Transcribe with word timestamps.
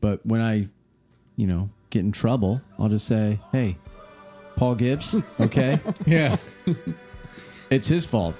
But 0.00 0.24
when 0.24 0.40
I, 0.40 0.68
you 1.36 1.46
know, 1.46 1.70
get 1.90 2.00
in 2.00 2.12
trouble, 2.12 2.60
I'll 2.78 2.88
just 2.88 3.06
say, 3.06 3.38
"Hey, 3.52 3.76
Paul 4.56 4.74
Gibbs, 4.74 5.14
okay, 5.40 5.78
Yeah. 6.06 6.36
it's 7.70 7.86
his 7.86 8.06
fault." 8.06 8.34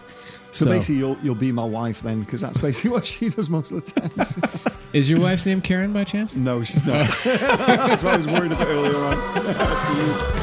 So, 0.53 0.65
So- 0.65 0.71
basically, 0.73 0.97
you'll 0.97 1.19
you'll 1.23 1.35
be 1.35 1.53
my 1.53 1.65
wife 1.65 2.03
then, 2.03 2.21
because 2.21 2.41
that's 2.41 2.59
basically 2.59 2.91
what 2.97 3.07
she 3.07 3.29
does 3.29 3.49
most 3.51 3.73
of 3.73 3.85
the 3.85 4.01
time. 4.01 4.71
Is 4.93 5.09
your 5.09 5.21
wife's 5.21 5.47
name 5.47 5.61
Karen 5.61 5.93
by 5.93 6.03
chance? 6.05 6.35
no, 6.35 6.65
she's 6.65 6.85
not. 6.85 7.09
that's 7.25 8.03
what 8.03 8.15
I 8.15 8.17
was 8.17 8.27
worried 8.27 8.51
about 8.53 8.67
earlier 8.67 8.97
on. 8.97 10.40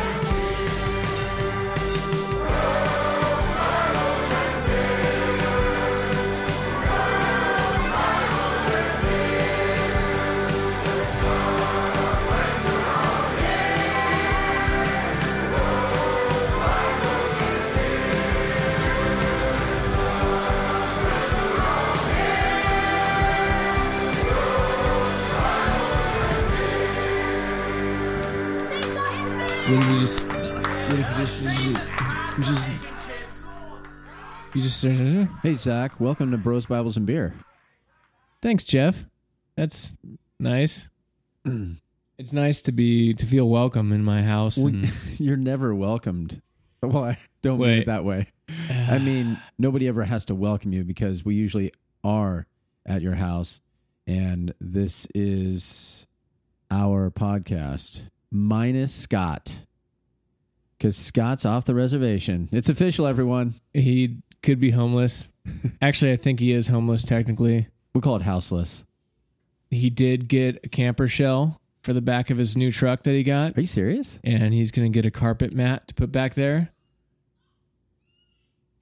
You 32.37 32.43
just. 32.43 32.85
You 34.53 34.61
just. 34.61 34.83
Hey, 35.41 35.55
Zach, 35.55 35.99
welcome 35.99 36.29
to 36.29 36.37
Bros 36.37 36.67
Bibles 36.67 36.95
and 36.95 37.07
Beer. 37.07 37.33
Thanks, 38.43 38.63
Jeff. 38.63 39.07
That's 39.55 39.93
nice. 40.39 40.87
it's 42.19 42.33
nice 42.33 42.61
to 42.61 42.71
be 42.71 43.15
to 43.15 43.25
feel 43.25 43.49
welcome 43.49 43.91
in 43.91 44.03
my 44.03 44.21
house. 44.21 44.57
And, 44.57 44.87
You're 45.19 45.35
never 45.35 45.73
welcomed. 45.73 46.43
Well, 46.83 47.05
I 47.05 47.17
don't 47.41 47.57
mean 47.57 47.69
Wait. 47.69 47.77
it 47.79 47.85
that 47.87 48.05
way. 48.05 48.27
I 48.69 48.99
mean, 48.99 49.39
nobody 49.57 49.87
ever 49.87 50.03
has 50.03 50.25
to 50.25 50.35
welcome 50.35 50.71
you 50.71 50.83
because 50.83 51.25
we 51.25 51.33
usually 51.33 51.73
are 52.03 52.45
at 52.85 53.01
your 53.01 53.15
house, 53.15 53.61
and 54.05 54.53
this 54.61 55.07
is 55.15 56.05
our 56.69 57.09
podcast 57.09 58.03
minus 58.29 58.93
Scott. 58.93 59.61
Because 60.77 60.95
Scott's 60.95 61.45
off 61.45 61.65
the 61.65 61.73
reservation. 61.73 62.49
It's 62.51 62.69
official, 62.69 63.07
everyone. 63.07 63.55
he 63.73 64.17
could 64.43 64.59
be 64.59 64.69
homeless. 64.71 65.29
Actually, 65.81 66.11
I 66.11 66.17
think 66.17 66.39
he 66.39 66.51
is 66.53 66.67
homeless 66.67 67.01
technically. 67.01 67.67
We'll 67.93 68.01
call 68.01 68.15
it 68.17 68.21
houseless. 68.21 68.85
He 69.71 69.89
did 69.89 70.27
get 70.27 70.59
a 70.63 70.69
camper 70.69 71.07
shell 71.07 71.59
for 71.81 71.93
the 71.93 72.01
back 72.01 72.29
of 72.29 72.37
his 72.37 72.55
new 72.55 72.71
truck 72.71 73.03
that 73.03 73.11
he 73.11 73.23
got, 73.23 73.57
Are 73.57 73.61
you 73.61 73.67
serious? 73.67 74.19
and 74.23 74.53
he's 74.53 74.71
going 74.71 74.91
to 74.91 74.95
get 74.95 75.05
a 75.05 75.11
carpet 75.11 75.51
mat 75.53 75.87
to 75.87 75.93
put 75.95 76.11
back 76.11 76.35
there. 76.35 76.69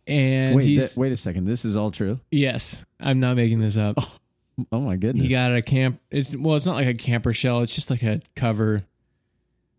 And 0.07 0.55
wait, 0.55 0.65
th- 0.75 0.95
wait 0.97 1.11
a 1.11 1.15
second. 1.17 1.45
This 1.45 1.65
is 1.65 1.75
all 1.75 1.91
true. 1.91 2.19
yes, 2.29 2.77
I'm 2.99 3.19
not 3.19 3.35
making 3.35 3.59
this 3.59 3.77
up. 3.77 3.95
Oh, 3.97 4.65
oh 4.73 4.79
my 4.79 4.95
goodness. 4.97 5.23
He 5.23 5.29
got 5.29 5.55
a 5.55 5.61
camp. 5.61 5.99
It's 6.11 6.35
well, 6.35 6.55
it's 6.55 6.65
not 6.65 6.75
like 6.75 6.87
a 6.87 6.93
camper 6.93 7.33
shell. 7.33 7.61
It's 7.61 7.73
just 7.73 7.89
like 7.89 8.03
a 8.03 8.21
cover, 8.35 8.83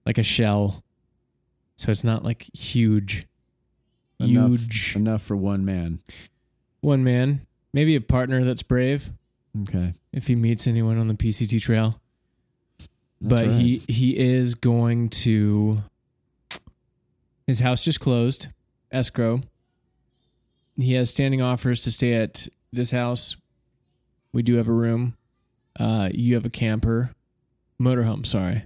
like 0.04 0.18
a 0.18 0.22
shell. 0.24 0.82
So 1.76 1.90
it's 1.90 2.04
not 2.04 2.24
like 2.24 2.46
huge, 2.56 3.26
enough, 4.18 4.50
huge. 4.50 4.96
enough 4.96 5.22
for 5.22 5.36
one 5.36 5.64
man. 5.64 6.00
One 6.80 7.04
man, 7.04 7.46
maybe 7.72 7.94
a 7.96 8.00
partner 8.00 8.44
that's 8.44 8.62
brave 8.62 9.10
Okay, 9.62 9.94
if 10.12 10.26
he 10.26 10.34
meets 10.34 10.66
anyone 10.66 10.98
on 10.98 11.08
the 11.08 11.14
PCT 11.14 11.60
trail. 11.60 12.00
That's 12.78 12.88
but 13.20 13.46
right. 13.46 13.60
he 13.60 13.82
he 13.88 14.16
is 14.16 14.54
going 14.54 15.08
to. 15.10 15.82
His 17.46 17.60
house 17.60 17.84
just 17.84 18.00
closed, 18.00 18.48
escrow. 18.90 19.40
He 20.76 20.94
has 20.94 21.10
standing 21.10 21.40
offers 21.40 21.80
to 21.82 21.90
stay 21.90 22.14
at 22.14 22.48
this 22.72 22.90
house. 22.90 23.36
We 24.32 24.42
do 24.42 24.56
have 24.56 24.68
a 24.68 24.72
room. 24.72 25.16
Uh, 25.78 26.10
you 26.12 26.34
have 26.34 26.44
a 26.44 26.50
camper, 26.50 27.12
motorhome. 27.80 28.26
Sorry, 28.26 28.65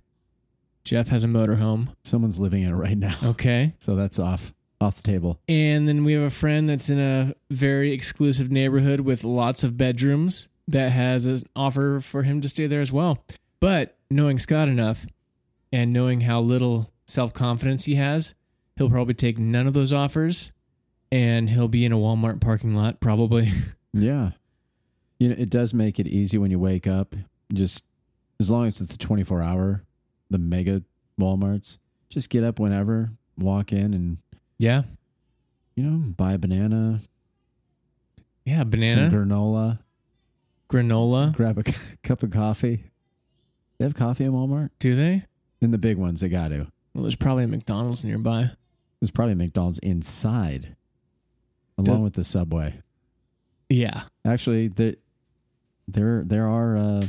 Jeff 0.91 1.07
has 1.09 1.23
a 1.23 1.29
motorhome. 1.29 1.89
someone's 2.03 2.41
living 2.41 2.63
in 2.65 2.71
it 2.71 2.75
right 2.75 2.99
now, 2.99 3.17
Okay, 3.23 3.75
so 3.79 3.95
that's 3.95 4.19
off 4.19 4.53
off 4.81 4.97
the 4.97 5.03
table. 5.03 5.39
and 5.47 5.87
then 5.87 6.03
we 6.05 6.15
have 6.15 6.23
a 6.25 6.31
friend 6.31 6.69
that's 6.69 6.91
in 6.91 6.99
a 6.99 7.33
very 7.49 7.93
exclusive 7.93 8.51
neighborhood 8.51 8.99
with 9.01 9.23
lots 9.23 9.63
of 9.63 9.77
bedrooms 9.77 10.49
that 10.67 10.91
has 10.91 11.27
an 11.27 11.43
offer 11.55 12.01
for 12.01 12.25
him 12.25 12.41
to 12.41 12.49
stay 12.49 12.67
there 12.67 12.81
as 12.81 12.91
well. 12.91 13.23
But 13.61 13.99
knowing 14.11 14.41
Scott 14.41 14.69
enough 14.69 15.07
and 15.73 15.93
knowing 15.93 16.23
how 16.23 16.41
little 16.41 16.91
self 17.07 17.33
confidence 17.35 17.85
he 17.85 17.95
has, 17.95 18.35
he'll 18.77 18.91
probably 18.91 19.15
take 19.15 19.39
none 19.39 19.67
of 19.69 19.75
those 19.75 19.93
offers 19.93 20.51
and 21.13 21.51
he'll 21.51 21.69
be 21.69 21.85
in 21.85 21.93
a 21.93 21.97
Walmart 21.97 22.41
parking 22.41 22.75
lot 22.75 22.99
probably. 23.01 23.53
Yeah. 23.93 24.31
You 25.21 25.29
know, 25.29 25.35
it 25.39 25.51
does 25.51 25.73
make 25.75 25.99
it 26.01 26.07
easy 26.07 26.39
when 26.39 26.51
you 26.51 26.59
wake 26.59 26.87
up. 26.87 27.15
Just 27.53 27.83
as 28.41 28.49
long 28.51 28.67
as 28.67 28.81
it's 28.81 28.95
a 28.95 28.99
24 28.99 29.43
hour, 29.43 29.83
the 30.31 30.39
mega 30.39 30.83
Walmarts, 31.21 31.79
just 32.09 32.31
get 32.31 32.45
up 32.45 32.59
whenever, 32.59 33.11
walk 33.37 33.73
in 33.73 33.93
and, 33.95 34.19
yeah. 34.59 34.83
you 35.77 35.83
know, 35.85 35.97
buy 36.13 36.33
a 36.33 36.39
banana, 36.39 37.01
Yeah. 38.45 38.61
some 38.61 38.71
Banana, 38.71 39.11
granola, 39.11 39.79
granola. 40.69 41.35
grab 41.35 41.59
a 41.59 41.69
c- 41.71 41.77
cup 42.03 42.23
of 42.23 42.31
coffee. 42.31 42.85
They 43.79 43.85
have 43.85 43.95
coffee 43.95 44.25
in 44.25 44.33
Walmart? 44.33 44.71
Do 44.79 44.95
they? 44.95 45.25
In 45.61 45.71
the 45.71 45.79
big 45.79 45.97
ones, 45.97 46.21
they 46.21 46.29
got 46.29 46.49
to. 46.49 46.67
Well, 46.95 47.03
there's 47.03 47.15
probably 47.17 47.45
a 47.45 47.49
McDonald's 47.49 48.05
nearby. 48.05 48.51
There's 49.01 49.11
probably 49.11 49.33
a 49.33 49.37
McDonald's 49.37 49.79
inside, 49.81 50.77
along 51.79 51.97
The- 51.99 52.03
with 52.03 52.15
the 52.15 52.25
Subway. 52.25 52.81
Yeah. 53.69 54.03
Actually, 54.25 54.69
there, 54.69 54.97
there, 55.87 56.23
there 56.25 56.47
are, 56.49 56.77
uh, 56.77 57.07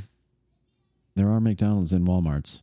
there 1.16 1.30
are 1.30 1.40
McDonald's 1.40 1.92
in 1.92 2.06
WalMarts, 2.06 2.62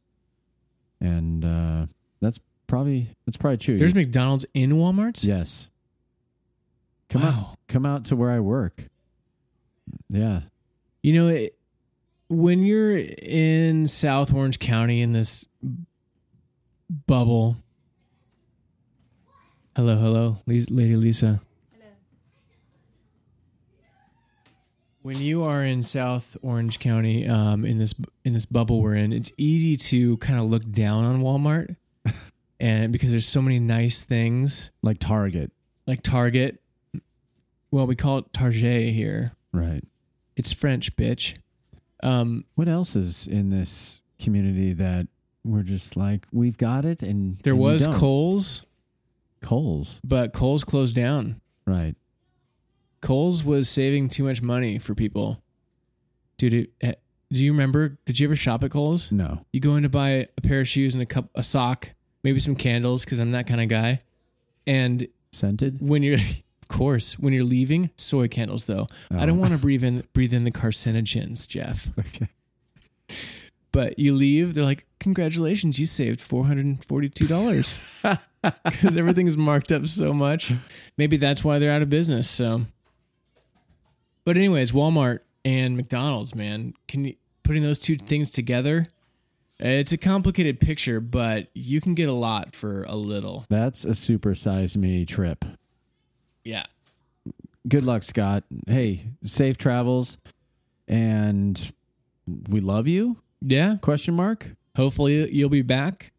and 1.01 1.45
uh, 1.45 1.87
that's 2.21 2.39
probably 2.67 3.09
that's 3.27 3.37
probably 3.37 3.59
true. 3.59 3.79
There's 3.79 3.95
McDonald's 3.95 4.45
in 4.55 4.73
Walmart. 4.73 5.23
yes. 5.25 5.69
Come 7.09 7.23
Wow. 7.23 7.29
out, 7.53 7.59
come 7.69 7.87
out 7.87 8.05
to 8.07 8.17
where 8.17 8.31
I 8.31 8.41
work. 8.41 8.85
Yeah, 10.11 10.41
You 11.03 11.15
know, 11.15 11.29
it, 11.29 11.57
when 12.29 12.63
you're 12.65 12.99
in 12.99 13.87
South 13.87 14.35
Orange 14.35 14.59
County 14.59 15.01
in 15.01 15.13
this 15.13 15.47
bubble. 17.07 17.57
Hello, 19.75 19.97
hello, 19.97 20.39
Lis- 20.47 20.69
Lady 20.71 20.97
Lisa. 20.97 21.41
When 25.09 25.23
you 25.23 25.45
are 25.45 25.65
in 25.65 25.83
South 25.83 26.37
Orange 26.43 26.81
County, 26.81 27.27
um, 27.27 27.65
in 27.65 27.79
this 27.79 27.95
in 28.27 28.35
this 28.35 28.45
bubble 28.45 28.83
we're 28.83 28.95
in, 28.95 29.15
it's 29.15 29.33
easy 29.39 29.75
to 29.75 30.19
kind 30.19 30.39
of 30.39 30.51
look 30.51 30.71
down 30.71 31.07
on 31.07 31.23
Walmart, 31.23 31.77
and 32.61 32.93
because 32.93 33.11
there's 33.11 33.27
so 33.27 33.41
many 33.41 33.59
nice 33.59 34.03
things 34.03 34.71
like 34.83 34.99
Target, 34.99 35.51
like 35.87 36.03
Target. 36.03 36.61
Well, 37.71 37.87
we 37.87 37.97
call 37.97 38.19
it 38.19 38.35
Target 38.35 38.93
here. 38.93 39.33
right? 39.55 39.83
It's 40.37 40.53
French, 40.53 40.95
bitch. 40.95 41.39
Um, 42.03 42.45
What 42.55 42.69
else 42.69 42.95
is 42.95 43.27
in 43.27 43.49
this 43.49 44.03
community 44.21 44.75
that 44.75 45.07
we're 45.43 45.63
just 45.63 45.97
like 45.97 46.27
we've 46.35 46.59
got 46.59 46.85
it, 46.85 47.03
and 47.03 47.39
There 47.45 47.55
and 47.55 47.63
we 47.63 47.71
was 47.73 47.85
don't? 47.85 47.99
Kohl's, 47.99 48.67
Coles, 49.41 50.01
but 50.05 50.35
Kohl's 50.35 50.65
closed 50.65 50.95
down. 50.95 51.41
right? 51.67 51.97
Kohl's 53.01 53.45
was 53.45 53.69
saving 53.69 54.09
too 54.09 54.25
much 54.25 54.43
money 54.43 54.79
for 54.79 54.95
people. 54.95 55.43
Dude, 56.37 56.55
it, 56.55 56.71
eh, 56.81 56.93
do 57.33 57.45
you 57.45 57.53
remember? 57.53 57.99
Did 58.07 58.19
you 58.19 58.27
ever 58.27 58.37
shop 58.37 58.65
at 58.65 58.71
Kohl's? 58.71 59.11
No, 59.13 59.45
You 59.53 59.61
go 59.61 59.77
in 59.77 59.83
to 59.83 59.89
buy 59.89 60.29
a 60.37 60.41
pair 60.43 60.61
of 60.61 60.69
shoes 60.69 60.95
and 60.95 61.03
a 61.03 61.07
cup, 61.07 61.29
a 61.35 61.43
sock, 61.43 61.91
maybe 62.25 62.41
some 62.41 62.57
candles 62.57 63.05
because 63.05 63.19
I'm 63.19 63.33
that 63.33 63.47
kind 63.47 63.61
of 63.61 63.69
guy. 63.69 64.03
And 64.67 65.07
scented. 65.33 65.79
when 65.81 66.03
you're, 66.03 66.19
of 66.63 66.69
course, 66.69 67.19
when 67.19 67.33
you're 67.33 67.45
leaving, 67.45 67.91
soy 67.97 68.29
candles 68.29 68.65
though. 68.67 68.89
I 69.11 69.27
don't 69.27 69.39
Oh. 69.39 69.41
want 69.43 69.53
to 69.53 69.59
breathe 69.59 69.85
in 69.85 70.05
breathe 70.13 70.33
in 70.33 70.45
the 70.45 70.51
carcinogens, 70.53 71.47
Jeff. 71.47 71.91
Okay. 71.99 72.29
But 73.71 73.99
you 73.99 74.15
leave, 74.15 74.55
they're 74.55 74.65
like, 74.65 74.87
"Congratulations, 74.99 75.79
you 75.79 75.85
saved 75.87 76.21
four 76.23 76.47
hundred 76.47 76.65
and 76.67 76.83
forty-two 76.85 77.27
dollars." 77.27 77.79
Because 78.65 78.97
everything 78.97 79.27
is 79.27 79.37
marked 79.37 79.73
up 79.73 79.87
so 79.89 80.13
much. 80.15 80.53
Maybe 80.97 81.17
that's 81.17 81.43
why 81.43 81.59
they're 81.59 81.73
out 81.73 81.83
of 81.83 81.91
business. 81.91 82.31
So, 82.31 82.63
but 84.29 84.37
anyways, 84.37 84.73
Walmart 84.73 85.21
and 85.43 85.75
McDonald's, 85.75 86.35
man, 86.35 86.75
can 86.87 87.07
you 87.07 87.15
putting 87.45 87.63
those 87.63 87.79
two 87.79 87.97
things 87.97 88.31
together? 88.31 88.87
It's 89.59 89.91
a 89.93 89.97
complicated 89.97 90.61
picture, 90.61 91.01
but 91.01 91.49
you 91.55 91.81
can 91.81 91.95
get 91.95 92.11
a 92.11 92.13
lot 92.13 92.55
for 92.55 92.85
a 92.85 92.95
little. 92.95 93.47
That's 93.49 93.87
a 93.87 93.93
supersize 93.93 94.77
me 94.77 95.07
trip. 95.07 95.47
Yeah. 96.45 96.67
Good 97.67 97.85
luck, 97.85 98.03
Scott. 98.03 98.45
Hey, 98.67 99.07
safe 99.25 99.57
travels, 99.57 100.19
and 100.87 101.73
we 102.51 102.61
love 102.61 102.87
you. 102.87 103.17
Yeah. 103.41 103.77
Question 103.81 104.13
mark? 104.13 104.51
Hopefully 104.77 105.33
you'll 105.33 105.49
be 105.49 105.63
back. 105.63 106.13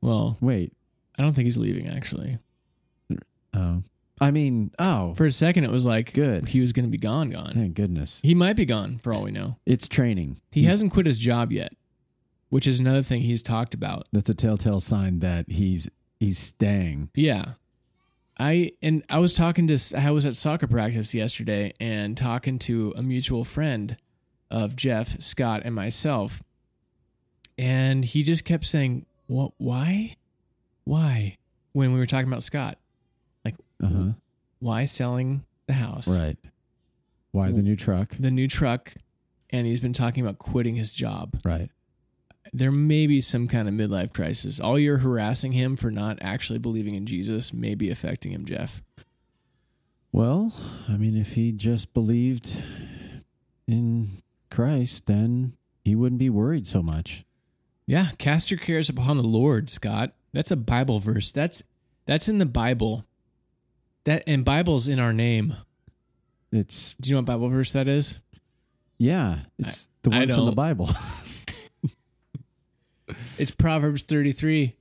Well, 0.00 0.38
Wait. 0.40 0.72
I 1.18 1.22
don't 1.22 1.34
think 1.34 1.44
he's 1.44 1.58
leaving 1.58 1.88
actually. 1.88 2.38
Oh. 3.52 3.82
I 4.20 4.30
mean, 4.30 4.70
oh, 4.78 5.14
For 5.14 5.26
a 5.26 5.32
second, 5.32 5.64
it 5.64 5.70
was 5.70 5.84
like 5.84 6.12
Good. 6.12 6.48
He 6.48 6.60
was 6.60 6.72
going 6.72 6.84
to 6.84 6.90
be 6.90 6.98
gone, 6.98 7.30
gone. 7.30 7.52
thank 7.54 7.74
goodness. 7.74 8.20
He 8.22 8.34
might 8.34 8.54
be 8.56 8.64
gone 8.64 8.98
for 8.98 9.12
all 9.12 9.22
we 9.22 9.32
know. 9.32 9.56
It's 9.66 9.88
training. 9.88 10.40
He 10.52 10.60
He's- 10.60 10.70
hasn't 10.72 10.92
quit 10.92 11.06
his 11.06 11.18
job 11.18 11.50
yet, 11.52 11.72
which 12.48 12.66
is 12.68 12.78
another 12.78 13.02
thing 13.02 13.22
he's 13.22 13.42
talked 13.42 13.74
about. 13.74 14.06
That's 14.12 14.30
a 14.30 14.34
telltale 14.34 14.80
sign 14.80 15.18
that 15.20 15.50
he's 15.50 15.88
he's 16.20 16.38
staying. 16.38 17.10
Yeah. 17.14 17.54
I 18.38 18.72
and 18.82 19.04
I 19.08 19.18
was 19.18 19.34
talking 19.34 19.66
to 19.68 19.78
I 19.96 20.10
was 20.12 20.26
at 20.26 20.36
soccer 20.36 20.66
practice 20.68 21.12
yesterday 21.14 21.72
and 21.80 22.16
talking 22.16 22.58
to 22.60 22.92
a 22.96 23.02
mutual 23.02 23.44
friend 23.44 23.96
of 24.50 24.76
Jeff, 24.76 25.20
Scott, 25.20 25.62
and 25.64 25.74
myself. 25.74 26.42
And 27.58 28.04
he 28.04 28.22
just 28.22 28.44
kept 28.44 28.64
saying, 28.64 29.06
"What 29.26 29.52
why? 29.58 30.16
Why?" 30.84 31.36
When 31.72 31.92
we 31.92 31.98
were 31.98 32.06
talking 32.06 32.28
about 32.28 32.42
Scott. 32.44 32.78
Uh 33.82 33.86
huh. 33.88 34.08
Why 34.60 34.84
selling 34.84 35.44
the 35.66 35.74
house? 35.74 36.08
Right. 36.08 36.36
Why 37.32 37.50
the 37.50 37.62
new 37.62 37.76
truck? 37.76 38.14
The 38.18 38.30
new 38.30 38.46
truck 38.48 38.94
and 39.50 39.66
he's 39.66 39.80
been 39.80 39.92
talking 39.92 40.24
about 40.24 40.38
quitting 40.38 40.74
his 40.76 40.90
job. 40.90 41.38
Right. 41.44 41.70
there 42.52 42.72
may 42.72 43.06
be 43.06 43.20
some 43.20 43.46
kind 43.48 43.68
of 43.68 43.74
midlife 43.74 44.12
crisis. 44.12 44.60
All 44.60 44.78
you're 44.78 44.98
harassing 44.98 45.52
him 45.52 45.76
for 45.76 45.90
not 45.90 46.18
actually 46.20 46.58
believing 46.58 46.94
in 46.94 47.06
Jesus 47.06 47.52
may 47.52 47.74
be 47.74 47.90
affecting 47.90 48.32
him, 48.32 48.44
Jeff. 48.44 48.82
Well, 50.12 50.52
I 50.88 50.96
mean, 50.96 51.16
if 51.16 51.32
he 51.34 51.50
just 51.52 51.92
believed 51.92 52.62
in 53.66 54.22
Christ, 54.50 55.06
then 55.06 55.54
he 55.84 55.94
wouldn't 55.94 56.20
be 56.20 56.30
worried 56.30 56.66
so 56.66 56.82
much. 56.82 57.24
Yeah, 57.86 58.10
cast 58.18 58.50
your 58.50 58.60
cares 58.60 58.88
upon 58.88 59.16
the 59.16 59.22
Lord, 59.24 59.68
Scott. 59.70 60.12
That's 60.32 60.50
a 60.50 60.56
Bible 60.56 61.00
verse. 61.00 61.32
That's 61.32 61.62
that's 62.06 62.28
in 62.28 62.38
the 62.38 62.46
Bible. 62.46 63.04
That 64.04 64.24
and 64.26 64.44
Bible's 64.44 64.86
in 64.88 64.98
our 64.98 65.12
name. 65.12 65.56
It's 66.52 66.94
Do 67.00 67.08
you 67.10 67.14
know 67.14 67.20
what 67.20 67.26
Bible 67.26 67.48
verse 67.48 67.72
that 67.72 67.88
is? 67.88 68.20
yeah, 68.98 69.40
it's 69.58 69.88
the 70.02 70.10
I 70.14 70.18
one 70.20 70.28
from 70.28 70.36
the 70.36 70.44
don't. 70.46 70.54
Bible. 70.54 70.90
It's 73.36 73.50
Proverbs 73.50 74.02
33. 74.04 74.76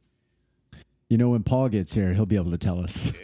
you 1.09 1.17
know, 1.17 1.29
when 1.29 1.43
Paul 1.43 1.69
gets 1.69 1.91
here, 1.93 2.13
he'll 2.13 2.25
be 2.27 2.35
able 2.35 2.51
to 2.51 2.57
tell 2.57 2.79
us. 2.79 3.11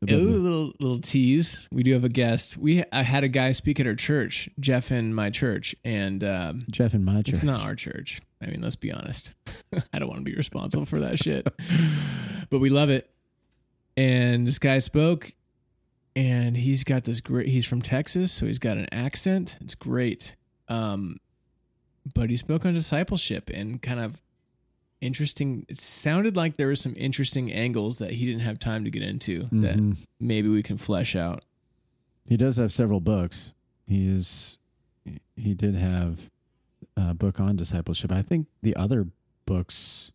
He'll 0.00 0.06
be 0.06 0.14
Ooh, 0.14 0.18
able 0.28 0.32
to- 0.32 0.38
little 0.38 0.72
little 0.78 1.00
tease. 1.00 1.66
We 1.72 1.82
do 1.82 1.92
have 1.94 2.04
a 2.04 2.08
guest. 2.08 2.56
We 2.56 2.84
I 2.92 3.02
had 3.02 3.24
a 3.24 3.28
guy 3.28 3.50
speak 3.50 3.80
at 3.80 3.86
our 3.88 3.96
church, 3.96 4.48
Jeff 4.60 4.92
in 4.92 5.12
my 5.12 5.28
church, 5.30 5.74
and 5.84 6.22
um, 6.22 6.66
Jeff 6.70 6.94
in 6.94 7.04
my 7.04 7.16
church. 7.22 7.30
It's 7.34 7.42
not 7.42 7.62
our 7.64 7.74
church. 7.74 8.20
I 8.40 8.46
mean, 8.46 8.60
let's 8.62 8.76
be 8.76 8.92
honest. 8.92 9.32
I 9.92 9.98
don't 9.98 10.06
want 10.08 10.20
to 10.20 10.24
be 10.24 10.36
responsible 10.36 10.86
for 10.86 11.00
that 11.00 11.18
shit. 11.18 11.48
But 12.48 12.60
we 12.60 12.70
love 12.70 12.90
it. 12.90 13.10
And 13.98 14.46
this 14.46 14.60
guy 14.60 14.78
spoke 14.78 15.32
and 16.14 16.56
he's 16.56 16.84
got 16.84 17.02
this 17.04 17.20
great 17.20 17.48
he's 17.48 17.64
from 17.64 17.82
Texas, 17.82 18.30
so 18.30 18.46
he's 18.46 18.58
got 18.60 18.76
an 18.76 18.86
accent. 18.92 19.56
It's 19.60 19.74
great. 19.74 20.34
Um 20.68 21.16
but 22.14 22.30
he 22.30 22.36
spoke 22.36 22.64
on 22.64 22.74
discipleship 22.74 23.50
and 23.52 23.82
kind 23.82 23.98
of 24.00 24.22
interesting 25.00 25.66
it 25.68 25.78
sounded 25.78 26.36
like 26.36 26.56
there 26.56 26.68
were 26.68 26.76
some 26.76 26.94
interesting 26.96 27.52
angles 27.52 27.98
that 27.98 28.12
he 28.12 28.24
didn't 28.26 28.40
have 28.42 28.58
time 28.58 28.84
to 28.84 28.90
get 28.90 29.02
into 29.02 29.48
that 29.52 29.76
Mhm. 29.76 29.96
maybe 30.20 30.48
we 30.48 30.62
can 30.62 30.76
flesh 30.78 31.16
out. 31.16 31.44
He 32.28 32.36
does 32.36 32.56
have 32.56 32.72
several 32.72 33.00
books. 33.00 33.52
He 33.86 34.06
is. 34.06 34.58
He 35.36 35.54
did 35.54 35.74
have 35.74 36.30
a 36.96 37.14
book 37.14 37.40
on 37.40 37.56
discipleship. 37.56 38.12
I 38.12 38.22
think 38.22 38.46
the 38.62 38.76
other 38.76 39.08
books 39.46 40.12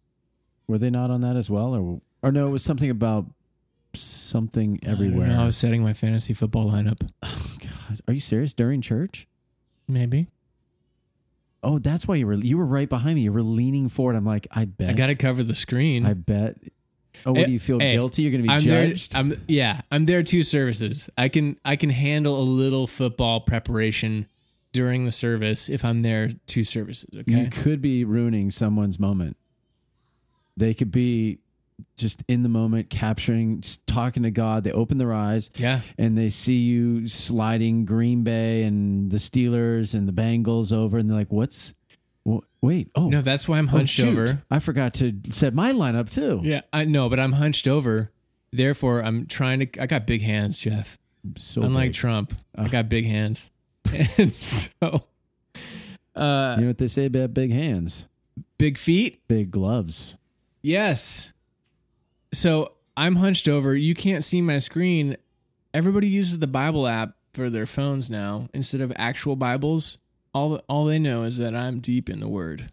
were 0.68 0.78
they 0.78 0.90
not 0.92 1.10
on 1.12 1.20
that 1.22 1.36
as 1.36 1.50
well, 1.50 1.74
or 1.76 2.02
or 2.22 2.32
no? 2.32 2.48
It 2.48 2.52
was 2.52 2.64
something 2.64 2.90
about 2.90 3.26
something 3.96 4.80
I 4.86 4.90
everywhere. 4.90 5.28
know. 5.28 5.42
I 5.42 5.46
was 5.46 5.58
setting 5.58 5.84
my 5.84 5.94
fantasy 5.94 6.34
football 6.34 6.72
lineup. 6.72 7.08
Oh, 7.22 7.56
God, 7.60 8.02
are 8.08 8.14
you 8.14 8.20
serious? 8.20 8.54
During 8.54 8.82
church? 8.82 9.28
Maybe. 9.88 10.28
Oh, 11.62 11.80
that's 11.80 12.08
why 12.08 12.16
you 12.16 12.28
were 12.28 12.34
you 12.34 12.58
were 12.58 12.66
right 12.66 12.90
behind 12.90 13.16
me. 13.16 13.22
You 13.22 13.32
were 13.32 13.42
leaning 13.42 13.88
forward. 13.90 14.16
I'm 14.16 14.26
like, 14.26 14.48
I 14.52 14.66
bet. 14.66 14.90
I 14.90 14.94
got 14.94 15.08
to 15.08 15.16
cover 15.16 15.44
the 15.44 15.56
screen. 15.56 16.06
I 16.06 16.14
bet. 16.14 16.58
Oh, 17.26 17.32
what 17.32 17.40
Hey, 17.42 17.46
do 17.46 17.52
you 17.54 17.60
feel 17.60 17.80
hey, 17.80 17.94
guilty? 17.94 18.24
You're 18.24 18.32
going 18.32 18.42
to 18.44 18.48
be 18.48 18.54
I'm 18.54 18.60
judged. 18.62 19.14
there. 19.14 19.20
I'm 19.20 19.42
yeah. 19.48 19.82
I'm 19.90 20.06
there 20.06 20.24
two 20.24 20.44
services. 20.44 21.10
I 21.18 21.30
can 21.30 21.58
I 21.64 21.76
can 21.78 21.90
handle 21.90 22.38
a 22.38 22.44
little 22.44 22.86
football 22.88 23.40
preparation 23.42 24.28
during 24.74 25.06
the 25.06 25.12
service 25.12 25.70
if 25.70 25.86
I'm 25.86 26.02
there 26.02 26.32
two 26.48 26.64
services. 26.66 27.10
Okay. 27.16 27.32
You 27.34 27.50
could 27.50 27.82
be 27.82 28.04
ruining 28.04 28.52
someone's 28.52 29.00
moment. 29.00 29.38
They 30.58 30.74
could 30.74 30.92
be 30.92 31.40
just 31.98 32.24
in 32.28 32.44
the 32.44 32.50
moment, 32.50 32.90
capturing, 32.90 33.64
talking 33.88 34.24
to 34.24 34.32
God. 34.32 34.64
They 34.64 34.72
open 34.72 34.98
their 34.98 35.14
eyes 35.14 35.50
yeah. 35.56 35.82
and 35.98 36.18
they 36.18 36.30
see 36.30 36.56
you 36.58 37.08
sliding 37.08 37.86
Green 37.86 38.24
Bay 38.24 38.64
and 38.64 39.12
the 39.12 39.18
Steelers 39.18 39.94
and 39.94 40.08
the 40.08 40.14
Bengals 40.14 40.72
over, 40.74 40.98
and 40.98 41.08
they're 41.08 41.16
like, 41.18 41.32
"What's? 41.32 41.74
wh- 42.28 42.40
wait, 42.62 42.90
oh, 42.96 43.10
No, 43.10 43.22
that's 43.22 43.48
why 43.48 43.58
I'm 43.58 43.68
oh, 43.68 43.72
hunched 43.72 43.96
shoot. 43.96 44.08
over. 44.10 44.42
I 44.50 44.60
forgot 44.60 44.94
to 44.96 45.14
set 45.30 45.54
my 45.54 45.72
lineup 45.74 46.10
too. 46.12 46.42
Yeah, 46.44 46.62
I 46.72 46.86
know, 46.86 47.10
but 47.10 47.20
I'm 47.20 47.34
hunched 47.34 47.68
over. 47.68 48.12
Therefore, 48.52 49.02
I'm 49.04 49.26
trying 49.26 49.60
to. 49.68 49.82
I 49.82 49.88
got 49.88 50.06
big 50.08 50.22
hands, 50.22 50.58
Jeff. 50.60 50.98
so 51.38 51.64
Unlike 51.64 51.90
big. 51.90 51.94
Trump, 51.96 52.34
I 52.56 52.66
Oh. 52.66 52.70
got 52.70 52.88
big 52.90 53.06
hands, 53.06 53.50
and 54.18 54.34
so 54.34 55.04
uh, 56.16 56.56
you 56.58 56.62
know 56.62 56.68
what 56.68 56.78
they 56.78 56.88
say 56.88 57.06
about 57.06 57.34
big 57.34 57.52
hands, 57.52 58.06
big 58.58 58.78
feet. 58.78 59.22
big 59.28 59.52
gloves. 59.52 60.16
Yes. 60.62 61.33
So 62.34 62.74
I'm 62.98 63.16
hunched 63.16 63.48
over. 63.48 63.76
You 63.76 63.96
can't 63.96 64.24
see 64.24 64.42
my 64.42 64.60
screen. 64.60 65.18
Everybody 65.74 66.08
uses 66.08 66.40
the 66.40 66.48
Bible 66.48 66.88
app 66.88 67.16
for 67.34 67.50
their 67.50 67.66
phones 67.66 68.10
now 68.10 68.50
instead 68.54 68.82
of 68.82 68.92
actual 68.96 69.36
Bibles. 69.36 69.98
All 70.34 70.62
all 70.68 70.86
they 70.86 71.00
know 71.00 71.24
is 71.24 71.38
that 71.38 71.56
I'm 71.56 71.80
deep 71.80 72.10
in 72.10 72.20
the 72.20 72.28
Word. 72.28 72.72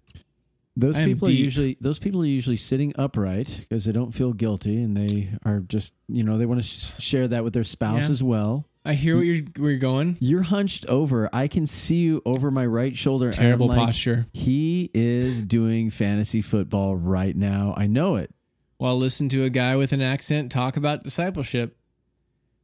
Those 0.76 0.96
I 0.96 1.04
people 1.04 1.28
are 1.28 1.32
usually 1.32 1.76
those 1.80 1.98
people 1.98 2.22
are 2.22 2.26
usually 2.26 2.56
sitting 2.56 2.94
upright 2.96 3.58
because 3.60 3.84
they 3.84 3.92
don't 3.92 4.12
feel 4.12 4.32
guilty 4.32 4.82
and 4.82 4.96
they 4.96 5.30
are 5.44 5.60
just 5.60 5.92
you 6.08 6.22
know 6.24 6.38
they 6.38 6.46
want 6.46 6.62
to 6.62 6.66
sh- 6.66 6.90
share 6.98 7.28
that 7.28 7.44
with 7.44 7.52
their 7.52 7.64
spouse 7.64 8.04
Yeah. 8.04 8.10
as 8.10 8.22
well. 8.22 8.66
I 8.82 8.94
hear 8.94 9.16
what 9.16 9.26
you're 9.26 9.44
where 9.58 9.72
you're 9.72 9.78
going. 9.80 10.16
You're 10.20 10.42
hunched 10.42 10.86
over. 10.86 11.28
I 11.34 11.48
can 11.48 11.66
see 11.66 11.96
you 11.96 12.22
over 12.24 12.50
my 12.50 12.64
right 12.64 12.96
shoulder. 12.96 13.30
Terrible 13.30 13.66
like, 13.68 13.76
posture. 13.78 14.26
He 14.32 14.90
is 14.94 15.42
doing 15.42 15.90
fantasy 15.90 16.40
football 16.40 16.96
right 16.96 17.36
now. 17.36 17.74
I 17.76 17.86
know 17.86 18.16
it. 18.16 18.32
While 18.80 18.96
listen 18.96 19.28
to 19.28 19.44
a 19.44 19.50
guy 19.50 19.76
with 19.76 19.92
an 19.92 20.00
accent 20.00 20.50
talk 20.50 20.78
about 20.78 21.02
discipleship 21.04 21.76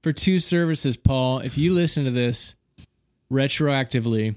for 0.02 0.14
two 0.14 0.38
services, 0.38 0.96
Paul. 0.96 1.40
If 1.40 1.58
you 1.58 1.74
listen 1.74 2.06
to 2.06 2.10
this 2.10 2.54
retroactively, 3.30 4.34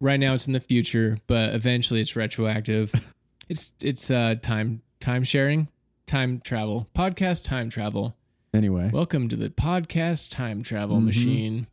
right 0.00 0.20
now 0.20 0.34
it's 0.34 0.46
in 0.46 0.52
the 0.52 0.60
future, 0.60 1.16
but 1.26 1.54
eventually 1.54 2.02
it's 2.02 2.14
retroactive. 2.14 2.92
it's 3.48 3.72
it's 3.80 4.10
uh, 4.10 4.34
time 4.42 4.82
time 5.00 5.24
sharing, 5.24 5.68
time 6.04 6.42
travel, 6.44 6.90
podcast 6.94 7.44
time 7.44 7.70
travel. 7.70 8.14
Anyway, 8.52 8.90
Welcome 8.92 9.30
to 9.30 9.36
the 9.36 9.48
podcast 9.48 10.30
time 10.30 10.62
travel 10.62 10.98
Mhm. 10.98 11.04
machine. 11.06 11.66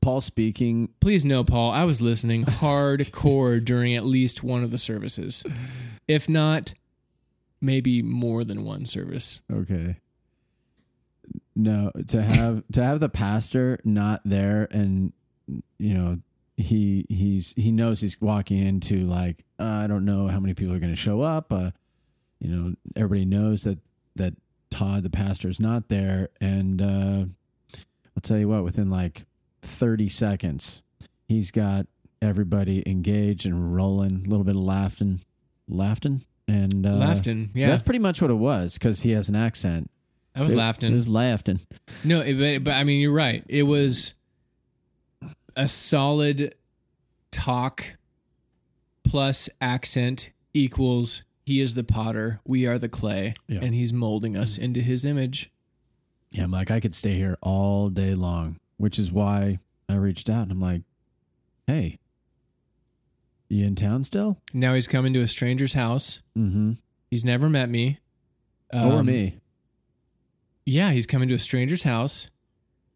Paul 0.00 0.20
speaking. 0.20 0.88
Please 1.00 1.24
know, 1.24 1.42
Paul, 1.42 1.72
I 1.72 1.82
was 1.82 2.00
listening 2.00 2.44
hardcore 2.44 3.64
during 3.64 3.96
at 3.96 4.04
least 4.06 4.44
one 4.44 4.62
of 4.62 4.70
the 4.70 4.78
services. 4.78 5.42
If 6.06 6.28
not, 6.28 6.74
maybe 7.62 8.02
more 8.02 8.44
than 8.44 8.64
one 8.64 8.84
service. 8.84 9.40
Okay. 9.50 9.96
No, 11.54 11.92
to 12.08 12.22
have 12.22 12.64
to 12.72 12.82
have 12.82 13.00
the 13.00 13.08
pastor 13.08 13.78
not 13.84 14.20
there 14.24 14.66
and 14.70 15.12
you 15.78 15.94
know 15.94 16.18
he 16.56 17.06
he's 17.08 17.54
he 17.56 17.70
knows 17.70 18.00
he's 18.00 18.20
walking 18.20 18.58
into 18.58 19.06
like 19.06 19.44
uh, 19.58 19.64
I 19.64 19.86
don't 19.86 20.04
know 20.04 20.28
how 20.28 20.40
many 20.40 20.54
people 20.54 20.74
are 20.74 20.78
going 20.78 20.92
to 20.92 20.96
show 20.96 21.22
up. 21.22 21.52
Uh, 21.52 21.70
you 22.40 22.48
know, 22.48 22.74
everybody 22.96 23.24
knows 23.24 23.64
that 23.64 23.78
that 24.16 24.34
Todd 24.70 25.02
the 25.02 25.10
pastor 25.10 25.48
is 25.48 25.60
not 25.60 25.88
there, 25.88 26.30
and 26.40 26.82
uh, 26.82 27.24
I'll 28.16 28.22
tell 28.22 28.38
you 28.38 28.48
what, 28.48 28.64
within 28.64 28.90
like 28.90 29.24
thirty 29.62 30.08
seconds, 30.08 30.82
he's 31.26 31.50
got 31.50 31.86
everybody 32.20 32.82
engaged 32.86 33.46
and 33.46 33.74
rolling, 33.74 34.24
a 34.26 34.28
little 34.28 34.44
bit 34.44 34.56
of 34.56 34.62
laughing, 34.62 35.20
laughing, 35.68 36.24
and 36.48 36.84
uh, 36.86 36.90
Laughton, 36.90 37.50
yeah, 37.54 37.68
That's 37.68 37.82
pretty 37.82 37.98
much 37.98 38.20
what 38.20 38.30
it 38.30 38.34
was 38.34 38.74
because 38.74 39.00
he 39.00 39.10
has 39.12 39.28
an 39.28 39.36
accent. 39.36 39.90
I 40.34 40.40
was 40.40 40.52
It- 40.52 40.56
laughing. 40.56 40.92
It 40.92 40.96
was 40.96 41.08
laughing. 41.08 41.60
No, 42.04 42.20
it, 42.20 42.34
but, 42.34 42.64
but 42.64 42.74
I 42.74 42.84
mean, 42.84 43.00
you're 43.00 43.12
right. 43.12 43.44
It 43.48 43.64
was 43.64 44.14
a 45.56 45.68
solid 45.68 46.54
talk 47.30 47.84
plus 49.04 49.48
accent 49.60 50.30
equals 50.54 51.22
he 51.44 51.60
is 51.60 51.74
the 51.74 51.84
potter, 51.84 52.40
we 52.46 52.66
are 52.66 52.78
the 52.78 52.88
clay, 52.88 53.34
Yeah. 53.48 53.60
and 53.62 53.74
he's 53.74 53.92
molding 53.92 54.36
us 54.36 54.56
into 54.56 54.80
his 54.80 55.04
image. 55.04 55.50
Yeah, 56.30 56.44
I'm 56.44 56.50
like, 56.52 56.70
I 56.70 56.78
could 56.80 56.94
stay 56.94 57.14
here 57.14 57.36
all 57.42 57.88
day 57.90 58.14
long, 58.14 58.58
which 58.76 58.98
is 58.98 59.10
why 59.10 59.58
I 59.88 59.94
reached 59.96 60.30
out 60.30 60.42
and 60.44 60.52
I'm 60.52 60.60
like, 60.60 60.82
hey, 61.66 61.98
You 63.52 63.66
in 63.66 63.74
town 63.74 64.02
still? 64.04 64.38
Now 64.54 64.72
he's 64.72 64.88
coming 64.88 65.12
to 65.12 65.20
a 65.20 65.26
stranger's 65.26 65.74
house. 65.74 66.20
Mm-hmm. 66.36 66.72
He's 67.10 67.22
never 67.22 67.50
met 67.50 67.68
me. 67.68 67.98
or 68.72 69.00
Um, 69.00 69.06
me. 69.06 69.40
Yeah, 70.64 70.92
he's 70.92 71.06
coming 71.06 71.28
to 71.28 71.34
a 71.34 71.38
stranger's 71.38 71.82
house. 71.82 72.30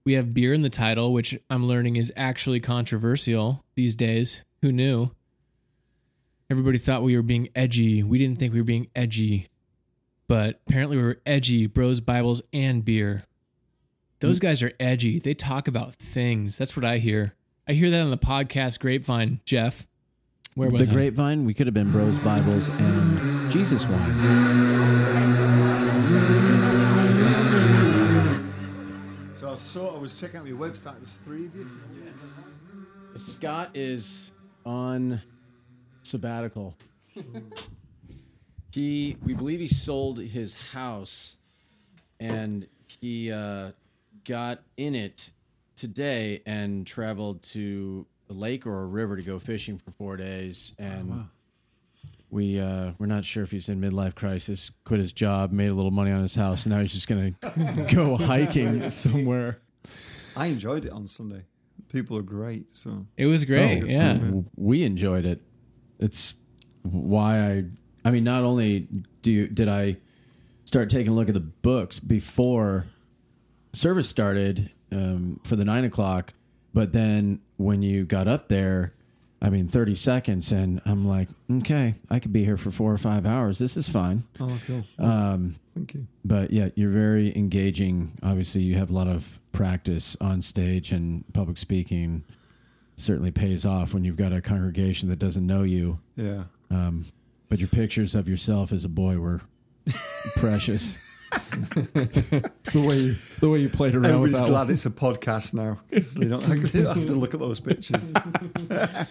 We 0.07 0.15
have 0.15 0.33
beer 0.33 0.55
in 0.55 0.63
the 0.63 0.71
title, 0.71 1.13
which 1.13 1.39
I'm 1.51 1.67
learning 1.67 1.97
is 1.97 2.11
actually 2.17 2.61
controversial 2.61 3.65
these 3.75 3.97
days. 3.97 4.45
Who 4.63 4.73
knew? 4.73 5.11
Everybody 6.49 6.79
thought 6.79 7.03
we 7.03 7.17
were 7.17 7.23
being 7.23 7.49
edgy. 7.55 8.03
We 8.03 8.17
didn't 8.17 8.39
think 8.39 8.55
we 8.55 8.61
were 8.61 8.65
being 8.65 8.89
edgy. 8.97 9.49
But 10.29 10.61
apparently 10.67 10.97
we 10.97 11.03
were 11.03 11.21
edgy, 11.27 11.67
bros, 11.67 12.01
Bibles, 12.01 12.41
and 12.55 12.83
beer. 12.85 13.25
Those 14.21 14.39
guys 14.39 14.63
are 14.63 14.73
edgy. 14.81 15.19
They 15.19 15.35
talk 15.35 15.69
about 15.69 15.97
things. 15.97 16.57
That's 16.57 16.75
what 16.77 16.85
I 16.85 16.97
hear. 16.97 17.35
I 17.69 17.75
hear 17.75 17.91
that 17.91 18.01
on 18.01 18.11
the 18.11 18.17
podcast 18.17 18.79
Grapevine, 18.81 19.41
Jeff. 19.45 19.87
Where 20.57 20.71
was 20.71 20.87
the 20.87 20.91
I? 20.91 20.95
grapevine, 20.95 21.45
we 21.45 21.53
could 21.53 21.67
have 21.67 21.75
been 21.75 21.93
Bros, 21.93 22.19
Bibles, 22.21 22.71
and 22.71 23.53
Jesus 23.53 23.85
wine. 23.85 24.15
So 29.35 29.51
I 29.51 29.57
saw, 29.57 29.95
I 29.95 29.99
was 29.99 30.15
checking 30.15 30.41
out 30.41 30.47
your 30.47 30.57
website, 30.57 30.97
there's 30.97 31.19
three 31.27 31.45
of 31.45 31.55
you. 31.55 31.69
Yes. 33.15 33.23
Scott 33.23 33.69
is 33.75 34.31
on 34.65 35.21
sabbatical. 36.03 36.75
he, 38.73 39.19
we 39.23 39.35
believe 39.35 39.61
he 39.61 39.69
sold 39.69 40.19
his 40.21 40.55
house, 40.55 41.37
and 42.19 42.67
he 42.87 43.31
uh, 43.31 43.73
got 44.25 44.61
in 44.79 44.95
it 44.95 45.33
today 45.77 46.41
and 46.47 46.87
traveled 46.87 47.43
to 47.43 48.07
a 48.29 48.33
lake 48.33 48.67
or 48.67 48.83
a 48.83 48.87
river 48.87 49.17
to 49.17 49.23
go 49.23 49.39
fishing 49.39 49.79
for 49.79 49.91
four 49.93 50.17
days. 50.17 50.75
And 50.79 51.29
we 52.31 52.59
uh, 52.61 52.93
we're 52.99 53.07
not 53.07 53.25
sure 53.25 53.43
if 53.45 53.51
he's 53.51 53.69
in 53.69 53.81
midlife 53.81 54.15
crisis. 54.15 54.71
Quit 54.85 54.99
his 55.01 55.13
job, 55.13 55.53
made 55.53 55.69
a 55.69 55.75
little 55.75 55.91
money 55.91 56.11
on 56.11 56.23
his 56.23 56.35
house, 56.35 56.65
and 56.67 56.75
now 56.75 56.81
he's 56.81 56.93
just 56.93 57.09
gonna 57.09 57.31
go 57.95 58.17
hiking 58.17 58.91
somewhere. 58.91 59.59
I 60.37 60.47
enjoyed 60.49 60.85
it 60.85 60.93
on 60.93 61.07
Sunday. 61.07 61.45
People 61.89 62.17
are 62.19 62.23
great, 62.23 62.67
so 62.77 63.07
It 63.17 63.27
was 63.27 63.45
great. 63.45 63.85
Oh, 63.85 63.87
yeah. 63.87 64.15
good, 64.19 64.47
we 64.57 64.83
enjoyed 64.83 65.25
it. 65.25 65.41
It's 65.99 66.35
why 66.83 67.39
I. 67.41 67.65
I 68.05 68.11
mean, 68.13 68.25
not 68.25 68.45
only 68.45 68.87
do 69.23 69.33
you, 69.33 69.47
did 69.49 69.69
I 69.69 69.97
start 70.65 70.91
taking 70.91 71.13
a 71.13 71.15
look 71.15 71.29
at 71.29 71.35
the 71.35 71.41
books 71.41 71.99
before 71.99 72.87
service 73.73 74.09
started 74.09 74.71
um, 74.93 75.41
for 75.45 75.57
the 75.57 75.65
nine 75.65 75.85
o'clock, 75.85 76.33
but 76.73 76.93
then 76.93 77.41
when 77.57 77.83
you 77.83 78.05
got 78.05 78.29
up 78.29 78.49
there, 78.49 78.93
I 79.41 79.51
mean, 79.51 79.69
thirty 79.69 79.95
seconds, 79.95 80.51
and 80.53 80.81
I'm 80.87 81.03
like, 81.03 81.29
okay, 81.51 81.95
I 82.11 82.19
could 82.19 82.33
be 82.33 82.45
here 82.45 82.57
for 82.57 82.71
four 82.71 82.93
or 82.93 82.99
five 82.99 83.27
hours. 83.27 83.59
This 83.59 83.77
is 83.77 83.89
fine. 83.89 84.25
Oh, 84.41 84.59
cool. 84.67 84.85
Um, 84.99 85.57
Thank 85.75 85.95
you. 85.95 86.07
but 86.25 86.51
yeah, 86.51 86.71
you're 86.75 86.91
very 86.91 87.37
engaging. 87.37 88.13
Obviously, 88.23 88.63
you 88.63 88.77
have 88.77 88.91
a 88.91 88.95
lot 88.95 89.09
of 89.09 89.39
practice 89.53 90.17
on 90.21 90.41
stage 90.41 90.91
and 90.93 91.25
public 91.35 91.57
speaking. 91.59 92.25
Certainly 92.97 93.33
pays 93.33 93.67
off 93.67 93.93
when 93.93 94.05
you've 94.05 94.17
got 94.17 94.33
a 94.33 94.41
congregation 94.41 95.11
that 95.11 95.19
doesn't 95.19 95.47
know 95.47 95.63
you. 95.65 95.99
Yeah. 96.17 96.45
Um, 96.71 97.05
but 97.51 97.59
your 97.59 97.69
pictures 97.69 98.15
of 98.15 98.27
yourself 98.29 98.73
as 98.73 98.85
a 98.85 98.89
boy 98.89 99.19
were 99.19 99.43
precious. 100.37 100.97
the 101.33 102.51
way 102.75 102.97
you, 102.97 103.15
the 103.41 103.49
way 103.49 103.59
you 103.59 103.69
played 103.69 103.95
around 103.95 104.07
Everybody's 104.07 104.35
with 104.35 104.43
that 104.43 104.49
glad 104.49 104.63
one. 104.65 104.71
it's 104.73 104.87
a 104.87 104.91
podcast 104.91 105.55
now. 105.55 105.79
They 105.91 106.29
don't, 106.29 106.41
they 106.43 106.83
don't 106.83 106.97
have 106.97 107.07
to 107.07 107.15
look 107.15 107.35
at 107.35 107.41
those 107.41 107.61
pictures. 107.61 108.13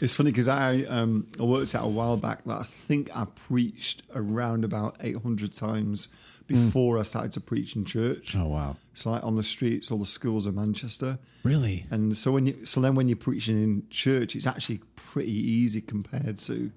it's 0.00 0.14
funny 0.14 0.30
because 0.30 0.48
I, 0.48 0.82
um, 0.84 1.26
I 1.40 1.44
worked 1.44 1.74
out 1.74 1.84
a 1.84 1.88
while 1.88 2.16
back 2.16 2.44
that 2.44 2.60
I 2.60 2.64
think 2.64 3.14
I 3.16 3.24
preached 3.24 4.02
around 4.14 4.64
about 4.64 4.96
800 5.00 5.52
times 5.52 6.08
before 6.46 6.98
I 6.98 7.02
started 7.02 7.32
to 7.32 7.40
preach 7.40 7.76
in 7.76 7.84
church. 7.84 8.36
Oh 8.36 8.46
wow! 8.46 8.76
So 8.94 9.10
like 9.10 9.24
on 9.24 9.36
the 9.36 9.42
streets, 9.42 9.90
all 9.90 9.98
the 9.98 10.06
schools 10.06 10.46
of 10.46 10.54
Manchester. 10.54 11.18
Really? 11.44 11.86
And 11.90 12.16
so 12.16 12.32
when 12.32 12.46
you 12.46 12.64
so 12.64 12.80
then 12.80 12.94
when 12.94 13.08
you're 13.08 13.16
preaching 13.16 13.62
in 13.62 13.84
church, 13.90 14.36
it's 14.36 14.46
actually 14.46 14.80
pretty 14.96 15.32
easy 15.32 15.80
compared 15.80 16.38
to, 16.38 16.70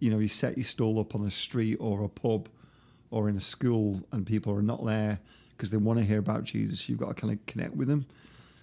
you 0.00 0.10
know, 0.10 0.18
you 0.18 0.28
set 0.28 0.56
your 0.56 0.64
stall 0.64 1.00
up 1.00 1.14
on 1.14 1.26
a 1.26 1.30
street 1.30 1.76
or 1.80 2.04
a 2.04 2.08
pub 2.08 2.48
or 3.10 3.28
in 3.28 3.36
a 3.36 3.40
school 3.40 4.02
and 4.12 4.26
people 4.26 4.52
are 4.54 4.62
not 4.62 4.84
there 4.84 5.18
because 5.50 5.70
they 5.70 5.76
want 5.76 5.98
to 5.98 6.04
hear 6.04 6.18
about 6.18 6.44
Jesus. 6.44 6.88
You've 6.88 6.98
got 7.00 7.08
to 7.08 7.14
kind 7.14 7.32
of 7.32 7.44
connect 7.46 7.74
with 7.74 7.88
them. 7.88 8.06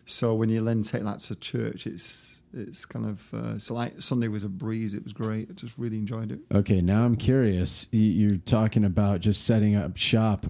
So 0.05 0.33
when 0.35 0.49
you 0.49 0.63
then 0.63 0.83
take 0.83 1.03
that 1.03 1.19
to 1.21 1.35
church, 1.35 1.87
it's 1.87 2.31
it's 2.53 2.85
kind 2.85 3.05
of 3.05 3.33
uh, 3.33 3.59
so 3.59 3.73
like 3.73 3.99
Sunday 4.01 4.27
was 4.29 4.43
a 4.43 4.49
breeze. 4.49 4.93
It 4.93 5.03
was 5.03 5.11
great. 5.13 5.49
I 5.49 5.53
just 5.53 5.77
really 5.77 5.97
enjoyed 5.97 6.31
it. 6.31 6.39
Okay, 6.53 6.79
now 6.79 7.03
I'm 7.03 7.15
curious. 7.17 7.87
You- 7.91 7.99
You're 8.01 8.37
talking 8.37 8.85
about 8.85 9.19
just 9.19 9.43
setting 9.43 9.75
up 9.75 9.97
shop 9.97 10.45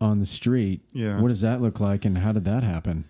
on 0.00 0.20
the 0.20 0.26
street. 0.26 0.80
Yeah. 0.92 1.20
What 1.20 1.28
does 1.28 1.40
that 1.42 1.60
look 1.60 1.80
like, 1.80 2.04
and 2.04 2.18
how 2.18 2.32
did 2.32 2.44
that 2.44 2.62
happen? 2.62 3.04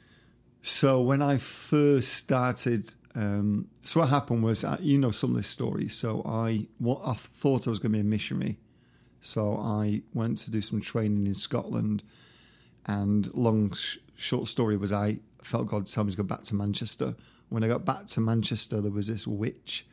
So 0.63 1.01
when 1.03 1.21
I 1.23 1.37
first 1.37 2.15
started, 2.15 2.91
um, 3.15 3.69
so 3.83 4.01
what 4.01 4.09
happened 4.09 4.43
was, 4.43 4.65
uh, 4.65 4.79
you 4.81 4.97
know, 4.99 5.11
some 5.11 5.31
of 5.31 5.37
this 5.37 5.47
story. 5.47 5.89
So 5.89 6.23
I, 6.25 6.67
what 6.79 7.03
I 7.05 7.13
thought 7.15 7.67
I 7.67 7.71
was 7.71 7.79
going 7.79 7.93
to 7.93 7.97
be 7.99 8.01
a 8.01 8.05
missionary. 8.05 8.57
So 9.25 9.57
I 9.57 10.03
went 10.13 10.37
to 10.39 10.51
do 10.51 10.61
some 10.61 10.83
training 10.83 11.27
in 11.27 11.33
Scotland, 11.35 12.03
and 12.85 13.33
long 13.35 13.73
sh- 13.73 13.97
short 14.17 14.49
story 14.49 14.77
was 14.77 14.93
I 14.93 15.19
felt 15.43 15.67
God 15.67 15.87
tell 15.87 16.05
me 16.05 16.11
to 16.11 16.17
go 16.19 16.23
back 16.23 16.43
to 16.43 16.55
Manchester. 16.55 17.15
When 17.49 17.65
I 17.65 17.69
got 17.69 17.87
back 17.87 18.07
to 18.09 18.21
Manchester, 18.21 18.83
there 18.83 18.93
was 18.93 19.07
this 19.07 19.27
witch, 19.27 19.87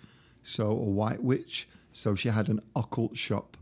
so 0.44 0.70
a 0.72 0.74
white 0.74 1.24
witch. 1.24 1.70
So 1.94 2.14
she 2.14 2.28
had 2.28 2.50
an 2.50 2.60
occult 2.76 3.16
shop, 3.16 3.56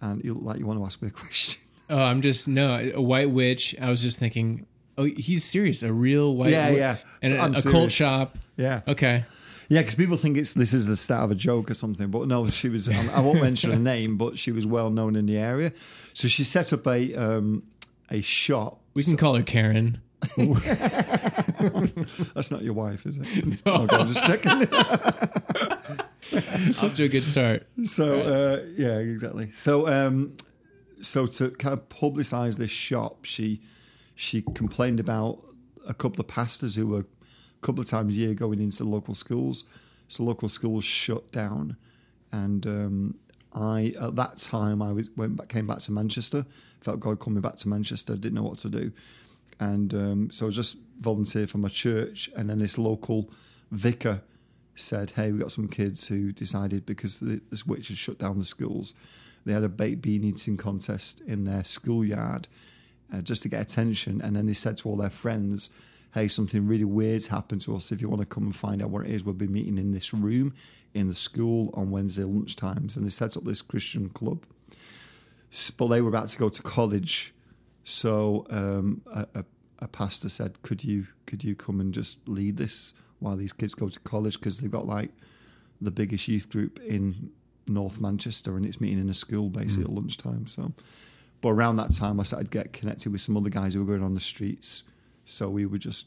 and 0.00 0.24
you 0.24 0.32
look 0.32 0.44
like 0.44 0.58
you 0.58 0.66
want 0.66 0.78
to 0.78 0.84
ask 0.86 1.02
me 1.02 1.08
a 1.08 1.10
question. 1.24 1.60
Oh, 1.90 1.98
I'm 1.98 2.22
just 2.22 2.48
no 2.48 2.90
a 2.94 3.00
white 3.02 3.30
witch. 3.30 3.74
I 3.78 3.90
was 3.90 4.00
just 4.00 4.18
thinking. 4.18 4.66
Oh, 4.96 5.04
he's 5.04 5.44
serious. 5.44 5.82
A 5.82 5.92
real 5.92 6.34
white. 6.36 6.50
Yeah, 6.52 6.70
yeah. 6.70 6.96
And 7.20 7.34
a, 7.34 7.38
I'm 7.38 7.54
a 7.54 7.62
cult 7.62 7.92
shop. 7.92 8.38
yeah. 8.56 8.80
Okay. 8.88 9.24
Yeah, 9.72 9.80
because 9.80 9.94
people 9.94 10.18
think 10.18 10.36
it's 10.36 10.52
this 10.52 10.74
is 10.74 10.84
the 10.84 10.98
start 10.98 11.24
of 11.24 11.30
a 11.30 11.34
joke 11.34 11.70
or 11.70 11.74
something, 11.74 12.10
but 12.10 12.28
no, 12.28 12.46
she 12.50 12.68
was. 12.68 12.90
I 12.90 13.20
won't 13.22 13.40
mention 13.40 13.70
her 13.70 13.78
name, 13.78 14.18
but 14.18 14.38
she 14.38 14.52
was 14.52 14.66
well 14.66 14.90
known 14.90 15.16
in 15.16 15.24
the 15.24 15.38
area. 15.38 15.72
So 16.12 16.28
she 16.28 16.44
set 16.44 16.74
up 16.74 16.86
a 16.86 17.14
um, 17.14 17.62
a 18.10 18.20
shop. 18.20 18.82
We 18.92 19.02
can 19.02 19.16
call 19.16 19.34
her 19.34 19.42
Karen. 19.42 20.02
That's 22.34 22.50
not 22.50 22.60
your 22.60 22.74
wife, 22.74 23.06
is 23.06 23.16
it? 23.16 23.26
Okay, 23.66 23.96
I'm 23.96 24.12
just 24.12 24.22
checking. 24.24 24.50
Off 26.84 26.94
to 26.96 27.04
a 27.04 27.08
good 27.08 27.24
start. 27.24 27.66
So 27.86 28.20
uh, 28.20 28.66
yeah, 28.76 28.98
exactly. 28.98 29.52
So 29.52 29.88
um, 29.88 30.36
so 31.00 31.24
to 31.24 31.48
kind 31.48 31.72
of 31.72 31.88
publicise 31.88 32.58
this 32.58 32.70
shop, 32.70 33.24
she 33.24 33.62
she 34.14 34.42
complained 34.42 35.00
about 35.00 35.42
a 35.88 35.94
couple 35.94 36.20
of 36.20 36.28
pastors 36.28 36.76
who 36.76 36.88
were 36.88 37.06
couple 37.62 37.80
of 37.80 37.88
times 37.88 38.16
a 38.16 38.20
year 38.20 38.34
going 38.34 38.60
into 38.60 38.78
the 38.78 38.88
local 38.88 39.14
schools. 39.14 39.64
So 40.08 40.24
local 40.24 40.48
schools 40.48 40.84
shut 40.84 41.32
down, 41.32 41.76
and 42.30 42.66
um, 42.66 43.18
I 43.54 43.94
at 44.00 44.16
that 44.16 44.36
time 44.36 44.82
I 44.82 44.92
was 44.92 45.08
went 45.16 45.36
back, 45.36 45.48
came 45.48 45.66
back 45.66 45.78
to 45.80 45.92
Manchester. 45.92 46.44
Felt 46.82 47.00
God 47.00 47.20
coming 47.20 47.40
back 47.40 47.56
to 47.58 47.68
Manchester. 47.68 48.14
Didn't 48.14 48.34
know 48.34 48.42
what 48.42 48.58
to 48.58 48.68
do, 48.68 48.92
and 49.58 49.94
um, 49.94 50.30
so 50.30 50.46
I 50.46 50.50
just 50.50 50.76
volunteered 50.98 51.48
for 51.48 51.58
my 51.58 51.68
church. 51.68 52.30
And 52.36 52.50
then 52.50 52.58
this 52.58 52.76
local 52.76 53.30
vicar 53.70 54.20
said, 54.74 55.10
"Hey, 55.12 55.32
we 55.32 55.38
got 55.38 55.52
some 55.52 55.68
kids 55.68 56.06
who 56.06 56.32
decided 56.32 56.84
because 56.84 57.20
the, 57.20 57.40
this 57.50 57.66
witch 57.66 57.88
had 57.88 57.96
shut 57.96 58.18
down 58.18 58.38
the 58.38 58.44
schools, 58.44 58.92
they 59.44 59.52
had 59.52 59.64
a 59.64 59.68
baked 59.68 60.02
bean 60.02 60.24
eating 60.24 60.56
contest 60.56 61.20
in 61.26 61.44
their 61.44 61.64
schoolyard 61.64 62.48
uh, 63.12 63.20
just 63.20 63.42
to 63.42 63.48
get 63.48 63.60
attention. 63.60 64.20
And 64.20 64.36
then 64.36 64.46
they 64.46 64.52
said 64.52 64.78
to 64.78 64.88
all 64.88 64.96
their 64.96 65.10
friends, 65.10 65.70
"Hey, 66.12 66.28
something 66.28 66.66
really 66.66 66.84
weird's 66.84 67.28
happened 67.28 67.62
to 67.62 67.76
us. 67.76 67.92
If 67.92 68.00
you 68.00 68.08
want 68.08 68.22
to 68.22 68.28
come 68.28 68.44
and 68.44 68.54
find 68.56 68.82
out 68.82 68.90
what 68.90 69.06
it 69.06 69.10
is, 69.10 69.24
we'll 69.24 69.34
be 69.34 69.46
meeting 69.46 69.78
in 69.78 69.92
this 69.92 70.12
room 70.12 70.54
in 70.94 71.08
the 71.08 71.14
school 71.14 71.70
on 71.74 71.90
Wednesday 71.90 72.22
lunchtimes." 72.22 72.96
And 72.96 73.04
they 73.04 73.10
set 73.10 73.36
up 73.36 73.44
this 73.44 73.62
Christian 73.62 74.08
club. 74.10 74.44
But 75.76 75.88
they 75.88 76.00
were 76.00 76.08
about 76.08 76.28
to 76.30 76.38
go 76.38 76.48
to 76.48 76.62
college, 76.62 77.34
so 77.84 78.46
um, 78.48 79.02
a, 79.12 79.26
a, 79.34 79.44
a 79.80 79.88
pastor 79.88 80.30
said, 80.30 80.62
"Could 80.62 80.82
you 80.82 81.08
could 81.26 81.44
you 81.44 81.54
come 81.54 81.78
and 81.80 81.92
just 81.92 82.18
lead 82.26 82.56
this 82.56 82.94
while 83.18 83.36
these 83.36 83.52
kids 83.52 83.74
go 83.74 83.88
to 83.88 84.00
college? 84.00 84.38
Because 84.38 84.58
they've 84.58 84.70
got 84.70 84.86
like 84.86 85.10
the 85.80 85.90
biggest 85.90 86.26
youth 86.26 86.48
group 86.48 86.80
in 86.80 87.30
North 87.66 88.00
Manchester, 88.00 88.56
and 88.56 88.64
it's 88.64 88.80
meeting 88.80 88.98
in 88.98 89.10
a 89.10 89.14
school 89.14 89.50
basically 89.50 89.84
at 89.84 89.90
lunchtime." 89.90 90.46
So, 90.46 90.72
but 91.42 91.50
around 91.50 91.76
that 91.76 91.92
time, 91.94 92.18
I 92.18 92.22
started 92.22 92.50
to 92.50 92.58
get 92.58 92.72
connected 92.72 93.12
with 93.12 93.20
some 93.20 93.36
other 93.36 93.50
guys 93.50 93.74
who 93.74 93.80
were 93.84 93.92
going 93.92 94.02
on 94.02 94.14
the 94.14 94.20
streets. 94.20 94.84
So 95.24 95.48
we 95.48 95.66
would 95.66 95.80
just 95.80 96.06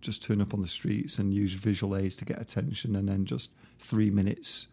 just 0.00 0.22
turn 0.22 0.40
up 0.40 0.54
on 0.54 0.62
the 0.62 0.68
streets 0.68 1.18
and 1.18 1.34
use 1.34 1.52
visual 1.52 1.94
aids 1.96 2.16
to 2.16 2.24
get 2.24 2.40
attention, 2.40 2.96
and 2.96 3.08
then 3.08 3.24
just 3.24 3.50
three 3.78 4.10
minutes 4.10 4.66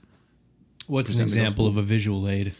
What's 0.87 1.13
an 1.15 1.21
example 1.21 1.67
of 1.67 1.75
a 1.75 1.81
visual 1.81 2.27
aid? 2.29 2.53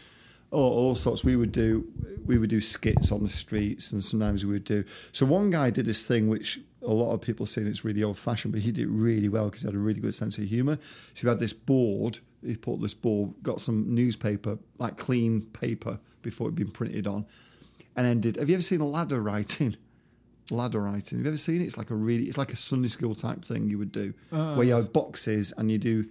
Oh, 0.52 0.60
all 0.60 0.94
sorts. 0.94 1.24
We 1.24 1.36
would 1.36 1.52
do 1.52 1.86
we 2.24 2.38
would 2.38 2.50
do 2.50 2.60
skits 2.60 3.10
on 3.10 3.22
the 3.22 3.28
streets, 3.28 3.92
and 3.92 4.04
sometimes 4.04 4.44
we 4.44 4.52
would 4.52 4.64
do. 4.64 4.84
So 5.12 5.26
one 5.26 5.50
guy 5.50 5.70
did 5.70 5.86
this 5.86 6.04
thing 6.04 6.28
which 6.28 6.60
a 6.82 6.92
lot 6.92 7.12
of 7.12 7.20
people 7.20 7.46
saying 7.46 7.66
it's 7.66 7.84
really 7.84 8.02
old 8.02 8.18
fashioned, 8.18 8.52
but 8.52 8.62
he 8.62 8.70
did 8.70 8.84
it 8.84 8.90
really 8.90 9.28
well 9.28 9.46
because 9.46 9.62
he 9.62 9.66
had 9.66 9.74
a 9.74 9.78
really 9.78 10.00
good 10.00 10.14
sense 10.14 10.36
of 10.38 10.44
humour. 10.44 10.78
So 11.14 11.22
he 11.22 11.28
had 11.28 11.38
this 11.38 11.52
board. 11.52 12.18
He 12.44 12.54
put 12.54 12.80
this 12.80 12.94
board, 12.94 13.34
got 13.42 13.60
some 13.60 13.94
newspaper, 13.94 14.58
like 14.78 14.96
clean 14.96 15.42
paper 15.46 15.98
before 16.22 16.48
it'd 16.48 16.54
been 16.54 16.70
printed 16.70 17.06
on, 17.06 17.26
and 17.96 18.06
then 18.06 18.20
did. 18.20 18.36
Have 18.36 18.48
you 18.48 18.56
ever 18.56 18.62
seen 18.62 18.80
a 18.80 18.86
ladder 18.86 19.20
writing? 19.20 19.76
Ladder 20.50 20.80
writing. 20.80 21.18
Have 21.18 21.26
you 21.26 21.30
ever 21.30 21.36
seen 21.36 21.60
it? 21.60 21.64
It's 21.64 21.76
like 21.78 21.90
a 21.90 21.94
really. 21.94 22.24
It's 22.24 22.38
like 22.38 22.52
a 22.52 22.56
Sunday 22.56 22.88
school 22.88 23.14
type 23.14 23.44
thing 23.44 23.68
you 23.68 23.78
would 23.78 23.92
do, 23.92 24.14
Uh. 24.32 24.54
where 24.54 24.66
you 24.66 24.74
have 24.74 24.92
boxes 24.92 25.52
and 25.56 25.70
you 25.70 25.78
do 25.78 26.06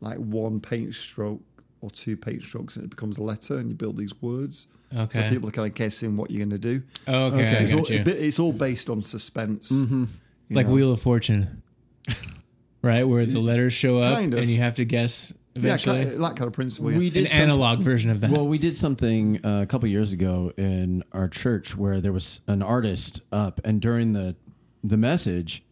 like 0.00 0.18
one 0.18 0.60
paint 0.60 0.94
stroke 0.94 1.40
or 1.80 1.90
two 1.90 2.16
paint 2.16 2.42
strokes, 2.42 2.76
and 2.76 2.84
it 2.84 2.90
becomes 2.90 3.18
a 3.18 3.22
letter, 3.22 3.56
and 3.58 3.68
you 3.68 3.74
build 3.74 3.96
these 3.96 4.20
words. 4.20 4.66
Okay. 4.96 5.20
So 5.26 5.28
people 5.30 5.48
are 5.48 5.52
kind 5.52 5.68
of 5.68 5.74
guessing 5.74 6.16
what 6.16 6.30
you're 6.30 6.38
going 6.46 6.50
to 6.50 6.58
do. 6.58 6.82
Oh, 7.06 7.24
okay. 7.26 7.36
Okay. 7.48 7.54
So 7.54 7.62
it's, 7.62 7.72
all, 7.72 7.78
got 7.80 7.90
you. 7.90 8.00
a 8.00 8.04
bit- 8.04 8.18
it's 8.20 8.38
all 8.38 8.52
based 8.52 8.88
on 8.90 9.02
suspense. 9.02 9.70
Mm-hmm. 9.70 10.04
like 10.50 10.66
know. 10.66 10.72
Wheel 10.72 10.92
of 10.92 11.00
Fortune, 11.02 11.62
right? 12.82 13.04
Where 13.06 13.26
the 13.26 13.38
letters 13.40 13.74
show 13.74 13.98
up 13.98 14.16
Kind 14.16 14.34
of. 14.34 14.40
and 14.40 14.50
you 14.50 14.58
have 14.58 14.76
to 14.76 14.84
guess 14.84 15.32
Yeah, 15.54 15.60
eventually. 15.74 15.96
kind 16.04 16.12
of, 16.14 16.20
that 16.20 16.36
kind 16.36 16.46
of 16.46 16.52
principle. 16.52 16.92
Yeah. 16.92 16.98
We 16.98 17.06
An 17.08 17.12
did 17.14 17.30
some- 17.30 17.40
analog 17.40 17.80
version 17.80 18.10
of 18.10 18.20
that. 18.20 18.30
Well, 18.30 18.46
we 18.46 18.58
did 18.58 18.76
something 18.76 19.44
uh, 19.44 19.62
a 19.62 19.66
couple 19.66 19.88
years 19.88 20.12
ago 20.12 20.52
in 20.56 21.02
our 21.12 21.26
church 21.28 21.76
where 21.76 22.00
there 22.00 22.12
was 22.12 22.40
an 22.46 22.62
artist 22.62 23.22
up, 23.32 23.60
and 23.64 23.80
during 23.80 24.12
the 24.12 24.36
the 24.84 24.96
message, 24.96 25.64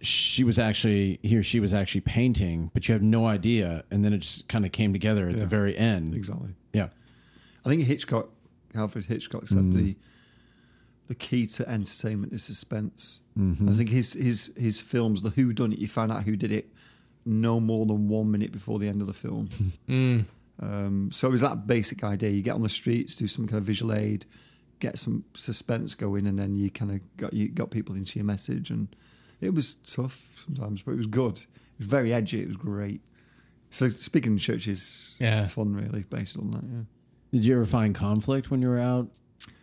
she 0.00 0.42
was 0.44 0.58
actually 0.58 1.20
he 1.22 1.36
or 1.36 1.42
she 1.42 1.60
was 1.60 1.72
actually 1.72 2.00
painting, 2.00 2.70
but 2.74 2.88
you 2.88 2.92
have 2.94 3.02
no 3.02 3.26
idea, 3.26 3.84
and 3.90 4.04
then 4.04 4.12
it 4.12 4.18
just 4.18 4.48
kind 4.48 4.66
of 4.66 4.72
came 4.72 4.92
together 4.92 5.28
at 5.28 5.34
Yeah. 5.34 5.40
the 5.40 5.46
very 5.46 5.76
end. 5.76 6.14
exactly. 6.16 6.50
Yeah, 6.72 6.88
I 7.64 7.68
think 7.68 7.82
Hitchcock, 7.84 8.28
Alfred 8.74 9.04
Hitchcock 9.04 9.46
said 9.46 9.72
the 9.72 9.94
the 11.06 11.14
key 11.14 11.46
to 11.46 11.68
entertainment 11.68 12.32
is 12.32 12.42
suspense. 12.42 13.20
I 13.38 13.70
think 13.72 13.90
his 13.90 14.14
his 14.14 14.50
his 14.56 14.80
films, 14.80 15.22
the 15.22 15.30
Who 15.30 15.52
Done 15.52 15.72
It, 15.72 15.78
you 15.78 15.86
find 15.86 16.10
out 16.10 16.24
who 16.24 16.34
did 16.36 16.50
it 16.50 16.72
no 17.26 17.60
more 17.60 17.84
than 17.86 18.08
one 18.08 18.30
minute 18.30 18.52
before 18.52 18.78
the 18.78 18.88
end 18.88 19.00
of 19.00 19.06
the 19.06 19.12
film. 19.14 19.48
Mm. 19.88 20.24
Um, 20.58 21.10
so 21.12 21.28
it 21.28 21.32
was 21.32 21.42
that 21.42 21.66
basic 21.66 22.02
idea. 22.02 22.30
You 22.30 22.40
get 22.40 22.54
on 22.54 22.62
the 22.62 22.68
streets, 22.70 23.14
do 23.14 23.26
some 23.26 23.46
kind 23.46 23.58
of 23.58 23.64
visual 23.64 23.92
aid, 23.92 24.24
get 24.80 24.98
some 24.98 25.24
suspense 25.34 25.94
going, 25.94 26.26
and 26.26 26.38
then 26.38 26.56
you 26.56 26.70
kind 26.70 26.90
of 26.92 27.00
got 27.18 27.34
you 27.34 27.48
got 27.48 27.70
people 27.70 27.94
into 27.94 28.18
your 28.18 28.24
message. 28.24 28.70
And 28.70 28.88
it 29.42 29.52
was 29.54 29.74
tough 29.86 30.42
sometimes, 30.46 30.80
but 30.80 30.92
it 30.92 30.96
was 30.96 31.06
good. 31.06 31.36
It 31.40 31.80
was 31.80 31.88
very 31.88 32.10
edgy. 32.14 32.40
It 32.40 32.46
was 32.46 32.56
great. 32.56 33.02
So 33.70 33.90
speaking 33.90 34.32
in 34.32 34.38
church 34.38 34.66
is 34.66 35.16
Yeah. 35.20 35.44
fun, 35.46 35.74
really, 35.74 36.04
based 36.08 36.38
on 36.38 36.50
that. 36.52 36.62
Yeah. 36.64 36.82
did 37.32 37.44
you 37.44 37.54
ever 37.56 37.66
find 37.66 37.94
conflict 37.94 38.50
when 38.50 38.62
you 38.62 38.68
were 38.68 38.78
out 38.80 39.10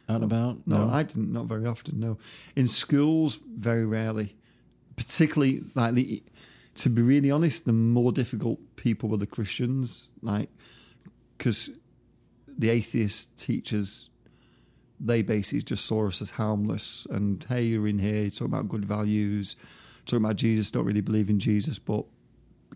out 0.08 0.16
and 0.18 0.24
about? 0.26 0.68
No, 0.68 0.88
I 0.90 1.02
didn't. 1.02 1.32
Not 1.32 1.48
very 1.48 1.66
often. 1.66 2.00
No, 2.00 2.20
in 2.56 2.68
schools, 2.68 3.40
very 3.58 3.86
rarely. 3.86 4.36
Particularly, 4.96 5.64
like 5.74 5.96
the, 5.96 6.22
to 6.76 6.90
be 6.90 7.02
really 7.02 7.30
honest, 7.32 7.66
the 7.66 7.74
more 7.74 8.12
difficult 8.12 8.60
people 8.76 9.10
were 9.10 9.18
the 9.18 9.28
Christians. 9.28 10.10
Like, 10.22 10.50
because 11.38 11.70
the 12.48 12.70
atheist 12.70 13.36
teachers, 13.38 14.10
they 15.00 15.22
basically 15.22 15.62
just 15.62 15.86
saw 15.86 16.08
us 16.08 16.22
as 16.22 16.32
harmless. 16.32 17.06
And 17.10 17.44
hey, 17.50 17.64
you're 17.64 17.88
in 17.88 18.00
here, 18.00 18.22
you're 18.22 18.30
talking 18.32 18.46
about 18.48 18.70
good 18.70 18.86
values, 18.86 19.56
talking 20.06 20.24
about 20.26 20.38
Jesus. 20.38 20.72
Don't 20.72 20.86
really 20.86 21.02
believe 21.02 21.30
in 21.30 21.40
Jesus, 21.40 21.80
but 21.80 22.06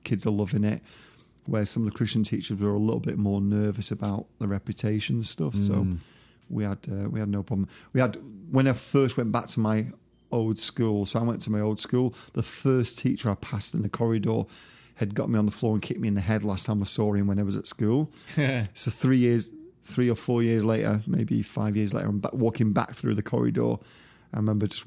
kids 0.04 0.25
are 0.25 0.32
loving 0.32 0.63
it. 0.63 0.82
Where 1.46 1.66
some 1.66 1.88
of 1.88 1.92
the 1.94 1.98
Christian 1.98 2.24
teachers 2.24 2.60
were 2.60 2.74
a 2.74 2.77
little 2.77 3.00
bit 3.00 3.18
more 3.18 3.39
nervous 3.39 3.89
about 3.92 4.25
the 4.39 4.48
reputation 4.48 5.24
stuff. 5.24 5.56
So 5.56 5.74
Mm. 5.75 5.98
we 6.50 6.63
had 6.66 6.80
uh, 6.92 7.10
we 7.10 7.20
had 7.22 7.30
no 7.30 7.42
problem. 7.42 7.70
We 7.94 8.01
had 8.01 8.18
when 8.51 8.68
I 8.68 8.74
first 8.74 9.16
went 9.16 9.32
back 9.32 9.48
to 9.48 9.62
my 9.62 9.86
old 10.31 10.60
school. 10.60 11.05
So 11.05 11.19
I 11.19 11.24
went 11.24 11.41
to 11.41 11.51
my 11.51 11.60
old 11.60 11.79
school. 11.79 12.13
The 12.34 12.43
first 12.43 13.00
teacher 13.00 13.29
I 13.29 13.36
passed 13.36 13.74
in 13.74 13.81
the 13.81 13.89
corridor 13.89 14.43
had 14.96 15.13
got 15.13 15.29
me 15.29 15.38
on 15.38 15.46
the 15.46 15.51
floor 15.51 15.74
and 15.74 15.81
kicked 15.81 16.00
me 16.00 16.07
in 16.07 16.15
the 16.15 16.22
head 16.22 16.43
last 16.43 16.65
time 16.65 16.81
I 16.81 16.86
saw 16.86 17.13
him 17.13 17.27
when 17.27 17.39
I 17.39 17.43
was 17.43 17.55
at 17.55 17.67
school. 17.67 18.12
So 18.74 18.91
three 18.91 19.17
years, 19.17 19.50
three 19.84 20.10
or 20.10 20.15
four 20.15 20.43
years 20.43 20.66
later, 20.66 21.01
maybe 21.07 21.42
five 21.42 21.75
years 21.75 21.94
later, 21.94 22.07
I'm 22.07 22.20
back, 22.20 22.33
walking 22.33 22.74
back 22.74 22.96
through 22.96 23.16
the 23.16 23.24
corridor. 23.24 23.75
I 24.33 24.37
remember 24.37 24.68
just 24.68 24.83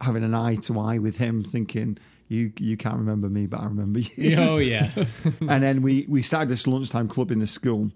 having 0.00 0.24
an 0.24 0.34
eye 0.34 0.56
to 0.56 0.78
eye 0.78 0.98
with 0.98 1.16
him, 1.16 1.42
thinking, 1.42 1.98
"You 2.28 2.52
you 2.58 2.76
can't 2.76 2.96
remember 2.96 3.28
me, 3.28 3.46
but 3.46 3.60
I 3.60 3.64
remember 3.64 4.00
you." 4.00 4.36
oh 4.38 4.58
yeah. 4.58 4.90
and 5.48 5.62
then 5.62 5.82
we 5.82 6.06
we 6.08 6.22
started 6.22 6.48
this 6.48 6.66
lunchtime 6.66 7.08
club 7.08 7.30
in 7.30 7.40
the 7.40 7.46
school 7.46 7.90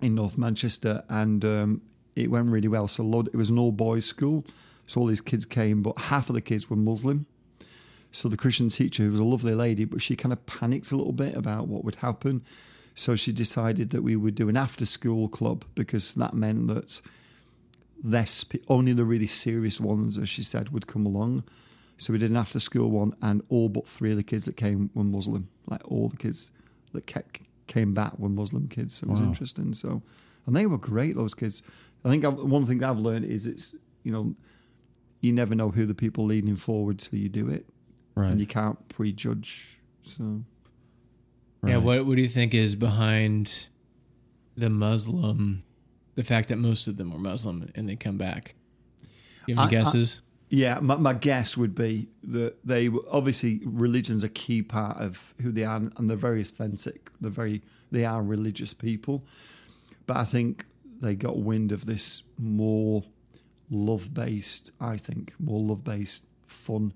in 0.00 0.14
North 0.14 0.38
Manchester, 0.38 1.02
and 1.08 1.44
um, 1.44 1.82
it 2.16 2.30
went 2.30 2.50
really 2.50 2.68
well. 2.68 2.88
So 2.88 3.02
it 3.32 3.36
was 3.36 3.50
an 3.50 3.58
all 3.58 3.72
boys 3.72 4.06
school, 4.06 4.44
so 4.86 5.00
all 5.00 5.06
these 5.06 5.20
kids 5.20 5.46
came, 5.46 5.82
but 5.82 5.98
half 5.98 6.28
of 6.28 6.34
the 6.34 6.40
kids 6.40 6.68
were 6.68 6.76
Muslim. 6.76 7.26
So 8.10 8.28
the 8.28 8.36
Christian 8.36 8.68
teacher, 8.68 9.02
who 9.02 9.10
was 9.10 9.20
a 9.20 9.24
lovely 9.24 9.54
lady, 9.54 9.84
but 9.84 10.00
she 10.00 10.14
kind 10.14 10.32
of 10.32 10.44
panicked 10.46 10.92
a 10.92 10.96
little 10.96 11.12
bit 11.12 11.36
about 11.36 11.66
what 11.66 11.84
would 11.84 11.96
happen. 11.96 12.42
So 12.94 13.16
she 13.16 13.32
decided 13.32 13.90
that 13.90 14.02
we 14.02 14.14
would 14.14 14.36
do 14.36 14.48
an 14.48 14.56
after 14.56 14.86
school 14.86 15.28
club 15.28 15.64
because 15.74 16.14
that 16.14 16.32
meant 16.32 16.68
that 16.68 17.00
less 18.04 18.44
only 18.68 18.92
the 18.92 19.04
really 19.04 19.26
serious 19.26 19.80
ones, 19.80 20.16
as 20.18 20.28
she 20.28 20.42
said, 20.42 20.68
would 20.68 20.86
come 20.86 21.06
along. 21.06 21.42
So 21.96 22.12
we 22.12 22.18
did 22.18 22.30
an 22.30 22.36
after 22.36 22.60
school 22.60 22.90
one, 22.90 23.14
and 23.22 23.42
all 23.48 23.68
but 23.68 23.88
three 23.88 24.10
of 24.10 24.16
the 24.16 24.22
kids 24.22 24.44
that 24.44 24.56
came 24.56 24.90
were 24.94 25.04
Muslim. 25.04 25.48
Like 25.66 25.80
all 25.90 26.08
the 26.08 26.16
kids 26.16 26.50
that 26.92 27.06
kept, 27.06 27.40
came 27.66 27.94
back 27.94 28.18
were 28.18 28.28
Muslim 28.28 28.68
kids. 28.68 28.94
So 28.96 29.06
it 29.06 29.10
was 29.10 29.20
Wow. 29.20 29.26
interesting. 29.26 29.74
So, 29.74 30.02
and 30.46 30.54
they 30.54 30.66
were 30.66 30.78
great. 30.78 31.16
Those 31.16 31.34
kids. 31.34 31.62
I 32.04 32.10
think 32.10 32.24
I've, 32.24 32.38
one 32.38 32.66
thing 32.66 32.84
I've 32.84 32.98
learned 32.98 33.24
is 33.24 33.46
it's 33.46 33.74
you 34.04 34.12
know, 34.12 34.34
you 35.24 35.32
never 35.32 35.54
know 35.54 35.70
who 35.70 35.86
the 35.86 35.94
people 35.94 36.24
leading 36.24 36.56
forward 36.56 36.98
till 36.98 37.18
you 37.18 37.28
do 37.28 37.48
it, 37.48 37.66
right. 38.14 38.30
and 38.30 38.38
you 38.40 38.46
can't 38.46 38.88
prejudge. 38.88 39.78
So 40.02 40.42
Yeah, 41.66 41.78
what 41.78 42.04
what 42.06 42.16
do 42.16 42.22
you 42.22 42.28
think 42.28 42.52
is 42.54 42.74
behind 42.74 43.66
the 44.56 44.70
Muslim 44.70 45.62
the 46.14 46.22
fact 46.22 46.48
that 46.50 46.56
most 46.56 46.86
of 46.86 46.96
them 46.96 47.10
were 47.12 47.18
Muslim 47.18 47.68
and 47.74 47.88
they 47.88 47.96
come 47.96 48.18
back? 48.18 48.54
You 49.46 49.56
have 49.56 49.68
any 49.70 49.76
I- 49.76 49.80
I- 49.80 49.84
guesses? 49.84 50.20
Yeah, 50.50 50.78
my, 50.80 50.96
my 50.96 51.14
guess 51.14 51.56
would 51.56 51.74
be 51.74 52.08
that 52.22 52.64
they 52.64 52.88
were- 52.88 53.04
obviously 53.10 53.60
religion's 53.64 54.22
a 54.22 54.28
key 54.28 54.62
part 54.62 54.98
of 54.98 55.34
who 55.40 55.50
they 55.50 55.64
are, 55.64 55.76
and 55.96 56.08
they're 56.08 56.16
very 56.16 56.42
authentic. 56.42 57.10
They're 57.20 57.30
very 57.30 57.62
they 57.90 58.04
are 58.04 58.22
religious 58.22 58.72
people, 58.74 59.24
but 60.06 60.16
I 60.18 60.24
think 60.24 60.66
they 61.00 61.14
got 61.16 61.38
wind 61.38 61.72
of 61.72 61.86
this 61.86 62.22
more 62.38 63.02
love 63.70 64.12
based. 64.12 64.70
I 64.80 64.96
think 64.96 65.34
more 65.38 65.60
love 65.60 65.84
based, 65.84 66.26
fun 66.46 66.92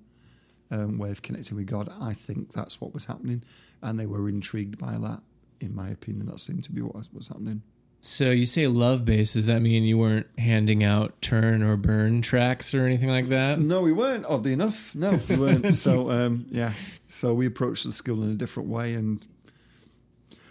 um, 0.70 0.98
way 0.98 1.11
of 1.11 1.22
connecting 1.22 1.57
with 1.57 1.66
God. 1.66 1.92
I 2.00 2.14
think 2.14 2.52
that's 2.52 2.81
what 2.81 2.92
was 2.92 3.07
happening, 3.07 3.42
and 3.83 3.98
they 3.98 4.07
were 4.07 4.28
intrigued 4.28 4.78
by 4.78 4.98
that. 4.98 5.20
In 5.61 5.74
my 5.74 5.88
opinion, 5.90 6.26
that 6.26 6.38
seemed 6.38 6.64
to 6.64 6.72
be 6.72 6.81
what 6.83 6.94
was, 6.94 7.28
happening. 7.28 7.62
So 8.00 8.31
you 8.31 8.46
say 8.46 8.68
love 8.68 9.04
based, 9.04 9.33
does 9.35 9.46
that 9.46 9.61
mean 9.61 9.83
you 9.83 9.98
weren't 9.98 10.28
handing 10.38 10.85
out 10.85 11.20
turn 11.20 11.64
or 11.64 11.76
burn 11.76 12.22
tracks 12.22 12.74
or 12.74 12.87
anything 12.87 13.09
like 13.09 13.26
that? 13.26 13.59
No, 13.59 13.81
we 13.81 13.92
weren't. 13.92 14.24
Oddly 14.24 14.52
enough, 14.52 14.94
no, 14.94 15.18
we 15.28 15.37
weren't. 15.37 15.74
so 15.74 16.11
um, 16.11 16.46
yeah, 16.50 16.74
so 17.09 17.35
we 17.35 17.46
approached 17.46 17.85
the 17.85 17.92
school 17.92 18.22
in 18.22 18.31
a 18.31 18.35
different 18.35 18.68
way, 18.68 18.94
and 18.94 19.24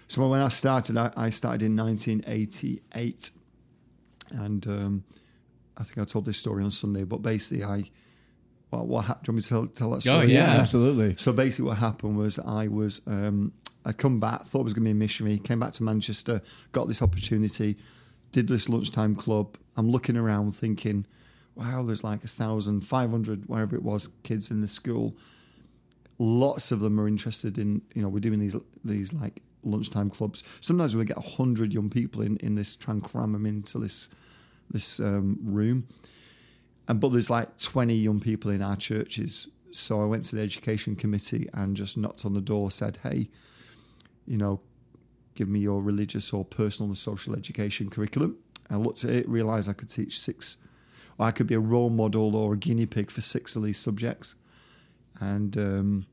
so 0.08 0.28
when 0.28 0.42
I 0.42 0.50
started, 0.50 0.98
I, 0.98 1.12
I 1.16 1.30
started 1.30 1.64
in 1.64 1.76
1988, 1.78 3.30
and 4.32 4.68
um, 4.68 5.04
I 5.78 5.84
think 5.84 6.00
I 6.00 6.06
told 6.06 6.26
this 6.26 6.38
story 6.38 6.64
on 6.64 6.72
Sunday. 6.72 7.04
But 7.04 7.22
basically, 7.22 7.64
I 7.64 7.90
what, 8.70 8.88
what 8.88 9.06
happened? 9.06 9.26
Do 9.26 9.32
you 9.32 9.36
want 9.36 9.38
me 9.38 9.42
to 9.44 9.50
tell, 9.50 9.68
tell 9.68 9.90
that 9.92 10.02
story? 10.02 10.18
Oh, 10.18 10.22
yeah. 10.22 10.58
absolutely. 10.60 11.16
So 11.18 11.32
basically, 11.32 11.66
what 11.70 11.78
happened 11.78 12.18
was 12.18 12.40
I 12.40 12.68
was 12.68 13.02
um, 13.08 13.54
I'd 13.86 13.98
come 13.98 14.20
back, 14.20 14.46
thought 14.46 14.62
I 14.62 14.64
was 14.64 14.74
going 14.74 14.84
to 14.84 14.88
be 14.90 14.92
a 14.92 14.96
missionary, 14.96 15.40
came 15.40 15.60
back 15.60 15.74
to 15.74 15.84
Manchester, 15.84 16.42
got 16.74 16.88
this 16.88 17.02
opportunity, 17.02 17.78
did 18.32 18.48
this 18.48 18.68
lunchtime 18.68 19.16
club. 19.16 19.58
I'm 19.78 19.90
looking 19.90 20.18
around, 20.18 20.52
thinking, 20.52 21.06
wow, 21.56 21.84
there's 21.84 22.04
like 22.04 22.24
a 22.24 22.28
thousand, 22.28 22.82
five 22.82 23.10
hundred, 23.10 23.48
wherever 23.48 23.76
it 23.76 23.84
was, 23.84 24.10
kids 24.24 24.52
in 24.52 24.62
the 24.62 24.68
school. 24.68 25.16
Lots 26.20 26.72
of 26.72 26.80
them 26.80 27.00
are 27.00 27.08
interested 27.08 27.58
in, 27.58 27.82
you 27.94 28.02
know, 28.02 28.10
we're 28.10 28.20
doing 28.20 28.40
these 28.40 28.56
these 28.84 29.14
like 29.14 29.42
lunchtime 29.64 30.10
clubs. 30.10 30.44
Sometimes 30.60 30.96
we 30.96 31.06
get 31.06 31.18
hundred 31.18 31.74
young 31.74 31.90
people 31.90 32.22
in 32.22 32.38
in 32.38 32.56
this, 32.56 32.76
try 32.76 32.94
and 32.94 33.04
cram 33.04 33.32
them 33.32 33.46
into 33.46 33.80
this 33.80 34.10
this 34.70 35.00
um, 35.00 35.38
room. 35.42 35.88
And 36.88 37.00
but 37.00 37.10
there's 37.10 37.30
like 37.30 37.58
20 37.60 37.94
young 37.94 38.20
people 38.20 38.52
in 38.52 38.62
our 38.62 38.76
churches. 38.76 39.48
So 39.72 40.02
i 40.02 40.06
went 40.06 40.24
to 40.26 40.36
the 40.36 40.42
education 40.42 40.96
committee 40.96 41.50
and 41.54 41.76
just 41.76 41.98
knocked 41.98 42.26
on 42.26 42.34
the 42.34 42.42
door 42.42 42.72
said 42.72 42.98
hey 43.04 43.30
you 44.26 44.38
know 44.38 44.62
give 45.36 45.50
me 45.50 45.60
your 45.60 45.82
religious 45.82 46.34
or 46.34 46.44
personal 46.46 46.90
and 46.90 46.98
social 46.98 47.36
education 47.36 47.90
curriculum. 47.90 48.38
I 48.70 48.78
looked 48.78 49.04
at 49.04 49.12
it 49.12 49.30
realized 49.30 49.70
i 49.70 49.74
could 49.74 49.90
teach 49.90 50.20
six 50.20 50.58
or 51.18 51.26
i 51.26 51.32
could 51.32 51.48
be 51.48 51.56
a 51.56 51.60
role 51.60 51.90
model 51.90 52.36
or 52.36 52.54
a 52.54 52.58
guinea 52.58 52.86
pig 52.86 53.12
for 53.12 53.22
six 53.22 53.56
of 53.56 53.64
these 53.64 53.78
subjects. 53.78 54.36
And 55.20 55.58
um 55.58 56.06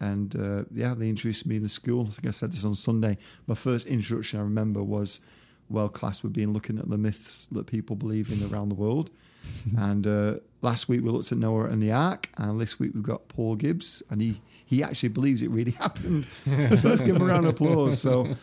and 0.00 0.34
uh, 0.34 0.64
yeah 0.72 0.94
they 0.94 1.08
introduced 1.08 1.46
me 1.46 1.56
in 1.56 1.62
the 1.62 1.68
school. 1.68 2.06
I 2.08 2.10
think 2.10 2.26
i 2.26 2.30
said 2.30 2.52
this 2.52 2.64
on 2.64 2.74
sunday. 2.74 3.18
My 3.46 3.54
first 3.54 3.86
introduction 3.86 4.40
i 4.40 4.42
remember 4.42 4.82
was 4.82 5.20
well 5.68 5.88
class 5.88 6.22
would 6.22 6.32
be 6.32 6.42
in 6.42 6.52
looking 6.52 6.78
at 6.78 6.88
the 6.88 6.98
myths 6.98 7.48
that 7.52 7.66
people 7.66 7.96
believe 7.96 8.30
in 8.30 8.52
around 8.52 8.68
the 8.68 8.74
world. 8.74 9.10
and 9.78 10.06
uh, 10.06 10.34
last 10.62 10.88
week 10.88 11.02
we 11.02 11.10
looked 11.10 11.30
at 11.32 11.38
Noah 11.38 11.66
and 11.66 11.82
the 11.82 11.92
Ark, 11.92 12.30
and 12.36 12.60
this 12.60 12.78
week 12.78 12.92
we've 12.94 13.02
got 13.02 13.28
Paul 13.28 13.56
Gibbs, 13.56 14.02
and 14.10 14.20
he 14.20 14.40
he 14.64 14.82
actually 14.82 15.10
believes 15.10 15.42
it 15.42 15.50
really 15.50 15.70
happened. 15.80 16.26
so 16.78 16.88
let's 16.88 17.00
give 17.00 17.16
him 17.16 17.22
a 17.22 17.26
round 17.26 17.46
of 17.46 17.54
applause. 17.54 18.00
So, 18.00 18.34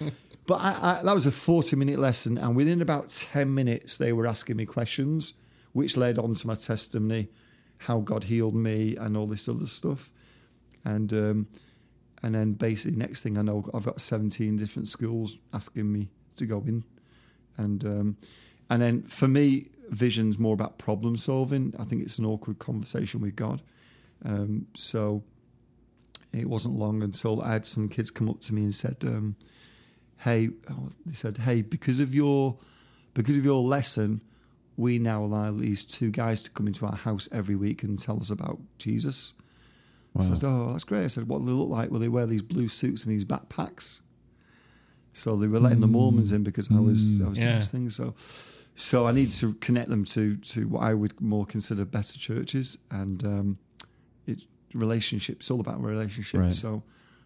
but 0.46 0.56
I, 0.56 1.00
I, 1.00 1.04
that 1.04 1.14
was 1.14 1.26
a 1.26 1.32
forty 1.32 1.76
minute 1.76 2.00
lesson, 2.00 2.38
and 2.38 2.56
within 2.56 2.82
about 2.82 3.10
ten 3.10 3.54
minutes 3.54 3.98
they 3.98 4.14
were 4.14 4.28
asking 4.28 4.58
me 4.58 4.66
questions, 4.66 5.34
which 5.74 5.98
led 5.98 6.18
on 6.18 6.34
to 6.36 6.48
my 6.48 6.56
testimony, 6.56 7.30
how 7.80 8.00
God 8.00 8.26
healed 8.26 8.56
me, 8.56 8.96
and 8.96 9.18
all 9.18 9.28
this 9.28 9.48
other 9.48 9.66
stuff, 9.66 10.12
and. 10.86 11.12
Um, 11.14 11.48
and 12.24 12.36
then 12.36 12.54
basically, 12.54 12.98
next 12.98 13.22
thing 13.22 13.38
I 13.38 13.42
know, 13.42 13.68
I've 13.74 13.84
got 13.84 14.00
17 14.00 14.56
different 14.58 14.88
schools 14.88 15.38
asking 15.54 15.92
me 15.92 16.10
to 16.36 16.46
go 16.46 16.64
in, 16.68 16.84
and 17.58 17.84
um, 17.86 18.18
and 18.70 18.82
then 18.82 19.04
for 19.04 19.28
me, 19.28 19.68
vision's 19.90 20.40
more 20.40 20.54
about 20.54 20.78
problem 20.78 21.18
solving. 21.18 21.74
I 21.78 21.84
think 21.84 22.04
it's 22.04 22.18
an 22.18 22.26
awkward 22.26 22.60
conversation 22.60 23.22
with 23.22 23.36
God. 23.36 23.62
Um, 24.24 24.68
so 24.76 25.24
it 26.32 26.48
wasn't 26.48 26.78
long 26.78 27.04
until 27.04 27.42
I 27.42 27.54
had 27.54 27.66
some 27.66 27.90
kids 27.90 28.10
come 28.10 28.30
up 28.30 28.40
to 28.42 28.54
me 28.54 28.64
and 28.64 28.74
said, 28.74 28.98
um, 29.04 29.36
"Hey," 30.20 30.50
oh, 30.70 30.90
they 31.06 31.14
said, 31.14 31.38
"Hey, 31.40 31.62
because 31.62 32.00
of 32.00 32.16
your 32.16 32.58
because 33.14 33.38
of 33.38 33.46
your 33.46 33.62
lesson." 33.62 34.22
We 34.78 34.98
now 34.98 35.24
allow 35.24 35.52
these 35.52 35.84
two 35.84 36.10
guys 36.10 36.42
to 36.42 36.50
come 36.50 36.66
into 36.66 36.86
our 36.86 36.96
house 36.96 37.28
every 37.32 37.56
week 37.56 37.84
and 37.84 38.00
tell 38.00 38.18
us 38.18 38.32
about 38.32 38.60
Jesus. 38.80 39.34
Wow. 40.14 40.24
So 40.24 40.32
I 40.32 40.34
said, 40.36 40.48
"Oh, 40.48 40.72
that's 40.72 40.86
great." 40.86 41.04
I 41.04 41.08
said, 41.08 41.28
"What 41.28 41.40
do 41.40 41.46
they 41.46 41.52
look 41.52 41.70
like? 41.70 41.92
Will 41.92 42.00
they 42.00 42.08
wear 42.08 42.26
these 42.26 42.42
blue 42.42 42.70
suits 42.70 43.06
and 43.06 43.14
these 43.14 43.26
backpacks?" 43.26 44.00
So 45.14 45.36
they 45.36 45.48
were 45.48 45.60
letting 45.60 45.82
the 45.82 45.88
Mormons 45.88 46.32
in 46.32 46.44
because 46.44 46.70
I 46.72 46.80
was 46.80 47.20
I 47.22 47.26
was 47.30 47.38
doing 47.38 47.48
Yeah. 47.50 47.56
this 47.56 47.70
thing. 47.70 47.90
So, 47.90 48.14
so 48.76 49.08
I 49.08 49.12
needed 49.12 49.36
to 49.38 49.54
connect 49.56 49.90
them 49.90 50.06
to 50.06 50.38
to 50.38 50.68
what 50.68 50.84
I 50.84 50.94
would 50.94 51.20
more 51.20 51.46
consider 51.46 51.84
better 51.86 52.18
churches 52.18 52.78
and 52.90 53.24
um, 53.26 53.58
it 54.26 54.40
relationships. 54.74 55.46
It's 55.46 55.52
all 55.52 55.60
about 55.60 55.82
relationships. 55.84 56.34
Right. 56.42 56.54
So 56.54 56.84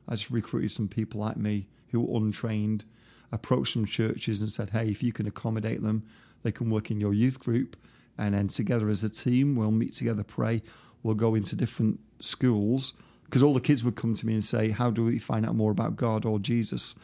I 0.07 0.15
just 0.15 0.31
recruited 0.31 0.71
some 0.71 0.87
people 0.87 1.19
like 1.21 1.37
me 1.37 1.67
who 1.91 2.01
were 2.01 2.17
untrained, 2.17 2.85
approached 3.31 3.73
some 3.73 3.85
churches 3.85 4.41
and 4.41 4.51
said, 4.51 4.71
"Hey, 4.71 4.89
if 4.89 5.03
you 5.03 5.13
can 5.13 5.27
accommodate 5.27 5.81
them, 5.83 6.03
they 6.43 6.51
can 6.51 6.69
work 6.71 6.89
in 6.89 6.99
your 6.99 7.13
youth 7.13 7.39
group, 7.39 7.77
and 8.17 8.33
then 8.33 8.47
together 8.47 8.89
as 8.89 9.03
a 9.03 9.09
team, 9.09 9.55
we'll 9.55 9.71
meet 9.71 9.93
together, 9.93 10.23
pray. 10.23 10.63
We'll 11.03 11.15
go 11.15 11.35
into 11.35 11.55
different 11.55 11.99
schools." 12.19 12.93
Because 13.25 13.41
all 13.41 13.53
the 13.55 13.61
kids 13.61 13.83
would 13.83 13.95
come 13.95 14.13
to 14.13 14.25
me 14.25 14.33
and 14.33 14.43
say, 14.43 14.69
"How 14.69 14.89
do 14.91 15.03
we 15.05 15.17
find 15.19 15.45
out 15.45 15.55
more 15.55 15.71
about 15.71 15.95
God 15.95 16.25
or 16.25 16.39
Jesus?" 16.39 16.95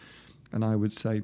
And 0.52 0.64
I 0.66 0.76
would 0.76 0.92
say, 0.92 1.24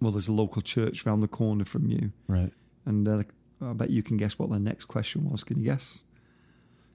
"Well, 0.00 0.12
there's 0.12 0.28
a 0.28 0.32
local 0.32 0.62
church 0.62 1.06
around 1.06 1.20
the 1.20 1.28
corner 1.28 1.64
from 1.64 1.86
you." 1.86 2.12
Right. 2.26 2.52
And 2.86 3.06
uh, 3.08 3.22
I 3.62 3.72
bet 3.72 3.90
you 3.90 4.02
can 4.02 4.16
guess 4.16 4.38
what 4.38 4.50
their 4.50 4.58
next 4.60 4.84
question 4.86 5.28
was. 5.30 5.44
Can 5.44 5.58
you 5.58 5.64
guess? 5.64 6.00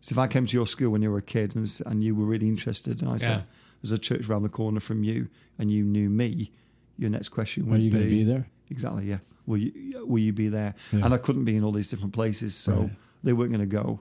So 0.02 0.14
if 0.14 0.18
I 0.18 0.28
came 0.28 0.46
to 0.46 0.58
your 0.58 0.68
school 0.68 0.92
when 0.92 1.02
you 1.02 1.10
were 1.12 1.18
a 1.18 1.22
kid 1.22 1.56
and, 1.56 1.82
and 1.86 2.04
you 2.04 2.14
were 2.16 2.26
really 2.26 2.48
interested, 2.48 3.02
and 3.02 3.10
I 3.10 3.14
Yeah. 3.14 3.18
said, 3.18 3.46
"There's 3.82 3.92
a 3.92 3.98
church 3.98 4.30
around 4.30 4.44
the 4.44 4.50
corner 4.50 4.80
from 4.80 5.04
you," 5.04 5.28
and 5.58 5.72
you 5.72 5.84
knew 5.84 6.10
me, 6.10 6.52
your 6.98 7.10
next 7.10 7.30
question 7.30 7.66
would 7.68 7.78
be 7.78 7.82
Are 7.82 7.84
you 7.86 7.92
going 7.92 8.04
to 8.04 8.10
be 8.10 8.24
there? 8.24 8.48
exactly, 8.70 9.06
yeah. 9.06 9.20
Will 9.46 9.58
you 9.58 10.06
will 10.06 10.20
you 10.20 10.34
be 10.34 10.48
there? 10.50 10.74
Yeah. 10.92 11.06
And 11.06 11.14
I 11.14 11.18
couldn't 11.18 11.46
be 11.46 11.56
in 11.58 11.64
all 11.64 11.72
these 11.72 11.88
different 11.88 12.14
places, 12.14 12.54
so 12.56 12.74
Right. 12.82 12.92
they 13.24 13.34
weren't 13.34 13.52
going 13.52 13.68
to 13.70 13.76
go. 13.84 14.00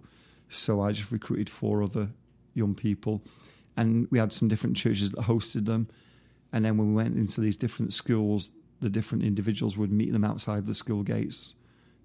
So 0.48 0.80
I 0.82 0.92
just 0.92 1.10
recruited 1.10 1.48
four 1.48 1.82
other 1.82 2.10
young 2.54 2.74
people, 2.74 3.22
and 3.76 4.06
we 4.10 4.18
had 4.18 4.32
some 4.32 4.48
different 4.48 4.76
churches 4.76 5.10
that 5.12 5.20
hosted 5.24 5.64
them. 5.66 5.88
And 6.52 6.64
then 6.64 6.76
when 6.76 6.88
we 6.88 6.94
went 6.94 7.16
into 7.16 7.40
these 7.40 7.56
different 7.56 7.92
schools, 7.92 8.50
the 8.80 8.90
different 8.90 9.24
individuals 9.24 9.76
would 9.76 9.90
meet 9.92 10.12
them 10.12 10.24
outside 10.24 10.66
the 10.66 10.74
school 10.74 11.02
gates 11.02 11.54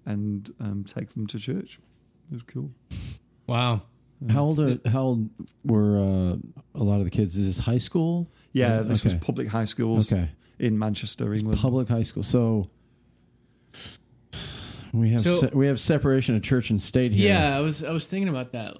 and 0.06 0.52
um, 0.60 0.84
take 0.84 1.10
them 1.10 1.26
to 1.26 1.38
church. 1.38 1.78
It 2.30 2.34
was 2.34 2.42
cool. 2.44 2.70
Wow. 3.46 3.82
How 4.30 4.42
old? 4.44 4.58
Are, 4.60 4.78
how 4.88 5.02
old 5.02 5.28
were 5.64 5.96
uh, 5.98 6.36
a 6.74 6.82
lot 6.82 6.98
of 6.98 7.04
the 7.04 7.10
kids? 7.10 7.36
Is 7.36 7.46
this 7.46 7.64
high 7.64 7.78
school? 7.78 8.28
Yeah, 8.52 8.78
Yeah, 8.78 8.82
this 8.82 9.04
was 9.04 9.14
public 9.14 9.46
high 9.48 9.64
schools 9.66 10.10
Okay, 10.12 10.28
in 10.58 10.76
Manchester, 10.78 11.32
England. 11.34 11.60
public 11.60 11.88
high 11.88 12.02
school. 12.02 12.22
So 12.24 12.68
we 14.92 15.10
have 15.10 15.20
So- 15.20 15.40
se- 15.40 15.50
we 15.52 15.66
have 15.66 15.78
separation 15.78 16.34
of 16.34 16.42
church 16.42 16.70
and 16.70 16.80
state 16.82 17.12
here. 17.12 17.28
Yeah, 17.28 17.56
I 17.56 17.60
was 17.60 17.84
I 17.84 17.90
was 17.92 18.06
thinking 18.06 18.28
about 18.28 18.52
that. 18.52 18.74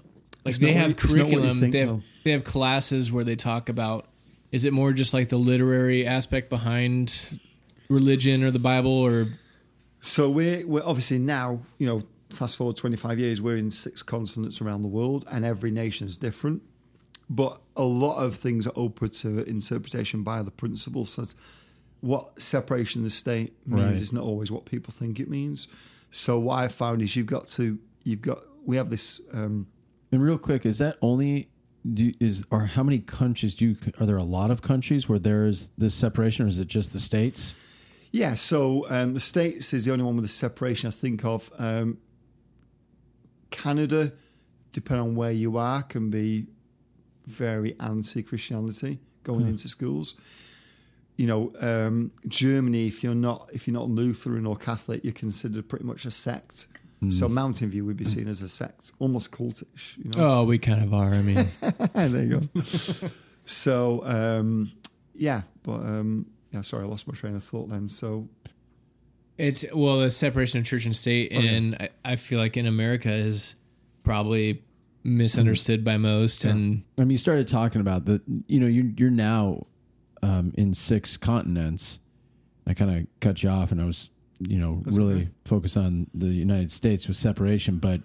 Like 0.44 0.54
It's 0.54 0.58
they 0.58 0.72
have 0.72 0.90
what 0.94 1.02
you- 1.02 1.04
it's 1.04 1.14
not 1.14 1.22
what 1.24 1.30
you 1.30 1.36
curriculum. 1.36 1.60
think, 1.60 1.72
they 1.72 1.78
have 1.80 1.88
though. 1.88 2.02
they 2.24 2.30
have 2.32 2.44
classes 2.44 3.12
where 3.12 3.24
they 3.24 3.36
talk 3.36 3.68
about. 3.68 4.07
Is 4.50 4.64
it 4.64 4.72
more 4.72 4.92
just 4.92 5.12
like 5.12 5.28
the 5.28 5.36
literary 5.38 6.06
aspect 6.06 6.48
behind 6.48 7.38
religion 7.88 8.42
or 8.44 8.50
the 8.50 8.58
Bible 8.58 8.90
or 8.90 9.28
So 10.00 10.30
we're 10.30 10.66
we're 10.66 10.84
obviously 10.84 11.18
now, 11.18 11.60
you 11.78 11.86
know, 11.86 12.02
fast 12.30 12.56
forward 12.56 12.76
twenty 12.76 12.96
five 12.96 13.18
years, 13.18 13.40
we're 13.42 13.56
in 13.56 13.70
six 13.70 14.02
continents 14.02 14.60
around 14.60 14.82
the 14.82 14.88
world, 14.88 15.26
and 15.30 15.44
every 15.44 15.70
nation 15.70 16.06
is 16.06 16.16
different. 16.16 16.62
But 17.30 17.60
a 17.76 17.84
lot 17.84 18.24
of 18.24 18.36
things 18.36 18.66
are 18.66 18.72
open 18.74 19.10
to 19.10 19.42
interpretation 19.48 20.22
by 20.22 20.42
the 20.42 20.50
principles. 20.50 21.10
So 21.10 21.24
what 22.00 22.40
separation 22.40 23.00
of 23.00 23.04
the 23.04 23.10
state 23.10 23.52
means 23.66 23.84
Right. 23.84 24.00
is 24.00 24.12
not 24.12 24.24
always 24.24 24.50
what 24.50 24.64
people 24.64 24.94
think 24.94 25.20
it 25.20 25.28
means. 25.28 25.68
So 26.10 26.38
what 26.38 26.58
I 26.64 26.68
found 26.68 27.02
is 27.02 27.16
you've 27.16 27.26
got 27.26 27.48
to 27.48 27.78
you've 28.04 28.22
got 28.22 28.38
we 28.64 28.76
have 28.76 28.88
this 28.88 29.20
um, 29.34 29.66
And 30.10 30.22
real 30.22 30.38
quick, 30.38 30.64
is 30.64 30.78
that 30.78 30.96
only 31.02 31.48
do 31.92 32.04
you- 32.06 32.14
is 32.20 32.44
or 32.50 32.66
how 32.66 32.82
many 32.82 32.98
countries 32.98 33.54
do 33.54 33.68
you 33.68 33.76
are 33.98 34.06
there 34.06 34.16
a 34.16 34.24
lot 34.24 34.50
of 34.50 34.60
countries 34.62 35.08
where 35.08 35.18
there 35.18 35.46
is 35.46 35.68
this 35.78 35.94
separation, 35.94 36.44
or 36.46 36.48
is 36.48 36.58
it 36.58 36.68
just 36.68 36.92
the 36.92 37.00
states? 37.00 37.54
Yeah, 38.10 38.34
so 38.36 38.86
um, 38.88 39.14
the 39.14 39.20
States 39.20 39.74
is 39.74 39.84
the 39.84 39.92
only 39.92 40.04
one 40.04 40.16
with 40.16 40.24
the 40.24 40.28
separation 40.32 40.88
I 40.88 40.90
think 40.92 41.24
of. 41.24 41.50
Um, 41.58 41.98
Canada, 43.50 44.12
depending 44.72 45.08
on 45.08 45.14
where 45.14 45.32
you 45.32 45.56
are, 45.56 45.82
can 45.82 46.10
be 46.10 46.46
very 47.26 47.78
anti 47.80 48.22
Christianity 48.22 48.98
going 49.24 49.42
Hmm. 49.42 49.48
into 49.48 49.68
schools. 49.68 50.16
You 51.16 51.26
know, 51.26 51.52
um, 51.60 52.12
Germany, 52.28 52.86
if 52.86 53.02
you're 53.02 53.14
not 53.14 53.50
if 53.52 53.66
you're 53.66 53.74
not 53.74 53.90
Lutheran 53.90 54.46
or 54.46 54.56
Catholic, 54.56 55.02
you're 55.04 55.12
considered 55.12 55.68
pretty 55.68 55.84
much 55.84 56.06
a 56.06 56.10
sect. 56.10 56.66
Hmm. 57.00 57.10
So 57.10 57.28
Mountain 57.28 57.70
View 57.70 57.84
would 57.84 57.96
be 57.96 58.04
seen 58.04 58.26
as 58.28 58.42
a 58.42 58.48
sect, 58.48 58.90
almost 58.98 59.30
cultish. 59.30 59.96
You 59.98 60.10
know, 60.16 60.40
Oh, 60.40 60.44
we 60.44 60.58
kind 60.58 60.82
of 60.82 60.92
are. 60.92 61.12
I 61.14 61.22
mean, 61.22 61.46
there 61.94 62.24
you 62.24 62.40
go. 62.40 62.62
so 63.44 64.02
um, 64.04 64.72
yeah, 65.14 65.42
but 65.62 65.80
um, 65.80 66.26
yeah, 66.50 66.62
sorry, 66.62 66.84
I 66.84 66.86
lost 66.88 67.06
my 67.06 67.14
train 67.14 67.34
of 67.36 67.44
thought 67.44 67.68
then. 67.68 67.88
So 67.88 68.28
it's 69.36 69.64
well 69.72 70.00
the 70.00 70.10
separation 70.10 70.58
of 70.58 70.64
church 70.66 70.84
and 70.86 70.96
state, 70.96 71.30
Okay. 71.32 71.46
and 71.56 71.74
I, 71.76 71.88
I 72.04 72.16
feel 72.16 72.38
like 72.40 72.56
in 72.56 72.66
America 72.66 73.12
is 73.12 73.54
probably 74.02 74.62
misunderstood 75.04 75.84
by 75.84 75.96
most, 75.96 76.44
and 76.44 76.82
I 76.98 77.02
mean, 77.02 77.10
you 77.10 77.18
started 77.18 77.46
talking 77.48 77.80
about 77.80 78.04
the, 78.06 78.20
you 78.48 78.58
know, 78.60 78.66
you, 78.66 78.92
you're 78.96 79.10
now 79.10 79.66
um, 80.22 80.52
in 80.58 80.74
six 80.74 81.16
continents. 81.16 82.00
I 82.66 82.74
kind 82.74 82.90
of 82.90 83.06
cut 83.20 83.42
you 83.42 83.48
off, 83.48 83.70
and 83.72 83.80
I 83.80 83.84
was, 83.86 84.10
you 84.40 84.58
know, 84.58 84.80
That's 84.84 84.96
really 84.96 85.14
okay. 85.22 85.28
focused 85.44 85.76
on 85.76 86.08
the 86.14 86.28
United 86.28 86.70
States 86.70 87.08
with 87.08 87.16
separation. 87.16 87.78
But 87.78 88.00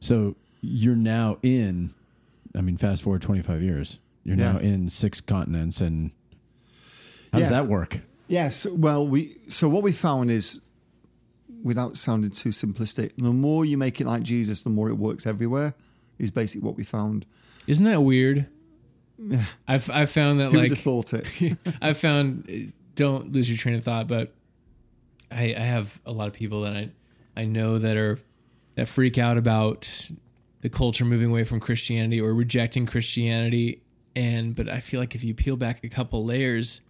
so 0.00 0.36
you're 0.60 0.96
now 0.96 1.38
in, 1.42 1.92
I 2.54 2.60
mean, 2.62 2.76
fast 2.76 3.02
forward 3.02 3.22
25 3.22 3.62
years, 3.62 3.98
you're 4.24 4.36
Yeah. 4.36 4.52
now 4.52 4.58
in 4.58 4.88
six 4.88 5.20
continents, 5.20 5.80
and 5.80 6.10
how 7.32 7.40
does 7.40 7.50
that 7.50 7.66
work? 7.68 8.00
Yes. 8.28 8.64
Well, 8.66 9.06
we 9.06 9.36
so 9.48 9.68
what 9.68 9.82
we 9.82 9.92
found 9.92 10.30
is, 10.30 10.60
without 11.62 11.96
sounding 11.96 12.30
too 12.30 12.50
simplistic, 12.50 13.12
the 13.18 13.32
more 13.32 13.64
you 13.64 13.76
make 13.76 14.00
it 14.00 14.06
like 14.06 14.22
Jesus, 14.22 14.62
the 14.62 14.70
more 14.70 14.88
it 14.88 14.94
works 14.94 15.26
everywhere. 15.26 15.74
Is 16.18 16.30
basically 16.30 16.60
what 16.64 16.76
we 16.76 16.84
found. 16.84 17.26
isn't 17.66 17.84
that 17.84 18.00
weird? 18.02 18.46
Yeah. 19.18 19.44
I've 19.66 19.90
I've 19.90 20.10
found 20.10 20.38
that 20.40 20.52
Who 20.52 20.58
would 20.60 20.60
like 20.62 20.70
have 20.70 20.78
thought 20.78 21.12
it? 21.12 21.26
I've 21.82 21.98
found 21.98 22.72
don't 22.94 23.32
lose 23.32 23.48
your 23.50 23.58
train 23.58 23.74
of 23.74 23.82
thought, 23.84 24.06
but 24.06 24.32
I, 25.30 25.54
I 25.56 25.60
have 25.60 26.00
a 26.06 26.12
lot 26.12 26.28
of 26.28 26.34
people 26.34 26.62
that 26.62 26.74
I 26.74 26.90
I 27.36 27.44
know 27.44 27.78
that 27.78 27.96
are 27.96 28.18
that 28.76 28.88
freak 28.88 29.18
out 29.18 29.36
about 29.36 30.10
the 30.60 30.68
culture 30.68 31.04
moving 31.04 31.30
away 31.30 31.44
from 31.44 31.60
Christianity 31.60 32.20
or 32.20 32.32
rejecting 32.34 32.86
Christianity. 32.86 33.82
And 34.16 34.54
but 34.54 34.68
I 34.68 34.80
feel 34.80 35.00
like 35.00 35.14
if 35.14 35.24
you 35.24 35.34
peel 35.34 35.56
back 35.56 35.82
a 35.84 35.88
couple 35.88 36.24
layers, 36.24 36.80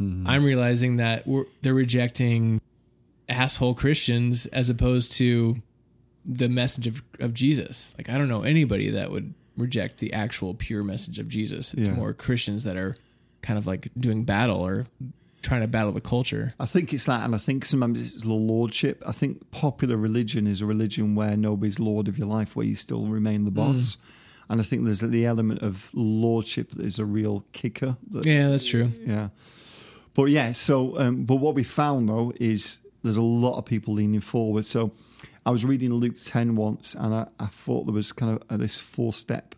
mm-hmm. 0.00 0.26
I'm 0.26 0.44
realizing 0.44 0.96
that 0.96 1.26
we're, 1.26 1.44
they're 1.62 1.74
rejecting 1.74 2.60
asshole 3.28 3.74
Christians 3.74 4.46
as 4.46 4.68
opposed 4.68 5.12
to 5.12 5.60
the 6.26 6.48
message 6.48 6.86
of, 6.86 7.02
of 7.20 7.34
Jesus. 7.34 7.94
Like 7.98 8.08
I 8.08 8.18
don't 8.18 8.28
know 8.28 8.42
anybody 8.42 8.90
that 8.90 9.10
would 9.10 9.34
reject 9.56 9.98
the 9.98 10.12
actual 10.12 10.54
pure 10.54 10.82
message 10.82 11.18
of 11.18 11.28
Jesus. 11.28 11.72
It's 11.74 11.88
Yeah. 11.88 11.94
more 11.94 12.12
Christians 12.12 12.64
that 12.64 12.76
are 12.76 12.96
kind 13.42 13.58
of 13.58 13.66
like 13.66 13.88
doing 13.98 14.24
battle 14.24 14.60
or 14.60 14.86
trying 15.44 15.60
to 15.60 15.68
battle 15.68 15.92
the 15.92 16.00
culture. 16.00 16.54
I 16.58 16.66
think 16.66 16.92
it's 16.92 17.04
that, 17.04 17.24
and 17.24 17.34
I 17.34 17.38
think 17.38 17.64
sometimes 17.64 18.00
it's 18.00 18.24
the 18.24 18.32
lordship. 18.32 19.02
I 19.06 19.12
think 19.12 19.50
popular 19.50 19.96
religion 19.96 20.46
is 20.46 20.60
a 20.60 20.66
religion 20.66 21.14
where 21.14 21.36
nobody's 21.36 21.78
lord 21.78 22.08
of 22.08 22.18
your 22.18 22.26
life, 22.26 22.56
where 22.56 22.66
you 22.66 22.74
still 22.74 23.06
remain 23.06 23.44
the 23.44 23.50
boss. 23.50 23.96
And 24.48 24.60
I 24.60 24.64
think 24.64 24.84
there's 24.84 25.00
the 25.00 25.24
element 25.24 25.62
of 25.62 25.90
lordship 25.94 26.70
that 26.72 26.84
is 26.84 26.98
a 26.98 27.04
real 27.04 27.44
kicker. 27.52 27.96
That, 28.10 28.26
Yeah, 28.26 28.48
that's 28.48 28.64
true. 28.66 28.92
Yeah. 29.00 29.28
But 30.14 30.24
yeah, 30.24 30.52
so 30.52 30.98
um, 30.98 31.24
but 31.24 31.36
what 31.36 31.54
we 31.54 31.64
found 31.64 32.08
though 32.08 32.32
is 32.36 32.78
there's 33.02 33.16
a 33.16 33.22
lot 33.22 33.58
of 33.58 33.64
people 33.64 33.94
leaning 33.94 34.20
forward. 34.20 34.64
So 34.64 34.92
I 35.46 35.50
was 35.50 35.64
reading 35.64 35.92
Luke 35.92 36.16
10 36.22 36.56
once, 36.56 36.94
and 36.94 37.14
I, 37.14 37.26
I 37.38 37.46
thought 37.46 37.84
there 37.84 37.94
was 37.94 38.12
kind 38.12 38.36
of 38.36 38.42
uh, 38.48 38.56
this 38.56 38.80
four 38.80 39.12
step 39.12 39.54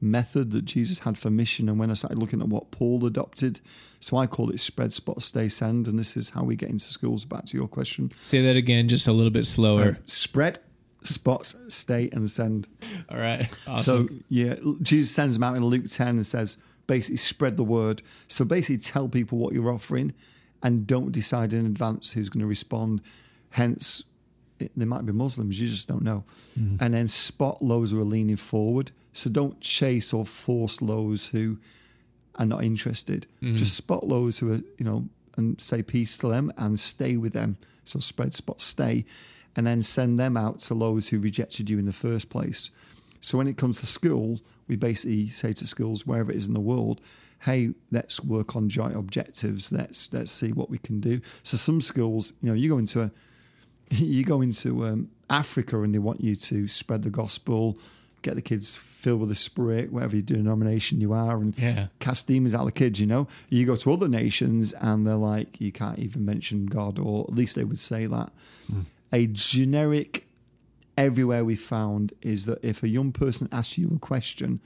method 0.00 0.50
that 0.52 0.64
Jesus 0.64 1.00
had 1.00 1.18
for 1.18 1.30
mission. 1.30 1.68
And 1.68 1.78
when 1.78 1.90
I 1.90 1.94
started 1.94 2.18
looking 2.18 2.40
at 2.40 2.48
what 2.48 2.70
Paul 2.70 3.04
adopted, 3.04 3.60
so 4.00 4.16
I 4.16 4.26
call 4.26 4.50
it 4.50 4.60
spread, 4.60 4.92
spot, 4.92 5.22
stay, 5.22 5.48
send. 5.48 5.86
And 5.86 5.98
this 5.98 6.16
is 6.16 6.30
how 6.30 6.42
we 6.44 6.56
get 6.56 6.70
into 6.70 6.86
schools. 6.86 7.24
Back 7.24 7.46
to 7.46 7.56
your 7.56 7.68
question 7.68 8.12
Say 8.22 8.42
that 8.42 8.56
again, 8.56 8.88
just 8.88 9.06
a 9.06 9.12
little 9.12 9.30
bit 9.30 9.46
slower. 9.46 9.90
Um, 9.90 9.98
spread, 10.06 10.58
spot, 11.02 11.54
stay, 11.68 12.08
and 12.12 12.28
send. 12.28 12.68
All 13.10 13.18
right. 13.18 13.44
Awesome. 13.66 14.08
So 14.08 14.14
yeah, 14.28 14.54
Jesus 14.82 15.14
sends 15.14 15.36
them 15.36 15.42
out 15.42 15.56
in 15.56 15.64
Luke 15.64 15.84
10 15.88 16.08
and 16.08 16.26
says, 16.26 16.56
basically 16.86 17.16
spread 17.16 17.56
the 17.56 17.64
word. 17.64 18.02
So 18.28 18.44
basically 18.44 18.78
tell 18.78 19.08
people 19.08 19.38
what 19.38 19.52
you're 19.52 19.70
offering 19.70 20.12
and 20.62 20.86
don't 20.86 21.12
decide 21.12 21.52
in 21.52 21.66
advance 21.66 22.12
who's 22.12 22.28
going 22.28 22.40
to 22.40 22.46
respond. 22.46 23.00
Hence, 23.50 24.02
they 24.58 24.84
might 24.84 25.06
be 25.06 25.12
Muslims, 25.12 25.60
you 25.60 25.68
just 25.68 25.88
don't 25.88 26.02
know. 26.02 26.24
Mm-hmm. 26.58 26.82
And 26.82 26.94
then 26.94 27.08
spot 27.08 27.58
those 27.60 27.92
who 27.92 28.00
are 28.00 28.04
leaning 28.04 28.36
forward. 28.36 28.90
So 29.20 29.28
don't 29.28 29.60
chase 29.60 30.14
or 30.14 30.24
force 30.24 30.78
those 30.78 31.26
who 31.26 31.58
are 32.36 32.46
not 32.46 32.64
interested. 32.64 33.26
Just 33.54 33.76
spot 33.76 34.08
those 34.08 34.38
who 34.38 34.50
are, 34.50 34.60
you 34.78 34.84
know, 34.84 35.06
and 35.36 35.60
say 35.60 35.82
peace 35.82 36.16
to 36.18 36.28
them 36.28 36.50
and 36.56 36.80
stay 36.80 37.18
with 37.18 37.34
them. 37.34 37.58
So 37.84 38.00
spread, 38.00 38.32
spot, 38.32 38.62
stay. 38.62 39.04
And 39.54 39.66
then 39.66 39.82
send 39.82 40.18
them 40.18 40.38
out 40.38 40.60
to 40.60 40.74
those 40.74 41.08
who 41.08 41.18
rejected 41.18 41.68
you 41.68 41.78
in 41.78 41.84
the 41.84 41.92
first 41.92 42.30
place. 42.30 42.70
So 43.20 43.36
when 43.36 43.46
it 43.46 43.58
comes 43.58 43.78
to 43.80 43.86
school, 43.86 44.40
we 44.68 44.76
basically 44.76 45.28
say 45.28 45.52
to 45.52 45.66
schools 45.66 46.06
wherever 46.06 46.32
it 46.32 46.38
is 46.38 46.46
in 46.46 46.54
the 46.54 46.60
world, 46.60 47.02
hey, 47.40 47.74
let's 47.90 48.24
work 48.24 48.56
on 48.56 48.70
joint 48.70 48.96
objectives. 48.96 49.70
Let's 49.70 50.08
let's 50.14 50.30
see 50.30 50.52
what 50.52 50.70
we 50.70 50.78
can 50.78 50.98
do. 50.98 51.20
So 51.42 51.58
some 51.58 51.82
schools, 51.82 52.32
you 52.40 52.48
know, 52.48 52.54
you 52.54 52.70
go 52.70 52.78
into 52.78 53.02
a 53.02 53.10
you 53.90 54.24
go 54.24 54.40
into 54.40 54.86
um, 54.86 55.10
Africa 55.28 55.82
and 55.82 55.94
they 55.94 55.98
want 55.98 56.22
you 56.22 56.36
to 56.36 56.68
spread 56.68 57.02
the 57.02 57.10
gospel, 57.10 57.76
get 58.22 58.36
the 58.36 58.42
kids 58.42 58.78
filled 59.00 59.20
with 59.20 59.30
the 59.30 59.34
spirit, 59.34 59.90
whatever 59.92 60.16
you 60.16 60.22
denomination 60.22 61.00
you 61.00 61.12
are, 61.12 61.36
and 61.40 61.56
Yeah. 61.58 61.86
cast 62.00 62.26
demons 62.26 62.54
out 62.54 62.60
of 62.60 62.66
the 62.66 62.72
kids. 62.72 63.00
You 63.00 63.06
know, 63.06 63.26
you 63.48 63.64
go 63.66 63.76
to 63.76 63.92
other 63.92 64.08
nations 64.08 64.74
and 64.74 65.06
they're 65.06 65.14
like, 65.16 65.60
you 65.60 65.72
can't 65.72 65.98
even 65.98 66.24
mention 66.24 66.66
God, 66.66 66.98
or 66.98 67.24
at 67.28 67.34
least 67.34 67.54
they 67.54 67.64
would 67.64 67.78
say 67.78 68.06
that. 68.06 68.30
Hmm. 68.70 68.80
A 69.12 69.26
generic 69.26 70.26
everywhere 70.98 71.44
we 71.44 71.56
found 71.56 72.12
is 72.22 72.44
that 72.46 72.62
if 72.62 72.82
a 72.82 72.88
young 72.88 73.10
person 73.10 73.48
asks 73.50 73.78
you 73.78 73.90
a 73.94 73.98
question, 73.98 74.60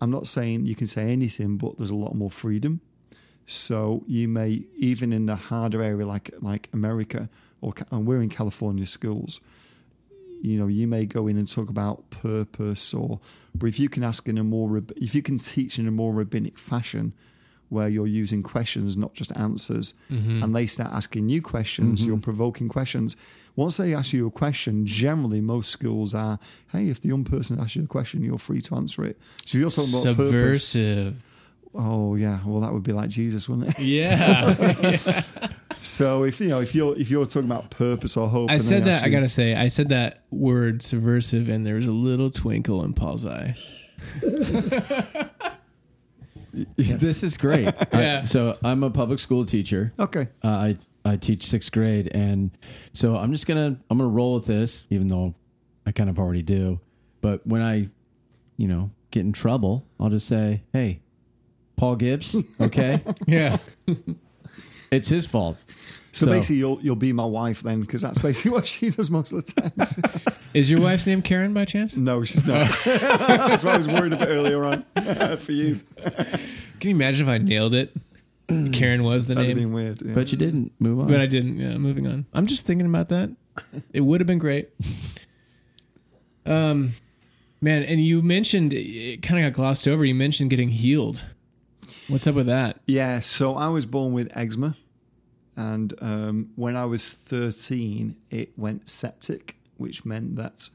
I'm 0.00 0.10
not 0.10 0.26
saying 0.26 0.64
you 0.64 0.74
can 0.74 0.86
say 0.86 1.12
anything, 1.12 1.58
but 1.58 1.76
there's 1.76 1.90
a 1.90 1.94
lot 2.06 2.14
more 2.14 2.30
freedom. 2.30 2.80
So 3.46 4.02
you 4.06 4.28
may 4.28 4.62
even 4.78 5.12
in 5.12 5.26
the 5.26 5.36
harder 5.36 5.82
area 5.82 6.06
like 6.06 6.30
like 6.40 6.68
America 6.72 7.28
or 7.60 7.74
and 7.90 8.06
we're 8.06 8.22
in 8.22 8.28
California 8.30 8.86
schools. 8.86 9.40
You 10.40 10.58
know, 10.58 10.66
you 10.66 10.86
may 10.86 11.06
go 11.06 11.26
in 11.26 11.36
and 11.36 11.46
talk 11.46 11.68
about 11.68 12.08
purpose, 12.10 12.94
or 12.94 13.20
but 13.54 13.66
if 13.66 13.78
you 13.78 13.88
can 13.88 14.02
ask 14.02 14.26
in 14.28 14.38
a 14.38 14.44
more 14.44 14.82
if 14.96 15.14
you 15.14 15.22
can 15.22 15.38
teach 15.38 15.78
in 15.78 15.86
a 15.86 15.90
more 15.90 16.12
rabbinic 16.12 16.58
fashion, 16.58 17.12
where 17.70 17.88
you're 17.88 18.06
using 18.06 18.42
questions 18.42 18.96
not 18.96 19.14
just 19.14 19.34
answers, 19.36 19.94
mm-hmm. 20.10 20.42
and 20.42 20.54
they 20.54 20.66
start 20.66 20.92
asking 20.92 21.28
you 21.28 21.40
questions, 21.40 22.00
mm-hmm. 22.00 22.10
you're 22.10 22.18
provoking 22.18 22.68
questions. 22.68 23.16
Once 23.56 23.78
they 23.78 23.94
ask 23.94 24.12
you 24.12 24.26
a 24.26 24.30
question, 24.30 24.84
generally 24.86 25.40
most 25.40 25.70
schools 25.70 26.14
are, 26.14 26.38
hey, 26.72 26.88
if 26.88 27.00
the 27.00 27.08
young 27.08 27.24
person 27.24 27.58
asks 27.58 27.76
you 27.76 27.84
a 27.84 27.86
question, 27.86 28.22
you're 28.22 28.38
free 28.38 28.60
to 28.60 28.74
answer 28.74 29.04
it. 29.04 29.18
So 29.44 29.56
if 29.56 29.60
you're 29.62 29.70
talking 29.70 29.90
about 29.90 30.16
purpose, 30.16 30.64
Subversive. 30.64 31.22
oh 31.74 32.16
yeah, 32.16 32.40
well 32.44 32.60
that 32.60 32.72
would 32.72 32.82
be 32.82 32.92
like 32.92 33.08
Jesus, 33.08 33.48
wouldn't 33.48 33.78
it? 33.78 33.78
Yeah. 33.78 35.48
So 35.82 36.24
if 36.24 36.40
you 36.40 36.48
know 36.48 36.60
if 36.60 36.74
you're 36.74 36.96
if 36.98 37.10
you're 37.10 37.26
talking 37.26 37.50
about 37.50 37.70
purpose 37.70 38.16
or 38.16 38.28
hope, 38.28 38.50
I 38.50 38.54
and 38.54 38.62
said 38.62 38.84
that. 38.84 38.96
ask 38.96 39.04
I 39.04 39.08
gotta 39.08 39.28
say, 39.28 39.54
I 39.54 39.68
said 39.68 39.88
that 39.90 40.22
word 40.30 40.82
subversive, 40.82 41.48
and 41.48 41.66
there 41.66 41.76
was 41.76 41.86
a 41.86 41.92
little 41.92 42.30
twinkle 42.30 42.84
in 42.84 42.92
Paul's 42.94 43.24
eye. 43.26 43.54
This 46.76 47.22
is 47.22 47.36
great. 47.36 47.72
I- 47.92 48.24
so 48.24 48.58
I'm 48.64 48.82
a 48.82 48.90
public 48.90 49.18
school 49.20 49.44
teacher. 49.44 49.92
okay, 49.98 50.28
Uh, 50.42 50.48
I 50.48 50.76
I 51.04 51.16
teach 51.16 51.46
sixth 51.46 51.70
grade, 51.72 52.08
and 52.12 52.50
so 52.92 53.16
I'm 53.16 53.30
just 53.32 53.46
gonna 53.46 53.78
I'm 53.88 53.98
gonna 53.98 54.08
roll 54.08 54.34
with 54.34 54.46
this, 54.46 54.84
even 54.90 55.08
though 55.08 55.34
I 55.86 55.92
kind 55.92 56.10
of 56.10 56.18
already 56.18 56.42
do. 56.42 56.80
But 57.20 57.46
when 57.46 57.62
I, 57.62 57.88
you 58.56 58.66
know, 58.68 58.90
get 59.12 59.20
in 59.20 59.32
trouble, 59.32 59.86
I'll 60.00 60.10
just 60.10 60.26
say, 60.26 60.62
"Hey, 60.72 61.00
Paul 61.76 61.96
Gibbs, 61.96 62.34
okay, 62.60 63.00
Yeah. 63.26 63.58
It's 64.90 65.08
his 65.08 65.26
fault." 65.26 65.56
so, 66.12 66.26
So- 66.26 66.32
basically 66.32 66.56
you'll 66.56 66.80
you'll 66.82 66.96
be 66.96 67.12
my 67.12 67.24
wife 67.24 67.62
then 67.62 67.80
because 67.80 68.02
that's 68.02 68.18
basically 68.18 68.50
what 68.52 68.66
she 68.66 68.90
does 68.90 69.10
most 69.10 69.32
of 69.32 69.44
the 69.46 69.52
time. 69.52 70.32
Is 70.54 70.68
your 70.70 70.80
wife's 70.80 71.06
name 71.06 71.22
Karen 71.22 71.54
by 71.54 71.64
chance? 71.64 71.96
no, 71.96 72.24
she's 72.24 72.44
not. 72.44 72.68
that's 72.84 73.62
why 73.62 73.74
I 73.74 73.76
was 73.76 73.86
worried 73.86 74.12
a 74.12 74.16
bit 74.16 74.28
earlier 74.28 74.64
on 74.64 74.84
for 75.38 75.52
you. 75.52 75.78
Can 76.80 76.90
you 76.90 76.96
imagine 76.96 77.26
if 77.28 77.30
I 77.32 77.38
nailed 77.38 77.72
it? 77.74 77.92
Karen 78.72 79.04
was 79.04 79.26
the 79.26 79.34
That'd 79.36 79.48
have 79.50 79.56
name, 79.58 79.68
been 79.68 79.72
weird. 79.74 80.02
yeah. 80.02 80.12
But 80.12 80.32
you 80.32 80.38
didn't 80.38 80.72
move 80.80 80.98
on. 80.98 81.06
but 81.06 81.20
I 81.20 81.26
didn't. 81.26 81.58
Yeah, 81.58 81.76
moving 81.78 82.08
on. 82.08 82.26
I'm 82.34 82.46
just 82.46 82.66
thinking 82.66 82.86
about 82.86 83.10
that. 83.10 83.30
It 83.92 84.00
would 84.00 84.20
have 84.20 84.26
been 84.26 84.38
great. 84.40 84.70
Um, 86.46 86.94
man, 87.60 87.82
and 87.84 88.02
you 88.02 88.22
mentioned 88.22 88.72
it 88.72 89.22
kind 89.22 89.44
of 89.44 89.52
got 89.52 89.56
glossed 89.56 89.86
over. 89.86 90.04
You 90.04 90.14
mentioned 90.16 90.50
getting 90.50 90.70
healed. 90.70 91.24
What's 92.10 92.26
up 92.26 92.34
with 92.34 92.46
that? 92.46 92.80
Yeah, 92.86 93.20
so 93.20 93.54
I 93.54 93.68
was 93.68 93.86
born 93.86 94.12
with 94.12 94.36
eczema, 94.36 94.76
and 95.56 95.94
um, 96.00 96.50
when 96.56 96.74
I 96.76 96.84
was 96.84 97.10
13, 97.12 98.16
it 98.30 98.52
went 98.58 98.88
septic, 98.88 99.56
which 99.76 100.04
meant 100.04 100.36
that 100.36 100.68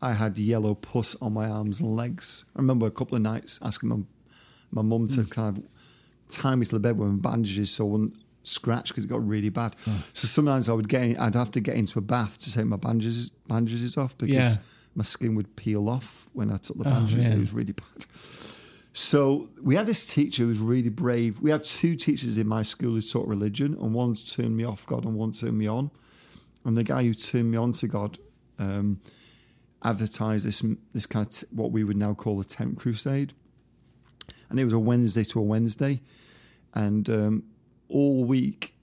I 0.00 0.14
had 0.14 0.38
yellow 0.38 0.74
pus 0.74 1.14
on 1.20 1.34
my 1.34 1.48
arms 1.48 1.80
and 1.80 1.94
legs. 1.94 2.44
I 2.56 2.60
remember 2.60 2.86
a 2.86 2.90
couple 2.90 3.16
of 3.16 3.22
nights 3.22 3.58
asking 3.62 3.88
my 3.90 3.98
my 4.74 4.80
mum 4.82 5.06
to 5.08 5.24
kind 5.24 5.58
of 5.58 5.64
tie 6.34 6.54
me 6.54 6.64
to 6.64 6.72
the 6.76 6.80
bed 6.80 6.96
with 6.96 7.20
bandages 7.20 7.70
so 7.70 7.84
I 7.86 7.88
wouldn't 7.90 8.16
scratch 8.42 8.88
because 8.88 9.04
it 9.04 9.08
got 9.08 9.26
really 9.26 9.50
bad. 9.50 9.76
So 10.14 10.26
sometimes 10.26 10.70
I 10.70 10.72
would 10.72 10.88
get, 10.88 11.02
in, 11.02 11.16
I'd 11.18 11.34
have 11.34 11.50
to 11.50 11.60
get 11.60 11.76
into 11.76 11.98
a 11.98 12.02
bath 12.02 12.38
to 12.38 12.50
take 12.52 12.64
my 12.64 12.76
bandages 12.76 13.28
bandages 13.46 13.98
off 13.98 14.16
because 14.16 14.34
Yeah. 14.34 14.56
my 14.94 15.04
skin 15.04 15.34
would 15.34 15.54
peel 15.56 15.90
off 15.90 16.26
when 16.32 16.50
I 16.50 16.56
took 16.56 16.78
the 16.78 16.88
Oh, 16.88 16.90
bandages. 16.90 17.26
man. 17.26 17.36
it 17.36 17.40
was 17.40 17.52
really 17.52 17.72
bad. 17.72 18.06
So 18.92 19.48
we 19.62 19.74
had 19.74 19.86
this 19.86 20.06
teacher 20.06 20.42
who 20.42 20.48
was 20.48 20.58
really 20.58 20.90
brave. 20.90 21.40
We 21.40 21.50
had 21.50 21.64
two 21.64 21.96
teachers 21.96 22.36
in 22.36 22.46
my 22.46 22.62
school 22.62 22.94
who 22.94 23.02
taught 23.02 23.26
religion, 23.26 23.76
and 23.80 23.94
one 23.94 24.14
turned 24.14 24.56
me 24.56 24.64
off 24.64 24.84
God 24.86 25.04
and 25.04 25.14
one 25.14 25.32
turned 25.32 25.56
me 25.56 25.66
on. 25.66 25.90
And 26.64 26.76
the 26.76 26.84
guy 26.84 27.02
who 27.02 27.14
turned 27.14 27.50
me 27.50 27.56
on 27.56 27.72
to 27.72 27.88
God 27.88 28.18
um, 28.58 29.00
advertised 29.82 30.46
this 30.46 30.62
this 30.92 31.06
kind 31.06 31.26
of 31.26 31.32
t- 31.32 31.46
what 31.50 31.72
we 31.72 31.84
would 31.84 31.96
now 31.96 32.14
call 32.14 32.38
a 32.40 32.44
tent 32.44 32.78
crusade, 32.78 33.32
and 34.50 34.60
it 34.60 34.64
was 34.64 34.72
a 34.72 34.78
Wednesday 34.78 35.24
to 35.24 35.40
a 35.40 35.42
Wednesday, 35.42 36.00
and 36.74 37.08
um, 37.08 37.44
all 37.88 38.24
week 38.24 38.74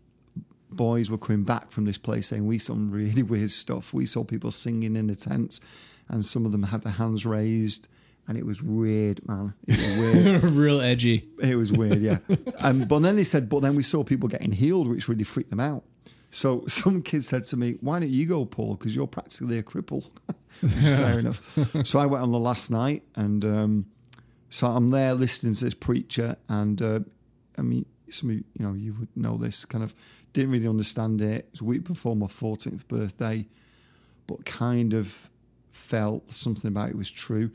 boys 0.72 1.10
were 1.10 1.18
coming 1.18 1.44
back 1.44 1.72
from 1.72 1.86
this 1.86 1.98
place 1.98 2.28
saying 2.28 2.46
we 2.46 2.58
saw 2.58 2.74
some 2.74 2.92
really 2.92 3.24
weird 3.24 3.52
stuff. 3.52 3.94
We 3.94 4.06
saw 4.06 4.24
people 4.24 4.52
singing 4.52 4.96
in 4.96 5.08
the 5.08 5.16
tents, 5.16 5.62
and 6.08 6.26
some 6.26 6.46
of 6.46 6.52
them 6.52 6.64
had 6.64 6.82
their 6.82 6.94
hands 6.94 7.26
raised, 7.26 7.88
and 8.30 8.38
it 8.38 8.46
was 8.46 8.62
weird, 8.62 9.28
man. 9.28 9.56
It 9.68 9.78
was 9.78 9.98
weird. 9.98 10.44
Real 10.44 10.80
edgy. 10.80 11.28
It 11.42 11.56
was 11.56 11.74
weird, 11.74 12.00
yeah. 12.00 12.20
um, 12.60 12.86
but 12.86 13.00
then 13.00 13.16
they 13.16 13.24
said, 13.24 13.50
but 13.50 13.62
then 13.62 13.76
we 13.76 13.82
saw 13.82 14.04
people 14.04 14.30
getting 14.30 14.52
healed, 14.52 14.88
which 14.88 15.10
really 15.10 15.24
freaked 15.24 15.50
them 15.50 15.60
out. 15.60 15.84
So 16.30 16.64
some 16.68 17.02
kid 17.02 17.26
said 17.26 17.44
to 17.46 17.58
me, 17.58 17.78
"Why 17.82 18.00
don't 18.00 18.10
you 18.10 18.28
go, 18.28 18.46
Paul? 18.46 18.76
Because 18.76 18.96
you're 18.96 19.08
practically 19.08 19.58
a 19.58 19.64
cripple." 19.64 20.06
Fair 20.60 21.20
enough. 21.20 21.58
So 21.84 21.98
I 21.98 22.06
went 22.06 22.22
on 22.22 22.32
the 22.32 22.40
last 22.40 22.70
night, 22.70 23.04
and 23.16 23.44
um, 23.44 23.86
so 24.50 24.68
I'm 24.68 24.92
there 24.92 25.16
listening 25.16 25.56
to 25.56 25.66
this 25.66 25.74
preacher, 25.74 26.38
and 26.48 26.80
uh, 26.84 27.00
I 27.58 27.64
mean, 27.64 27.88
some 28.12 28.30
of 28.30 28.36
you, 28.36 28.44
you 28.60 28.66
know, 28.66 28.74
you 28.74 28.94
would 29.00 29.10
know 29.16 29.38
this. 29.38 29.66
Kind 29.66 29.84
of 29.84 29.96
didn't 30.34 30.52
really 30.52 30.68
understand 30.68 31.20
it. 31.22 31.46
It 31.46 31.48
was 31.54 31.62
a 31.62 31.66
week 31.66 31.84
before 31.84 32.16
my 32.16 32.28
14th 32.28 32.88
birthday, 32.88 33.48
but 34.28 34.46
kind 34.46 34.94
of 34.94 35.30
felt 35.72 36.32
something 36.32 36.68
about 36.68 36.90
it 36.90 36.96
was 36.96 37.10
true. 37.10 37.50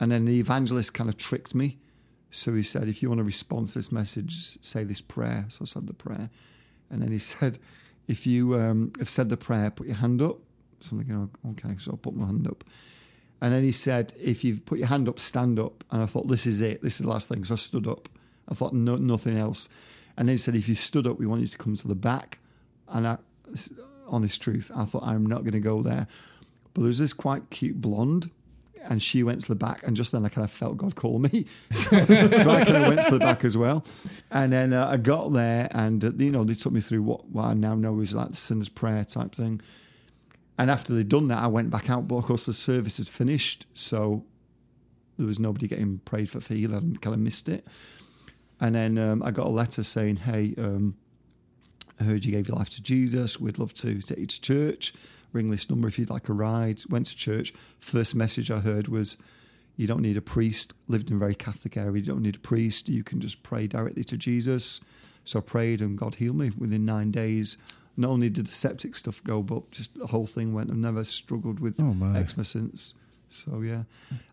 And 0.00 0.10
then 0.10 0.24
the 0.24 0.40
evangelist 0.40 0.94
kind 0.94 1.10
of 1.10 1.18
tricked 1.18 1.54
me. 1.54 1.78
So 2.30 2.54
he 2.54 2.62
said, 2.62 2.88
if 2.88 3.02
you 3.02 3.08
want 3.08 3.18
to 3.18 3.24
respond 3.24 3.68
to 3.68 3.74
this 3.74 3.92
message, 3.92 4.58
say 4.62 4.82
this 4.82 5.02
prayer. 5.02 5.44
So 5.48 5.58
I 5.62 5.64
said 5.66 5.86
the 5.86 5.92
prayer. 5.92 6.30
And 6.90 7.02
then 7.02 7.12
he 7.12 7.18
said, 7.18 7.58
if 8.08 8.26
you 8.26 8.54
um, 8.54 8.92
have 8.98 9.08
said 9.08 9.28
the 9.28 9.36
prayer, 9.36 9.70
put 9.70 9.86
your 9.86 9.96
hand 9.96 10.22
up. 10.22 10.38
So 10.80 10.90
I'm 10.92 10.98
thinking, 10.98 11.30
oh, 11.44 11.50
okay. 11.50 11.76
So 11.78 11.92
I 11.92 11.96
put 11.96 12.14
my 12.14 12.26
hand 12.26 12.46
up. 12.48 12.64
And 13.42 13.52
then 13.52 13.62
he 13.62 13.72
said, 13.72 14.12
if 14.20 14.42
you've 14.42 14.64
put 14.64 14.78
your 14.78 14.88
hand 14.88 15.08
up, 15.08 15.18
stand 15.18 15.58
up. 15.58 15.84
And 15.90 16.02
I 16.02 16.06
thought, 16.06 16.28
this 16.28 16.46
is 16.46 16.60
it. 16.60 16.82
This 16.82 16.94
is 16.94 17.00
the 17.00 17.08
last 17.08 17.28
thing. 17.28 17.44
So 17.44 17.54
I 17.54 17.56
stood 17.56 17.86
up. 17.86 18.08
I 18.48 18.54
thought, 18.54 18.72
no, 18.72 18.96
nothing 18.96 19.36
else. 19.36 19.68
And 20.16 20.28
then 20.28 20.34
he 20.34 20.38
said, 20.38 20.54
if 20.54 20.68
you 20.68 20.74
stood 20.74 21.06
up, 21.06 21.18
we 21.18 21.26
want 21.26 21.42
you 21.42 21.46
to 21.46 21.58
come 21.58 21.76
to 21.76 21.88
the 21.88 21.94
back. 21.94 22.38
And 22.88 23.06
I, 23.06 23.18
honest 24.08 24.42
truth, 24.42 24.70
I 24.74 24.84
thought, 24.84 25.04
I'm 25.04 25.24
not 25.24 25.40
going 25.40 25.52
to 25.52 25.60
go 25.60 25.82
there. 25.82 26.06
But 26.74 26.82
there 26.82 26.88
was 26.88 26.98
this 26.98 27.12
quite 27.12 27.50
cute 27.50 27.80
blonde 27.80 28.30
and 28.88 29.02
she 29.02 29.22
went 29.22 29.40
to 29.42 29.48
the 29.48 29.54
back, 29.54 29.82
and 29.82 29.96
just 29.96 30.12
then 30.12 30.24
I 30.24 30.28
kind 30.28 30.44
of 30.44 30.50
felt 30.50 30.76
God 30.76 30.94
call 30.94 31.18
me, 31.18 31.46
so, 31.70 31.90
so 31.90 32.50
I 32.50 32.64
kind 32.64 32.76
of 32.76 32.88
went 32.88 33.02
to 33.02 33.12
the 33.12 33.18
back 33.18 33.44
as 33.44 33.56
well, 33.56 33.84
and 34.30 34.52
then 34.52 34.72
uh, 34.72 34.88
I 34.88 34.96
got 34.96 35.32
there, 35.32 35.68
and 35.72 36.04
uh, 36.04 36.12
you 36.16 36.30
know 36.30 36.44
they 36.44 36.54
took 36.54 36.72
me 36.72 36.80
through 36.80 37.02
what, 37.02 37.26
what 37.26 37.44
I 37.46 37.54
now 37.54 37.74
know 37.74 38.00
is 38.00 38.14
like 38.14 38.30
the 38.30 38.36
sinner's 38.36 38.68
prayer 38.68 39.04
type 39.04 39.34
thing, 39.34 39.60
and 40.58 40.70
after 40.70 40.94
they'd 40.94 41.08
done 41.08 41.28
that, 41.28 41.38
I 41.38 41.46
went 41.46 41.70
back 41.70 41.90
out, 41.90 42.08
but 42.08 42.16
of 42.16 42.24
course 42.24 42.46
the 42.46 42.52
service 42.52 42.98
had 42.98 43.08
finished, 43.08 43.66
so 43.74 44.24
there 45.18 45.26
was 45.26 45.38
nobody 45.38 45.68
getting 45.68 45.98
prayed 45.98 46.30
for 46.30 46.40
for. 46.40 46.54
I 46.54 46.56
kind 46.56 47.06
of 47.06 47.18
missed 47.18 47.48
it, 47.48 47.66
and 48.60 48.74
then 48.74 48.98
um, 48.98 49.22
I 49.22 49.30
got 49.30 49.46
a 49.46 49.50
letter 49.50 49.82
saying, 49.82 50.16
"Hey." 50.16 50.54
Um, 50.58 50.96
I 52.00 52.04
heard 52.04 52.24
you 52.24 52.32
gave 52.32 52.48
your 52.48 52.56
life 52.56 52.70
to 52.70 52.82
Jesus. 52.82 53.38
We'd 53.38 53.58
love 53.58 53.74
to 53.74 54.00
take 54.00 54.18
you 54.18 54.26
to 54.26 54.40
church. 54.40 54.94
Ring 55.32 55.50
this 55.50 55.68
number 55.70 55.88
if 55.88 55.98
you'd 55.98 56.10
like 56.10 56.28
a 56.28 56.32
ride. 56.32 56.82
Went 56.88 57.06
to 57.06 57.16
church. 57.16 57.52
First 57.78 58.14
message 58.14 58.50
I 58.50 58.60
heard 58.60 58.88
was, 58.88 59.16
you 59.76 59.86
don't 59.86 60.02
need 60.02 60.16
a 60.16 60.22
priest. 60.22 60.74
Lived 60.88 61.10
in 61.10 61.16
a 61.16 61.18
very 61.18 61.34
Catholic 61.34 61.76
area. 61.76 62.00
You 62.00 62.06
don't 62.06 62.22
need 62.22 62.36
a 62.36 62.40
priest. 62.40 62.88
You 62.88 63.02
can 63.04 63.20
just 63.20 63.42
pray 63.42 63.66
directly 63.66 64.04
to 64.04 64.16
Jesus. 64.16 64.80
So 65.24 65.38
I 65.38 65.42
prayed 65.42 65.80
and 65.80 65.96
God 65.96 66.16
healed 66.16 66.36
me 66.36 66.50
within 66.58 66.84
nine 66.84 67.10
days. 67.10 67.56
Not 67.96 68.10
only 68.10 68.30
did 68.30 68.46
the 68.46 68.52
septic 68.52 68.96
stuff 68.96 69.22
go, 69.24 69.42
but 69.42 69.70
just 69.70 69.94
the 69.98 70.06
whole 70.06 70.26
thing 70.26 70.52
went. 70.54 70.70
I've 70.70 70.76
never 70.76 71.04
struggled 71.04 71.60
with 71.60 71.80
Oh, 71.80 72.12
eczema 72.14 72.44
since. 72.44 72.94
So 73.28 73.60
yeah. 73.60 73.84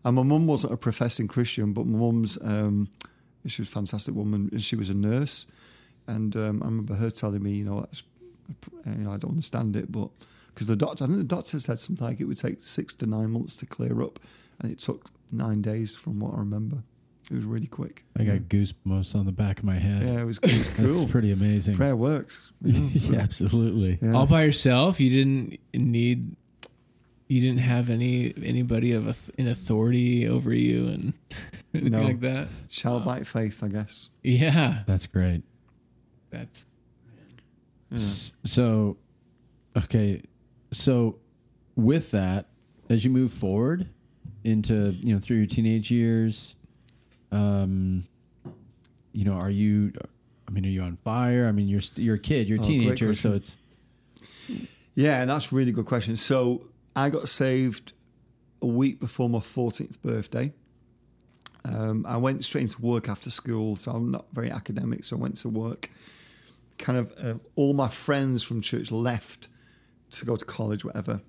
And 0.04 0.16
my 0.16 0.22
mum 0.22 0.46
wasn't 0.46 0.72
a 0.72 0.76
professing 0.76 1.28
Christian, 1.28 1.72
but 1.72 1.86
my 1.86 1.98
mum's, 1.98 2.38
um, 2.42 2.88
she 3.46 3.62
was 3.62 3.68
a 3.68 3.72
fantastic 3.72 4.14
woman. 4.14 4.48
and 4.52 4.62
She 4.62 4.76
was 4.76 4.90
a 4.90 4.94
nurse. 4.94 5.46
And 6.06 6.34
um, 6.36 6.62
I 6.62 6.66
remember 6.66 6.94
her 6.94 7.10
telling 7.10 7.42
me, 7.42 7.52
you 7.52 7.64
know, 7.64 7.80
that's, 7.80 8.02
you 8.86 9.04
know, 9.04 9.10
I 9.12 9.18
don't 9.18 9.32
understand 9.32 9.76
it, 9.76 9.92
but 9.92 10.08
because 10.58 10.66
the 10.66 10.74
doctor, 10.74 11.04
I 11.04 11.06
think 11.06 11.18
the 11.20 11.24
doctor 11.24 11.56
said 11.60 11.78
something 11.78 12.04
like 12.04 12.18
it 12.20 12.24
would 12.24 12.36
take 12.36 12.60
six 12.60 12.92
to 12.94 13.06
nine 13.06 13.30
months 13.30 13.54
to 13.56 13.66
clear 13.66 14.02
up, 14.02 14.18
and 14.58 14.72
it 14.72 14.80
took 14.80 15.08
nine 15.30 15.62
days 15.62 15.94
from 15.94 16.18
what 16.18 16.34
I 16.34 16.38
remember. 16.38 16.78
It 17.30 17.36
was 17.36 17.44
really 17.44 17.68
quick. 17.68 18.04
I 18.18 18.24
got 18.24 18.32
yeah. 18.32 18.38
goosebumps 18.40 19.14
on 19.14 19.24
the 19.24 19.30
back 19.30 19.60
of 19.60 19.64
my 19.64 19.76
head. 19.76 20.02
Yeah, 20.02 20.20
it 20.20 20.24
was, 20.24 20.38
it 20.42 20.58
was 20.58 20.70
That's 20.70 20.90
cool. 20.96 21.06
pretty 21.06 21.30
amazing. 21.30 21.76
Prayer 21.76 21.94
works. 21.94 22.50
you 22.62 22.80
know, 22.80 22.88
yeah, 22.92 23.20
absolutely. 23.20 24.00
yeah. 24.02 24.14
All 24.14 24.26
by 24.26 24.42
yourself. 24.42 24.98
You 24.98 25.10
didn't 25.10 25.58
need. 25.72 26.34
You 27.28 27.40
didn't 27.40 27.58
have 27.60 27.88
any 27.88 28.34
anybody 28.42 28.94
of 28.94 29.04
auth- 29.04 29.30
an 29.38 29.46
authority 29.46 30.26
over 30.26 30.52
you 30.52 30.88
and 30.88 31.12
anything 31.72 31.92
No. 31.92 32.00
like 32.00 32.18
that. 32.20 32.48
Childlike 32.68 33.26
faith, 33.26 33.62
I 33.62 33.68
guess. 33.68 34.08
Yeah, 34.24 34.82
That's 34.88 35.06
great. 35.06 35.42
that's 36.30 36.64
Yeah. 37.90 37.98
So, 38.44 38.96
okay, 39.76 40.22
so 40.72 41.18
with 41.76 42.10
that, 42.12 42.46
as 42.90 43.04
you 43.04 43.10
move 43.10 43.32
forward 43.32 43.88
into 44.44 44.92
you 45.00 45.14
know 45.14 45.20
through 45.20 45.36
your 45.38 45.46
teenage 45.46 45.90
years, 45.90 46.54
um, 47.32 48.06
you 49.12 49.24
know, 49.24 49.32
are 49.34 49.50
you? 49.50 49.92
I 50.46 50.50
mean, 50.50 50.64
are 50.64 50.70
you 50.70 50.82
on 50.82 50.96
fire? 51.04 51.46
I 51.46 51.52
mean, 51.52 51.68
you're 51.68 51.80
st- 51.82 52.04
you're 52.04 52.14
a 52.14 52.18
kid, 52.18 52.48
you're 52.48 52.58
a 52.58 52.62
Oh, 52.62 52.64
teenager, 52.64 53.14
so 53.14 53.32
it's 53.34 53.56
Yeah, 54.94 55.20
and 55.20 55.30
that's 55.30 55.52
a 55.52 55.54
really 55.54 55.72
good 55.72 55.84
question. 55.86 56.16
So 56.16 56.68
I 56.96 57.10
got 57.10 57.28
saved 57.28 57.92
a 58.62 58.66
week 58.66 58.98
before 58.98 59.28
my 59.28 59.38
14th 59.38 60.00
birthday. 60.02 60.52
Um, 61.64 62.06
I 62.08 62.16
went 62.16 62.44
straight 62.44 62.62
into 62.62 62.80
work 62.80 63.08
after 63.08 63.28
school, 63.30 63.76
so 63.76 63.90
I'm 63.92 64.10
not 64.10 64.26
very 64.32 64.50
academic. 64.50 65.04
So 65.04 65.16
I 65.16 65.20
went 65.20 65.36
to 65.36 65.48
work. 65.50 65.90
Kind 66.78 66.98
of 66.98 67.12
uh, 67.22 67.34
all 67.56 67.74
my 67.74 67.88
friends 67.88 68.42
from 68.42 68.60
church 68.62 68.90
left 68.90 69.48
to 70.10 70.24
go 70.24 70.36
to 70.36 70.44
college, 70.44 70.84
whatever. 70.84 71.20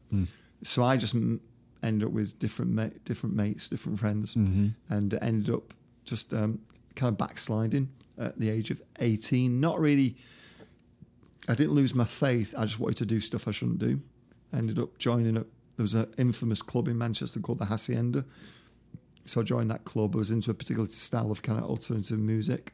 So 0.64 0.84
I 0.84 0.98
just 0.98 1.16
m- 1.16 1.42
ended 1.82 2.08
up 2.08 2.14
with 2.14 2.38
different 2.40 2.72
ma- 2.72 2.90
different 3.06 3.36
mates, 3.36 3.68
different 3.70 4.00
friends, 4.00 4.36
Mhm. 4.36 4.74
and 4.90 5.14
ended 5.22 5.50
up 5.50 5.74
just 6.06 6.34
um, 6.34 6.60
kind 6.96 7.12
of 7.14 7.18
backsliding 7.18 7.90
at 8.18 8.38
the 8.40 8.50
age 8.50 8.70
of 8.72 8.82
18. 9.00 9.60
Not 9.60 9.80
really. 9.80 10.16
I 11.48 11.56
didn't 11.56 11.74
lose 11.74 11.96
my 11.96 12.06
faith. 12.06 12.54
I 12.58 12.66
just 12.66 12.80
wanted 12.80 12.98
to 12.98 13.06
do 13.06 13.20
stuff 13.20 13.48
I 13.48 13.52
shouldn't 13.52 13.80
do. 13.80 14.02
I 14.54 14.58
ended 14.58 14.78
up 14.80 14.98
joining 14.98 15.38
up. 15.38 15.48
There 15.78 15.84
was 15.84 15.94
an 15.94 16.08
infamous 16.18 16.62
club 16.62 16.88
in 16.88 16.98
Manchester 16.98 17.40
called 17.40 17.60
the 17.60 17.66
Hacienda. 17.66 18.26
So 19.26 19.42
I 19.42 19.44
joined 19.44 19.70
that 19.72 19.86
club. 19.86 20.16
I 20.16 20.18
was 20.20 20.32
into 20.32 20.52
a 20.52 20.54
particular 20.54 20.90
style 20.90 21.32
of 21.32 21.42
kind 21.42 21.58
of 21.60 21.66
alternative 21.66 22.20
music. 22.20 22.74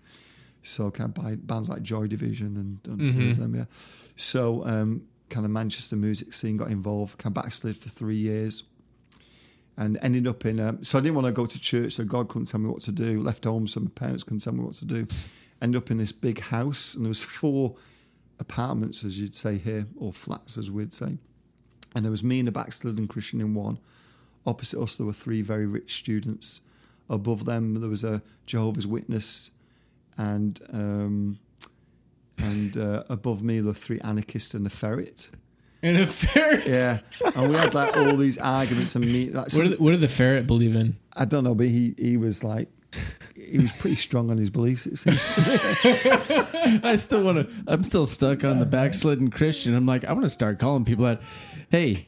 So 0.64 0.90
kind 0.90 1.10
of 1.16 1.24
by 1.24 1.36
bands 1.36 1.70
like 1.70 1.84
Joy 1.84 2.08
Division 2.08 2.58
and, 2.58 2.80
and 2.92 3.02
a 3.10 3.14
few 3.14 3.30
of 3.32 3.38
Mhm. 3.38 3.40
them, 3.40 3.56
yeah. 3.56 3.66
So 4.16 4.66
um, 4.66 5.04
kind 5.30 5.46
of 5.46 5.52
Manchester 5.52 5.96
music 5.96 6.34
scene 6.34 6.58
got 6.58 6.70
involved. 6.70 7.18
Kind 7.18 7.36
of 7.36 7.44
backslid 7.44 7.78
for 7.78 7.90
three 7.90 8.16
years, 8.16 8.64
and 9.78 9.98
ended 10.02 10.28
up 10.28 10.46
in. 10.46 10.60
Um, 10.60 10.84
so 10.84 10.98
I 10.98 11.02
didn't 11.02 11.16
want 11.16 11.28
to 11.28 11.34
go 11.34 11.46
to 11.46 11.60
church, 11.60 11.94
so 11.94 12.04
God 12.04 12.30
couldn't 12.30 12.46
tell 12.46 12.60
me 12.60 12.70
what 12.70 12.82
to 12.84 12.92
do. 12.92 13.22
Left 13.22 13.44
home, 13.44 13.68
so 13.68 13.80
my 13.80 13.92
parents 13.94 14.24
couldn't 14.24 14.40
tell 14.40 14.54
me 14.54 14.64
what 14.64 14.76
to 14.76 14.86
do. 14.86 15.08
Ended 15.62 15.82
up 15.82 15.92
in 15.92 15.98
this 15.98 16.12
big 16.12 16.40
house, 16.40 16.96
and 16.96 17.06
there 17.06 17.10
was 17.10 17.24
four 17.24 17.76
apartments, 18.40 19.04
as 19.04 19.20
you'd 19.20 19.36
say 19.36 19.58
here, 19.58 19.88
or 19.98 20.12
flats, 20.12 20.58
as 20.58 20.70
we'd 20.70 20.94
say. 20.94 21.18
And 21.96 22.04
there 22.04 22.12
was 22.12 22.24
me 22.24 22.40
and 22.40 22.50
a 22.50 22.52
backslidden 22.52 23.08
Christian 23.08 23.40
in 23.40 23.54
one. 23.54 23.80
Opposite 24.46 24.80
us, 24.80 24.98
there 24.98 25.08
were 25.08 25.14
three 25.14 25.42
very 25.42 25.66
rich 25.66 25.96
students. 25.96 26.62
Above 27.10 27.46
them, 27.46 27.76
there 27.76 27.90
was 27.90 28.04
a 28.04 28.22
Jehovah's 28.46 28.86
Witness, 28.86 29.50
and 30.18 30.60
um, 30.72 31.40
and 32.38 32.78
uh, 32.78 33.04
above 33.10 33.42
me, 33.44 33.62
were 33.62 33.74
three 33.74 34.00
anarchists 34.02 34.54
and 34.54 34.66
a 34.68 34.70
ferret. 34.70 35.30
and 35.82 35.98
a 35.98 36.08
ferret. 36.08 36.68
Yeah, 36.68 37.00
and 37.36 37.50
we 37.50 37.56
had 37.56 37.74
like 37.74 37.96
all 37.98 38.16
these 38.18 38.38
arguments 38.38 38.96
and 38.96 39.06
me. 39.06 39.30
Like, 39.30 39.52
What, 39.54 39.64
do 39.68 39.76
what 39.78 39.92
did 39.92 40.02
the 40.02 40.08
ferret 40.08 40.48
believe 40.48 40.76
in? 40.76 40.98
I 41.16 41.26
don't 41.26 41.44
know, 41.44 41.56
but 41.56 41.68
he 41.68 41.94
he 41.98 42.18
was 42.18 42.44
like. 42.44 42.70
He 43.36 43.60
was 43.60 43.74
pretty 43.74 43.98
strong 43.98 44.32
on 44.32 44.38
his 44.38 44.50
beliefs. 44.50 44.86
It 44.86 44.96
seems. 44.96 45.20
I 46.84 46.96
still 46.96 47.24
want 47.24 47.38
to. 47.48 47.54
I'm 47.68 47.84
still 47.84 48.06
stuck 48.06 48.44
on 48.46 48.60
the 48.60 48.66
backslidden 48.66 49.32
Christian. 49.32 49.76
I'm 49.76 49.86
like, 49.86 50.06
I 50.06 50.14
want 50.14 50.24
to 50.26 50.30
start 50.30 50.60
calling 50.60 50.86
people 50.86 51.06
out. 51.06 51.22
Hey, 51.70 52.08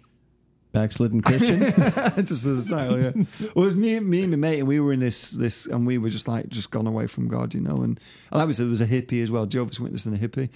backslidden 0.78 1.22
Christian. 1.22 1.60
just 2.26 2.46
as 2.46 2.68
a 2.68 2.70
title, 2.76 3.02
yeah. 3.02 3.12
Well, 3.16 3.26
it 3.42 3.56
was 3.56 3.76
me, 3.76 4.00
me 4.00 4.22
and 4.24 4.32
my 4.32 4.38
mate, 4.38 4.60
and 4.60 4.68
we 4.68 4.80
were 4.80 4.94
in 4.94 5.00
this, 5.00 5.32
this, 5.32 5.66
and 5.66 5.88
we 5.88 5.98
were 5.98 6.10
just 6.10 6.28
like 6.28 6.48
just 6.50 6.70
gone 6.72 6.88
away 6.88 7.08
from 7.08 7.28
God, 7.28 7.54
you 7.54 7.62
know. 7.62 7.78
And, 7.82 8.00
and 8.32 8.40
like 8.40 8.48
we 8.48 8.54
said, 8.54 8.64
there 8.66 8.70
was 8.70 8.82
a 8.82 8.86
hippie 8.88 9.22
as 9.24 9.32
well, 9.32 9.46
Jehovah's 9.46 9.80
Witness 9.80 10.06
and 10.06 10.16
a 10.16 10.20
hippie. 10.20 10.50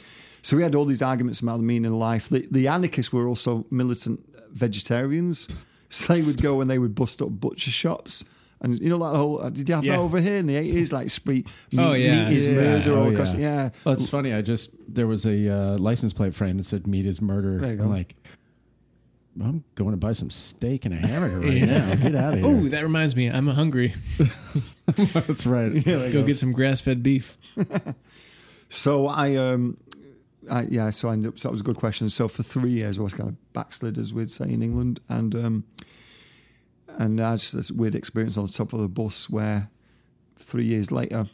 So 0.43 0.57
we 0.57 0.63
had 0.63 0.75
all 0.75 0.86
these 0.86 1.01
arguments 1.01 1.39
about 1.39 1.57
the 1.57 1.63
meaning 1.63 1.91
of 1.91 1.97
life. 1.97 2.29
The, 2.29 2.47
the 2.51 2.67
anarchists 2.67 3.12
were 3.13 3.27
also 3.27 3.65
militant 3.71 4.23
vegetarians, 4.51 5.47
so 5.89 6.13
they 6.13 6.21
would 6.21 6.41
go 6.41 6.62
and 6.62 6.69
they 6.69 6.79
would 6.79 6.95
bust 6.95 7.21
up 7.21 7.29
butcher 7.29 7.71
shops. 7.71 8.23
And 8.63 8.79
you 8.79 8.89
know, 8.89 8.97
like 8.97 9.13
the 9.13 9.17
whole, 9.19 9.41
uh, 9.41 9.49
did 9.49 9.67
you 9.67 9.73
have 9.75 9.84
Yeah. 9.84 9.93
that 9.97 10.01
over 10.03 10.19
here 10.21 10.36
in 10.36 10.45
the 10.45 10.55
eighties? 10.55 10.93
Like, 10.93 11.10
spree, 11.10 11.45
meat, 11.71 11.79
Oh, 11.79 11.93
yeah. 11.93 12.29
meat 12.29 12.38
is 12.38 12.45
Yeah. 12.45 12.53
murder, 12.53 12.91
Oh, 12.93 13.03
all 13.05 13.10
across. 13.12 13.34
yeah. 13.34 13.39
Yeah, 13.39 13.69
Well, 13.86 13.95
it's 13.95 14.07
funny. 14.07 14.34
I 14.34 14.43
just 14.43 14.69
there 14.88 15.07
was 15.07 15.25
a 15.25 15.49
uh, 15.49 15.77
license 15.79 16.13
plate 16.13 16.36
frame 16.36 16.57
that 16.57 16.65
said 16.65 16.86
"meat 16.86 17.07
is 17.07 17.21
murder." 17.21 17.57
There 17.60 17.71
you 17.71 17.77
go. 17.77 17.84
I'm 17.86 17.89
like, 17.89 18.15
I'm 19.39 19.63
going 19.76 19.91
to 19.91 19.98
buy 19.98 20.13
some 20.13 20.30
steak 20.30 20.84
and 20.86 20.94
a 20.94 20.98
hamburger 20.98 21.39
right 21.48 21.54
Yeah. 21.54 21.65
now. 21.65 21.96
Get 21.96 22.15
out 22.15 22.34
of 22.34 22.39
here. 22.39 22.48
Oh, 22.48 22.60
here. 22.62 22.70
that 22.72 22.84
reminds 22.84 23.15
me. 23.15 23.28
I'm 23.30 23.48
hungry. 23.48 23.94
That's 24.88 25.46
right. 25.46 25.72
yeah. 25.74 25.82
there 25.82 26.08
you 26.08 26.13
Go 26.13 26.24
get 26.24 26.38
some 26.38 26.52
grass-fed 26.52 27.02
beef. 27.04 27.38
So 28.74 29.08
I, 29.08 29.36
um, 29.36 29.78
I, 30.50 30.63
yeah, 30.63 30.91
so 30.91 31.10
I 31.10 31.13
ended 31.13 31.34
up, 31.34 31.38
so 31.39 31.50
that 31.50 31.52
was 31.52 31.60
a 31.60 31.63
good 31.65 31.76
question. 31.76 32.08
So 32.08 32.30
for 32.30 32.41
three 32.41 32.72
years, 32.72 32.98
I 32.98 33.02
was 33.02 33.13
kind 33.13 33.28
of 33.28 33.54
backslid, 33.54 33.98
as 33.98 34.13
we'd 34.13 34.32
say 34.32 34.46
in 34.50 34.62
England, 34.63 35.02
and 35.10 35.36
um, 35.36 35.63
and 36.88 37.20
I 37.20 37.36
just 37.36 37.54
this 37.54 37.70
weird 37.70 37.96
experience 37.96 38.38
on 38.38 38.46
the 38.46 38.52
top 38.54 38.72
of 38.72 38.80
the 38.80 38.88
bus 38.88 39.30
where 39.30 39.70
three 40.38 40.63
years 40.63 40.89
later, 40.89 41.30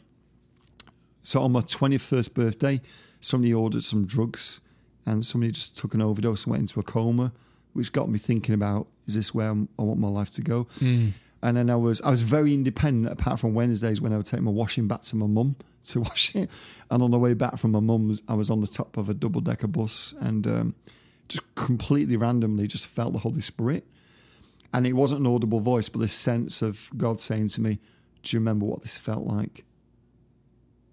so 1.22 1.40
on 1.40 1.52
my 1.52 1.60
twenty 1.60 1.96
first 1.96 2.34
birthday, 2.34 2.80
somebody 3.20 3.54
ordered 3.54 3.84
some 3.84 4.04
drugs, 4.04 4.58
and 5.06 5.24
somebody 5.24 5.52
just 5.52 5.76
took 5.76 5.94
an 5.94 6.02
overdose 6.02 6.42
and 6.42 6.50
went 6.50 6.62
into 6.62 6.80
a 6.80 6.82
coma, 6.82 7.32
which 7.72 7.92
got 7.92 8.08
me 8.08 8.18
thinking 8.18 8.54
about 8.54 8.86
is 9.06 9.14
this 9.14 9.32
where 9.34 9.46
I'm- 9.48 9.68
I 9.78 9.82
want 9.82 10.00
my 10.00 10.08
life 10.08 10.30
to 10.30 10.42
go? 10.42 10.64
Mm. 10.80 11.12
And 11.42 11.56
then 11.56 11.70
I 11.70 11.76
was 11.76 12.00
I 12.02 12.10
was 12.10 12.22
very 12.22 12.52
independent 12.52 13.12
apart 13.12 13.38
from 13.40 13.54
Wednesdays 13.54 14.00
when 14.00 14.12
I 14.12 14.16
would 14.16 14.26
take 14.26 14.40
my 14.40 14.50
washing 14.50 14.88
back 14.88 15.02
to 15.02 15.16
my 15.16 15.26
mum 15.26 15.54
to 15.84 16.00
wash 16.08 16.34
it. 16.34 16.50
And 16.90 17.02
on 17.02 17.10
the 17.10 17.18
way 17.18 17.34
back 17.34 17.58
from 17.58 17.70
my 17.72 17.80
mum's, 17.80 18.22
I 18.28 18.34
was 18.34 18.50
on 18.50 18.60
the 18.60 18.66
top 18.66 18.96
of 18.96 19.08
a 19.08 19.14
double 19.14 19.40
decker 19.40 19.68
bus 19.68 20.14
and 20.20 20.46
um, 20.46 20.74
just 21.28 21.42
completely 21.54 22.16
randomly 22.16 22.66
just 22.66 22.86
felt 22.86 23.12
the 23.12 23.20
Holy 23.20 23.40
Spirit. 23.40 23.86
And 24.74 24.86
it 24.86 24.92
wasn't 24.94 25.20
an 25.20 25.26
audible 25.28 25.60
voice, 25.60 25.88
but 25.88 26.00
this 26.00 26.12
sense 26.12 26.60
of 26.60 26.90
God 26.96 27.20
saying 27.20 27.48
to 27.50 27.60
me, 27.62 27.78
"Do 28.22 28.36
you 28.36 28.40
remember 28.40 28.66
what 28.66 28.82
this 28.82 28.98
felt 28.98 29.24
like?" 29.24 29.64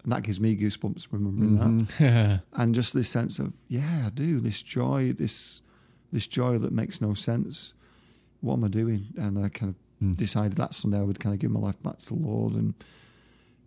And 0.03 0.11
that 0.13 0.21
gives 0.23 0.39
me 0.39 0.55
goosebumps 0.55 1.07
remembering 1.11 1.55
that 1.57 1.88
Mhm. 1.97 2.41
and 2.53 2.76
just 2.76 2.93
this 2.93 3.09
sense 3.09 3.39
of 3.39 3.53
yeah 3.67 4.03
i 4.05 4.09
do 4.11 4.39
this 4.39 4.61
joy 4.61 5.11
this 5.13 5.61
this 6.16 6.28
joy 6.28 6.57
that 6.57 6.72
makes 6.72 6.99
no 7.01 7.13
sense 7.13 7.74
what 8.41 8.53
am 8.57 8.63
i 8.63 8.68
doing 8.68 9.01
and 9.18 9.38
i 9.38 9.49
kind 9.49 9.70
of 9.72 9.76
Mm. 10.03 10.13
decided 10.18 10.57
that 10.57 10.74
sunday 10.76 10.99
i 10.99 11.01
would 11.03 11.22
kind 11.22 11.34
of 11.34 11.39
give 11.39 11.51
my 11.51 11.59
life 11.68 11.82
back 11.82 11.97
to 11.99 12.07
the 12.07 12.20
lord 12.30 12.53
and 12.53 12.74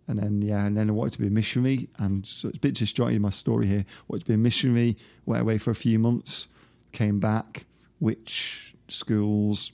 and 0.07 0.19
then 0.19 0.43
yeah 0.43 0.63
and 0.67 0.77
then 0.77 0.87
i 0.87 0.93
wanted 0.93 1.13
to 1.13 1.19
be 1.19 1.25
a 1.27 1.31
missionary 1.31 1.89
and 1.97 2.23
so 2.27 2.49
it's 2.49 2.57
a 2.59 2.61
bit 2.61 2.75
disjointed 2.75 3.15
in 3.15 3.21
my 3.23 3.31
story 3.31 3.65
here 3.65 3.83
wanted 4.07 4.21
to 4.25 4.27
be 4.27 4.35
a 4.35 4.37
missionary 4.37 4.95
went 5.25 5.41
away 5.41 5.57
for 5.57 5.71
a 5.71 5.75
few 5.75 5.97
months 5.97 6.47
came 6.91 7.19
back 7.19 7.65
which 7.97 8.75
schools 8.89 9.71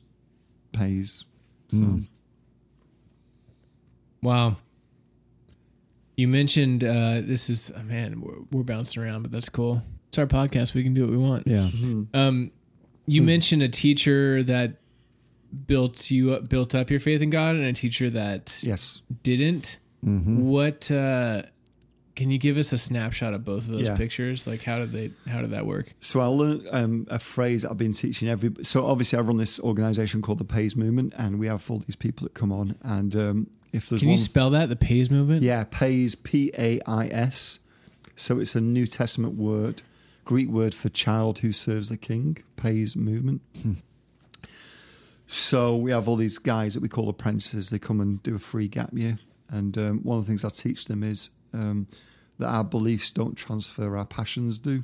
pays 0.72 1.26
So, 1.70 1.78
Mm. 1.78 2.08
Wow. 4.22 4.56
You 6.18 6.28
mentioned 6.28 6.84
uh, 6.84 7.22
this 7.22 7.50
is 7.50 7.72
oh, 7.76 7.84
man, 7.84 8.22
we're, 8.22 8.40
we're 8.52 8.64
bouncing 8.64 9.04
around, 9.04 9.24
but 9.24 9.32
that's 9.32 9.50
cool. 9.50 9.82
It's 10.08 10.18
our 10.18 10.26
podcast. 10.26 10.74
We 10.74 10.84
can 10.84 10.94
do 10.94 11.02
what 11.02 11.12
we 11.12 11.18
want. 11.18 11.48
Yeah. 11.48 11.68
mhm. 11.68 12.08
Um, 12.16 12.52
you 13.08 13.22
Hmm. 13.22 13.26
mentioned 13.28 13.62
a 13.64 13.70
teacher 13.70 14.42
that 14.44 14.78
built 15.68 16.12
you 16.12 16.34
up, 16.34 16.50
built 16.50 16.76
up 16.76 16.90
your 16.90 17.00
faith 17.00 17.22
in 17.22 17.30
God, 17.30 17.56
and 17.56 17.64
a 17.66 17.74
teacher 17.74 18.10
that 18.10 18.58
Yes. 18.62 19.02
didn't. 19.24 19.78
hmm 20.04 20.40
What 20.42 20.92
uh, 20.92 21.44
can 22.16 22.32
you 22.32 22.38
give 22.38 22.58
us 22.58 22.72
a 22.72 22.78
snapshot 22.78 23.34
of 23.34 23.44
both 23.44 23.64
of 23.66 23.70
those 23.74 23.82
Yeah. 23.84 23.98
pictures? 23.98 24.48
Like, 24.48 24.64
how 24.64 24.80
did 24.80 24.92
they? 24.92 25.12
How 25.28 25.42
did 25.42 25.52
that 25.52 25.66
work? 25.66 25.94
So 26.00 26.20
I 26.20 26.26
learned 26.28 26.68
um, 26.72 27.08
a 27.10 27.20
phrase 27.20 27.66
I've 27.66 27.78
been 27.78 27.94
teaching 27.94 28.28
every. 28.30 28.52
So 28.64 28.86
obviously 28.86 29.18
I 29.20 29.22
run 29.22 29.38
this 29.38 29.60
organisation 29.60 30.22
called 30.22 30.38
the 30.40 30.46
Pais 30.46 30.76
Movement, 30.76 31.14
and 31.18 31.40
we 31.40 31.48
have 31.48 31.70
all 31.70 31.80
these 31.80 31.96
people 31.96 32.24
that 32.26 32.34
come 32.34 32.52
on. 32.52 32.76
And 32.84 33.16
um, 33.16 33.48
if 33.74 33.90
there's 33.90 34.02
Can 34.02 34.10
you 34.10 34.18
spell 34.18 34.50
that? 34.52 34.70
The 34.70 34.76
Pais 34.76 35.10
movement. 35.10 35.44
yeah, 35.44 35.64
Pais 35.70 36.16
P 36.16 36.52
A 36.58 36.80
I 36.88 37.08
S. 37.08 37.60
So 38.18 38.40
it's 38.40 38.56
a 38.56 38.62
New 38.62 38.86
Testament 38.88 39.36
word, 39.36 39.82
Greek 40.26 40.50
word 40.50 40.74
for 40.74 40.90
child 40.90 41.40
who 41.40 41.52
serves 41.52 41.90
the 41.90 41.98
King. 41.98 42.38
Pais 42.58 42.96
Movement. 42.96 43.42
Hmm. 43.62 43.74
So 45.28 45.76
we 45.76 45.92
have 45.92 46.08
all 46.08 46.18
these 46.18 46.38
guys 46.38 46.74
that 46.74 46.82
we 46.82 46.90
call 46.90 47.10
apprentices. 47.10 47.70
They 47.70 47.80
come 47.80 48.02
and 48.02 48.22
do 48.22 48.36
a 48.36 48.40
free 48.40 48.68
gap 48.68 48.92
year, 48.94 49.18
and 49.50 49.78
um, 49.78 50.00
one 50.04 50.18
of 50.18 50.26
the 50.26 50.30
things 50.30 50.44
I 50.44 50.50
teach 50.50 50.86
them 50.86 51.04
is 51.04 51.30
um, 51.54 51.88
that 52.40 52.48
our 52.48 52.64
beliefs 52.64 53.12
don't 53.12 53.36
transfer, 53.36 53.96
our 53.98 54.06
passions 54.06 54.58
do. 54.58 54.84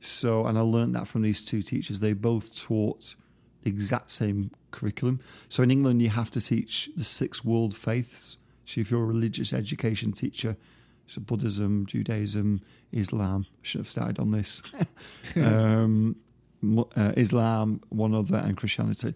So, 0.00 0.46
and 0.46 0.56
I 0.58 0.62
learned 0.62 0.94
that 0.94 1.08
from 1.08 1.22
these 1.22 1.44
two 1.44 1.62
teachers. 1.62 2.00
They 2.00 2.12
both 2.12 2.56
taught 2.58 3.14
the 3.62 3.70
exact 3.70 4.10
same 4.10 4.50
curriculum. 4.70 5.20
So 5.48 5.62
in 5.62 5.70
England, 5.70 6.02
you 6.02 6.08
have 6.08 6.30
to 6.30 6.40
teach 6.40 6.88
the 6.96 7.04
six 7.04 7.44
world 7.44 7.76
faiths. 7.76 8.36
So 8.64 8.80
if 8.80 8.90
you're 8.90 9.02
a 9.02 9.06
religious 9.06 9.52
education 9.52 10.12
teacher, 10.12 10.56
so 11.10 11.20
Buddhism, 11.20 11.86
Judaism, 11.86 12.60
Islam, 12.92 13.46
should 13.62 13.80
have 13.80 13.88
started 13.88 14.18
on 14.18 14.30
this. 14.30 14.62
um, 15.36 16.16
uh, 16.96 17.12
Islam, 17.16 17.80
one 17.88 18.14
other, 18.14 18.36
and 18.38 18.56
Christianity. 18.56 19.14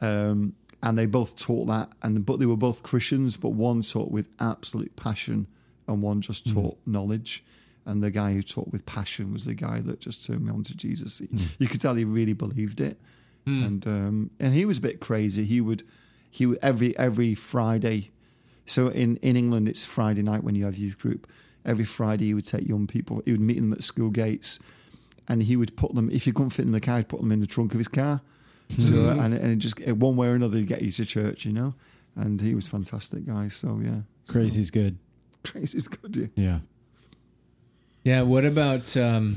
Um, 0.00 0.54
and 0.82 0.98
they 0.98 1.06
both 1.06 1.36
taught 1.36 1.66
that, 1.68 1.90
and 2.02 2.24
but 2.26 2.38
they 2.38 2.46
were 2.46 2.56
both 2.56 2.82
Christians, 2.82 3.36
but 3.36 3.50
one 3.50 3.82
taught 3.82 4.10
with 4.10 4.28
absolute 4.40 4.94
passion, 4.96 5.46
and 5.88 6.02
one 6.02 6.20
just 6.20 6.52
taught 6.52 6.78
knowledge. 6.86 7.44
And 7.86 8.02
the 8.02 8.10
guy 8.10 8.32
who 8.34 8.42
taught 8.42 8.72
with 8.72 8.84
passion 8.84 9.32
was 9.32 9.44
the 9.44 9.54
guy 9.54 9.80
that 9.80 10.00
just 10.00 10.26
turned 10.26 10.44
me 10.44 10.50
on 10.50 10.64
to 10.64 10.76
Jesus. 10.76 11.18
He- 11.18 11.28
You 11.58 11.68
could 11.68 11.80
tell 11.80 11.94
he 11.94 12.04
really 12.04 12.34
believed 12.34 12.80
it, 12.80 13.00
Hmm. 13.46 13.62
and 13.62 13.86
um, 13.86 14.30
and 14.40 14.52
he 14.52 14.64
was 14.64 14.78
a 14.78 14.80
bit 14.82 15.00
crazy. 15.00 15.44
He 15.44 15.60
would 15.60 15.82
he 16.30 16.44
would 16.46 16.58
every 16.62 16.96
every 16.98 17.34
Friday. 17.34 18.10
So 18.66 18.88
in 18.88 19.16
in 19.18 19.36
England, 19.36 19.68
it's 19.68 19.84
Friday 19.84 20.22
night 20.22 20.42
when 20.44 20.54
you 20.54 20.64
have 20.64 20.76
youth 20.76 20.98
group. 20.98 21.26
Every 21.64 21.84
Friday, 21.84 22.26
he 22.26 22.34
would 22.34 22.46
take 22.46 22.68
young 22.68 22.86
people. 22.86 23.22
He 23.24 23.32
would 23.32 23.40
meet 23.40 23.56
them 23.60 23.72
at 23.72 23.82
school 23.82 24.10
gates, 24.10 24.58
and 25.28 25.42
he 25.42 25.56
would 25.56 25.76
put 25.76 25.94
them. 25.94 26.10
If 26.10 26.26
you 26.26 26.32
couldn't 26.32 26.50
fit 26.50 26.64
in 26.64 26.72
the 26.72 26.80
car, 26.80 26.98
he'd 26.98 27.08
put 27.08 27.20
them 27.20 27.32
in 27.32 27.40
the 27.40 27.46
trunk 27.46 27.72
of 27.72 27.78
his 27.78 27.88
car. 27.88 28.20
So 28.78 28.92
Mhm. 28.92 29.24
and 29.24 29.34
and 29.34 29.60
just 29.60 29.80
one 29.88 30.16
way 30.16 30.28
or 30.28 30.34
another, 30.34 30.58
he'd 30.58 30.68
get 30.68 30.82
you 30.82 30.90
to 30.92 31.04
church, 31.04 31.44
you 31.44 31.52
know. 31.52 31.74
And 32.14 32.40
he 32.40 32.54
was 32.54 32.66
fantastic 32.66 33.26
guy. 33.26 33.48
So 33.48 33.80
yeah, 33.82 34.02
Crazy's 34.28 34.70
good. 34.70 34.98
crazy's 35.44 35.86
good. 35.88 36.16
Yeah. 36.16 36.44
Yeah. 36.44 36.58
Yeah. 38.04 38.22
What 38.22 38.44
about 38.44 38.96
um, 38.96 39.36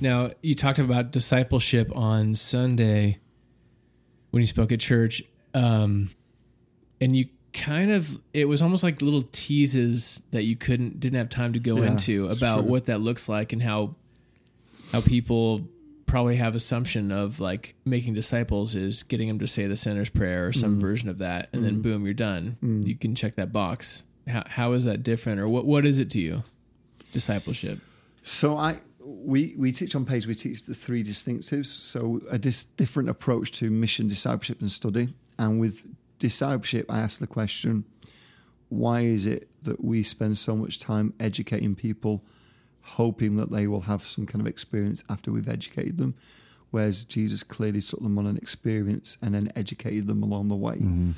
now? 0.00 0.30
You 0.42 0.54
talked 0.54 0.78
about 0.78 1.12
discipleship 1.12 1.94
on 1.96 2.34
Sunday 2.34 3.18
when 4.30 4.40
you 4.42 4.46
spoke 4.46 4.72
at 4.72 4.80
church, 4.80 5.22
um, 5.54 6.10
and 7.00 7.16
you 7.16 7.26
kind 7.52 7.90
of 7.90 8.20
it 8.34 8.44
was 8.46 8.60
almost 8.62 8.82
like 8.82 9.00
little 9.02 9.22
teases 9.32 10.20
that 10.32 10.44
you 10.44 10.54
couldn't 10.56 11.00
didn't 11.00 11.18
have 11.18 11.28
time 11.30 11.52
to 11.54 11.58
go 11.58 11.76
Yeah, 11.78 11.92
into 11.92 12.26
about 12.28 12.64
what 12.64 12.86
that 12.86 13.00
looks 13.00 13.28
like 13.28 13.52
and 13.52 13.62
how 13.62 13.94
how 14.92 15.00
people 15.00 15.66
probably 16.06 16.36
have 16.36 16.54
assumption 16.54 17.10
of 17.12 17.38
like 17.40 17.74
making 17.84 18.14
disciples 18.14 18.74
is 18.74 19.02
getting 19.02 19.28
them 19.28 19.38
to 19.38 19.46
say 19.46 19.66
the 19.66 19.76
sinner's 19.76 20.08
prayer 20.08 20.46
or 20.48 20.52
some 20.52 20.78
Mm. 20.78 20.80
version 20.80 21.08
of 21.08 21.18
that 21.18 21.48
and 21.52 21.64
then 21.64 21.76
Mm. 21.76 21.82
boom 21.82 22.04
you're 22.04 22.14
done 22.14 22.56
Mm. 22.62 22.86
you 22.86 22.94
can 22.96 23.14
check 23.14 23.36
that 23.36 23.52
box 23.52 24.02
how, 24.26 24.42
how 24.46 24.72
is 24.72 24.84
that 24.84 25.02
different 25.02 25.40
or 25.40 25.48
what 25.48 25.64
what 25.66 25.84
is 25.86 25.98
it 25.98 26.10
to 26.10 26.20
you 26.20 26.42
discipleship 27.12 27.78
So 28.22 28.56
I 28.56 28.78
we 29.02 29.54
we 29.56 29.72
teach 29.72 29.94
on 29.94 30.04
page. 30.04 30.26
We 30.26 30.34
teach 30.34 30.64
the 30.64 30.74
three 30.74 31.02
distinctives. 31.02 31.66
So 31.66 32.20
a 32.30 32.38
dis- 32.38 32.64
different 32.76 33.08
approach 33.08 33.52
to 33.52 33.70
mission, 33.70 34.06
discipleship, 34.06 34.60
and 34.60 34.70
study. 34.70 35.14
And 35.38 35.58
with 35.58 35.86
discipleship, 36.18 36.86
I 36.88 36.98
ask 37.00 37.20
the 37.20 37.26
question: 37.26 37.84
Why 38.68 39.00
is 39.02 39.26
it 39.26 39.48
that 39.62 39.84
we 39.84 40.02
spend 40.02 40.38
so 40.38 40.56
much 40.56 40.78
time 40.78 41.14
educating 41.18 41.74
people, 41.74 42.22
hoping 42.82 43.36
that 43.36 43.50
they 43.50 43.66
will 43.66 43.82
have 43.82 44.02
some 44.04 44.26
kind 44.26 44.40
of 44.40 44.46
experience 44.46 45.02
after 45.08 45.30
we've 45.32 45.48
educated 45.48 45.96
them? 45.98 46.14
Whereas 46.70 47.04
Jesus 47.04 47.42
clearly 47.42 47.80
took 47.80 48.02
them 48.02 48.18
on 48.18 48.26
an 48.26 48.36
experience 48.36 49.16
and 49.22 49.34
then 49.34 49.50
educated 49.56 50.06
them 50.06 50.22
along 50.22 50.48
the 50.48 50.56
way. 50.56 50.76
Mhm. 50.76 51.14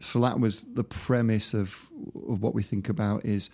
So 0.00 0.18
that 0.20 0.40
was 0.40 0.64
the 0.74 0.82
premise 0.82 1.54
of, 1.54 1.86
of 2.28 2.42
what 2.42 2.54
we 2.54 2.62
think 2.64 2.88
about 2.88 3.24
is 3.24 3.50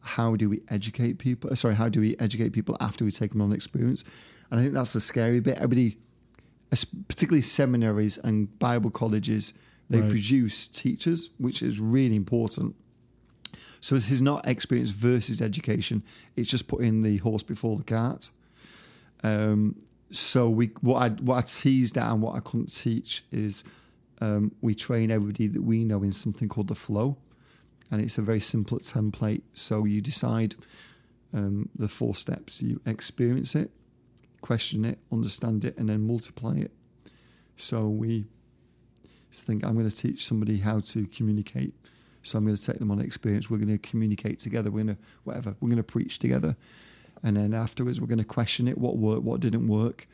how 0.00 0.34
do 0.34 0.48
we 0.48 0.62
educate 0.68 1.18
people? 1.18 1.54
Sorry, 1.54 1.74
how 1.74 1.88
do 1.88 2.00
we 2.00 2.16
educate 2.18 2.52
people 2.52 2.76
after 2.80 3.04
we 3.04 3.12
take 3.12 3.32
them 3.32 3.42
on 3.42 3.50
an 3.50 3.54
experience? 3.54 4.02
And 4.50 4.58
I 4.58 4.62
think 4.62 4.74
that's 4.74 4.94
the 4.94 5.00
scary 5.00 5.38
bit. 5.40 5.56
Everybody, 5.56 5.98
particularly 7.06 7.42
seminaries 7.42 8.18
and 8.18 8.58
Bible 8.58 8.90
colleges, 8.90 9.52
they 9.90 10.00
Right. 10.00 10.10
produce 10.10 10.66
teachers, 10.68 11.30
which 11.38 11.62
is 11.62 11.80
really 11.80 12.16
important. 12.16 12.76
So 13.80 13.94
this 13.96 14.10
is 14.10 14.20
not 14.20 14.46
experience 14.46 14.90
versus 14.90 15.42
education. 15.42 16.02
It's 16.36 16.48
just 16.48 16.68
putting 16.68 17.02
the 17.02 17.16
horse 17.18 17.42
before 17.42 17.76
the 17.76 17.82
cart. 17.84 18.30
Um, 19.22 19.76
so 20.10 20.48
we 20.48 20.66
what 20.80 20.96
I 21.02 21.08
what 21.22 21.36
I 21.36 21.42
teased 21.42 21.98
out 21.98 22.12
and 22.12 22.22
what 22.22 22.34
I 22.36 22.40
couldn't 22.40 22.74
teach 22.74 23.24
is 23.32 23.64
um, 24.20 24.52
we 24.60 24.74
train 24.74 25.10
everybody 25.10 25.46
that 25.48 25.62
we 25.62 25.84
know 25.84 26.02
in 26.02 26.12
something 26.12 26.48
called 26.48 26.68
the 26.68 26.74
flow, 26.74 27.16
and 27.90 28.00
it's 28.00 28.18
a 28.18 28.22
very 28.22 28.40
simple 28.40 28.78
template. 28.78 29.42
So 29.54 29.84
you 29.86 30.00
decide 30.00 30.54
um, 31.32 31.68
the 31.74 31.88
four 31.88 32.14
steps. 32.14 32.60
You 32.60 32.80
experience 32.86 33.54
it, 33.54 33.70
question 34.40 34.84
it, 34.84 34.98
understand 35.10 35.64
it, 35.64 35.76
and 35.78 35.88
then 35.88 36.06
multiply 36.06 36.56
it. 36.56 36.72
So 37.56 37.88
we 37.88 38.26
think 39.32 39.64
I'm 39.64 39.74
going 39.74 39.88
to 39.88 39.94
teach 39.94 40.26
somebody 40.26 40.58
how 40.58 40.80
to 40.80 41.06
communicate. 41.06 41.74
So 42.22 42.36
I'm 42.36 42.44
going 42.44 42.56
to 42.56 42.62
take 42.62 42.78
them 42.78 42.90
on 42.90 43.00
experience. 43.00 43.48
We're 43.48 43.58
going 43.58 43.68
to 43.68 43.78
communicate 43.78 44.38
together. 44.38 44.70
We're 44.70 44.84
going 44.84 44.96
to 44.96 45.02
whatever. 45.24 45.56
We're 45.60 45.70
going 45.70 45.78
to 45.78 45.82
preach 45.82 46.18
together, 46.18 46.56
and 47.22 47.36
then 47.36 47.54
afterwards 47.54 48.00
we're 48.00 48.06
going 48.06 48.18
to 48.18 48.24
question 48.24 48.68
it. 48.68 48.76
What 48.76 48.96
worked? 48.96 49.22
What 49.22 49.40
didn't 49.40 49.68
work? 49.68 50.06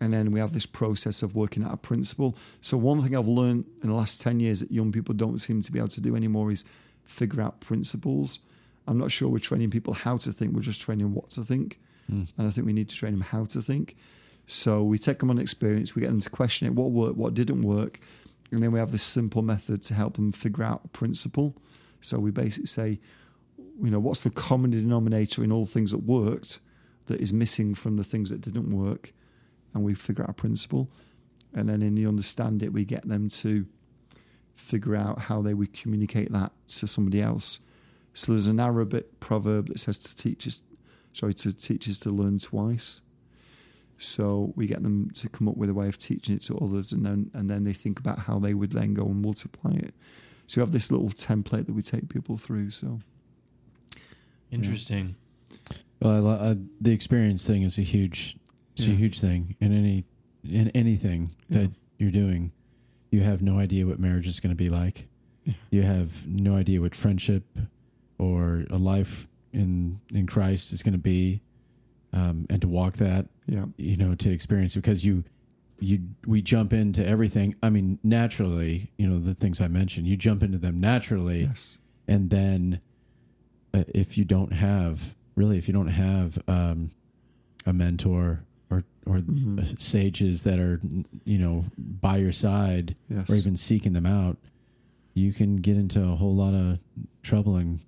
And 0.00 0.12
then 0.12 0.32
we 0.32 0.40
have 0.40 0.52
this 0.52 0.66
process 0.66 1.22
of 1.22 1.36
working 1.36 1.62
out 1.62 1.74
a 1.74 1.76
principle. 1.76 2.36
So 2.60 2.76
one 2.76 3.02
thing 3.02 3.14
I've 3.16 3.28
learned 3.28 3.66
in 3.82 3.88
the 3.90 3.94
last 3.94 4.20
ten 4.20 4.40
years 4.40 4.60
that 4.60 4.72
young 4.72 4.90
people 4.92 5.14
don't 5.14 5.38
seem 5.38 5.60
to 5.62 5.70
be 5.70 5.78
able 5.78 5.88
to 5.88 6.00
do 6.00 6.16
anymore 6.16 6.50
is 6.50 6.64
figure 7.04 7.42
out 7.42 7.60
principles. 7.60 8.40
I'm 8.88 8.98
not 8.98 9.12
sure 9.12 9.28
we're 9.28 9.38
training 9.38 9.70
people 9.70 9.92
how 9.92 10.16
to 10.16 10.32
think. 10.32 10.54
We're 10.54 10.62
just 10.62 10.80
training 10.80 11.14
what 11.14 11.30
to 11.30 11.44
think. 11.44 11.78
Mm. 12.10 12.28
And 12.36 12.48
I 12.48 12.50
think 12.50 12.66
we 12.66 12.72
need 12.72 12.88
to 12.88 12.96
train 12.96 13.12
them 13.12 13.20
how 13.20 13.44
to 13.44 13.62
think. 13.62 13.94
So 14.46 14.82
we 14.82 14.98
take 14.98 15.18
them 15.18 15.30
on 15.30 15.38
experience, 15.38 15.94
we 15.94 16.00
get 16.00 16.08
them 16.08 16.20
to 16.20 16.30
question 16.30 16.66
it, 16.66 16.74
what 16.74 16.90
worked, 16.90 17.16
what 17.16 17.34
didn't 17.34 17.62
work, 17.62 18.00
and 18.52 18.62
then 18.62 18.72
we 18.72 18.78
have 18.78 18.92
this 18.92 19.02
simple 19.02 19.42
method 19.42 19.82
to 19.82 19.94
help 19.94 20.14
them 20.14 20.30
figure 20.30 20.62
out 20.62 20.82
a 20.84 20.88
principle. 20.88 21.56
So 22.00 22.18
we 22.18 22.30
basically 22.30 22.66
say, 22.66 23.00
you 23.56 23.90
know, 23.90 23.98
what's 23.98 24.20
the 24.20 24.30
common 24.30 24.70
denominator 24.70 25.42
in 25.42 25.50
all 25.50 25.66
things 25.66 25.90
that 25.90 26.04
worked 26.04 26.60
that 27.06 27.20
is 27.20 27.32
missing 27.32 27.74
from 27.74 27.96
the 27.96 28.04
things 28.04 28.30
that 28.30 28.40
didn't 28.40 28.70
work, 28.70 29.12
and 29.74 29.82
we 29.82 29.94
figure 29.94 30.22
out 30.22 30.30
a 30.30 30.34
principle, 30.34 30.90
and 31.54 31.68
then 31.68 31.82
in 31.82 31.94
the 31.94 32.06
understand 32.06 32.62
it, 32.62 32.72
we 32.72 32.84
get 32.84 33.08
them 33.08 33.28
to 33.28 33.66
figure 34.54 34.94
out 34.94 35.18
how 35.18 35.42
they 35.42 35.54
would 35.54 35.72
communicate 35.72 36.30
that 36.32 36.52
to 36.68 36.86
somebody 36.86 37.20
else. 37.20 37.60
So 38.14 38.32
there's 38.32 38.46
an 38.46 38.60
Arabic 38.60 39.18
proverb 39.20 39.68
that 39.68 39.80
says 39.80 39.98
to 39.98 40.14
teachers, 40.14 40.62
sorry, 41.12 41.34
to 41.34 41.52
teachers 41.52 41.98
to 41.98 42.10
learn 42.10 42.38
twice. 42.38 43.00
So 44.02 44.52
we 44.56 44.66
get 44.66 44.82
them 44.82 45.10
to 45.14 45.28
come 45.28 45.48
up 45.48 45.56
with 45.56 45.70
a 45.70 45.74
way 45.74 45.88
of 45.88 45.96
teaching 45.98 46.34
it 46.36 46.42
to 46.42 46.56
others, 46.58 46.92
and 46.92 47.04
then 47.06 47.30
and 47.34 47.48
then 47.48 47.64
they 47.64 47.72
think 47.72 47.98
about 48.00 48.18
how 48.20 48.38
they 48.38 48.54
would 48.54 48.72
then 48.72 48.94
go 48.94 49.04
and 49.04 49.22
multiply 49.22 49.72
it. 49.72 49.94
So 50.46 50.60
we 50.60 50.64
have 50.64 50.72
this 50.72 50.90
little 50.90 51.08
template 51.08 51.66
that 51.66 51.72
we 51.74 51.82
take 51.82 52.08
people 52.08 52.36
through. 52.36 52.70
So 52.70 53.00
interesting 54.50 55.14
Well, 56.00 56.12
I, 56.12 56.18
lo- 56.18 56.30
uh, 56.32 56.54
the 56.80 56.90
experience 56.92 57.44
thing 57.44 57.62
is 57.62 57.78
a 57.78 57.82
huge, 57.82 58.36
it's 58.76 58.86
a 58.86 58.90
huge 58.90 59.20
thing 59.20 59.56
in 59.60 59.72
any 59.72 60.04
in 60.44 60.68
anything 60.70 61.30
that 61.50 61.60
Yeah. 61.70 61.76
you're 61.98 62.10
doing. 62.10 62.50
You 63.10 63.20
have 63.22 63.42
no 63.42 63.58
idea 63.58 63.86
what 63.86 64.00
marriage 64.00 64.26
is 64.26 64.40
going 64.40 64.50
to 64.50 64.56
be 64.56 64.68
like. 64.68 65.06
Yeah. 65.44 65.54
You 65.70 65.82
have 65.82 66.26
no 66.26 66.56
idea 66.56 66.80
what 66.80 66.94
friendship 66.94 67.44
or 68.18 68.64
a 68.70 68.78
life 68.78 69.28
in 69.52 70.00
in 70.12 70.26
Christ 70.26 70.72
is 70.72 70.82
going 70.82 70.92
to 70.94 70.98
be, 70.98 71.40
um, 72.12 72.46
and 72.50 72.60
to 72.60 72.68
walk 72.68 72.94
that, 72.98 73.26
yeah, 73.46 73.66
you 73.76 73.96
know, 73.96 74.14
to 74.14 74.30
experience 74.30 74.76
it 74.76 74.80
because 74.80 75.04
you 75.04 75.24
you 75.80 76.00
we 76.26 76.42
jump 76.42 76.72
into 76.72 77.04
everything. 77.06 77.54
I 77.62 77.70
mean, 77.70 77.98
naturally, 78.02 78.90
you 78.98 79.06
know, 79.08 79.18
the 79.18 79.34
things 79.34 79.60
I 79.60 79.68
mentioned, 79.68 80.06
you 80.06 80.16
jump 80.16 80.42
into 80.42 80.58
them 80.58 80.78
naturally, 80.80 81.42
Yes. 81.42 81.78
and 82.06 82.30
then 82.30 82.80
uh, 83.74 83.84
if 83.94 84.16
you 84.18 84.24
don't 84.24 84.52
have 84.52 85.14
really, 85.34 85.56
if 85.58 85.66
you 85.66 85.74
don't 85.74 85.88
have 85.88 86.38
um, 86.46 86.90
a 87.66 87.72
mentor 87.72 88.44
or 88.70 88.84
or 89.06 89.18
Mhm. 89.18 89.80
sages 89.80 90.42
that 90.42 90.58
are 90.58 90.80
you 91.24 91.38
know 91.38 91.64
by 91.78 92.18
your 92.18 92.32
side 92.32 92.94
Yes. 93.08 93.28
or 93.30 93.34
even 93.34 93.56
seeking 93.56 93.92
them 93.94 94.06
out, 94.06 94.36
you 95.14 95.32
can 95.32 95.56
get 95.56 95.76
into 95.76 96.02
a 96.02 96.14
whole 96.16 96.36
lot 96.36 96.54
of 96.54 96.78
trouble 97.22 97.56
and 97.56 97.80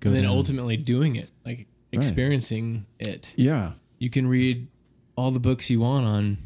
go. 0.00 0.10
and 0.10 0.16
then 0.16 0.22
down. 0.24 0.32
ultimately 0.36 0.76
doing 0.76 1.16
it, 1.16 1.30
like 1.44 1.66
experiencing 1.92 2.86
it. 2.98 3.32
yeah, 3.36 3.72
You 3.98 4.10
can 4.10 4.26
read 4.26 4.68
all 5.16 5.30
the 5.30 5.40
books 5.40 5.68
you 5.70 5.80
want 5.80 6.06
on 6.06 6.38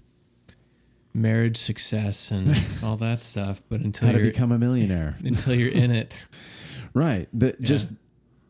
marriage 1.13 1.57
success 1.57 2.31
and 2.31 2.57
all 2.83 2.97
that 2.97 3.21
stuff, 3.21 3.63
but 3.69 3.81
until 3.81 4.09
how 4.09 4.13
to 4.15 4.19
you're 4.19 4.31
become 4.33 4.53
a 4.53 4.59
millionaire. 4.59 5.17
until 5.25 5.55
you're 5.55 5.71
in 5.73 5.91
it, 5.91 6.19
Right. 6.95 7.29
The, 7.33 7.57
Just 7.61 7.91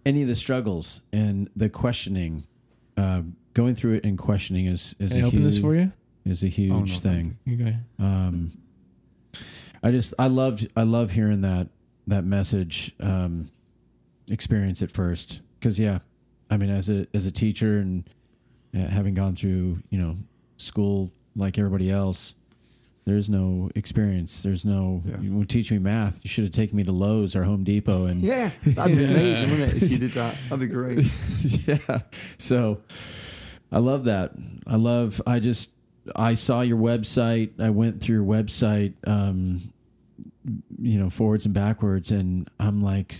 any 0.04 0.20
of 0.20 0.28
the 0.28 0.34
struggles 0.34 1.00
and 1.14 1.48
the 1.56 1.70
questioning, 1.70 2.44
uh, 2.98 3.22
going 3.54 3.74
through 3.74 3.94
it 3.94 4.04
and 4.04 4.18
questioning 4.18 4.66
is 4.66 4.94
is 4.98 5.12
can 5.12 5.20
I 5.20 5.24
a 5.24 5.26
open 5.28 5.38
huge, 5.40 5.54
this 5.54 5.58
for 5.62 5.74
you? 5.74 5.92
is 6.26 6.42
a 6.42 6.48
huge 6.48 6.72
Oh, 6.72 6.80
no, 6.80 6.94
thing. 6.98 7.38
You 7.46 7.56
go. 7.56 7.72
Um, 7.98 8.52
I 9.82 9.90
just 9.92 10.12
I 10.18 10.26
love 10.26 10.60
I 10.76 10.82
love 10.82 11.12
hearing 11.12 11.40
that 11.40 11.68
that 12.06 12.24
message. 12.24 12.94
Um, 13.00 13.50
experience 14.28 14.80
it 14.82 14.90
first 14.90 15.40
because 15.58 15.78
yeah, 15.80 15.98
I 16.54 16.56
mean 16.56 16.70
as 16.70 16.88
a 16.88 17.06
as 17.12 17.26
a 17.26 17.32
teacher 17.32 17.78
and 17.78 18.08
uh, 18.74 18.86
having 18.86 19.14
gone 19.14 19.34
through 19.34 19.78
you 19.90 19.98
know 19.98 20.16
school 20.56 21.12
like 21.36 21.58
everybody 21.58 21.90
else. 21.90 22.34
There's 23.06 23.28
no 23.28 23.70
experience. 23.74 24.40
There's 24.40 24.64
no. 24.64 25.02
Yeah. 25.04 25.20
You 25.20 25.32
would 25.32 25.50
teach 25.50 25.70
me 25.70 25.78
math. 25.78 26.20
You 26.24 26.30
should 26.30 26.44
have 26.44 26.54
taken 26.54 26.74
me 26.74 26.84
to 26.84 26.92
Lowe's 26.92 27.36
or 27.36 27.44
Home 27.44 27.62
Depot 27.62 28.06
and 28.06 28.22
Yeah, 28.22 28.50
that'd 28.64 28.96
be 28.96 29.04
amazing, 29.04 29.50
wouldn't 29.50 29.74
it? 29.74 29.82
If 29.82 29.90
you 29.90 29.98
did 29.98 30.12
that, 30.12 30.36
that'd 30.48 30.60
be 30.60 30.74
great. 30.74 31.04
yeah. 31.66 32.00
So 32.38 32.80
I 33.70 33.80
love 33.80 34.04
that. 34.04 34.32
I 34.66 34.76
love 34.76 35.20
I 35.26 35.38
just 35.40 35.70
I 36.16 36.32
saw 36.32 36.62
your 36.62 36.78
website. 36.78 37.60
I 37.60 37.68
went 37.70 38.00
through 38.00 38.16
your 38.16 38.24
website 38.24 38.94
um 39.06 39.72
you 40.80 40.98
know 40.98 41.10
forwards 41.10 41.44
and 41.44 41.52
backwards 41.52 42.10
and 42.10 42.48
I'm 42.58 42.80
like 42.82 43.14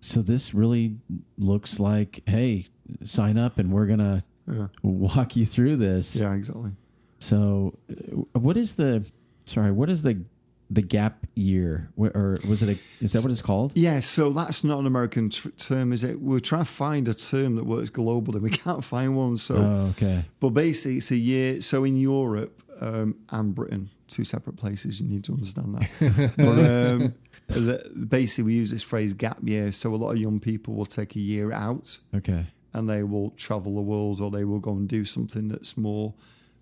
so 0.00 0.22
this 0.22 0.54
really 0.54 0.96
looks 1.38 1.78
like 1.80 2.22
hey 2.26 2.66
sign 3.04 3.36
up 3.38 3.58
and 3.58 3.72
we're 3.72 3.86
to 3.98 4.22
Yeah, 4.48 4.68
walk 4.82 5.34
you 5.36 5.44
through 5.46 5.76
this. 5.76 6.14
yeah, 6.14 6.34
exactly. 6.34 6.70
So 7.18 7.74
uh, 7.90 8.38
what 8.38 8.56
is 8.56 8.74
the 8.74 9.04
sorry, 9.44 9.72
what 9.72 9.88
is 9.90 10.02
the 10.02 10.22
the 10.68 10.82
gap 10.82 11.24
year 11.36 11.88
or 11.96 12.36
was 12.48 12.60
it 12.62 12.68
a 12.68 13.04
is 13.04 13.12
that 13.12 13.22
what 13.22 13.30
it's 13.30 13.42
called? 13.42 13.72
Yeah, 13.76 14.00
so 14.00 14.30
that's 14.30 14.64
not 14.64 14.78
an 14.80 14.86
American 14.86 15.30
tr- 15.30 15.50
term, 15.50 15.92
is 15.92 16.02
it? 16.04 16.20
We're 16.20 16.40
trying 16.40 16.64
to 16.64 16.70
find 16.72 17.06
a 17.08 17.14
term 17.14 17.54
that 17.56 17.64
works 17.66 17.90
globally. 17.90 18.40
We 18.40 18.50
can't 18.64 18.84
find 18.84 19.16
one. 19.16 19.36
So, 19.36 19.54
Oh, 19.56 19.86
okay. 19.90 20.24
but 20.40 20.50
basically, 20.50 20.96
it's 20.98 21.10
a 21.12 21.16
year. 21.16 21.60
So 21.60 21.84
in 21.84 21.96
Europe 21.96 22.62
um, 22.80 23.14
and 23.30 23.54
Britain, 23.54 23.90
two 24.08 24.24
separate 24.24 24.56
places. 24.56 25.00
You 25.00 25.08
need 25.08 25.24
to 25.24 25.32
understand 25.32 25.74
that. 25.74 26.32
but 26.36 26.58
um, 26.58 27.14
the, 27.48 27.90
basically, 28.08 28.44
we 28.44 28.54
use 28.54 28.70
this 28.70 28.82
phrase 28.82 29.12
"gap 29.12 29.38
year." 29.42 29.72
So 29.72 29.94
a 29.94 29.96
lot 29.96 30.10
of 30.12 30.18
young 30.18 30.40
people 30.40 30.74
will 30.74 30.86
take 30.86 31.16
a 31.16 31.20
year 31.20 31.52
out 31.52 31.98
Okay. 32.14 32.46
and 32.72 32.88
they 32.88 33.02
will 33.02 33.30
travel 33.30 33.74
the 33.76 33.82
world, 33.82 34.20
or 34.20 34.30
they 34.30 34.44
will 34.44 34.60
go 34.60 34.72
and 34.72 34.88
do 34.88 35.04
something 35.04 35.48
that's 35.48 35.76
more, 35.76 36.14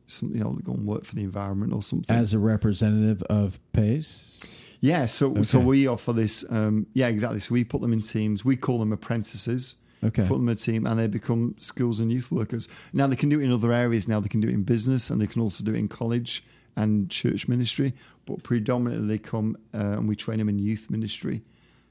some, 0.07 0.35
you 0.35 0.41
know, 0.41 0.53
go 0.65 0.73
and 0.73 0.87
work 0.87 1.05
for 1.05 1.15
the 1.15 1.23
environment 1.23 1.73
or 1.73 1.83
something. 1.83 2.15
As 2.15 2.35
a 2.35 2.39
representative 2.39 3.23
of 3.25 3.59
Pais? 3.73 4.41
Yeah, 4.81 5.07
so 5.07 5.41
so 5.43 5.59
we 5.61 5.87
offer 5.87 6.13
this. 6.13 6.45
Um, 6.51 6.87
yeah, 6.93 7.09
exactly. 7.09 7.41
So 7.41 7.55
we 7.55 7.65
put 7.65 7.81
them 7.81 7.93
in 7.95 8.03
teams. 8.03 8.45
We 8.45 8.57
call 8.57 8.79
them 8.79 8.93
apprentices. 8.93 9.77
Okay. 10.05 10.27
Put 10.29 10.35
them 10.35 10.49
in 10.51 10.53
a 10.53 10.57
team, 10.57 10.87
and 10.87 10.99
they 10.99 11.07
become 11.07 11.55
schools 11.57 11.99
and 12.01 12.13
youth 12.13 12.31
workers. 12.31 12.69
Now 12.93 13.07
they 13.07 13.17
can 13.17 13.31
do 13.31 13.41
it 13.41 13.45
in 13.45 13.51
other 13.53 13.73
areas. 13.73 14.07
Now 14.07 14.21
they 14.21 14.29
can 14.29 14.41
do 14.41 14.49
it 14.49 14.53
in 14.53 14.63
business, 14.63 15.09
and 15.09 15.19
they 15.19 15.27
can 15.27 15.41
also 15.41 15.65
do 15.65 15.73
it 15.73 15.79
in 15.79 15.89
college 15.89 16.45
and 16.77 17.11
church 17.11 17.49
ministry. 17.49 17.93
But 18.27 18.43
predominantly, 18.43 19.19
come 19.19 19.57
uh, 19.73 19.97
and 19.99 20.09
we 20.09 20.17
train 20.17 20.39
them 20.39 20.49
in 20.49 20.59
youth 20.59 20.91
ministry. 20.91 21.43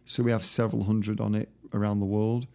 So 0.05 0.23
we 0.23 0.31
have 0.31 0.43
several 0.43 0.83
hundred 0.83 1.19
on 1.19 1.35
it 1.35 1.49
around 1.73 1.99
the 1.99 2.05
world, 2.05 2.47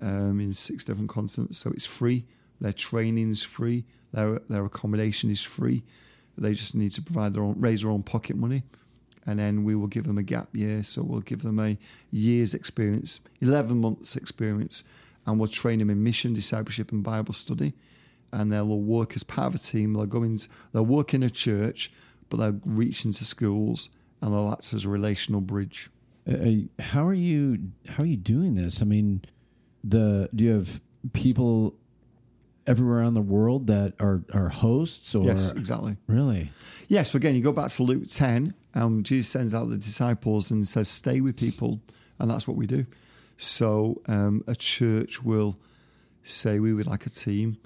um, 0.00 0.40
in 0.40 0.52
six 0.52 0.84
different 0.84 1.08
continents. 1.08 1.58
So 1.58 1.70
it's 1.70 1.86
free. 1.86 2.24
Their 2.60 2.72
training's 2.72 3.42
free. 3.42 3.84
Their 4.12 4.40
their 4.48 4.64
accommodation 4.64 5.30
is 5.30 5.42
free. 5.42 5.82
They 6.36 6.54
just 6.54 6.74
need 6.74 6.92
to 6.92 7.02
provide 7.02 7.34
their 7.34 7.42
own, 7.42 7.60
raise 7.60 7.82
their 7.82 7.90
own 7.90 8.02
pocket 8.02 8.36
money 8.36 8.62
and 9.26 9.38
then 9.38 9.64
we 9.64 9.74
will 9.74 9.86
give 9.86 10.04
them 10.04 10.18
a 10.18 10.22
gap 10.22 10.48
year. 10.52 10.82
So 10.82 11.02
we'll 11.02 11.20
give 11.20 11.42
them 11.42 11.58
a 11.58 11.76
year's 12.10 12.54
experience, 12.54 13.20
11 13.40 13.80
months 13.80 14.16
experience, 14.16 14.84
and 15.26 15.38
we'll 15.38 15.48
train 15.48 15.78
them 15.78 15.90
in 15.90 16.02
mission, 16.02 16.34
discipleship, 16.34 16.92
and 16.92 17.02
Bible 17.02 17.34
study. 17.34 17.74
And 18.32 18.50
they'll 18.50 18.80
work 18.80 19.14
as 19.14 19.22
part 19.22 19.48
of 19.48 19.60
a 19.60 19.64
team. 19.64 19.92
They'll 19.92 20.06
go 20.06 20.22
into, 20.22 20.48
they'll 20.72 20.86
work 20.86 21.12
in 21.12 21.22
a 21.22 21.30
church, 21.30 21.92
but 22.30 22.38
they'll 22.38 22.60
reach 22.64 23.04
into 23.04 23.24
schools 23.24 23.90
and 24.20 24.32
they'll 24.32 24.50
act 24.50 24.72
as 24.72 24.84
a 24.84 24.88
relational 24.88 25.40
bridge. 25.40 25.90
Uh, 26.26 26.68
how 26.78 27.06
are 27.06 27.14
you? 27.14 27.58
How 27.88 28.04
are 28.04 28.06
you 28.06 28.16
doing 28.16 28.54
this? 28.54 28.80
I 28.80 28.84
mean, 28.84 29.22
the 29.82 30.30
do 30.34 30.44
you 30.44 30.52
have 30.52 30.80
people 31.12 31.74
everywhere 32.66 32.98
around 32.98 33.14
the 33.14 33.20
world 33.20 33.66
that 33.66 33.94
are 33.98 34.22
are 34.32 34.48
hosts 34.48 35.14
or 35.14 35.24
yes, 35.24 35.50
exactly. 35.52 35.96
really? 36.06 36.50
Yes, 36.88 37.10
but 37.10 37.16
again, 37.16 37.34
you 37.34 37.42
go 37.42 37.52
back 37.52 37.70
to 37.72 37.82
Luke 37.82 38.04
10, 38.06 38.54
and 38.74 39.04
Jesus 39.04 39.32
sends 39.32 39.54
out 39.54 39.68
the 39.68 39.76
disciples 39.76 40.50
and 40.50 40.66
says, 40.66 40.88
Stay 40.88 41.20
with 41.20 41.36
people. 41.36 41.80
And 42.18 42.30
that's 42.30 42.46
what 42.46 42.56
we 42.56 42.66
do. 42.66 42.86
So 43.36 44.00
um, 44.06 44.44
a 44.46 44.54
church 44.54 45.22
will 45.22 45.58
say, 46.22 46.60
We 46.60 46.72
would 46.72 46.86
like 46.86 47.06
a 47.06 47.10
team. 47.10 47.56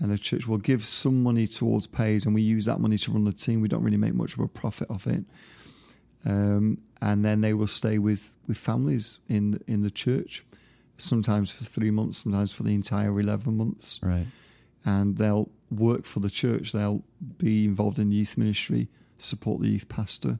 And 0.00 0.10
a 0.12 0.18
church 0.18 0.48
will 0.48 0.58
give 0.58 0.84
some 0.84 1.22
money 1.22 1.46
towards 1.46 1.86
Pais, 1.86 2.24
and 2.26 2.34
we 2.34 2.42
use 2.42 2.64
that 2.64 2.80
money 2.80 2.98
to 2.98 3.12
run 3.12 3.24
the 3.24 3.32
team. 3.32 3.60
We 3.60 3.68
don't 3.68 3.82
really 3.84 3.96
make 3.96 4.14
much 4.14 4.32
of 4.34 4.40
a 4.40 4.48
profit 4.48 4.90
off 4.90 5.06
it. 5.06 5.24
Um, 6.24 6.78
and 7.00 7.24
then 7.24 7.40
they 7.42 7.52
will 7.54 7.66
stay 7.66 7.98
with, 7.98 8.32
with 8.48 8.56
families 8.58 9.18
in 9.28 9.60
in 9.66 9.82
the 9.82 9.90
church, 9.90 10.44
sometimes 10.96 11.50
for 11.50 11.64
three 11.64 11.90
months, 11.90 12.18
sometimes 12.18 12.50
for 12.50 12.62
the 12.62 12.74
entire 12.74 13.18
11 13.20 13.56
months 13.56 14.00
Right. 14.02 14.26
and 14.84 15.16
they'll 15.18 15.50
work 15.70 16.06
for 16.06 16.20
the 16.20 16.30
church. 16.30 16.72
They'll 16.72 17.02
be 17.38 17.66
involved 17.66 17.98
in 17.98 18.10
youth 18.10 18.38
ministry, 18.38 18.88
support 19.18 19.60
the 19.60 19.68
youth 19.68 19.88
pastor. 19.88 20.38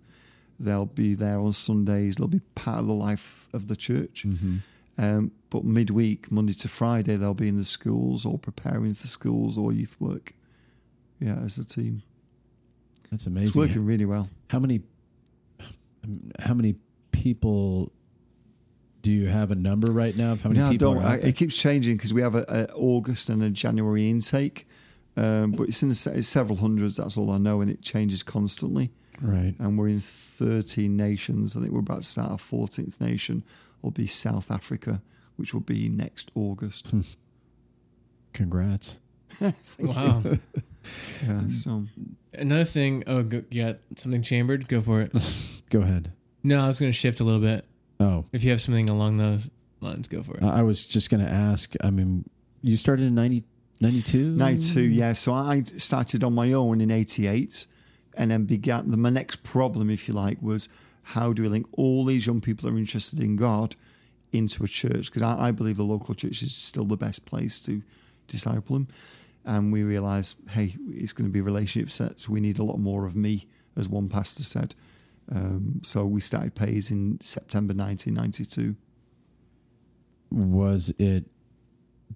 They'll 0.58 0.86
be 0.86 1.14
there 1.14 1.38
on 1.40 1.52
Sundays. 1.52 2.16
They'll 2.16 2.28
be 2.28 2.40
part 2.54 2.78
of 2.78 2.86
the 2.86 2.94
life 2.94 3.48
of 3.52 3.68
the 3.68 3.76
church. 3.76 4.24
Mm-hmm. 4.26 4.58
Um, 4.96 5.32
but 5.50 5.64
midweek, 5.64 6.30
Monday 6.30 6.52
to 6.52 6.68
Friday, 6.68 7.16
they'll 7.16 7.34
be 7.34 7.48
in 7.48 7.56
the 7.56 7.64
schools 7.64 8.24
or 8.24 8.38
preparing 8.38 8.94
for 8.94 9.06
schools 9.08 9.58
or 9.58 9.72
youth 9.72 9.96
work. 10.00 10.34
Yeah, 11.20 11.36
as 11.44 11.58
a 11.58 11.64
team, 11.64 12.02
That's 13.10 13.26
amazing. 13.26 13.48
it's 13.48 13.56
working 13.56 13.84
really 13.84 14.04
well. 14.04 14.28
How 14.48 14.58
many? 14.58 14.82
How 16.38 16.54
many 16.54 16.74
people? 17.12 17.92
Do 19.02 19.12
you 19.12 19.26
have 19.28 19.50
a 19.50 19.54
number 19.54 19.92
right 19.92 20.16
now 20.16 20.32
of 20.32 20.40
how 20.40 20.48
many 20.48 20.60
No, 20.60 20.66
I 20.68 20.70
people 20.70 20.94
don't. 20.94 21.02
are 21.02 21.06
I, 21.06 21.16
there? 21.18 21.26
it 21.28 21.36
keeps 21.36 21.54
changing 21.54 21.96
because 21.96 22.14
we 22.14 22.22
have 22.22 22.34
a, 22.34 22.44
a 22.48 22.72
August 22.74 23.28
and 23.28 23.42
a 23.42 23.50
January 23.50 24.08
intake, 24.08 24.66
um, 25.16 25.52
but 25.52 25.68
it's 25.68 25.82
in 25.82 25.90
the, 25.90 26.12
it's 26.14 26.26
several 26.28 26.56
hundreds. 26.58 26.96
That's 26.96 27.16
all 27.18 27.30
I 27.30 27.38
know, 27.38 27.60
and 27.60 27.70
it 27.70 27.82
changes 27.82 28.22
constantly. 28.22 28.90
right. 29.20 29.54
and 29.58 29.78
we're 29.78 29.88
in 29.88 30.00
13 30.00 30.96
nations. 30.96 31.54
I 31.56 31.60
think 31.60 31.72
we're 31.72 31.80
about 31.80 32.02
to 32.02 32.08
start 32.08 32.30
our 32.30 32.38
14th 32.38 32.98
nation, 33.00 33.44
will 33.84 33.90
be 33.92 34.06
South 34.06 34.50
Africa, 34.50 35.02
which 35.36 35.52
will 35.54 35.60
be 35.60 35.88
next 35.88 36.30
August. 36.34 36.88
Hmm. 36.88 37.02
Congrats. 38.32 38.96
Wow. 39.78 40.22
Yeah, 41.26 41.48
so 41.48 41.84
Another 42.34 42.66
thing. 42.66 43.04
Oh, 43.06 43.22
go, 43.22 43.42
you 43.50 43.64
got 43.64 43.78
something 43.96 44.22
chambered? 44.22 44.68
Go 44.68 44.82
for 44.82 45.00
it. 45.00 45.12
Go 45.70 45.80
ahead. 45.80 46.12
No, 46.42 46.60
I 46.60 46.66
was 46.66 46.78
going 46.78 46.92
to 46.92 46.96
shift 46.96 47.20
a 47.20 47.24
little 47.24 47.40
bit. 47.40 47.64
Oh, 47.98 48.26
If 48.32 48.44
you 48.44 48.50
have 48.50 48.60
something 48.60 48.90
along 48.90 49.16
those 49.16 49.48
lines, 49.80 50.08
go 50.08 50.22
for 50.22 50.36
it. 50.36 50.42
I 50.42 50.58
I 50.58 50.62
was 50.62 50.84
just 50.84 51.08
going 51.08 51.24
to 51.24 51.30
ask. 51.30 51.72
I 51.82 51.88
mean, 51.88 52.28
you 52.60 52.76
started 52.76 53.06
in 53.06 53.14
90, 53.14 53.44
92? 53.80 54.36
92, 54.36 54.80
yeah. 54.90 55.14
So 55.14 55.32
I 55.32 55.62
started 55.62 56.22
on 56.22 56.34
my 56.34 56.52
own 56.52 56.82
in 56.82 56.90
88 56.90 57.66
and 58.14 58.30
then 58.30 58.44
began, 58.44 58.90
the, 58.90 58.98
my 58.98 59.08
next 59.10 59.42
problem, 59.42 59.88
if 59.88 60.06
you 60.06 60.12
like, 60.12 60.42
was 60.42 60.68
how 61.04 61.32
do 61.32 61.42
we 61.42 61.48
link 61.48 61.66
all 61.72 62.04
these 62.04 62.26
young 62.26 62.40
people 62.40 62.68
who 62.68 62.74
are 62.74 62.78
interested 62.78 63.20
in 63.20 63.36
God 63.36 63.76
into 64.32 64.64
a 64.64 64.68
church? 64.68 65.06
Because 65.06 65.22
I, 65.22 65.48
I 65.48 65.50
believe 65.52 65.76
the 65.76 65.84
local 65.84 66.14
church 66.14 66.42
is 66.42 66.54
still 66.54 66.84
the 66.84 66.96
best 66.96 67.24
place 67.26 67.60
to 67.60 67.82
disciple 68.26 68.76
them. 68.76 68.88
And 69.44 69.70
we 69.70 69.82
realised, 69.82 70.36
hey, 70.48 70.74
it's 70.88 71.12
going 71.12 71.28
to 71.28 71.32
be 71.32 71.42
relationship 71.42 71.90
sets. 71.90 72.28
We 72.28 72.40
need 72.40 72.58
a 72.58 72.64
lot 72.64 72.78
more 72.78 73.04
of 73.04 73.14
me, 73.14 73.46
as 73.76 73.88
one 73.88 74.08
pastor 74.08 74.42
said. 74.42 74.74
Um, 75.30 75.80
so 75.82 76.06
we 76.06 76.20
started 76.20 76.54
Pais 76.54 76.90
in 76.90 77.20
September 77.20 77.74
1992. 77.74 78.74
Was 80.30 80.92
it? 80.98 81.24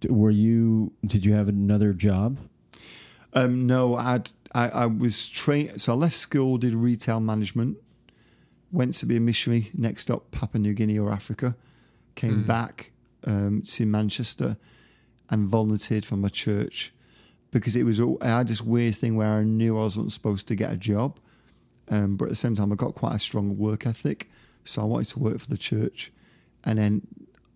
Were 0.09 0.31
you? 0.31 0.93
Did 1.05 1.27
you 1.27 1.35
have 1.35 1.49
another 1.49 1.93
job? 1.93 2.39
Um, 3.35 3.67
no, 3.67 3.97
I'd, 3.97 4.31
I 4.55 4.69
I 4.69 4.87
was 4.87 5.29
trained. 5.29 5.81
So 5.81 5.93
I 5.93 5.97
left 5.97 6.17
school, 6.17 6.59
did 6.59 6.75
retail 6.75 7.21
management, 7.21 7.79
went 8.71 8.95
to 8.95 9.07
be 9.07 9.17
a 9.17 9.21
missionary 9.21 9.71
next 9.75 10.11
up 10.11 10.31
Papua 10.31 10.61
New 10.61 10.75
Guinea 10.75 10.99
or 10.99 11.11
Africa, 11.11 11.57
came 12.15 12.47
back 12.47 12.91
um, 13.25 13.63
to 13.63 13.87
Manchester, 13.87 14.57
and 15.31 15.47
volunteered 15.47 16.05
for 16.05 16.17
my 16.17 16.29
church 16.29 16.93
because 17.51 17.77
it 17.77 17.85
was. 17.85 18.01
I 18.01 18.27
had 18.27 18.49
this 18.49 18.63
weird 18.63 18.97
thing 18.97 19.17
where 19.17 19.29
I 19.29 19.45
knew 19.45 19.77
I 19.77 19.81
wasn't 19.81 20.13
supposed 20.13 20.49
to 20.49 20.55
get 20.55 20.73
a 20.73 20.77
job, 20.77 21.19
um, 21.89 22.17
but 22.17 22.27
at 22.27 22.31
the 22.31 22.37
same 22.37 22.55
time 22.55 22.73
I 22.73 22.77
got 22.77 22.95
quite 22.95 23.15
a 23.15 23.19
strong 23.19 23.57
work 23.59 23.87
ethic, 23.87 24.29
so 24.65 24.83
I 24.83 24.85
wanted 24.85 25.09
to 25.09 25.19
work 25.19 25.39
for 25.39 25.49
the 25.49 25.59
church, 25.59 26.13
and 26.65 26.79
then 26.79 27.07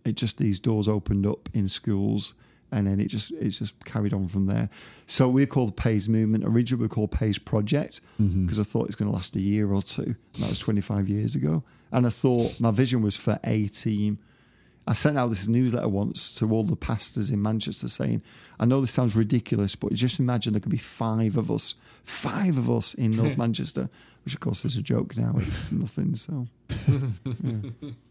it 0.05 0.17
just 0.17 0.39
these 0.39 0.61
doors 0.61 0.89
opened 0.89 1.27
up 1.27 1.49
in 1.55 1.69
schools 1.69 2.35
and 2.73 2.87
then 2.87 2.99
it 2.99 3.09
just 3.09 3.31
it 3.33 3.51
just 3.51 3.85
carried 3.85 4.13
on 4.13 4.27
from 4.27 4.47
there. 4.47 4.69
So 5.07 5.29
we're 5.29 5.47
called 5.47 5.69
the 5.69 5.73
Pais 5.83 6.09
Movement. 6.09 6.45
Originally 6.45 6.81
we 6.81 6.87
were 6.87 6.95
called 6.95 7.11
Pais 7.13 7.39
Project 7.39 8.01
because 8.19 8.59
I 8.59 8.65
thought 8.65 8.85
it 8.85 8.89
was 8.89 8.97
going 8.97 9.11
to 9.11 9.15
last 9.15 9.37
a 9.37 9.41
year 9.41 9.73
or 9.73 9.83
two. 9.83 10.03
And 10.35 10.43
that 10.43 10.49
was 10.49 10.59
25 10.59 11.09
years 11.09 11.35
ago. 11.35 11.63
And 11.93 12.07
I 12.07 12.11
thought 12.11 12.59
my 12.59 12.71
vision 12.71 13.03
was 13.03 13.15
for 13.17 13.39
a 13.45 13.67
team. 13.69 14.19
I 14.85 14.95
sent 14.95 15.17
out 15.17 15.29
this 15.29 15.47
newsletter 15.47 15.89
once 15.89 16.33
to 16.37 16.51
all 16.51 16.65
the 16.65 16.75
pastors 16.75 17.31
in 17.31 17.41
Manchester 17.41 17.87
saying, 17.87 18.21
I 18.59 18.65
know 18.65 18.81
this 18.81 18.91
sounds 18.91 19.15
ridiculous, 19.15 19.77
but 19.77 19.93
just 19.93 20.19
imagine 20.19 20.55
there 20.55 20.61
could 20.61 20.73
be 20.73 20.77
five 20.79 21.37
of 21.37 21.53
us, 21.53 21.77
five 22.03 22.59
of 22.59 22.69
us 22.69 22.93
in 22.95 23.15
North 23.15 23.39
Manchester, 23.45 23.89
which 24.25 24.35
of 24.35 24.41
course 24.41 24.65
is 24.65 24.77
a 24.77 24.83
joke 24.83 25.17
now. 25.17 25.35
It's 25.39 25.71
nothing. 25.85 26.17
So 26.17 26.49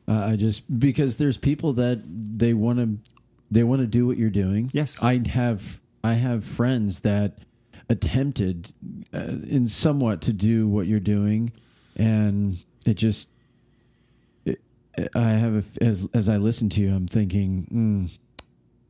Uh, 0.07 0.25
I 0.31 0.35
just 0.35 0.79
because 0.79 1.17
there's 1.17 1.37
people 1.37 1.73
that 1.73 2.01
they 2.05 2.53
want 2.53 2.79
to 2.79 3.10
they 3.51 3.63
want 3.63 3.81
to 3.81 3.87
do 3.87 4.07
what 4.07 4.17
you're 4.17 4.29
doing. 4.29 4.71
Yes. 4.73 4.97
I 5.03 5.21
have 5.27 5.79
I 6.03 6.13
have 6.13 6.43
friends 6.45 7.01
that 7.01 7.39
attempted 7.89 8.73
uh, 9.13 9.19
in 9.47 9.67
somewhat 9.67 10.21
to 10.21 10.33
do 10.33 10.67
what 10.67 10.87
you're 10.87 10.99
doing, 11.01 11.51
and 11.95 12.57
it 12.85 12.95
just 12.95 13.27
it, 14.45 14.61
I 15.15 15.31
have 15.31 15.55
a, 15.79 15.83
as 15.83 16.07
as 16.13 16.29
I 16.29 16.37
listen 16.37 16.69
to 16.69 16.81
you, 16.81 16.93
I'm 16.93 17.07
thinking 17.07 17.67
mm, 18.09 18.45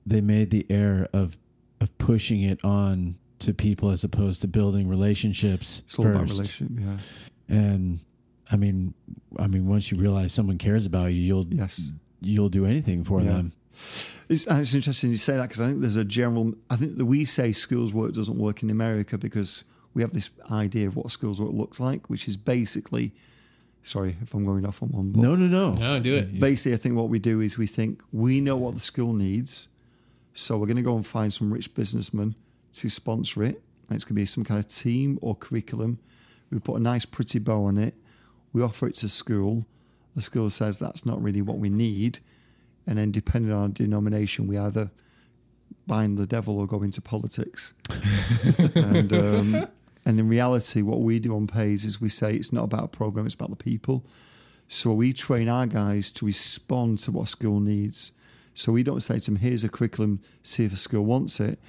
they 0.05 0.21
made 0.21 0.49
the 0.51 0.65
error 0.69 1.07
of 1.13 1.37
of 1.79 1.95
pushing 1.97 2.41
it 2.43 2.63
on 2.63 3.15
to 3.39 3.53
people 3.53 3.89
as 3.89 4.03
opposed 4.03 4.41
to 4.41 4.47
building 4.47 4.87
relationships 4.87 5.81
it's 5.85 5.95
first. 5.95 6.31
relationship. 6.31 6.77
Yeah. 6.79 6.97
And 7.57 7.99
I 8.51 8.55
mean, 8.55 8.93
I 9.39 9.47
mean, 9.47 9.67
once 9.67 9.91
you 9.91 9.97
realize 9.97 10.31
someone 10.31 10.57
cares 10.59 10.85
about 10.85 11.07
you, 11.07 11.21
you'll 11.21 11.47
Yes. 11.49 11.89
you'll 12.21 12.49
do 12.49 12.65
anything 12.65 13.03
for 13.03 13.19
Yeah. 13.21 13.31
them. 13.33 13.53
It's, 14.29 14.47
uh, 14.47 14.55
it's 14.61 14.73
interesting 14.73 15.09
you 15.09 15.17
say 15.17 15.35
that 15.35 15.49
because 15.49 15.59
I 15.61 15.67
think 15.67 15.81
there's 15.81 15.95
a 15.95 16.05
general. 16.05 16.53
I 16.69 16.75
think 16.75 16.97
that 16.97 17.05
we 17.05 17.25
say 17.25 17.51
schools 17.51 17.93
work 17.93 18.13
doesn't 18.13 18.37
work 18.37 18.63
in 18.63 18.69
America 18.69 19.17
because 19.17 19.63
we 19.93 20.01
have 20.01 20.13
this 20.13 20.29
idea 20.49 20.87
of 20.87 20.95
what 20.95 21.11
schools 21.11 21.41
work 21.41 21.51
looks 21.51 21.79
like, 21.79 22.09
which 22.09 22.27
is 22.27 22.37
basically. 22.37 23.13
Sorry 23.83 24.15
if 24.21 24.35
I'm 24.35 24.45
going 24.45 24.63
off 24.63 24.83
on 24.83 24.89
one. 24.89 25.11
But 25.11 25.21
No, 25.21 25.35
no, 25.35 25.47
no. 25.47 25.73
No, 25.73 25.99
do 25.99 26.15
it. 26.15 26.39
Basically, 26.39 26.73
I 26.73 26.77
think 26.77 26.95
what 26.95 27.09
we 27.09 27.17
do 27.17 27.41
is 27.41 27.57
we 27.57 27.65
think 27.65 28.03
we 28.11 28.39
know 28.39 28.55
what 28.55 28.75
the 28.75 28.79
school 28.79 29.11
needs, 29.11 29.67
so 30.35 30.55
we're 30.59 30.67
going 30.67 30.77
to 30.77 30.83
go 30.83 30.95
and 30.95 31.05
find 31.05 31.33
some 31.33 31.51
rich 31.51 31.73
businessman 31.73 32.35
to 32.75 32.89
sponsor 32.89 33.41
it. 33.41 33.59
And 33.89 33.95
it's 33.95 34.03
going 34.05 34.15
to 34.15 34.21
be 34.21 34.25
some 34.25 34.43
kind 34.43 34.59
of 34.59 34.67
team 34.67 35.17
or 35.23 35.35
curriculum. 35.35 35.97
We 36.51 36.59
put 36.59 36.75
a 36.75 36.79
nice, 36.79 37.05
pretty 37.05 37.39
bow 37.39 37.65
on 37.65 37.79
it. 37.79 37.95
We 38.53 38.61
offer 38.61 38.87
it 38.87 38.95
to 38.97 39.09
school. 39.09 39.65
The 40.15 40.21
school 40.21 40.49
says 40.51 40.77
that's 40.77 41.03
not 41.05 41.21
really 41.21 41.41
what 41.41 41.57
we 41.57 41.69
need, 41.69 42.19
and 42.87 42.97
then 42.97 43.11
depending 43.11 43.51
on 43.51 43.61
our 43.61 43.67
denomination, 43.69 44.47
we 44.47 44.57
either 44.57 44.91
bind 45.87 46.17
the 46.17 46.27
devil 46.27 46.59
or 46.59 46.67
go 46.67 46.83
into 46.83 47.01
politics. 47.01 47.73
and 48.75 49.13
um, 49.13 49.67
and 50.05 50.19
in 50.19 50.27
reality, 50.27 50.81
what 50.81 51.01
we 51.01 51.19
do 51.19 51.35
on 51.35 51.47
Pais 51.47 51.83
is 51.83 52.01
we 52.01 52.09
say 52.09 52.33
it's 52.33 52.53
not 52.53 52.63
about 52.63 52.85
a 52.85 52.87
program; 52.87 53.25
it's 53.25 53.35
about 53.35 53.49
the 53.49 53.55
people. 53.55 54.05
So 54.67 54.93
we 54.93 55.13
train 55.13 55.49
our 55.49 55.67
guys 55.67 56.09
to 56.11 56.25
respond 56.25 56.99
to 56.99 57.11
what 57.11 57.27
school 57.27 57.59
needs. 57.59 58.13
So 58.53 58.71
we 58.71 58.83
don't 58.83 59.01
say 59.01 59.19
to 59.19 59.25
them, 59.25 59.35
"Here's 59.37 59.63
a 59.63 59.69
curriculum, 59.69 60.21
see 60.43 60.65
if 60.65 60.73
a 60.73 60.77
school 60.77 61.05
wants 61.05 61.39
it." 61.39 61.59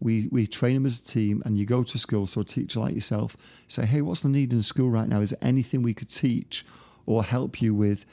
We 0.00 0.28
we 0.30 0.46
train 0.46 0.74
them 0.74 0.86
as 0.86 0.98
a 0.98 1.02
team, 1.02 1.42
and 1.44 1.56
you 1.56 1.64
go 1.64 1.82
to 1.82 1.98
school. 1.98 2.26
So 2.26 2.40
a 2.40 2.44
teacher 2.44 2.80
like 2.80 2.94
yourself 2.94 3.36
say, 3.68 3.86
"Hey, 3.86 4.02
what's 4.02 4.20
the 4.20 4.28
need 4.28 4.52
in 4.52 4.62
school 4.62 4.90
right 4.90 5.08
now? 5.08 5.20
Is 5.20 5.30
there 5.30 5.38
anything 5.42 5.82
we 5.82 5.94
could 5.94 6.10
teach 6.10 6.66
or 7.06 7.24
help 7.24 7.62
you 7.62 7.74
with?" 7.74 8.04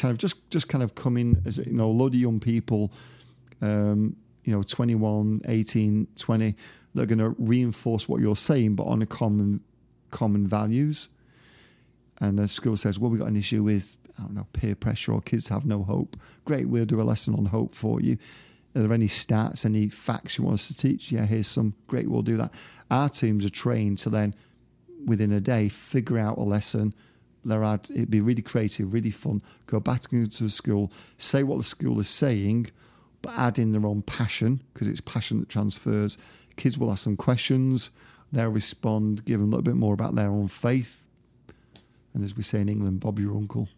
Kind 0.00 0.12
of 0.12 0.18
just 0.18 0.50
just 0.50 0.68
kind 0.68 0.82
of 0.82 0.94
come 0.94 1.16
in 1.16 1.42
as 1.44 1.58
you 1.58 1.72
know, 1.72 1.84
a 1.84 1.96
lot 2.02 2.08
of 2.08 2.14
young 2.14 2.40
people, 2.40 2.90
um, 3.60 4.16
you 4.44 4.52
know, 4.52 4.62
21, 4.62 5.42
18, 5.46 6.06
20. 6.16 6.56
They're 6.94 7.06
going 7.06 7.18
to 7.18 7.36
reinforce 7.38 8.08
what 8.08 8.20
you're 8.20 8.34
saying, 8.34 8.76
but 8.76 8.84
on 8.84 9.02
a 9.02 9.06
common 9.06 9.60
common 10.10 10.46
values 10.46 11.08
and 12.20 12.38
the 12.38 12.48
school 12.48 12.76
says, 12.76 12.98
well, 12.98 13.10
we've 13.10 13.20
got 13.20 13.28
an 13.28 13.36
issue 13.36 13.62
with, 13.62 13.96
I 14.18 14.22
don't 14.22 14.34
know, 14.34 14.46
peer 14.52 14.74
pressure 14.74 15.12
or 15.12 15.20
kids 15.20 15.48
have 15.48 15.64
no 15.64 15.82
hope. 15.82 16.16
Great, 16.44 16.68
we'll 16.68 16.84
do 16.84 17.00
a 17.00 17.02
lesson 17.02 17.34
on 17.34 17.46
hope 17.46 17.74
for 17.74 18.00
you. 18.00 18.18
Are 18.76 18.82
there 18.82 18.92
any 18.92 19.08
stats, 19.08 19.64
any 19.64 19.88
facts 19.88 20.38
you 20.38 20.44
want 20.44 20.54
us 20.54 20.68
to 20.68 20.76
teach? 20.76 21.10
Yeah, 21.10 21.24
here's 21.24 21.48
some. 21.48 21.74
Great, 21.88 22.08
we'll 22.08 22.22
do 22.22 22.36
that. 22.36 22.52
Our 22.90 23.08
teams 23.08 23.44
are 23.44 23.50
trained 23.50 23.98
to 23.98 24.10
then, 24.10 24.34
within 25.06 25.32
a 25.32 25.40
day, 25.40 25.68
figure 25.68 26.18
out 26.18 26.38
a 26.38 26.42
lesson. 26.42 26.94
They're 27.44 27.64
add, 27.64 27.88
it'd 27.90 28.10
be 28.10 28.20
really 28.20 28.42
creative, 28.42 28.92
really 28.92 29.10
fun. 29.10 29.42
Go 29.66 29.80
back 29.80 30.12
into 30.12 30.44
the 30.44 30.50
school, 30.50 30.92
say 31.16 31.42
what 31.42 31.58
the 31.58 31.64
school 31.64 31.98
is 32.00 32.08
saying, 32.08 32.70
but 33.22 33.32
add 33.36 33.58
in 33.58 33.72
their 33.72 33.86
own 33.86 34.02
passion 34.02 34.62
because 34.72 34.88
it's 34.88 35.00
passion 35.00 35.40
that 35.40 35.48
transfers. 35.48 36.18
Kids 36.56 36.78
will 36.78 36.90
ask 36.90 37.04
some 37.04 37.16
questions. 37.16 37.90
They'll 38.32 38.50
respond, 38.50 39.24
give 39.24 39.40
them 39.40 39.48
a 39.48 39.50
little 39.56 39.62
bit 39.62 39.76
more 39.76 39.94
about 39.94 40.14
their 40.14 40.30
own 40.30 40.48
faith. 40.48 41.04
And 42.14 42.24
as 42.24 42.36
we 42.36 42.42
say 42.42 42.60
in 42.60 42.68
England, 42.68 43.00
Bob's 43.00 43.20
your 43.22 43.36
uncle. 43.36 43.68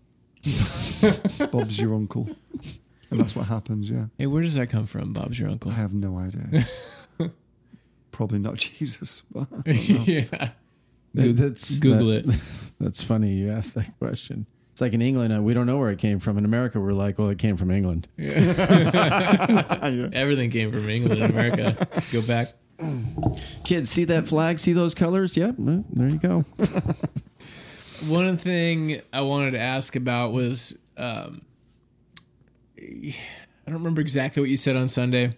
Bob's 1.51 1.79
your 1.79 1.95
uncle. 1.95 2.29
And 3.11 3.21
that's 3.21 3.37
what 3.37 3.47
happens, 3.47 3.91
yeah. 3.91 4.07
Hey, 4.19 4.27
where 4.27 4.43
does 4.43 4.55
that 4.55 4.69
come 4.69 4.87
from? 4.87 5.13
Bob's 5.13 5.39
your 5.39 5.51
uncle. 5.51 5.71
I 5.71 5.75
have 5.75 5.93
no 5.93 6.19
idea. 6.19 6.67
Probably 8.11 8.39
not 8.39 8.55
Jesus. 8.57 9.23
But 9.31 9.49
I 9.53 9.73
don't 9.73 9.89
know. 9.91 10.05
yeah. 10.07 10.51
Dude, 11.15 11.37
that's 11.37 11.79
Google 11.79 12.09
that- 12.09 12.27
it. 12.29 12.41
That's 12.81 13.01
funny 13.01 13.33
you 13.35 13.51
asked 13.53 13.75
that 13.75 13.97
question. 14.01 14.45
It's 14.73 14.81
like 14.81 14.93
in 14.93 15.01
England, 15.03 15.33
uh, 15.33 15.41
we 15.41 15.55
don't 15.55 15.67
know 15.67 15.79
where 15.79 15.91
it 15.91 15.99
came 16.01 16.19
from. 16.19 16.37
In 16.37 16.45
America, 16.45 16.81
we're 16.81 16.93
like, 16.95 17.17
well, 17.17 17.29
it 17.29 17.39
came 17.39 17.57
from 17.57 17.71
England. 17.71 18.09
Yeah. 18.17 20.11
Everything 20.13 20.51
came 20.51 20.73
from 20.73 20.89
England 20.91 21.23
and 21.23 21.33
America. 21.33 21.87
Go 22.11 22.23
back. 22.23 22.49
Kids, 23.65 23.89
see 23.91 24.03
that 24.05 24.27
flag? 24.27 24.59
See 24.59 24.73
those 24.73 24.95
colors? 24.95 25.37
Yep, 25.37 25.55
well, 25.59 25.85
there 25.93 26.09
you 26.09 26.19
go. 26.19 26.45
One 28.09 28.37
thing 28.37 29.01
I 29.13 29.21
wanted 29.21 29.53
to 29.53 29.61
ask 29.61 29.95
about 29.95 30.33
was 30.33 30.75
um, 30.97 31.43
I 32.79 33.15
don't 33.67 33.75
remember 33.75 34.01
exactly 34.01 34.41
what 34.41 34.51
you 34.51 34.57
said 34.57 34.75
on 34.75 34.89
Sunday, 34.89 35.37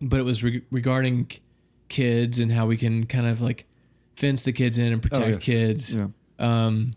but 0.00 0.18
it 0.18 0.24
was 0.24 0.42
re- 0.42 0.62
regarding 0.72 1.26
k- 1.26 1.40
kids 1.88 2.40
and 2.40 2.50
how 2.50 2.66
we 2.66 2.76
can 2.76 3.06
kind 3.06 3.26
of 3.28 3.40
like 3.40 3.66
fence 4.16 4.42
the 4.42 4.52
kids 4.52 4.78
in 4.78 4.92
and 4.92 5.00
protect 5.00 5.24
Oh, 5.24 5.28
yes. 5.28 5.42
kids. 5.44 5.94
Yeah. 5.94 6.08
Um, 6.38 6.90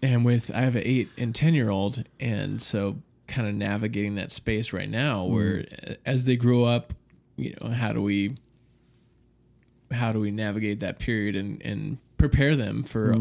and 0.00 0.24
with 0.24 0.50
I 0.54 0.60
have 0.60 0.76
an 0.76 0.82
eight 0.84 1.08
and 1.18 1.34
ten 1.34 1.54
year 1.54 1.70
old, 1.70 2.04
and 2.20 2.62
so 2.62 2.98
kind 3.26 3.48
of 3.48 3.54
navigating 3.54 4.14
that 4.14 4.30
space 4.30 4.72
right 4.72 4.88
now, 4.88 5.24
where 5.24 5.64
uh, 5.86 5.94
as 6.06 6.24
they 6.24 6.36
grow 6.36 6.62
up, 6.64 6.94
you 7.36 7.54
know, 7.60 7.68
how 7.70 7.92
do 7.92 8.00
we 8.00 8.36
how 9.90 10.12
do 10.12 10.20
we 10.20 10.30
navigate 10.30 10.80
that 10.80 10.98
period 10.98 11.34
and 11.36 11.60
and 11.62 11.98
prepare 12.16 12.54
them 12.56 12.82
for 12.82 13.14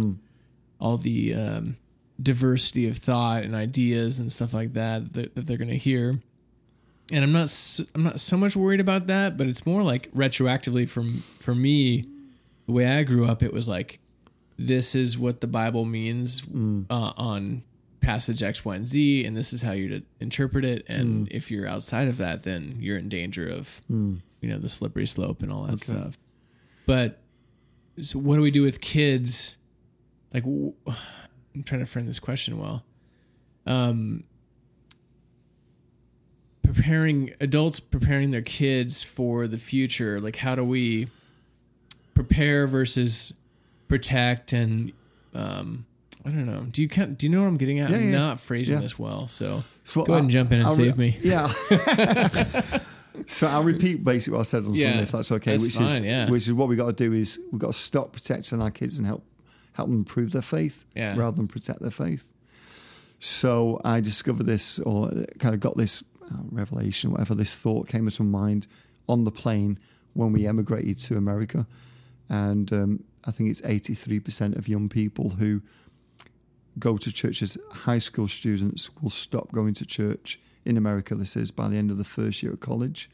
all 0.80 0.98
the 0.98 1.34
um, 1.34 1.78
diversity 2.22 2.88
of 2.88 2.98
thought 2.98 3.44
and 3.44 3.56
ideas 3.56 4.20
and 4.20 4.32
stuff 4.32 4.54
like 4.54 4.74
that 4.74 5.14
that, 5.14 5.34
that 5.36 5.46
they're 5.48 5.58
going 5.58 5.70
to 5.70 5.78
hear. 5.78 6.20
And 7.12 7.24
I'm 7.24 7.32
not 7.32 7.80
I'm 7.96 8.04
not 8.04 8.20
so 8.20 8.38
much 8.38 8.56
worried 8.56 8.80
about 8.82 9.08
that, 9.08 9.38
but 9.38 9.48
it's 9.48 9.66
more 9.66 9.82
like 9.84 10.12
retroactively 10.14 10.88
from 10.90 11.18
for 11.40 11.56
me, 11.56 12.06
the 12.68 12.74
way 12.74 12.86
I 12.86 13.04
grew 13.04 13.26
up, 13.26 13.42
it 13.42 13.52
was 13.52 13.68
like 13.68 14.00
this 14.60 14.94
is 14.96 15.18
what 15.18 15.42
the 15.42 15.48
Bible 15.48 15.86
means 15.86 16.44
uh, 16.90 17.14
on 17.18 17.64
passage 18.02 18.42
X, 18.44 18.64
Y, 18.64 18.76
and 18.76 18.86
Z, 18.86 19.26
and 19.26 19.36
this 19.36 19.52
is 19.54 19.62
how 19.62 19.72
you're 19.72 20.00
to 20.00 20.06
interpret 20.20 20.64
it. 20.66 20.86
And 20.88 21.28
if 21.32 21.50
you're 21.52 21.68
outside 21.68 22.08
of 22.08 22.18
that, 22.18 22.44
then 22.44 22.78
you're 22.80 22.98
in 22.98 23.10
danger 23.10 23.48
of 23.48 23.82
you 24.42 24.50
know 24.50 24.60
the 24.60 24.70
slippery 24.70 25.08
slope 25.08 25.42
and 25.42 25.52
all 25.52 25.64
that 25.64 25.80
stuff. 25.80 26.18
But 26.86 27.20
so 28.02 28.20
what 28.20 28.36
do 28.36 28.42
we 28.42 28.52
do 28.52 28.62
with 28.62 28.80
kids? 28.82 29.56
Like, 30.34 30.44
w- 30.44 30.74
I'm 30.88 31.64
trying 31.64 31.80
to 31.82 31.86
frame 31.88 32.06
this 32.06 32.20
question 32.20 32.60
well. 32.60 32.84
Um, 33.66 34.24
preparing 36.64 37.34
adults 37.40 37.80
preparing 37.80 38.32
their 38.32 38.42
kids 38.42 39.04
for 39.04 39.48
the 39.48 39.58
future. 39.58 40.20
Like, 40.20 40.36
how 40.38 40.56
do 40.56 40.64
we 40.64 41.08
prepare 42.18 42.68
versus 42.68 43.34
protect? 43.88 44.54
And 44.54 44.92
um, 45.34 45.86
I 46.26 46.30
don't 46.30 46.46
know. 46.46 46.66
Do 46.70 46.82
you 46.82 46.90
kind 46.90 47.18
do 47.18 47.26
you 47.26 47.32
know 47.32 47.42
what 47.42 47.48
I'm 47.48 47.58
getting 47.58 47.80
at? 47.80 47.90
Yeah, 47.90 47.98
I'm 47.98 48.04
yeah. 48.12 48.18
not 48.18 48.40
phrasing 48.40 48.76
Yeah. 48.76 48.82
this 48.82 48.98
well, 48.98 49.28
so 49.28 49.64
So 49.84 50.04
go 50.04 50.14
ahead 50.14 50.24
and 50.24 50.32
jump 50.32 50.52
in 50.52 50.60
and 50.60 50.68
I'll 50.68 50.76
save 50.76 50.98
me. 50.98 51.18
Yeah. 51.22 51.48
so 53.26 53.48
I'll 53.48 53.64
repeat 53.64 54.04
basically 54.04 54.34
what 54.38 54.42
I 54.42 54.44
said 54.44 54.66
on 54.66 54.74
Sunday, 54.76 55.04
if 55.04 55.12
that's 55.12 55.32
okay. 55.32 55.52
that's 55.52 55.64
which 55.64 55.76
fine, 55.76 55.86
is 55.86 56.00
yeah. 56.00 56.30
which 56.30 56.48
is 56.48 56.54
what 56.54 56.68
we 56.68 56.76
got 56.76 56.88
to 56.88 56.94
do 56.94 57.14
is 57.14 57.40
we've 57.52 57.62
got 57.62 57.74
to 57.74 57.80
stop 57.80 58.14
protecting 58.14 58.62
our 58.62 58.72
kids 58.72 58.98
and 58.98 59.08
help 59.08 59.24
help 59.74 59.90
them 59.90 59.98
improve 60.00 60.32
their 60.32 60.42
faith 60.42 60.84
rather 60.96 61.38
than 61.38 61.48
protect 61.48 61.82
their 61.82 61.92
faith. 61.92 62.32
So 63.20 63.82
I 63.84 64.00
discovered 64.00 64.46
this, 64.46 64.80
or 64.80 65.10
kind 65.40 65.56
of 65.56 65.60
got 65.60 65.76
this 65.78 66.04
uh, 66.32 66.38
revelation, 66.52 67.12
whatever 67.12 67.34
this 67.36 67.56
thought 67.56 67.88
came 67.88 68.08
into 68.08 68.24
my 68.24 68.40
mind 68.40 68.68
on 69.10 69.24
the 69.24 69.32
plane 69.32 69.80
when 70.14 70.34
we 70.34 70.46
emigrated 70.48 70.98
to 71.00 71.16
America, 71.16 71.66
and 72.30 72.72
um, 72.74 73.04
I 73.26 73.32
think 73.32 73.50
it's 73.50 73.62
eighty 73.66 73.94
three 73.94 74.20
percent 74.20 74.56
of 74.56 74.68
young 74.68 74.90
people 74.90 75.32
who 75.32 75.62
go 76.80 76.98
to 76.98 77.12
church 77.12 77.42
as 77.42 77.58
high 77.72 78.00
school 78.00 78.28
students 78.28 78.90
will 79.02 79.10
stop 79.10 79.52
going 79.52 79.74
to 79.76 79.86
church 79.86 80.40
in 80.66 80.78
America. 80.78 81.16
This 81.16 81.36
is 81.36 81.52
by 81.52 81.68
the 81.70 81.78
end 81.78 81.92
of 81.92 81.98
the 81.98 82.04
first 82.04 82.44
year 82.44 82.54
of 82.54 82.60
college. 82.60 83.10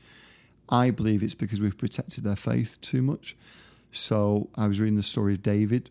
I 0.70 0.90
believe 0.90 1.24
it's 1.24 1.36
because 1.36 1.62
we've 1.62 1.78
protected 1.78 2.24
their 2.24 2.36
faith 2.36 2.80
too 2.82 3.02
much. 3.02 3.36
So 3.92 4.50
I 4.56 4.68
was 4.68 4.80
reading 4.80 4.96
the 4.96 5.04
story 5.04 5.34
of 5.34 5.44
David, 5.44 5.90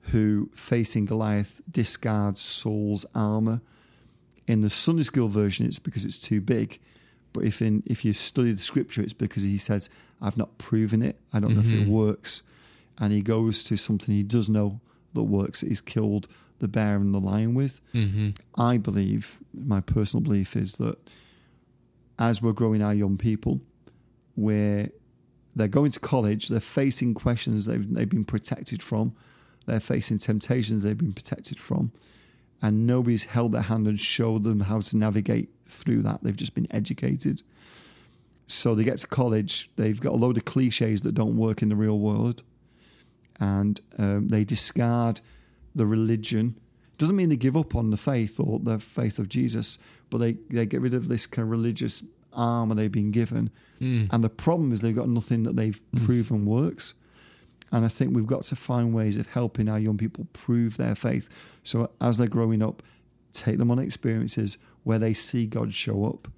who 0.00 0.50
facing 0.52 1.04
Goliath 1.04 1.60
discards 1.70 2.40
Saul's 2.40 3.06
armor. 3.14 3.60
In 4.46 4.60
the 4.60 4.70
Sunday 4.70 5.02
school 5.02 5.28
version, 5.28 5.66
it's 5.66 5.78
because 5.78 6.04
it's 6.04 6.18
too 6.18 6.40
big. 6.40 6.78
But 7.32 7.44
if 7.44 7.60
in 7.60 7.82
if 7.86 8.04
you 8.04 8.12
study 8.12 8.52
the 8.52 8.62
scripture, 8.62 9.02
it's 9.02 9.12
because 9.12 9.42
he 9.42 9.58
says, 9.58 9.90
"I've 10.20 10.36
not 10.36 10.58
proven 10.58 11.02
it. 11.02 11.20
I 11.32 11.40
don't 11.40 11.54
know 11.54 11.60
if 11.60 11.72
it 11.72 11.88
works." 11.88 12.42
And 12.98 13.12
he 13.12 13.22
goes 13.22 13.62
to 13.64 13.76
something 13.76 14.14
he 14.14 14.22
does 14.22 14.48
know 14.48 14.80
that 15.14 15.24
works. 15.24 15.60
That 15.60 15.68
he's 15.68 15.80
killed 15.80 16.28
the 16.58 16.68
bear 16.68 16.96
and 16.96 17.14
the 17.14 17.20
lion 17.20 17.54
with. 17.54 17.80
Mm-hmm. 17.94 18.30
I 18.56 18.78
believe, 18.78 19.38
my 19.52 19.80
personal 19.80 20.22
belief 20.22 20.56
is 20.56 20.74
that 20.74 20.96
as 22.18 22.40
we're 22.40 22.52
growing 22.52 22.82
our 22.82 22.94
young 22.94 23.18
people, 23.18 23.60
where 24.34 24.88
they're 25.54 25.68
going 25.68 25.90
to 25.90 26.00
college, 26.00 26.48
they're 26.48 26.60
facing 26.60 27.14
questions 27.14 27.66
they've, 27.66 27.92
they've 27.94 28.08
been 28.08 28.24
protected 28.24 28.82
from, 28.82 29.14
they're 29.66 29.80
facing 29.80 30.18
temptations 30.18 30.82
they've 30.82 30.96
been 30.96 31.12
protected 31.12 31.58
from, 31.58 31.92
and 32.62 32.86
nobody's 32.86 33.24
held 33.24 33.52
their 33.52 33.62
hand 33.62 33.86
and 33.86 34.00
showed 34.00 34.44
them 34.44 34.60
how 34.60 34.80
to 34.80 34.96
navigate 34.96 35.50
through 35.66 36.02
that. 36.02 36.22
They've 36.22 36.36
just 36.36 36.54
been 36.54 36.68
educated. 36.70 37.42
So 38.46 38.74
they 38.74 38.84
get 38.84 38.98
to 38.98 39.06
college, 39.06 39.70
they've 39.76 40.00
got 40.00 40.12
a 40.12 40.16
load 40.16 40.36
of 40.36 40.44
cliches 40.44 41.02
that 41.02 41.14
don't 41.14 41.36
work 41.36 41.62
in 41.62 41.68
the 41.68 41.76
real 41.76 41.98
world, 41.98 42.42
and 43.40 43.80
um, 43.98 44.28
they 44.28 44.44
discard 44.44 45.20
the 45.74 45.86
religion. 45.86 46.58
Doesn't 46.98 47.16
mean 47.16 47.28
they 47.28 47.36
give 47.36 47.56
up 47.56 47.74
on 47.74 47.90
the 47.90 47.96
faith 47.96 48.40
or 48.40 48.58
the 48.58 48.78
faith 48.78 49.18
of 49.18 49.28
Jesus, 49.28 49.78
but 50.10 50.18
they, 50.18 50.32
they 50.48 50.66
get 50.66 50.80
rid 50.80 50.94
of 50.94 51.08
this 51.08 51.26
kind 51.26 51.44
of 51.44 51.50
religious 51.50 52.02
armor 52.32 52.74
they've 52.74 52.90
been 52.90 53.10
given. 53.10 53.50
Mm. 53.80 54.08
And 54.12 54.24
the 54.24 54.30
problem 54.30 54.72
is 54.72 54.80
they've 54.80 54.96
got 54.96 55.08
nothing 55.08 55.42
that 55.42 55.56
they've 55.56 55.80
proven 56.04 56.46
works. 56.46 56.94
And 57.72 57.84
I 57.84 57.88
think 57.88 58.14
we've 58.14 58.26
got 58.26 58.42
to 58.44 58.56
find 58.56 58.94
ways 58.94 59.16
of 59.16 59.26
helping 59.26 59.68
our 59.68 59.78
young 59.78 59.98
people 59.98 60.26
prove 60.32 60.76
their 60.76 60.94
faith. 60.94 61.28
So 61.64 61.90
as 62.00 62.16
they're 62.16 62.28
growing 62.28 62.62
up, 62.62 62.82
take 63.32 63.58
them 63.58 63.70
on 63.70 63.78
experiences 63.78 64.56
where 64.84 64.98
they 64.98 65.12
see 65.12 65.46
God 65.46 65.74
show 65.74 66.04
up. 66.04 66.28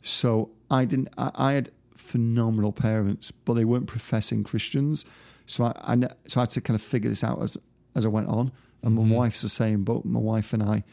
So 0.00 0.50
I 0.70 0.84
didn't. 0.84 1.08
I, 1.18 1.30
I 1.34 1.52
had 1.52 1.70
phenomenal 1.94 2.72
parents, 2.72 3.30
but 3.30 3.54
they 3.54 3.64
weren't 3.64 3.86
professing 3.86 4.44
Christians. 4.44 5.04
So 5.50 5.64
I, 5.64 5.72
I, 5.94 5.96
so 6.28 6.40
I 6.40 6.42
had 6.42 6.50
to 6.50 6.60
kind 6.60 6.74
of 6.74 6.82
figure 6.82 7.10
this 7.10 7.24
out 7.24 7.42
as 7.42 7.58
as 7.94 8.04
I 8.04 8.08
went 8.08 8.28
on. 8.28 8.52
And 8.82 8.94
my 8.94 9.14
wife's 9.14 9.42
the 9.42 9.48
same, 9.48 9.84
but 9.84 10.04
my 10.06 10.20
wife 10.20 10.54
and 10.54 10.62
I, 10.62 10.84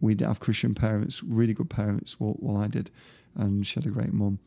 we 0.00 0.14
didn't 0.14 0.28
have 0.28 0.38
Christian 0.38 0.72
parents, 0.74 1.22
really 1.22 1.52
good 1.52 1.68
parents. 1.68 2.20
Well, 2.20 2.36
well 2.38 2.58
I 2.58 2.68
did, 2.68 2.90
and 3.34 3.66
she 3.66 3.74
had 3.74 3.86
a 3.86 3.90
great 3.90 4.12
mum. 4.12 4.38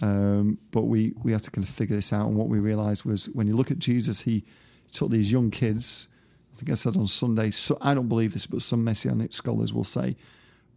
Um, 0.00 0.58
but 0.70 0.82
we 0.82 1.12
we 1.22 1.32
had 1.32 1.42
to 1.42 1.50
kind 1.50 1.66
of 1.66 1.74
figure 1.74 1.96
this 1.96 2.12
out. 2.12 2.28
And 2.28 2.36
what 2.36 2.48
we 2.48 2.58
realised 2.58 3.04
was 3.04 3.26
when 3.30 3.46
you 3.46 3.56
look 3.56 3.70
at 3.70 3.78
Jesus, 3.78 4.22
he 4.22 4.44
took 4.92 5.10
these 5.10 5.30
young 5.30 5.50
kids. 5.50 6.08
I 6.52 6.56
think 6.56 6.70
I 6.70 6.74
said 6.74 6.96
on 6.96 7.08
Sunday. 7.08 7.50
So 7.50 7.76
I 7.82 7.94
don't 7.94 8.08
believe 8.08 8.32
this, 8.32 8.46
but 8.46 8.62
some 8.62 8.84
messianic 8.84 9.32
scholars 9.32 9.72
will 9.72 9.84
say 9.84 10.14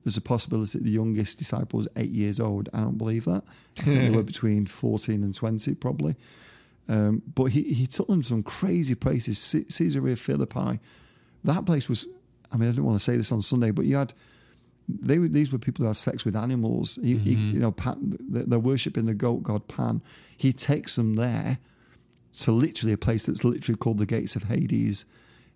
there's 0.04 0.18
a 0.18 0.22
possibility 0.22 0.80
that 0.80 0.84
the 0.84 0.92
youngest 0.92 1.38
disciple 1.38 1.78
was 1.78 1.88
eight 1.96 2.10
years 2.10 2.40
old. 2.40 2.68
I 2.74 2.80
don't 2.80 2.98
believe 2.98 3.26
that. 3.26 3.44
I 3.78 3.84
think 3.84 4.00
they 4.00 4.10
were 4.10 4.24
between 4.34 4.66
14 4.66 5.24
and 5.24 5.36
20, 5.36 5.76
probably. 5.76 6.16
Um, 6.90 7.22
but 7.36 7.46
he, 7.46 7.64
he 7.64 7.86
took 7.88 8.08
them 8.08 8.22
to 8.22 8.28
some 8.28 8.44
crazy 8.44 8.96
places. 8.96 9.38
C- 9.38 9.66
Caesarea 9.66 10.16
Philippi, 10.16 10.80
that 11.44 11.66
place 11.66 11.90
was. 11.90 12.06
I 12.52 12.56
mean, 12.56 12.70
I 12.70 12.72
didn't 12.72 12.86
want 12.86 12.98
to 12.98 13.04
say 13.04 13.18
this 13.18 13.32
on 13.34 13.42
Sunday, 13.42 13.72
but 13.72 13.86
you 13.86 13.98
had 13.98 14.14
they 14.88 15.20
were, 15.20 15.28
these 15.28 15.52
were 15.52 15.58
people 15.58 15.84
who 15.84 15.88
had 15.88 15.98
sex 15.98 16.24
with 16.24 16.36
animals. 16.36 16.98
He, 17.02 17.18
he, 17.18 17.32
you 17.32 17.60
know, 17.60 17.72
Pan, 17.72 18.18
they're, 18.22 18.44
they're 18.44 18.60
worshiping 18.60 19.06
the 19.06 19.14
goat 19.14 19.44
god 19.44 19.68
Pan. 19.68 20.02
He 20.38 20.54
takes 20.54 20.96
them 20.96 21.16
there 21.16 21.60
to 22.40 22.52
literally 22.52 22.94
a 22.94 22.98
place 22.98 23.26
that's 23.26 23.44
literally 23.44 23.78
called 23.78 23.98
the 23.98 24.06
gates 24.06 24.36
of 24.36 24.44
Hades, 24.44 25.06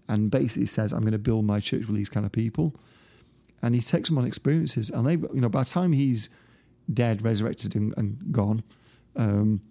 and 0.10 0.30
basically 0.30 0.66
says, 0.66 0.92
"I'm 0.92 1.02
going 1.02 1.14
to 1.14 1.20
build 1.20 1.46
my 1.46 1.60
church 1.60 1.86
with 1.86 1.96
these 1.96 2.10
kind 2.10 2.26
of 2.26 2.32
people." 2.32 2.76
And 3.62 3.76
he 3.76 3.82
takes 3.82 4.10
them 4.10 4.18
on 4.18 4.26
experiences, 4.26 4.90
and 4.90 5.06
they, 5.06 5.14
you 5.14 5.40
know, 5.40 5.50
by 5.50 5.64
the 5.64 5.70
time 5.70 5.92
he's 5.94 6.30
dead, 6.92 7.22
resurrected, 7.22 7.76
and, 7.76 7.94
and 7.96 8.18
gone, 8.32 8.64
um, 9.16 9.62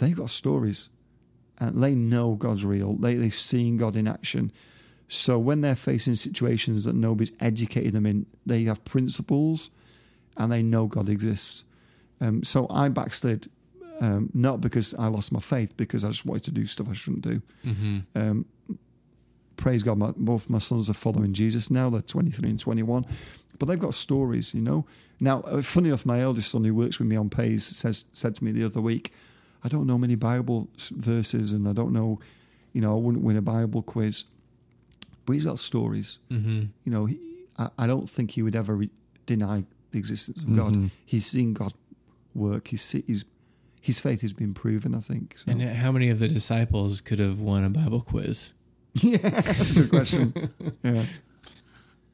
they've 0.00 0.16
got 0.16 0.30
stories, 0.30 0.88
and 1.58 1.80
they 1.82 1.94
know 1.94 2.34
God's 2.34 2.64
real. 2.64 2.94
They 2.94 3.14
they've 3.14 3.32
seen 3.32 3.76
God 3.76 3.96
in 3.96 4.08
action. 4.08 4.50
So 5.06 5.38
when 5.38 5.60
they're 5.60 5.76
facing 5.76 6.14
situations 6.14 6.84
that 6.84 6.94
nobody's 6.94 7.32
educated 7.40 7.92
them 7.92 8.06
in, 8.06 8.26
they 8.46 8.64
have 8.64 8.84
principles, 8.84 9.70
and 10.36 10.50
they 10.50 10.62
know 10.62 10.86
God 10.86 11.08
exists. 11.08 11.64
Um, 12.20 12.44
so 12.44 12.66
I 12.70 12.88
backslid, 12.88 13.48
um, 14.00 14.30
not 14.34 14.60
because 14.60 14.94
I 14.94 15.08
lost 15.08 15.32
my 15.32 15.40
faith, 15.40 15.76
because 15.76 16.04
I 16.04 16.08
just 16.08 16.24
wanted 16.24 16.44
to 16.44 16.52
do 16.52 16.66
stuff 16.66 16.88
I 16.88 16.92
shouldn't 16.92 17.22
do. 17.22 17.42
Mm-hmm. 17.66 17.98
Um, 18.14 18.46
praise 19.56 19.82
God, 19.82 19.98
my, 19.98 20.12
both 20.16 20.48
my 20.48 20.58
sons 20.58 20.88
are 20.88 20.94
following 20.94 21.32
Jesus 21.32 21.70
now. 21.70 21.90
They're 21.90 22.02
23 22.02 22.50
and 22.50 22.60
21, 22.60 23.04
but 23.58 23.66
they've 23.66 23.78
got 23.78 23.94
stories, 23.94 24.54
you 24.54 24.62
know. 24.62 24.86
Now, 25.18 25.40
uh, 25.40 25.60
funny 25.62 25.88
enough, 25.88 26.06
my 26.06 26.20
eldest 26.20 26.50
son 26.50 26.64
who 26.64 26.74
works 26.74 26.98
with 26.98 27.08
me 27.08 27.16
on 27.16 27.30
Pais 27.30 27.64
says 27.64 28.04
said 28.12 28.36
to 28.36 28.44
me 28.44 28.52
the 28.52 28.64
other 28.64 28.80
week, 28.80 29.12
"I 29.64 29.68
don't 29.68 29.86
know 29.86 29.98
many 29.98 30.14
Bible 30.14 30.68
verses, 30.92 31.52
and 31.52 31.68
I 31.68 31.72
don't 31.72 31.92
know, 31.92 32.20
you 32.72 32.80
know, 32.80 32.92
I 32.92 33.00
wouldn't 33.00 33.24
win 33.24 33.36
a 33.36 33.42
Bible 33.42 33.82
quiz." 33.82 34.24
But 35.26 35.34
he's 35.34 35.44
got 35.44 35.58
stories. 35.58 36.18
Mm-hmm. 36.30 36.60
You 36.84 36.92
know, 36.92 37.04
he, 37.06 37.18
I, 37.58 37.68
I 37.78 37.86
don't 37.86 38.08
think 38.08 38.30
he 38.32 38.42
would 38.42 38.56
ever 38.56 38.74
re- 38.76 38.90
deny 39.26 39.64
the 39.92 39.98
existence 39.98 40.42
of 40.42 40.54
God. 40.56 40.74
Mhm. 40.74 40.90
He's 41.04 41.26
seen 41.26 41.52
God 41.52 41.72
work. 42.34 42.68
He's, 42.68 42.90
he's 42.90 43.24
his 43.80 43.98
faith 44.00 44.20
has 44.22 44.32
been 44.32 44.54
proven. 44.54 44.94
I 44.94 45.00
think. 45.00 45.36
So. 45.38 45.50
And 45.50 45.62
how 45.62 45.92
many 45.92 46.08
of 46.10 46.18
the 46.18 46.28
disciples 46.28 47.00
could 47.00 47.18
have 47.18 47.40
won 47.40 47.64
a 47.64 47.70
Bible 47.70 48.00
quiz? 48.00 48.52
yeah, 48.94 49.18
that's 49.18 49.70
a 49.70 49.74
good 49.74 49.90
question. 49.90 50.50
yeah. 50.82 51.04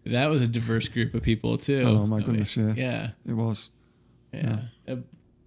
That 0.04 0.26
was 0.30 0.40
a 0.42 0.46
diverse 0.46 0.88
group 0.88 1.14
of 1.14 1.22
people 1.22 1.58
too. 1.58 1.82
Oh, 1.84 2.06
my 2.06 2.20
goodness, 2.20 2.56
yeah. 2.56 2.74
yeah, 2.76 3.10
It 3.26 3.32
was. 3.32 3.70
yeah. 4.32 4.60
Uh, 4.86 4.96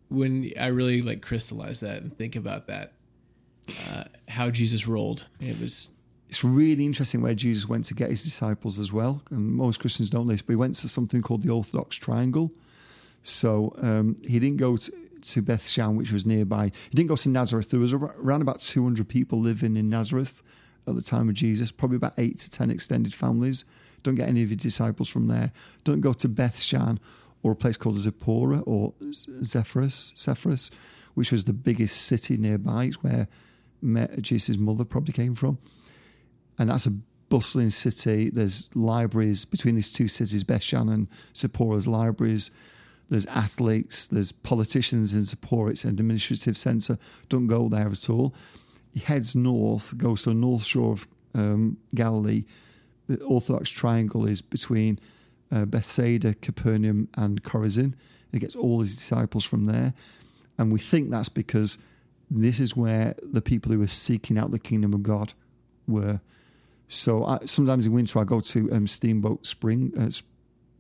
when 0.10 0.52
I 0.60 0.68
really 0.68 1.02
like 1.02 1.22
crystallize 1.22 1.80
that 1.80 2.02
and 2.02 2.16
think 2.16 2.36
about 2.36 2.68
that, 2.68 2.94
uh, 3.90 4.06
how 4.28 4.50
Jesus 4.50 4.88
rolled, 4.88 5.28
it 5.40 5.60
was 5.60 5.90
It's 6.28 6.44
really 6.44 6.86
interesting 6.86 7.22
where 7.22 7.36
Jesus 7.36 7.68
went 7.68 7.86
to 7.86 7.94
get 7.94 8.10
his 8.10 8.24
disciples 8.24 8.80
as 8.80 8.92
well. 8.92 9.22
And 9.30 9.48
most 9.48 9.80
Christians 9.80 10.10
don't 10.10 10.28
this, 10.28 10.42
but 10.42 10.54
he 10.54 10.58
went 10.58 10.76
to 10.76 10.90
something 10.90 11.22
called 11.22 11.44
the 11.44 11.52
Orthodox 11.52 11.96
Triangle. 11.96 12.52
So 13.24 13.74
um, 13.78 14.18
he 14.28 14.40
didn't 14.40 14.58
go 14.58 14.78
to, 14.78 14.92
to 15.22 15.42
Beth 15.42 15.68
Shan, 15.68 15.96
which 15.96 16.12
was 16.12 16.26
nearby. 16.26 16.66
He 16.66 16.96
didn't 16.96 17.10
go 17.10 17.16
to 17.18 17.30
Nazareth. 17.30 17.70
There 17.70 17.80
was 17.80 17.94
around 17.94 18.42
about 18.42 18.60
200 18.60 19.08
people 19.08 19.40
living 19.40 19.78
in 19.78 19.90
Nazareth 19.90 20.42
at 20.88 20.96
the 20.96 21.02
time 21.02 21.30
of 21.30 21.36
Jesus, 21.36 21.72
probably 21.72 21.98
about 21.98 22.14
eight 22.18 22.40
to 22.40 22.50
10 22.50 22.72
extended 22.72 23.14
families. 23.14 23.66
Don't 24.02 24.16
get 24.16 24.30
any 24.30 24.42
of 24.42 24.50
your 24.50 24.58
disciples 24.58 25.10
from 25.10 25.28
there. 25.28 25.52
Don't 25.84 26.02
go 26.02 26.14
to 26.14 26.30
Beth 26.30 26.60
Shan 26.60 27.00
or 27.44 27.52
a 27.52 27.56
place 27.56 27.78
called 27.78 27.96
Zipporah 27.96 28.62
or 28.62 28.94
Sepphoris, 29.12 30.12
Sepphoris, 30.16 30.72
which 31.14 31.32
was 31.32 31.46
the 31.46 31.54
biggest 31.54 32.02
city 32.02 32.38
nearby. 32.38 32.86
It's 32.86 33.04
where 33.04 33.28
Jesus' 34.22 34.58
mother 34.58 34.86
probably 34.86 35.14
came 35.14 35.36
from 35.36 35.58
and 36.60 36.70
that's 36.70 36.86
a 36.86 36.92
bustling 37.30 37.70
city. 37.70 38.30
There's 38.30 38.70
libraries 38.76 39.46
between 39.46 39.76
these 39.76 39.92
two 39.92 40.08
cities, 40.08 40.44
Beth 40.44 40.62
Shan 40.62 40.90
and 40.90 41.08
Zipporah's 41.36 41.88
libraries. 41.88 42.52
There's 43.10 43.26
athletes, 43.28 44.08
there's 44.08 44.32
politicians 44.32 45.14
in 45.14 45.24
Zipporah. 45.24 45.72
It's 45.72 45.84
an 45.84 45.92
administrative 45.92 46.58
centre. 46.58 47.00
Don't 47.30 47.48
go 47.48 47.70
there 47.70 47.88
at 47.88 48.10
all. 48.10 48.36
He 48.94 49.00
heads 49.00 49.36
north, 49.36 49.98
goes 49.98 50.24
to 50.24 50.30
the 50.30 50.36
north 50.36 50.64
shore 50.64 50.92
of 50.94 51.08
um, 51.34 51.78
Galilee. 51.96 52.44
The 53.08 53.24
Orthodox 53.24 53.70
Triangle 53.70 54.28
is 54.28 54.42
between 54.42 55.00
uh, 55.52 55.66
Bethsaida, 55.66 56.34
Capernaum, 56.36 57.08
and 57.16 57.44
Chorazin. 57.44 57.94
He 58.32 58.40
gets 58.40 58.56
all 58.56 58.80
his 58.80 58.96
disciples 58.96 59.44
from 59.46 59.66
there. 59.66 59.94
And 60.58 60.72
we 60.72 60.80
think 60.80 61.10
that's 61.10 61.30
because 61.30 61.78
this 62.30 62.60
is 62.60 62.76
where 62.76 63.16
the 63.24 63.42
people 63.42 63.72
who 63.72 63.80
were 63.80 63.88
seeking 63.88 64.38
out 64.38 64.52
the 64.52 64.60
kingdom 64.60 64.94
of 64.94 65.02
God 65.04 65.34
were. 65.88 66.22
So 66.88 67.24
I, 67.24 67.40
sometimes 67.46 67.86
in 67.86 67.94
winter 67.94 68.20
I 68.20 68.24
go 68.24 68.40
to 68.40 68.72
um, 68.72 68.86
Steamboat 68.88 69.46
Spring, 69.46 69.94
uh, 69.98 70.10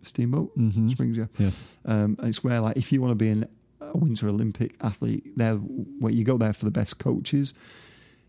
Steamboat 0.02 0.58
Mhm. 0.58 0.92
Springs, 0.92 1.18
yeah. 1.18 1.26
Yes. 1.38 1.72
Um, 1.86 2.16
and 2.20 2.28
it's 2.30 2.44
where 2.44 2.60
like 2.62 2.78
if 2.78 2.92
you 2.92 3.02
want 3.02 3.12
to 3.12 3.16
be 3.16 3.30
in 3.30 3.48
a 3.82 3.98
Winter 3.98 4.28
Olympic 4.28 4.76
athlete. 4.82 5.24
There, 5.38 5.56
where 5.56 6.12
you 6.14 6.24
go 6.24 6.38
there 6.38 6.54
for 6.54 6.66
the 6.66 6.72
best 6.72 7.00
coaches. 7.00 7.54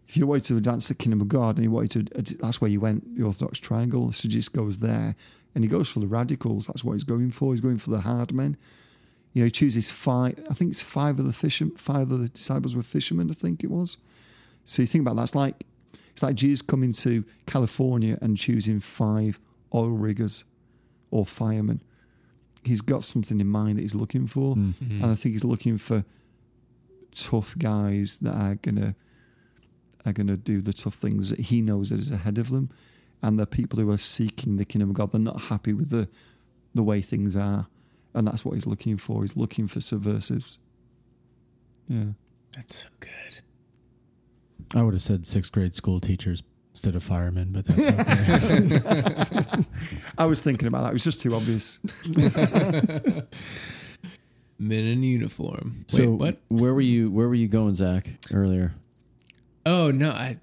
If 0.09 0.17
you 0.17 0.27
wanted 0.27 0.45
to 0.45 0.57
advance 0.57 0.89
the 0.89 0.95
kingdom 0.95 1.21
of 1.21 1.29
God 1.29 1.57
and 1.57 1.65
you 1.65 1.71
wanted 1.71 2.11
to, 2.15 2.37
that's 2.39 2.61
where 2.61 2.71
you 2.71 2.81
went. 2.81 3.17
The 3.17 3.25
Orthodox 3.25 3.59
Triangle. 3.59 4.11
So 4.13 4.29
just 4.29 4.53
goes 4.53 4.79
there, 4.79 5.15
and 5.55 5.65
he 5.65 5.69
goes 5.69 5.89
for 5.89 6.01
the 6.01 6.07
radicals. 6.07 6.67
That's 6.67 6.85
what 6.85 6.93
he's 6.95 7.05
going 7.05 7.31
for. 7.33 7.53
He's 7.53 7.61
going 7.61 7.79
for 7.79 7.91
the 7.91 8.01
hard 8.01 8.33
men. 8.33 8.57
You 9.33 9.43
know, 9.43 9.45
he 9.47 9.51
chooses 9.51 9.91
five. 9.91 10.39
I 10.51 10.55
think 10.55 10.73
it's 10.73 10.83
five 10.83 11.19
of 11.19 11.27
the 11.27 11.33
fisher, 11.33 11.67
five 11.77 12.11
of 12.11 12.21
the 12.21 12.29
disciples 12.29 12.75
were 12.75 12.83
fishermen. 12.83 13.31
I 13.31 13.35
think 13.35 13.63
it 13.65 13.71
was. 13.71 13.97
So 14.65 14.83
you 14.83 14.87
think 14.87 15.03
about 15.03 15.17
that. 15.17 15.23
It's 15.23 15.35
like 15.35 15.65
it's 16.13 16.23
like 16.23 16.35
Jesus 16.35 16.61
coming 16.63 16.93
to 16.95 17.25
California 17.47 18.19
and 18.21 18.37
choosing 18.37 18.81
five 18.81 19.39
oil 19.75 19.91
riggers 19.91 20.45
or 21.11 21.25
firemen. 21.25 21.81
He's 22.65 22.81
got 22.81 23.05
something 23.05 23.41
in 23.41 23.47
mind 23.47 23.79
that 23.79 23.83
he's 23.83 23.95
looking 23.95 24.27
for, 24.27 24.55
Mhm. 24.57 24.75
and 25.03 25.07
I 25.07 25.15
think 25.15 25.33
he's 25.35 25.45
looking 25.45 25.79
for 25.79 26.05
tough 27.13 27.57
guys 27.59 28.19
that 28.19 28.35
are 28.35 28.55
gonna 28.57 28.95
are 30.07 30.13
gonna 30.13 30.37
do 30.37 30.61
the 30.61 30.73
tough 30.73 30.95
things 30.95 31.31
that 31.31 31.39
he 31.39 31.61
knows 31.61 31.91
that 31.91 31.99
is 31.99 32.11
ahead 32.11 32.39
of 32.39 32.51
them, 32.51 32.71
and 33.23 33.39
the 33.39 33.47
people 33.47 33.79
who 33.79 33.91
are 33.91 33.99
seeking 33.99 34.57
the 34.57 34.65
kingdom 34.65 34.91
of 34.91 34.97
God. 34.97 35.13
They're 35.13 35.21
not 35.21 35.43
happy 35.43 35.73
with 35.73 35.91
the 35.91 36.09
the 36.75 36.83
way 36.83 37.03
things 37.03 37.35
are, 37.37 37.67
and 38.15 38.27
that's 38.27 38.45
what 38.45 38.55
he's 38.55 38.67
looking 38.67 38.97
for. 38.97 39.23
He's 39.23 39.37
looking 39.37 39.67
for 39.67 39.81
subversives. 39.81 40.59
Yeah. 41.89 42.13
That's 42.55 42.83
so 42.83 42.89
good. 43.01 43.11
I 44.75 44.83
would 44.83 44.95
have 44.95 45.03
said 45.03 45.27
sixth 45.27 45.53
grade 45.53 45.75
school 45.75 46.01
teachers 46.01 46.43
instead 46.73 46.95
of 46.95 47.03
firemen, 47.03 47.51
but 47.53 47.67
that's 47.67 48.01
okay. 48.81 49.65
I 50.19 50.27
was 50.27 50.41
thinking 50.41 50.69
about 50.69 50.83
that. 50.83 50.91
It 50.91 50.93
was 50.95 51.05
just 51.05 51.21
too 51.21 51.35
obvious. 51.35 51.79
Men 54.59 54.85
in 54.87 55.03
uniform. 55.03 55.87
Wait, 55.93 55.97
so 55.97 56.11
what? 56.11 56.39
Where 56.49 56.75
were 56.75 56.81
you? 56.81 57.11
Where 57.11 57.29
were 57.29 57.35
you 57.35 57.49
going, 57.49 57.75
Zach? 57.75 58.09
Earlier. 58.33 58.75
Oh 59.67 59.91
no, 59.91 60.11
I 60.11 60.39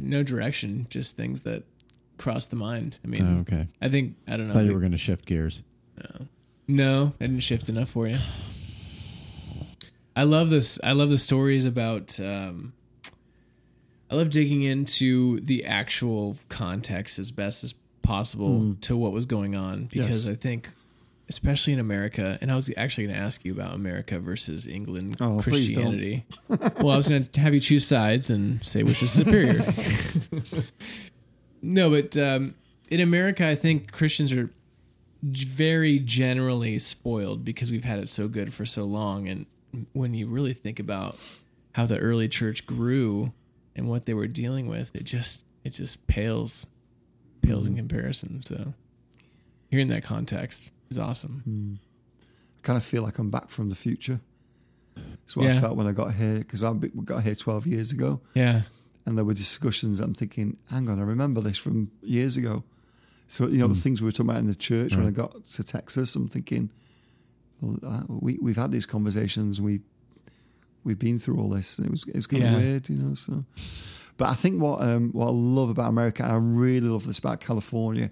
no 0.00 0.22
direction. 0.22 0.86
Just 0.88 1.16
things 1.16 1.42
that 1.42 1.64
cross 2.18 2.46
the 2.46 2.56
mind. 2.56 2.98
I 3.04 3.08
mean, 3.08 3.36
Oh, 3.38 3.40
okay. 3.40 3.66
I 3.80 3.88
think 3.88 4.16
I 4.26 4.32
don't 4.36 4.42
I 4.46 4.48
know. 4.48 4.52
thought 4.54 4.64
you 4.66 4.74
were 4.74 4.80
going 4.80 4.92
to 4.92 4.98
shift 4.98 5.24
gears. 5.26 5.62
No. 5.96 6.26
No, 6.70 7.12
I 7.20 7.26
didn't 7.26 7.40
shift 7.40 7.68
enough 7.70 7.90
for 7.90 8.06
you. 8.06 8.18
I 10.14 10.24
love 10.24 10.50
this. 10.50 10.78
I 10.82 10.92
love 10.92 11.10
the 11.10 11.18
stories 11.18 11.64
about. 11.64 12.18
Um, 12.20 12.72
I 14.10 14.14
love 14.16 14.30
digging 14.30 14.62
into 14.62 15.38
the 15.40 15.64
actual 15.64 16.36
context 16.48 17.18
as 17.18 17.30
best 17.30 17.62
as 17.62 17.74
possible 18.02 18.60
Mm. 18.60 18.80
to 18.82 18.96
what 18.96 19.12
was 19.12 19.26
going 19.26 19.54
on 19.54 19.84
because 19.84 20.26
Yes. 20.26 20.32
I 20.32 20.34
think, 20.34 20.70
especially 21.28 21.74
in 21.74 21.78
America, 21.78 22.38
and 22.40 22.50
I 22.50 22.54
was 22.54 22.70
actually 22.76 23.04
going 23.08 23.16
to 23.18 23.22
ask 23.22 23.44
you 23.44 23.52
about 23.52 23.74
America 23.74 24.18
versus 24.18 24.66
England 24.66 25.18
Oh, 25.20 25.40
please 25.42 25.72
don't. 25.72 25.90
Christianity. 25.98 26.24
well, 26.48 26.90
I 26.92 26.96
was 26.96 27.08
going 27.10 27.26
to 27.26 27.40
have 27.40 27.52
you 27.54 27.60
choose 27.60 27.86
sides 27.86 28.30
and 28.30 28.64
say 28.64 28.82
which 28.82 29.02
is 29.02 29.10
superior. 29.12 29.62
no, 31.62 31.90
but 31.90 32.16
um, 32.16 32.54
in 32.90 33.00
America, 33.00 33.46
I 33.46 33.54
think 33.54 33.92
Christians 33.92 34.32
are 34.32 34.50
very 35.22 35.98
generally 35.98 36.78
spoiled 36.78 37.44
because 37.44 37.70
we've 37.70 37.84
had 37.84 37.98
it 37.98 38.08
so 38.08 38.28
good 38.28 38.54
for 38.54 38.64
so 38.64 38.84
long. 38.84 39.28
And 39.28 39.46
when 39.92 40.14
you 40.14 40.26
really 40.28 40.54
think 40.54 40.78
about 40.78 41.18
how 41.72 41.86
the 41.86 41.98
early 41.98 42.28
church 42.28 42.66
grew 42.66 43.32
and 43.76 43.88
what 43.88 44.06
they 44.06 44.14
were 44.14 44.26
dealing 44.26 44.68
with, 44.68 44.94
it 44.94 45.04
just 45.04 45.42
it 45.64 45.70
just 45.70 46.06
pales 46.06 46.66
pales 47.42 47.66
in 47.66 47.76
comparison. 47.76 48.42
So 48.44 48.74
hearing 49.70 49.88
that 49.88 50.02
context 50.04 50.70
is 50.90 50.98
awesome. 50.98 51.78
I 52.58 52.60
kind 52.62 52.76
of 52.76 52.84
feel 52.84 53.02
like 53.02 53.18
I'm 53.18 53.30
back 53.30 53.50
from 53.50 53.68
the 53.68 53.74
future. 53.74 54.20
That's 54.96 55.36
what 55.36 55.46
I 55.46 55.60
felt 55.60 55.76
when 55.76 55.86
I 55.86 55.92
got 55.92 56.14
here 56.14 56.38
because 56.38 56.64
I 56.64 56.72
got 57.04 57.22
here 57.22 57.34
12 57.34 57.66
years 57.66 57.92
ago, 57.92 58.20
Yeah. 58.34 58.62
And 59.08 59.16
there 59.16 59.24
were 59.24 59.32
discussions. 59.34 60.00
I'm 60.00 60.12
thinking, 60.14 60.58
hang 60.70 60.88
on, 60.90 60.98
I 61.00 61.02
remember 61.02 61.40
this 61.40 61.56
from 61.56 61.90
years 62.02 62.36
ago. 62.36 62.62
So 63.26 63.46
you 63.48 63.58
know 63.58 63.68
the 63.68 63.74
things 63.80 64.00
we 64.02 64.06
were 64.06 64.12
talking 64.12 64.30
about 64.30 64.40
in 64.40 64.48
the 64.48 64.54
church 64.54 64.94
when 64.96 65.06
I 65.06 65.10
got 65.10 65.44
to 65.56 65.62
Texas. 65.64 66.14
I'm 66.14 66.28
thinking, 66.28 66.70
well, 67.60 67.78
uh, 67.82 68.02
we 68.08 68.38
we've 68.40 68.56
had 68.56 68.70
these 68.70 68.86
conversations. 68.86 69.60
We 69.60 69.80
we've 70.84 70.98
been 70.98 71.18
through 71.18 71.38
all 71.40 71.48
this, 71.50 71.78
and 71.78 71.86
it 71.86 71.90
was 71.90 72.04
it 72.06 72.16
was 72.16 72.26
kind 72.26 72.42
Yeah. 72.42 72.50
of 72.54 72.62
weird, 72.62 72.88
you 72.88 72.96
know. 72.96 73.14
So, 73.14 73.44
but 74.16 74.28
I 74.28 74.34
think 74.34 74.60
what 74.62 74.80
um, 74.82 75.10
what 75.12 75.26
I 75.28 75.30
love 75.32 75.70
about 75.70 75.88
America, 75.88 76.22
and 76.22 76.32
I 76.32 76.36
really 76.36 76.88
love 76.88 77.06
this 77.06 77.18
about 77.18 77.40
California, 77.40 78.10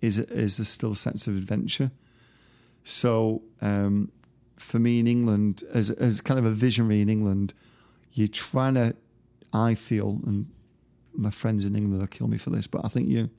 is 0.00 0.18
is 0.18 0.56
there's 0.58 0.68
still 0.68 0.92
a 0.92 0.96
sense 0.96 1.26
of 1.26 1.36
adventure. 1.36 1.90
So 2.84 3.42
um, 3.60 4.10
for 4.56 4.78
me 4.78 4.98
in 4.98 5.06
England, 5.06 5.64
as 5.72 5.90
as 5.90 6.20
kind 6.20 6.38
of 6.38 6.44
a 6.46 6.50
visionary 6.50 7.00
in 7.00 7.08
England, 7.08 7.54
you're 8.12 8.28
trying 8.28 8.74
to, 8.74 8.94
I 9.52 9.74
feel, 9.74 10.20
and 10.26 10.46
my 11.14 11.30
friends 11.30 11.64
in 11.64 11.74
England 11.74 12.00
will 12.00 12.06
kill 12.06 12.28
me 12.28 12.38
for 12.38 12.50
this, 12.50 12.66
but 12.66 12.84
I 12.84 12.88
think 12.88 13.08
you 13.08 13.30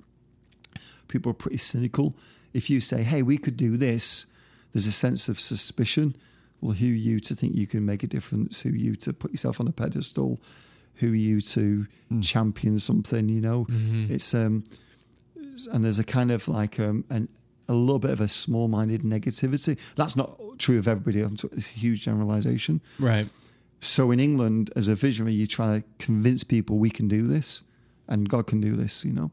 people 1.07 1.31
are 1.31 1.35
pretty 1.35 1.57
cynical. 1.57 2.15
If 2.53 2.69
you 2.69 2.81
say, 2.81 3.03
"Hey, 3.03 3.21
we 3.21 3.37
could 3.37 3.57
do 3.57 3.77
this," 3.77 4.25
there's 4.73 4.85
a 4.85 4.91
sense 4.91 5.29
of 5.29 5.39
suspicion. 5.39 6.15
Well, 6.61 6.73
who 6.73 6.87
are 6.87 6.89
you 6.89 7.19
to 7.21 7.35
think 7.35 7.55
you 7.55 7.67
can 7.67 7.85
make 7.85 8.03
a 8.03 8.07
difference? 8.07 8.61
Who 8.61 8.69
are 8.69 8.75
you 8.75 8.95
to 8.97 9.13
put 9.13 9.31
yourself 9.31 9.59
on 9.59 9.67
a 9.67 9.71
pedestal? 9.71 10.41
Who 10.95 11.11
are 11.13 11.15
you 11.15 11.39
to 11.41 11.87
champion 12.21 12.79
something? 12.79 13.29
You 13.29 13.41
know, 13.41 13.65
it's 14.09 14.33
um, 14.33 14.63
and 15.71 15.85
there's 15.85 15.99
a 15.99 16.03
kind 16.03 16.31
of 16.31 16.47
like 16.47 16.79
um, 16.79 17.05
an 17.09 17.29
a 17.69 17.73
little 17.73 17.99
bit 17.99 18.09
of 18.09 18.19
a 18.19 18.27
small-minded 18.27 19.03
negativity. 19.03 19.77
That's 19.95 20.15
not 20.15 20.39
true 20.57 20.79
of 20.79 20.87
everybody. 20.87 21.19
It's 21.19 21.67
a 21.67 21.71
huge 21.71 22.01
generalization. 22.01 22.81
Right. 22.99 23.27
So 23.79 24.11
in 24.11 24.19
England, 24.19 24.71
as 24.75 24.87
a 24.87 24.95
visionary, 24.95 25.33
you 25.33 25.47
try 25.47 25.79
to 25.79 25.83
convince 25.99 26.43
people 26.43 26.77
we 26.77 26.89
can 26.89 27.07
do 27.07 27.21
this, 27.21 27.61
and 28.07 28.27
God 28.27 28.47
can 28.47 28.59
do 28.59 28.75
this. 28.75 29.05
You 29.05 29.13
know, 29.13 29.31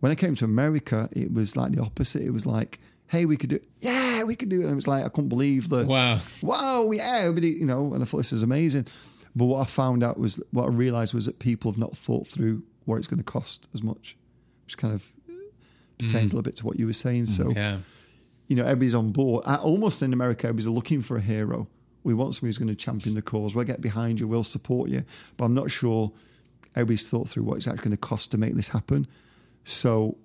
when 0.00 0.12
I 0.12 0.14
came 0.14 0.34
to 0.36 0.44
America, 0.44 1.08
it 1.12 1.32
was 1.32 1.56
like 1.56 1.72
the 1.72 1.82
opposite. 1.82 2.22
It 2.22 2.32
was 2.32 2.44
like, 2.44 2.80
hey, 3.06 3.24
we 3.24 3.36
could 3.36 3.50
do, 3.50 3.56
it. 3.56 3.66
yeah, 3.80 4.24
we 4.24 4.34
could 4.34 4.48
do 4.48 4.60
it. 4.60 4.64
And 4.64 4.72
it 4.72 4.76
was 4.76 4.88
like 4.88 5.04
I 5.04 5.08
couldn't 5.08 5.28
believe 5.28 5.68
that. 5.68 5.86
Wow. 5.86 6.20
Wow, 6.42 6.90
yeah, 6.90 7.18
everybody, 7.18 7.50
you 7.50 7.66
know, 7.66 7.92
and 7.92 8.02
I 8.02 8.06
thought 8.06 8.18
this 8.18 8.32
is 8.32 8.42
amazing. 8.42 8.86
But 9.34 9.46
what 9.46 9.60
I 9.60 9.64
found 9.64 10.02
out 10.02 10.18
was 10.18 10.40
what 10.50 10.64
I 10.64 10.68
realised 10.68 11.14
was 11.14 11.26
that 11.26 11.38
people 11.38 11.70
have 11.70 11.78
not 11.78 11.96
thought 11.96 12.26
through 12.26 12.62
what 12.84 12.96
it's 12.96 13.06
going 13.06 13.18
to 13.18 13.24
cost 13.24 13.66
as 13.72 13.82
much, 13.82 14.16
which 14.64 14.76
kind 14.76 14.94
of 14.94 15.10
pertains 15.98 16.30
mm. 16.30 16.34
a 16.34 16.36
little 16.36 16.42
bit 16.42 16.56
to 16.56 16.66
what 16.66 16.78
you 16.78 16.86
were 16.86 16.92
saying. 16.92 17.24
Mm, 17.24 17.36
so 17.36 17.50
Yeah. 17.50 17.78
you 18.48 18.56
know, 18.56 18.64
everybody's 18.64 18.94
on 18.94 19.12
board. 19.12 19.44
I, 19.46 19.56
almost 19.56 20.02
in 20.02 20.12
America, 20.12 20.46
everybody's 20.46 20.68
looking 20.68 21.02
for 21.02 21.16
a 21.16 21.20
hero. 21.20 21.68
We 22.04 22.14
want 22.14 22.34
somebody 22.34 22.48
who's 22.48 22.58
going 22.58 22.68
to 22.68 22.74
champion 22.74 23.14
the 23.14 23.22
cause. 23.22 23.54
We'll 23.54 23.64
get 23.64 23.80
behind 23.80 24.20
you. 24.20 24.26
We'll 24.26 24.44
support 24.44 24.90
you. 24.90 25.04
But 25.36 25.46
I'm 25.46 25.54
not 25.54 25.70
sure 25.70 26.12
everybody's 26.74 27.08
thought 27.08 27.28
through 27.28 27.44
what 27.44 27.58
it's 27.58 27.68
actually 27.68 27.84
going 27.84 27.90
to 27.92 27.96
cost 27.96 28.30
to 28.32 28.38
make 28.38 28.54
this 28.54 28.68
happen. 28.68 29.06
So 29.64 30.16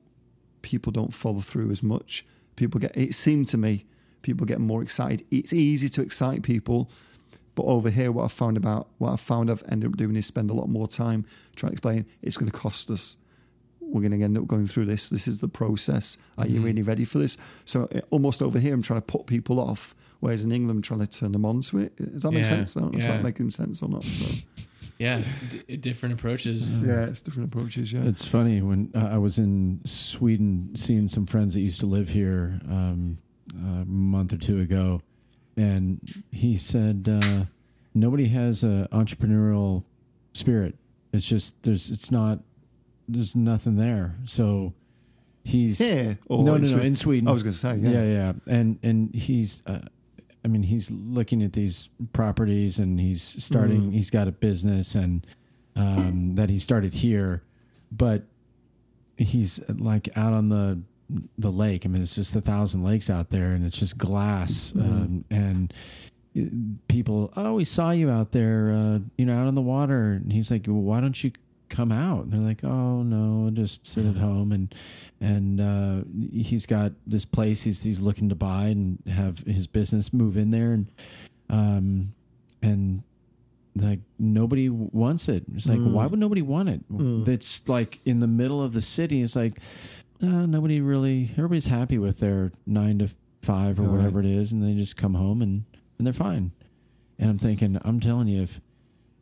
people 0.61 0.91
don't 0.91 1.13
follow 1.13 1.39
through 1.39 1.69
as 1.71 1.83
much. 1.83 2.25
People 2.55 2.79
get, 2.79 2.95
it 2.97 3.13
seemed 3.13 3.47
to 3.49 3.57
me, 3.57 3.85
people 4.21 4.45
get 4.45 4.59
more 4.59 4.81
excited. 4.81 5.25
It's 5.29 5.53
easy 5.53 5.89
to 5.89 6.01
excite 6.01 6.43
people. 6.43 6.89
But 7.53 7.63
over 7.63 7.89
here, 7.89 8.11
what 8.11 8.23
I've 8.23 8.31
found 8.31 8.57
about, 8.57 8.87
what 8.97 9.11
I've 9.11 9.21
found 9.21 9.49
I've 9.49 9.63
ended 9.69 9.91
up 9.91 9.97
doing 9.97 10.15
is 10.15 10.25
spend 10.25 10.49
a 10.49 10.53
lot 10.53 10.69
more 10.69 10.87
time 10.87 11.25
trying 11.55 11.71
to 11.71 11.73
explain 11.73 12.05
it's 12.21 12.37
going 12.37 12.51
to 12.51 12.57
cost 12.57 12.89
us 12.91 13.17
we're 13.87 14.01
going 14.01 14.17
to 14.17 14.23
end 14.23 14.37
up 14.37 14.47
going 14.47 14.67
through 14.67 14.85
this. 14.85 15.09
This 15.09 15.27
is 15.27 15.39
the 15.39 15.47
process. 15.47 16.17
Are 16.37 16.47
you 16.47 16.61
really 16.61 16.83
ready 16.83 17.05
for 17.05 17.19
this? 17.19 17.37
So 17.65 17.87
uh, 17.95 18.01
almost 18.09 18.41
over 18.41 18.59
here, 18.59 18.73
I'm 18.73 18.81
trying 18.81 18.99
to 18.99 19.05
put 19.05 19.27
people 19.27 19.59
off, 19.59 19.95
whereas 20.19 20.43
in 20.43 20.51
England, 20.51 20.83
trying 20.83 20.99
to 21.01 21.07
turn 21.07 21.31
them 21.31 21.45
on 21.45 21.61
to 21.61 21.79
it. 21.79 21.95
Does 22.13 22.23
that 22.23 22.31
make 22.31 22.43
Yeah, 22.43 22.49
sense? 22.49 22.75
I 22.75 22.81
don't 22.81 22.93
know 22.93 22.97
if 22.99 23.03
yeah. 23.05 23.11
that's 23.11 23.23
making 23.23 23.51
sense 23.51 23.81
or 23.81 23.89
not. 23.89 24.03
So 24.03 24.25
Yeah. 24.99 25.21
D- 25.67 25.77
different 25.77 26.15
approaches. 26.15 26.81
yeah, 26.81 27.05
it's 27.05 27.19
different 27.19 27.53
approaches. 27.53 27.93
Yeah, 27.93 28.01
It's 28.03 28.25
funny 28.27 28.61
when 28.63 28.91
uh, 28.95 29.09
I 29.11 29.17
was 29.19 29.37
in 29.37 29.79
Sweden 29.85 30.71
seeing 30.75 31.07
some 31.07 31.25
friends 31.27 31.53
that 31.53 31.61
used 31.61 31.79
to 31.81 31.85
live 31.85 32.09
here 32.09 32.59
um, 32.67 33.19
a 33.53 33.85
month 33.85 34.33
or 34.33 34.37
two 34.37 34.59
ago, 34.59 35.01
and 35.55 35.99
he 36.31 36.55
said 36.55 37.07
uh, 37.07 37.45
nobody 37.93 38.27
has 38.29 38.63
an 38.63 38.87
entrepreneurial 38.87 39.83
spirit. 40.33 40.75
It's 41.13 41.25
just 41.25 41.53
there's 41.63 41.89
it's 41.91 42.09
not 42.09 42.39
there's 43.07 43.35
nothing 43.35 43.75
there. 43.77 44.15
So 44.25 44.73
he's 45.43 45.77
here 45.77 46.17
or 46.25 46.43
no 46.43 46.53
no 46.53 46.57
no 46.57 46.63
Sweden? 46.69 46.85
in 46.87 46.95
Sweden. 46.95 47.27
I 47.27 47.31
was 47.33 47.43
going 47.43 47.53
to 47.53 47.57
say 47.59 47.75
yeah. 47.77 47.89
yeah, 47.91 48.03
yeah, 48.03 48.33
and 48.47 48.79
and 48.83 49.13
he's, 49.15 49.61
uh, 49.67 49.79
I 50.47 50.49
mean, 50.49 50.63
he's 50.63 50.89
looking 50.89 51.43
at 51.43 51.51
these 51.51 51.89
properties, 52.13 52.79
and 52.79 52.97
he's 53.01 53.21
starting. 53.43 53.91
Mhm. 53.91 53.93
He's 53.93 54.09
got 54.09 54.29
a 54.29 54.31
business, 54.31 54.95
and 54.95 55.27
um, 55.75 56.35
that 56.35 56.49
he 56.49 56.57
started 56.57 56.93
here, 56.93 57.43
but 57.91 58.23
he's 59.17 59.59
like 59.67 60.07
out 60.15 60.31
on 60.31 60.47
the 60.47 60.79
the 61.37 61.51
lake. 61.51 61.85
I 61.85 61.89
mean, 61.89 62.01
it's 62.01 62.15
just 62.15 62.33
a 62.33 62.39
thousand 62.39 62.83
lakes 62.85 63.09
out 63.09 63.29
there, 63.29 63.51
and 63.51 63.65
it's 63.65 63.77
just 63.77 63.97
glass, 63.97 64.71
Mhm. 64.73 64.81
um, 64.81 65.25
and 65.29 65.73
people. 66.87 67.33
Oh, 67.35 67.55
we 67.55 67.65
saw 67.65 67.91
you 67.91 68.09
out 68.09 68.31
there, 68.31 68.71
uh, 68.71 68.99
you 69.17 69.25
know, 69.25 69.37
out 69.37 69.47
on 69.47 69.55
the 69.55 69.61
water. 69.61 70.13
And 70.13 70.31
he's 70.31 70.49
like, 70.49 70.65
well, 70.67 70.75
why 70.81 71.01
don't 71.01 71.21
you? 71.23 71.31
Come 71.69 71.91
out 71.91 72.23
and 72.23 72.31
they're 72.31 72.39
like 72.39 72.63
oh 72.63 73.03
no 73.03 73.49
just 73.51 73.85
sit 73.85 74.05
at 74.05 74.15
home 74.15 74.51
and 74.51 74.73
and 75.19 75.59
uh 75.61 76.01
he's 76.31 76.65
got 76.65 76.91
this 77.05 77.25
place 77.25 77.61
he's 77.61 77.81
he's 77.83 77.99
looking 77.99 78.29
to 78.29 78.35
buy 78.35 78.65
and 78.65 78.99
have 79.07 79.39
his 79.39 79.67
business 79.67 80.13
move 80.13 80.37
in 80.37 80.51
there 80.51 80.71
and 80.73 80.87
um, 81.49 82.13
and 82.61 83.03
like 83.75 83.99
nobody 84.19 84.69
wants 84.69 85.29
it. 85.29 85.43
It's 85.55 85.65
like, 85.67 85.77
Mm. 85.79 85.93
why 85.93 86.07
would 86.07 86.19
nobody 86.19 86.41
want 86.41 86.67
it? 86.69 86.91
Mm. 86.91 87.27
It's 87.27 87.67
like 87.69 87.99
in 88.05 88.19
the 88.19 88.27
middle 88.27 88.61
of 88.61 88.73
the 88.73 88.81
city. 88.81 89.21
It's 89.21 89.35
like 89.35 89.59
uh, 90.21 90.45
nobody 90.47 90.81
really. 90.81 91.29
Everybody's 91.37 91.67
happy 91.67 91.97
with 91.99 92.19
their 92.19 92.51
nine 92.65 92.99
to 92.99 93.09
five 93.43 93.79
or 93.79 93.83
All 93.83 93.89
right. 93.89 93.97
whatever 93.97 94.19
it 94.19 94.25
is, 94.25 94.51
and 94.51 94.63
they 94.63 94.73
just 94.73 94.97
come 94.97 95.13
home 95.13 95.41
and 95.43 95.63
and 95.97 96.05
they're 96.07 96.13
fine. 96.13 96.51
And 97.19 97.29
I'm 97.29 97.37
thinking, 97.39 97.79
I'm 97.85 97.99
telling 97.99 98.27
you, 98.27 98.41
if 98.41 98.59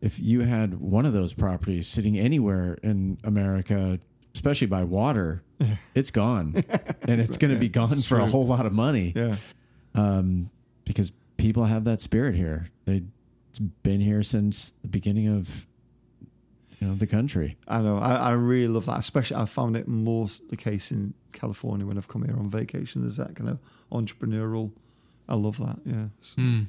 if 0.06 0.20
you 0.20 0.42
had 0.42 0.80
one 0.80 1.06
of 1.06 1.14
those 1.14 1.34
properties 1.34 1.88
sitting 1.88 2.18
anywhere 2.18 2.78
in 2.84 3.18
America, 3.24 4.00
especially 4.34 4.68
by 4.68 4.84
water, 4.84 5.42
it's 5.96 6.12
gone, 6.12 6.54
and 7.08 7.20
it's 7.22 7.38
going 7.38 7.54
to 7.54 7.60
be 7.60 7.70
gone 7.70 7.92
it's 7.94 8.06
for 8.06 8.20
a 8.20 8.28
whole 8.28 8.46
lot 8.46 8.66
of 8.66 8.74
money 8.74 9.14
Yeah. 9.16 9.38
um, 9.96 10.50
because 10.86 11.12
people 11.38 11.66
have 11.66 11.84
that 11.86 12.02
spirit 12.02 12.36
here. 12.36 12.70
They 12.86 13.04
it's 13.50 13.60
been 13.60 14.02
here 14.02 14.22
since 14.22 14.74
the 14.82 14.90
beginning 14.90 15.28
of 15.30 15.66
you 16.80 16.88
know 16.88 16.96
the 16.96 17.08
country. 17.08 17.58
I 17.68 17.82
know. 17.82 17.98
I, 17.98 18.16
I 18.16 18.32
really 18.32 18.68
love 18.68 18.86
that. 18.88 19.00
Especially, 19.00 19.38
I 19.38 19.46
found 19.46 19.78
it 19.78 19.88
more 19.88 20.28
the 20.50 20.58
case 20.58 20.92
in 20.92 21.14
California 21.32 21.86
when 21.86 21.98
I've 21.98 22.08
come 22.10 22.24
here 22.24 22.36
on 22.38 22.50
vacation. 22.50 23.02
There's 23.02 23.16
that 23.18 23.36
kind 23.36 23.50
of 23.50 23.60
entrepreneurial. 23.92 24.72
I 25.30 25.36
love 25.36 25.58
that. 25.58 25.80
Yeah. 25.86 26.08
So-. 26.22 26.42
You 26.42 26.68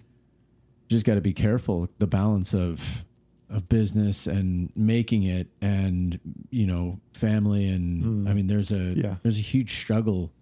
just 0.89 1.05
got 1.05 1.17
to 1.17 1.21
be 1.21 1.33
careful 1.33 1.89
the 1.99 2.07
balance 2.07 2.55
of 2.55 3.05
of 3.49 3.69
business 3.69 4.27
and 4.27 4.71
making 4.75 5.23
it, 5.23 5.47
and 5.61 6.19
you 6.51 6.67
know 6.67 6.99
family, 7.13 7.67
and 7.69 8.03
Mm. 8.05 8.29
I 8.31 8.35
mean 8.35 8.47
there's 8.49 8.71
a 8.73 8.95
Yeah. 8.97 9.17
there's 9.23 9.39
a 9.39 9.43
huge 9.43 9.77
struggle. 9.79 10.33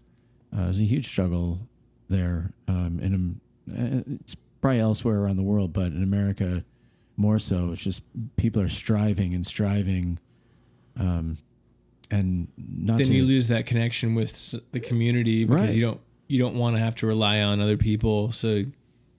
Uh, 0.52 0.64
there's 0.64 0.80
a 0.80 0.84
huge 0.84 1.06
struggle 1.06 1.60
there, 2.08 2.52
um, 2.68 3.00
in 3.00 3.14
um, 3.14 3.40
uh, 3.70 4.02
it's 4.22 4.34
probably 4.60 4.80
elsewhere 4.80 5.18
around 5.20 5.36
the 5.36 5.42
world, 5.42 5.72
but 5.72 5.86
in 5.92 6.02
America 6.02 6.64
more 7.16 7.38
so. 7.38 7.70
It's 7.72 7.82
just 7.82 8.02
people 8.36 8.60
are 8.62 8.68
striving 8.68 9.34
and 9.34 9.46
striving, 9.46 10.18
um, 10.98 11.38
and 12.10 12.48
not 12.56 12.98
Then 12.98 13.06
to, 13.08 13.14
you 13.14 13.24
lose 13.24 13.48
that 13.48 13.66
connection 13.66 14.14
with 14.14 14.54
the 14.72 14.80
community 14.80 15.44
because 15.44 15.60
Right. 15.68 15.74
you 15.74 15.80
don't 15.82 16.00
you 16.26 16.38
don't 16.38 16.54
want 16.56 16.74
to 16.76 16.80
have 16.80 16.94
to 16.96 17.06
rely 17.06 17.42
on 17.42 17.60
other 17.60 17.76
people. 17.76 18.32
So 18.32 18.64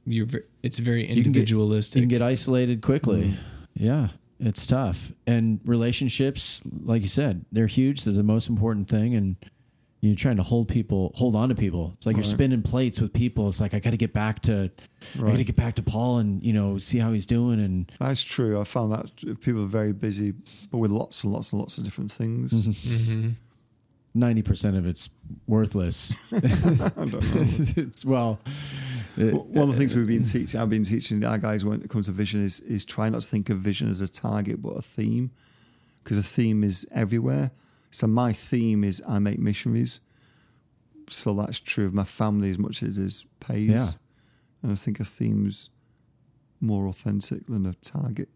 you're 0.08 0.28
it's 0.64 0.80
very 0.80 1.06
can 1.06 1.16
get- 1.18 1.26
individualistic. 1.28 1.96
you 1.98 2.02
can 2.02 2.10
get 2.10 2.22
isolated 2.24 2.82
quickly. 2.82 3.26
Mm. 3.26 3.36
Yeah, 3.76 4.10
it's 4.40 4.66
tough. 4.66 5.12
And 5.28 5.60
relationships, 5.66 6.62
like 6.84 7.02
you 7.02 7.08
said, 7.08 7.46
they're 7.52 7.68
huge. 7.68 8.04
They're 8.04 8.14
the 8.14 8.24
most 8.24 8.50
important 8.50 8.88
thing. 8.88 9.14
And 9.16 9.36
you're 10.02 10.16
trying 10.16 10.38
to 10.38 10.44
hold 10.44 10.68
people, 10.68 11.12
hold 11.16 11.36
on 11.36 11.50
to 11.50 11.56
people. 11.56 11.94
It's 11.98 12.06
like 12.06 12.16
you're 12.16 12.24
spinning 12.24 12.62
plates 12.62 13.02
with 13.02 13.12
people. 13.12 13.48
It's 13.48 13.60
like 13.60 13.74
I 13.74 13.80
got 13.80 13.90
to 13.92 13.98
get 13.98 14.14
back 14.14 14.42
to, 14.44 14.70
I 15.16 15.20
got 15.20 15.38
to 15.38 15.44
get 15.44 15.56
back 15.56 15.76
to 15.76 15.84
Paul 15.84 16.20
and 16.20 16.44
you 16.44 16.54
know 16.54 16.78
see 16.78 17.00
how 17.00 17.12
he's 17.12 17.26
doing. 17.26 17.60
And 17.60 17.92
That's 18.00 18.22
true. 18.24 18.60
I 18.62 18.66
found 18.66 18.92
that 18.94 19.40
people 19.42 19.64
are 19.64 19.68
very 19.68 19.94
busy, 19.94 20.34
but 20.72 20.78
with 20.78 20.92
lots 20.92 21.24
and 21.24 21.34
lots 21.34 21.52
and 21.54 21.60
lots 21.60 21.78
of 21.78 21.84
different 21.84 22.12
things. 22.12 22.66
hmm 22.88 23.30
ninety 24.14 24.42
percent 24.42 24.78
of 24.78 24.86
it's 24.86 25.10
worthless. 25.48 26.14
I 26.32 26.40
don't 26.40 27.12
know. 27.12 27.20
It's- 27.78 28.06
Well, 28.06 28.40
Uh, 29.18 29.38
one 29.38 29.70
of 29.70 29.74
the 29.74 29.80
things 29.80 29.96
uh, 29.96 29.98
we've 29.98 30.08
been 30.08 30.24
teaching, 30.24 30.60
I've 30.60 30.70
been 30.70 30.84
teaching 30.84 31.24
our 31.24 31.38
guys 31.38 31.64
when 31.64 31.82
it 31.82 31.90
comes 31.90 32.08
to 32.08 32.12
vision 32.12 32.44
is 32.44 32.60
is 32.62 32.86
try 32.86 33.10
not 33.10 33.22
to 33.22 33.28
think 33.28 33.50
of 33.50 33.60
vision 33.60 33.90
as 33.90 34.02
a 34.02 34.08
target 34.08 34.62
but 34.62 34.72
a 34.72 34.82
theme, 34.82 35.32
because 36.04 36.18
a 36.18 36.24
theme 36.24 36.64
is 36.64 36.86
everywhere. 36.92 37.52
So 37.92 38.08
my 38.08 38.34
theme 38.34 38.84
is 38.84 39.02
I 39.08 39.20
make 39.20 39.40
missionaries. 39.40 40.02
So 41.10 41.34
that's 41.34 41.60
true 41.60 41.86
of 41.86 41.94
my 41.94 42.04
family 42.04 42.50
as 42.50 42.58
much 42.58 42.84
as 42.84 42.98
it 42.98 43.04
is 43.04 43.26
Pais. 43.40 43.70
Yeah. 43.70 43.90
And 44.64 44.72
I 44.72 44.76
think 44.76 45.00
a 45.00 45.06
theme's 45.06 45.70
more 46.60 46.88
authentic 46.88 47.46
than 47.48 47.66
a 47.66 47.74
target 47.76 48.30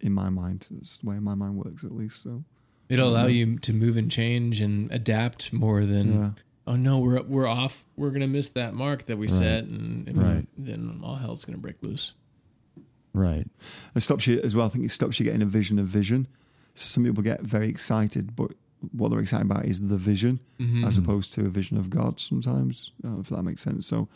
in 0.00 0.12
my 0.12 0.30
mind. 0.30 0.66
That's 0.70 0.98
the 0.98 1.10
way 1.10 1.18
my 1.18 1.34
mind 1.34 1.56
works 1.56 1.84
at 1.84 1.92
least. 1.92 2.22
So 2.22 2.44
It'll 2.88 3.08
allow 3.08 3.26
you 3.26 3.58
to 3.58 3.72
move 3.72 3.96
and 3.96 4.10
change 4.10 4.60
and 4.60 4.90
adapt 4.92 5.52
more 5.52 5.84
than 5.84 6.12
yeah. 6.12 6.30
Oh 6.66 6.76
no 6.76 6.98
we're 6.98 7.20
we're 7.22 7.46
off 7.46 7.84
we're 7.96 8.10
gonna 8.10 8.26
miss 8.26 8.48
that 8.50 8.74
mark 8.74 9.06
that 9.06 9.16
we 9.18 9.26
Right. 9.28 9.38
set 9.38 9.64
and 9.64 10.16
Right. 10.16 10.46
then 10.56 11.00
all 11.02 11.16
hell's 11.16 11.44
gonna 11.44 11.58
break 11.58 11.76
loose. 11.82 12.12
right. 13.12 13.46
It 13.94 14.00
stops 14.00 14.26
you 14.26 14.40
as 14.42 14.56
well. 14.56 14.66
I 14.66 14.68
think 14.70 14.84
it 14.84 14.90
stops 14.90 15.18
you 15.20 15.24
getting 15.24 15.42
a 15.42 15.46
vision 15.46 15.78
of 15.78 15.86
vision. 15.86 16.26
So 16.74 16.86
some 16.86 17.04
people 17.04 17.22
get 17.22 17.42
very 17.42 17.68
excited, 17.68 18.34
but 18.34 18.52
what 18.92 19.10
they're 19.10 19.20
excited 19.20 19.48
about 19.48 19.64
is 19.66 19.80
the 19.80 19.96
vision 19.96 20.40
Mhm. 20.58 20.84
as 20.84 20.98
opposed 20.98 21.32
to 21.34 21.46
a 21.46 21.48
vision 21.48 21.76
of 21.78 21.90
God 21.90 22.18
sometimes, 22.18 22.92
I 23.02 23.06
don't 23.06 23.14
know 23.14 23.20
if 23.20 23.28
that 23.28 23.42
makes 23.44 23.60
sense. 23.62 23.86
So 23.86 24.08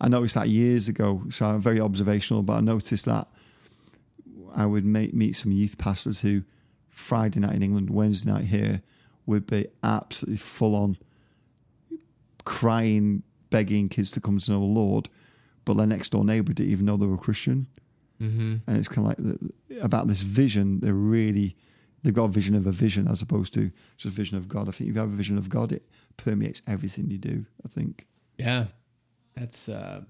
I 0.00 0.08
noticed 0.08 0.34
that 0.36 0.48
years 0.48 0.88
ago. 0.88 1.24
So 1.30 1.46
I'm 1.46 1.60
very 1.60 1.80
observational, 1.80 2.42
but 2.42 2.54
I 2.54 2.60
noticed 2.60 3.04
that 3.06 3.28
I 4.54 4.66
would 4.66 4.84
make, 4.84 5.12
meet 5.12 5.34
some 5.36 5.52
youth 5.52 5.76
pastors 5.76 6.20
who 6.20 6.42
Friday 6.88 7.40
night 7.40 7.54
in 7.56 7.62
England, 7.62 7.90
Wednesday 7.90 8.30
night 8.30 8.44
here 8.46 8.82
would 9.26 9.46
be 9.46 9.66
absolutely 9.82 10.36
full 10.38 10.74
on 10.74 10.96
crying, 12.44 13.22
begging 13.50 13.88
kids 13.88 14.10
to 14.12 14.20
come 14.20 14.38
to 14.38 14.50
know 14.52 14.60
the 14.60 14.64
Lord. 14.66 15.08
But 15.64 15.74
their 15.76 15.86
next 15.86 16.10
door 16.10 16.24
neighbor 16.24 16.52
didn't 16.52 16.72
even 16.72 16.86
know 16.86 16.96
they 16.96 17.06
were 17.06 17.18
Christian 17.18 17.66
Mhm. 18.20 18.60
and 18.66 18.76
it's 18.76 18.88
kind 18.88 19.06
of 19.10 19.18
like 19.18 19.38
the, 19.68 19.80
about 19.82 20.06
this 20.08 20.20
vision. 20.22 20.80
They're 20.80 20.92
really 20.94 21.56
they've 22.02 22.14
got 22.14 22.24
a 22.24 22.28
vision 22.28 22.54
of 22.54 22.66
a 22.66 22.72
vision 22.72 23.06
as 23.08 23.20
opposed 23.22 23.52
to 23.54 23.70
just 23.96 24.06
a 24.14 24.16
vision 24.16 24.36
of 24.38 24.48
God. 24.48 24.68
I 24.68 24.72
think 24.72 24.88
if 24.90 24.94
you 24.96 25.00
have 25.00 25.12
a 25.12 25.16
vision 25.16 25.36
of 25.38 25.48
God, 25.48 25.70
it 25.72 25.86
permeates 26.16 26.60
everything 26.66 27.10
you 27.10 27.18
do. 27.18 27.44
I 27.64 27.68
think. 27.68 28.06
Yeah. 28.38 28.66
That's 29.36 29.68
uh 29.68 30.02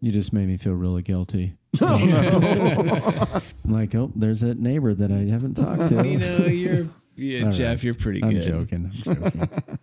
You 0.00 0.12
just 0.12 0.32
made 0.32 0.46
me 0.48 0.56
feel 0.56 0.74
really 0.74 1.02
guilty. 1.02 1.54
I'm 1.80 3.42
like, 3.64 3.94
oh, 3.94 4.10
there's 4.14 4.40
that 4.40 4.58
neighbor 4.58 4.94
that 4.94 5.10
I 5.12 5.30
haven't 5.30 5.54
talked 5.54 5.88
to. 5.88 6.06
you 6.08 6.18
know, 6.18 6.46
you're 6.46 6.88
yeah, 7.16 7.44
All 7.46 7.50
Jeff, 7.50 7.78
right. 7.78 7.84
you're 7.84 7.94
pretty 7.94 8.22
I'm 8.22 8.30
good. 8.30 8.42
joking. 8.42 8.92
I'm 9.06 9.14
joking. 9.14 9.48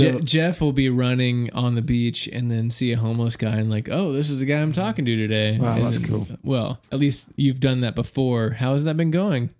Je- 0.00 0.20
Jeff 0.24 0.60
will 0.60 0.72
be 0.72 0.88
running 0.88 1.52
on 1.52 1.74
the 1.74 1.82
beach 1.82 2.28
and 2.32 2.50
then 2.50 2.70
see 2.70 2.92
a 2.92 2.96
homeless 2.96 3.36
guy 3.36 3.56
and 3.56 3.70
like, 3.70 3.88
oh, 3.90 4.12
this 4.12 4.30
is 4.30 4.40
the 4.40 4.46
guy 4.46 4.60
I'm 4.60 4.72
talking 4.72 5.04
to 5.04 5.16
today. 5.16 5.58
Wow, 5.58 5.74
And 5.76 5.84
that's 5.86 5.98
then- 5.98 6.08
cool. 6.08 6.26
Well, 6.42 6.80
at 6.92 6.98
least 6.98 7.28
you've 7.36 7.60
done 7.60 7.80
that 7.82 7.94
before. 7.94 8.50
How 8.50 8.72
has 8.72 8.84
that 8.84 8.96
been 8.96 9.10
going? 9.10 9.50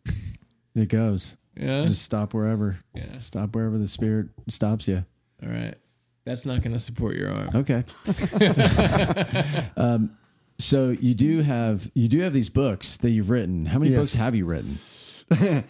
It 0.75 0.89
goes. 0.89 1.37
Yeah. 1.57 1.85
Just 1.85 2.03
stop 2.03 2.33
wherever. 2.35 2.79
yeah. 2.95 3.19
Stop 3.19 3.55
wherever 3.55 3.77
the 3.79 3.89
spirit 3.89 4.29
stops 4.49 4.87
you. 4.89 5.05
All 5.43 5.49
right. 5.51 5.75
That's 6.25 6.45
not 6.47 6.63
going 6.63 6.73
to 6.75 6.79
support 6.81 7.17
your 7.17 7.33
arm. 7.33 7.51
Okay. 7.55 7.85
um, 9.77 10.17
so 10.59 10.91
you 10.91 11.15
do 11.15 11.41
have 11.43 11.91
you 11.95 12.09
do 12.09 12.21
have 12.21 12.33
these 12.33 12.49
books 12.51 12.99
that 12.99 13.11
you've 13.11 13.31
written. 13.31 13.65
How 13.67 13.79
many 13.79 13.91
Yes. 13.91 14.01
books 14.01 14.15
have 14.15 14.35
you 14.35 14.45
written? 14.45 14.79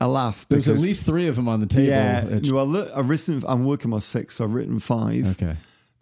I 0.00 0.06
laugh. 0.06 0.46
There's 0.48 0.66
at 0.68 0.72
because- 0.72 0.86
least 0.86 1.04
three 1.04 1.28
of 1.28 1.36
them 1.36 1.48
on 1.48 1.60
the 1.60 1.66
table. 1.66 1.86
yeah. 1.88 2.24
It's- 2.26 2.50
Well, 2.50 2.66
look, 2.66 2.90
I've 2.94 3.08
written. 3.08 3.42
I'm 3.46 3.64
working 3.64 3.92
on 3.92 4.00
six. 4.00 4.36
So 4.36 4.44
I've 4.44 4.52
written 4.54 4.78
five, 4.80 5.26
okay. 5.40 5.56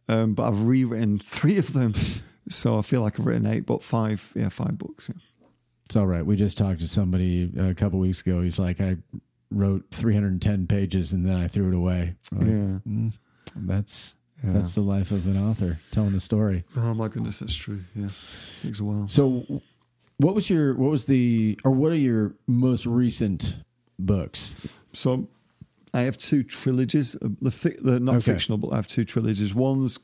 um, 0.09 0.34
but 0.34 0.49
I've 0.49 0.62
rewritten 0.62 1.18
three 1.18 1.59
of 1.59 1.72
them. 1.72 1.95
So 2.49 2.76
I 2.78 2.82
feel 2.82 3.03
like 3.03 3.20
I've 3.20 3.26
written 3.26 3.47
eight, 3.47 3.66
but 3.66 3.82
five. 3.82 4.32
Yeah, 4.34 4.49
five 4.49 4.76
books. 4.78 5.09
Yeah. 5.09 5.20
It's 5.86 5.95
all 5.97 6.07
right. 6.07 6.24
We 6.24 6.36
just 6.36 6.59
talked 6.59 6.80
to 6.80 6.88
somebody 6.88 7.51
a 7.59 7.74
couple 7.74 7.99
weeks 8.01 8.20
ago. 8.20 8.40
He's 8.43 8.59
like, 8.59 8.80
I 8.80 8.97
wrote 9.51 9.84
310 9.90 10.66
pages 10.66 11.12
and 11.12 11.24
then 11.26 11.36
I 11.36 11.47
threw 11.49 11.68
it 11.68 11.74
away. 11.74 12.16
I'm 12.32 12.38
like, 12.38 12.49
Yeah. 12.49 12.93
"Mm, 12.93 13.12
that's 13.68 14.16
that's 14.43 14.74
the 14.74 14.80
life 14.80 15.12
of 15.12 15.26
an 15.26 15.36
author 15.36 15.78
telling 15.93 16.14
a 16.14 16.20
story. 16.20 16.64
oh 16.76 16.95
my 16.95 17.07
goodness, 17.09 17.38
that's 17.38 17.55
true. 17.55 17.78
Yeah, 17.95 18.09
takes 18.61 18.80
a 18.80 18.84
while. 18.84 19.07
So, 19.09 19.45
what 20.16 20.34
was 20.34 20.51
your 20.51 20.74
what 20.74 20.90
was 20.90 21.05
the 21.05 21.59
or 21.64 21.70
what 21.70 21.93
are 21.93 21.97
your 21.97 22.34
most 22.49 22.86
recent 22.86 23.62
books? 24.07 24.57
So 24.92 25.28
I 25.94 26.03
have 26.03 26.16
two 26.18 26.42
trilogies. 26.42 27.14
uh, 27.16 27.28
The, 27.40 27.50
fic- 27.50 27.82
the 27.82 28.00
not 28.00 28.16
Okay. 28.16 28.32
fictional, 28.32 28.59
but 28.59 28.72
I 28.72 28.76
have 28.76 28.86
two 28.86 29.05
trilogies. 29.05 29.55
One's 29.55 29.98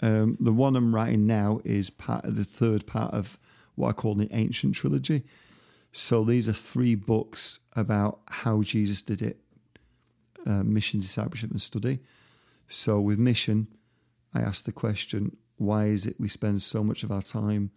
um, 0.00 0.36
the 0.38 0.52
one 0.52 0.76
I'm 0.76 0.94
writing 0.94 1.26
now 1.26 1.60
is 1.64 1.90
part 1.90 2.24
of 2.24 2.36
the 2.36 2.44
third 2.44 2.86
part 2.86 3.12
of 3.12 3.36
what 3.74 3.88
I 3.88 3.92
call 3.92 4.14
the 4.14 4.28
ancient 4.32 4.74
trilogy. 4.76 5.24
So 5.90 6.22
these 6.22 6.48
are 6.48 6.52
three 6.52 6.94
books 6.94 7.58
about 7.74 8.20
how 8.28 8.62
Jesus 8.62 9.02
did 9.02 9.22
it: 9.22 9.40
uh, 10.46 10.62
mission, 10.62 11.00
discipleship, 11.00 11.50
and 11.50 11.60
study. 11.60 11.98
So 12.68 13.00
with 13.00 13.18
mission, 13.18 13.66
I 14.34 14.40
ask 14.40 14.64
the 14.64 14.72
question: 14.72 15.36
Why 15.56 15.86
is 15.86 16.06
it 16.06 16.14
we 16.20 16.28
spend 16.28 16.62
so 16.62 16.84
much 16.84 17.02
of 17.02 17.10
our 17.10 17.22
time, 17.22 17.70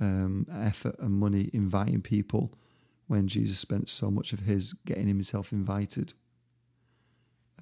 um, 0.00 0.46
effort, 0.52 0.96
and 1.00 1.12
money 1.12 1.50
inviting 1.52 2.00
people? 2.00 2.50
When 3.06 3.28
Jesus 3.28 3.58
spent 3.58 3.88
so 3.88 4.10
much 4.10 4.32
of 4.32 4.40
his 4.40 4.72
getting 4.86 5.06
himself 5.06 5.52
invited. 5.52 6.14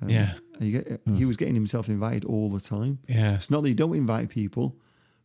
Um, 0.01 0.09
Yeah. 0.09 0.35
and 0.59 0.69
you 0.69 0.81
get, 0.83 1.01
he 1.15 1.25
was 1.25 1.37
getting 1.37 1.55
himself 1.55 1.89
invited 1.89 2.25
all 2.25 2.51
the 2.51 2.61
time. 2.61 2.99
Yeah. 3.09 3.35
It's 3.35 3.51
not 3.51 3.63
that 3.63 3.69
you 3.69 3.75
don't 3.75 3.95
invite 3.97 4.29
people, 4.31 4.77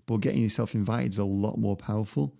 but 0.05 0.17
getting 0.17 0.41
yourself 0.41 0.73
invited 0.75 1.11
is 1.13 1.17
a 1.17 1.25
lot 1.25 1.57
more 1.57 1.75
powerful. 1.75 2.33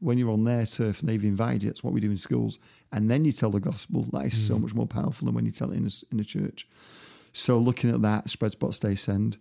When 0.00 0.18
you're 0.18 0.30
on 0.30 0.44
their 0.44 0.66
turf 0.66 1.00
and 1.00 1.08
they've 1.08 1.22
invited 1.24 1.62
you, 1.62 1.68
that's 1.70 1.84
what 1.84 1.92
we 1.92 2.00
do 2.00 2.10
in 2.10 2.16
schools. 2.16 2.58
And 2.90 3.08
then 3.10 3.24
you 3.24 3.30
tell 3.32 3.50
the 3.50 3.60
gospel. 3.60 4.04
That 4.12 4.26
is 4.26 4.46
so 4.46 4.58
much 4.58 4.74
more 4.74 4.86
powerful 4.86 5.26
than 5.26 5.34
when 5.34 5.44
you 5.46 5.52
tell 5.52 5.70
it 5.70 5.76
in 5.76 5.86
a, 5.86 5.90
in 6.10 6.18
a 6.20 6.24
church. 6.24 6.66
So 7.32 7.58
looking 7.58 7.90
at 7.90 8.02
that, 8.02 8.28
spread 8.28 8.52
spot, 8.52 8.74
stay 8.74 8.94
send. 8.96 9.38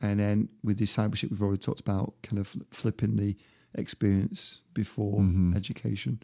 And 0.00 0.20
then 0.20 0.48
with 0.62 0.76
discipleship, 0.78 1.30
we've 1.30 1.42
already 1.42 1.58
talked 1.60 1.80
about 1.80 2.14
kind 2.22 2.38
of 2.38 2.54
flipping 2.70 3.16
the 3.16 3.36
experience 3.74 4.60
before 4.74 5.20
Mhm. 5.20 5.56
education. 5.56 6.20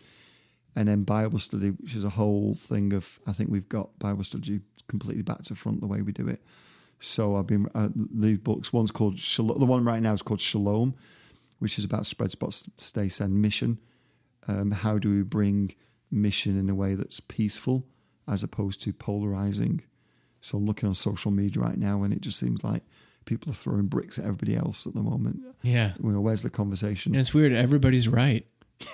And 0.74 0.88
then 0.88 1.02
Bible 1.02 1.38
study, 1.38 1.70
which 1.70 1.94
is 1.94 2.04
a 2.04 2.10
whole 2.10 2.54
thing 2.54 2.92
of, 2.92 3.20
I 3.26 3.32
think 3.32 3.50
we've 3.50 3.68
got 3.68 3.98
Bible 3.98 4.24
study 4.24 4.60
completely 4.88 5.22
back 5.22 5.42
to 5.42 5.54
front 5.54 5.80
the 5.80 5.86
way 5.86 6.02
we 6.02 6.12
do 6.12 6.28
it. 6.28 6.42
So 6.98 7.36
I've 7.36 7.46
been, 7.46 7.68
uh, 7.74 7.88
these 7.94 8.38
books, 8.38 8.72
one's 8.72 8.90
called, 8.90 9.18
Shalom, 9.18 9.58
the 9.58 9.66
one 9.66 9.84
right 9.84 10.00
now 10.00 10.14
is 10.14 10.22
called 10.22 10.40
Shalom, 10.40 10.94
which 11.58 11.78
is 11.78 11.84
about 11.84 12.06
spread 12.06 12.30
spots, 12.30 12.64
stay 12.76 13.08
send 13.08 13.40
mission. 13.42 13.78
Um, 14.48 14.70
how 14.70 14.98
do 14.98 15.10
we 15.10 15.22
bring 15.22 15.74
mission 16.10 16.58
in 16.58 16.70
a 16.70 16.74
way 16.74 16.94
that's 16.94 17.20
peaceful 17.20 17.86
as 18.28 18.42
opposed 18.42 18.80
to 18.82 18.92
polarizing? 18.92 19.82
So 20.40 20.58
I'm 20.58 20.64
looking 20.64 20.88
on 20.88 20.94
social 20.94 21.30
media 21.30 21.62
right 21.62 21.78
now 21.78 22.02
and 22.02 22.12
it 22.14 22.20
just 22.20 22.38
seems 22.38 22.64
like 22.64 22.82
people 23.24 23.50
are 23.52 23.54
throwing 23.54 23.86
bricks 23.86 24.18
at 24.18 24.24
everybody 24.24 24.56
else 24.56 24.86
at 24.86 24.94
the 24.94 25.02
moment. 25.02 25.40
Yeah. 25.62 25.92
You 26.02 26.10
know, 26.10 26.20
where's 26.20 26.42
the 26.42 26.50
conversation? 26.50 27.12
And 27.12 27.20
it's 27.20 27.34
weird. 27.34 27.52
Everybody's 27.52 28.08
right. 28.08 28.46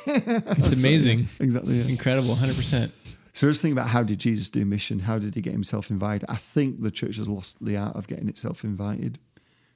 It's 0.06 0.72
amazing. 0.72 1.28
Exactly. 1.40 1.78
Yeah. 1.78 1.88
Incredible. 1.88 2.34
100%. 2.34 2.90
So 3.32 3.48
just 3.48 3.62
think 3.62 3.72
about 3.72 3.88
how 3.88 4.02
did 4.02 4.18
Jesus 4.18 4.48
do 4.48 4.64
mission? 4.64 4.98
How 4.98 5.18
did 5.18 5.34
he 5.34 5.40
get 5.40 5.52
himself 5.52 5.90
invited? 5.90 6.28
I 6.28 6.36
think 6.36 6.82
the 6.82 6.90
church 6.90 7.18
has 7.18 7.28
lost 7.28 7.56
the 7.64 7.76
art 7.76 7.94
of 7.94 8.08
getting 8.08 8.28
itself 8.28 8.64
invited. 8.64 9.18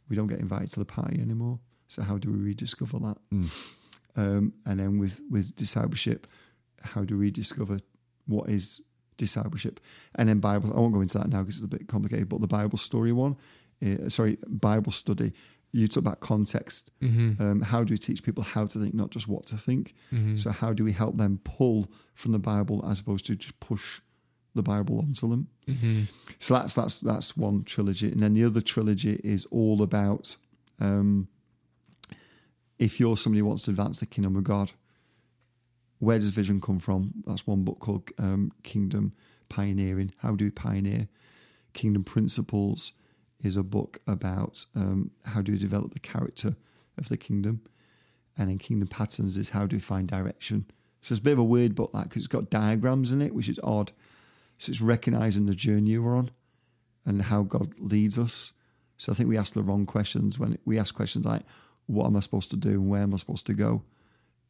We 0.09 0.17
don't 0.17 0.27
get 0.27 0.41
invited 0.41 0.71
to 0.73 0.81
the 0.81 0.85
party 0.85 1.21
anymore. 1.21 1.61
So 1.87 2.03
how 2.03 2.19
do 2.19 2.33
we 2.33 2.39
rediscover 2.39 2.99
that? 2.99 3.19
Mm. 3.33 3.69
Um, 4.17 4.53
and 4.67 4.81
then 4.81 4.99
with 4.99 5.21
with 5.31 5.55
discipleship, 5.55 6.27
how 6.83 7.05
do 7.05 7.17
we 7.17 7.31
discover 7.31 7.79
what 8.27 8.49
is 8.49 8.81
discipleship? 9.17 9.79
And 10.15 10.29
then 10.29 10.41
Bible. 10.41 10.73
I 10.75 10.81
won't 10.81 10.95
go 10.95 11.01
into 11.01 11.19
that 11.19 11.29
now 11.29 11.41
because 11.41 11.57
it's 11.57 11.65
a 11.65 11.69
bit 11.69 11.87
complicated. 11.89 12.29
But 12.29 12.41
the 12.41 12.49
Bible 12.49 12.79
story 12.79 13.13
one, 13.13 13.37
uh, 13.85 14.09
sorry, 14.09 14.39
Bible 14.47 14.93
study. 14.93 15.33
You 15.75 15.89
talk 15.89 16.03
about 16.03 16.21
context. 16.21 16.91
hmm 17.01 17.33
Um, 17.39 17.63
how 17.63 17.83
do 17.85 17.93
we 17.95 17.99
teach 17.99 18.23
people 18.23 18.43
how 18.45 18.67
to 18.67 18.79
think, 18.79 18.95
not 18.95 19.11
just 19.11 19.27
what 19.27 19.47
to 19.47 19.57
think? 19.57 19.95
hmm 20.11 20.37
So 20.37 20.51
how 20.51 20.73
do 20.75 20.85
we 20.85 20.93
help 20.93 21.17
them 21.17 21.41
pull 21.45 21.91
from 22.15 22.33
the 22.33 22.39
Bible 22.39 22.85
as 22.87 23.01
opposed 23.01 23.25
to 23.27 23.37
just 23.37 23.59
push 23.61 24.01
the 24.55 24.63
Bible 24.63 24.99
onto 24.99 25.29
them? 25.31 25.49
hmm 25.67 26.03
So 26.39 26.55
that's 26.55 26.75
that's 26.75 27.01
that's 27.01 27.37
one 27.37 27.65
trilogy, 27.65 28.13
and 28.13 28.21
then 28.23 28.35
the 28.35 28.45
other 28.45 28.61
trilogy 28.61 29.21
is 29.25 29.47
all 29.51 29.83
about 29.83 30.37
um, 30.79 31.29
if 32.79 32.99
you're 33.01 33.17
somebody 33.17 33.41
who 33.41 33.47
wants 33.47 33.63
to 33.63 33.71
advance 33.71 33.99
the 33.99 34.07
kingdom 34.07 34.37
of 34.37 34.45
God. 34.45 34.73
Where 35.99 36.19
does 36.19 36.31
vision 36.31 36.61
come 36.61 36.81
from? 36.81 37.13
That's 37.27 37.47
one 37.47 37.63
book 37.63 37.79
called 37.79 38.11
um, 38.19 38.51
Kingdom 38.65 39.13
Pioneering. 39.49 40.13
How 40.19 40.35
do 40.35 40.45
we 40.47 40.51
pioneer? 40.51 41.07
Kingdom 41.75 42.03
Principles 42.03 42.93
is 43.43 43.57
a 43.57 43.63
book 43.63 44.01
about 44.07 44.65
um, 44.75 45.11
how 45.25 45.43
do 45.43 45.53
we 45.53 45.59
develop 45.59 45.93
the 45.93 46.01
character 46.01 46.57
of 46.99 47.09
the 47.09 47.17
kingdom, 47.17 47.63
and 48.37 48.51
in 48.51 48.59
Kingdom 48.59 48.89
Patterns 48.89 49.37
is 49.37 49.51
how 49.51 49.67
do 49.67 49.77
we 49.77 49.81
find 49.81 50.09
direction. 50.09 50.67
So 51.01 51.13
it's 51.13 51.21
a 51.21 51.25
bit 51.25 51.33
of 51.33 51.39
a 51.41 51.45
weird 51.45 51.75
book 51.75 51.93
that 51.93 52.05
because 52.05 52.23
it's 52.23 52.29
got 52.29 52.51
diagrams 52.51 53.11
in 53.11 53.21
it, 53.21 53.35
which 53.35 53.49
is 53.49 53.59
odd. 53.63 53.93
So 54.59 54.71
it's 54.71 54.81
recognizing 54.81 55.47
the 55.47 55.55
journey 55.55 55.99
we're 55.99 56.17
on 56.17 56.31
and 57.05 57.23
how 57.23 57.43
God 57.43 57.75
leads 57.79 58.17
us. 58.17 58.53
So 58.97 59.11
I 59.11 59.15
think 59.17 59.29
we 59.29 59.37
ask 59.37 59.55
the 59.55 59.63
wrong 59.63 59.85
questions 59.85 60.39
when 60.39 60.59
we 60.65 60.79
ask 60.79 60.95
questions 60.95 61.27
like, 61.27 61.43
"What 61.87 62.07
am 62.07 62.17
I 62.17 62.21
supposed 62.21 62.51
to 62.51 62.57
do? 62.57 62.71
and 62.71 62.89
Where 62.89 63.03
am 63.03 63.13
I 63.13 63.17
supposed 63.17 63.47
to 63.47 63.55
go?" 63.55 63.83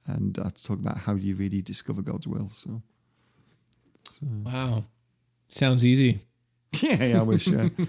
And 0.06 0.38
I 0.38 0.50
talk 0.50 0.78
about 0.78 0.98
how 0.98 1.14
do 1.14 1.26
you 1.26 1.34
really 1.36 1.62
discover 1.62 2.02
God's 2.02 2.26
will. 2.26 2.50
So, 2.50 2.82
so 4.10 4.26
Wow. 4.44 4.84
Sounds 5.48 5.84
easy, 5.84 6.20
yeah, 6.80 7.04
yeah, 7.04 7.20
I 7.20 7.22
wish. 7.22 7.46
Yeah. 7.46 7.68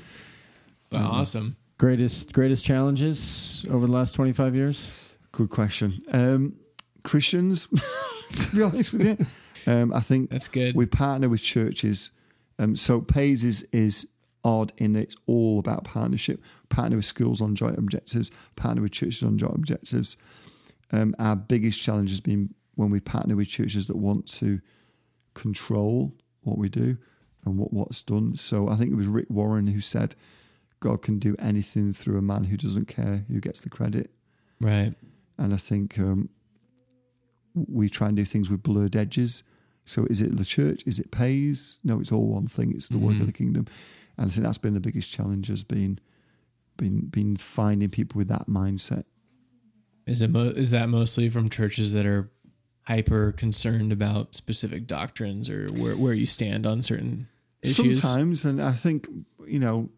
but 0.94 1.02
Mhm. 1.02 1.10
awesome. 1.10 1.56
Greatest 1.78 2.32
greatest 2.34 2.64
challenges 2.64 3.66
over 3.70 3.86
the 3.88 3.92
last 3.92 4.14
twenty 4.16 4.32
five 4.32 4.56
years. 4.56 5.16
Good 5.32 5.50
question. 5.50 6.02
Um, 6.12 6.56
Christians, 7.04 7.68
to 8.34 8.56
be 8.56 8.62
honest 8.62 8.94
with 8.94 9.06
you, 9.06 9.26
um, 9.72 9.92
I 9.94 10.00
think 10.00 10.30
That's 10.30 10.48
good. 10.48 10.76
we 10.76 10.86
partner 10.86 11.28
with 11.30 11.42
churches. 11.42 12.12
Um, 12.60 12.76
so 12.76 13.02
Pais 13.02 13.44
is 13.44 13.64
is 13.74 14.08
odd 14.46 14.72
in 14.78 14.94
that 14.94 15.02
it's 15.02 15.16
all 15.26 15.58
about 15.60 15.84
partnership. 15.86 16.42
Partner 16.70 16.98
with 16.98 17.06
schools 17.06 17.42
on 17.42 17.56
joint 17.56 17.78
objectives. 17.78 18.30
Partner 18.56 18.82
with 18.82 18.92
churches 18.92 19.24
on 19.24 19.38
joint 19.38 19.56
objectives. 19.56 20.16
Um, 20.92 21.16
our 21.18 21.36
biggest 21.36 21.82
challenge 21.82 22.12
has 22.12 22.22
been 22.22 22.54
when 22.76 22.90
we 22.92 23.00
partner 23.00 23.36
with 23.36 23.48
churches 23.48 23.88
that 23.88 23.96
want 23.98 24.28
to 24.34 24.60
control 25.34 26.14
what 26.42 26.58
we 26.58 26.70
do 26.70 26.98
and 27.46 27.58
what, 27.58 27.74
what's 27.74 28.02
done. 28.02 28.36
So 28.36 28.68
I 28.68 28.76
think 28.76 28.92
it 28.92 28.96
was 28.96 29.08
Rick 29.08 29.28
Warren 29.30 29.68
who 29.68 29.82
said, 29.82 30.16
"God 30.84 31.02
can 31.02 31.18
do 31.20 31.36
anything 31.40 31.94
through 31.94 32.18
a 32.18 32.22
man 32.22 32.44
who 32.46 32.58
doesn't 32.58 32.88
care 32.88 33.26
who 33.30 33.40
gets 33.40 33.60
the 33.62 33.70
credit." 33.70 34.12
right. 34.62 34.94
and 35.38 35.54
I 35.54 35.58
think 35.58 35.98
um, 36.00 36.30
we 37.56 37.90
try 37.90 38.08
and 38.08 38.18
do 38.18 38.26
things 38.26 38.50
with 38.50 38.62
blurred 38.64 38.96
edges. 38.96 39.44
So 39.86 40.06
is 40.10 40.22
it 40.22 40.38
the 40.38 40.46
church? 40.46 40.84
Is 40.86 40.98
it 41.00 41.12
Pais? 41.12 41.80
No, 41.84 42.00
it's 42.00 42.12
all 42.12 42.28
one 42.28 42.48
thing. 42.48 42.72
It's 42.74 42.88
the 42.90 42.98
work 42.98 43.16
Mhm. 43.16 43.22
of 43.22 43.28
the 43.28 43.34
kingdom, 43.34 43.66
and 44.18 44.28
I 44.28 44.30
think 44.34 44.44
that's 44.46 44.58
been 44.58 44.74
the 44.74 44.80
biggest 44.80 45.10
challenge 45.12 45.48
has 45.48 45.64
been, 45.64 46.00
been, 46.78 47.08
been 47.08 47.36
finding 47.36 47.90
people 47.90 48.18
with 48.20 48.30
that 48.30 48.48
mindset. 48.48 49.04
Is 50.08 50.22
it 50.22 50.30
mo- 50.32 50.50
is 50.56 50.72
that 50.72 50.88
mostly 50.90 51.30
from 51.30 51.50
churches 51.50 51.92
that 51.94 52.06
are 52.06 52.30
hyper 52.84 53.32
concerned 53.32 53.92
about 53.92 54.36
specific 54.36 54.86
doctrines 54.88 55.50
or 55.50 55.68
where 55.78 55.96
where 55.98 56.14
you 56.14 56.26
stand 56.26 56.66
on 56.66 56.82
certain 56.82 57.28
issues? 57.62 58.02
Sometimes, 58.02 58.46
and 58.46 58.62
I 58.62 58.74
think 58.74 59.08
you 59.48 59.60
know, 59.60 59.90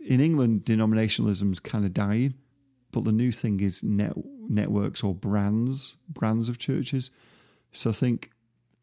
in 0.00 0.20
England, 0.20 0.64
denominationalism's 0.64 1.58
kind 1.60 1.84
of 1.84 1.92
dying, 1.92 2.34
but 2.92 3.04
the 3.04 3.12
new 3.12 3.32
thing 3.32 3.60
is 3.60 3.82
net, 3.82 4.12
networks 4.48 5.02
or 5.02 5.14
brands, 5.14 5.96
brands 6.08 6.48
of 6.48 6.58
churches. 6.58 7.10
So 7.72 7.90
I 7.90 7.92
think 7.92 8.30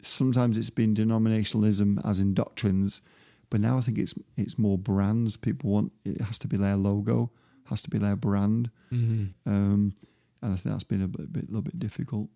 sometimes 0.01 0.57
it's 0.57 0.69
been 0.69 0.93
denominationalism 0.93 2.05
as 2.05 2.19
in 2.19 2.33
doctrines, 2.33 3.01
but 3.49 3.61
now 3.61 3.77
I 3.77 3.81
think 3.81 3.97
it's 3.97 4.13
it's 4.35 4.57
more 4.59 4.77
brands. 4.77 5.37
People 5.37 5.69
want 5.71 5.91
it 6.03 6.19
has 6.21 6.37
to 6.39 6.47
be 6.47 6.57
their 6.57 6.75
logo, 6.75 7.31
has 7.65 7.81
to 7.83 7.89
be 7.89 7.97
their 7.97 8.15
brand, 8.17 8.69
Mhm. 8.91 9.33
um, 9.45 9.93
and 10.41 10.53
I 10.53 10.57
think 10.57 10.73
that's 10.73 10.83
been 10.83 11.01
a 11.01 11.07
bit, 11.07 11.31
bit 11.31 11.45
little 11.49 11.61
bit 11.61 11.79
difficult. 11.79 12.29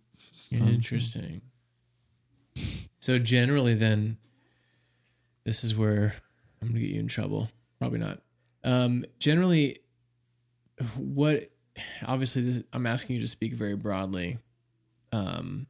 Interesting. 0.52 1.42
So 3.00 3.20
generally, 3.20 3.74
then, 3.76 4.18
this 5.44 5.64
is 5.64 5.76
where 5.76 6.16
I'm 6.62 6.70
gonna 6.70 6.80
get 6.80 6.90
you 6.92 7.00
in 7.00 7.08
trouble. 7.08 7.50
Probably 7.80 8.00
not. 8.00 8.22
Um, 8.68 9.06
generally, 9.18 9.80
what? 10.98 11.50
Obviously, 12.06 12.42
this, 12.42 12.64
I'm 12.74 12.86
asking 12.86 13.16
you 13.16 13.22
to 13.22 13.28
speak 13.28 13.54
very 13.54 13.76
broadly, 13.76 14.40
um, 15.14 15.68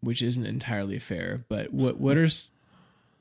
which 0.00 0.22
isn't 0.22 0.46
entirely 0.46 1.00
fair. 1.00 1.44
But 1.48 1.74
what? 1.74 1.98
What 1.98 2.16
are? 2.16 2.28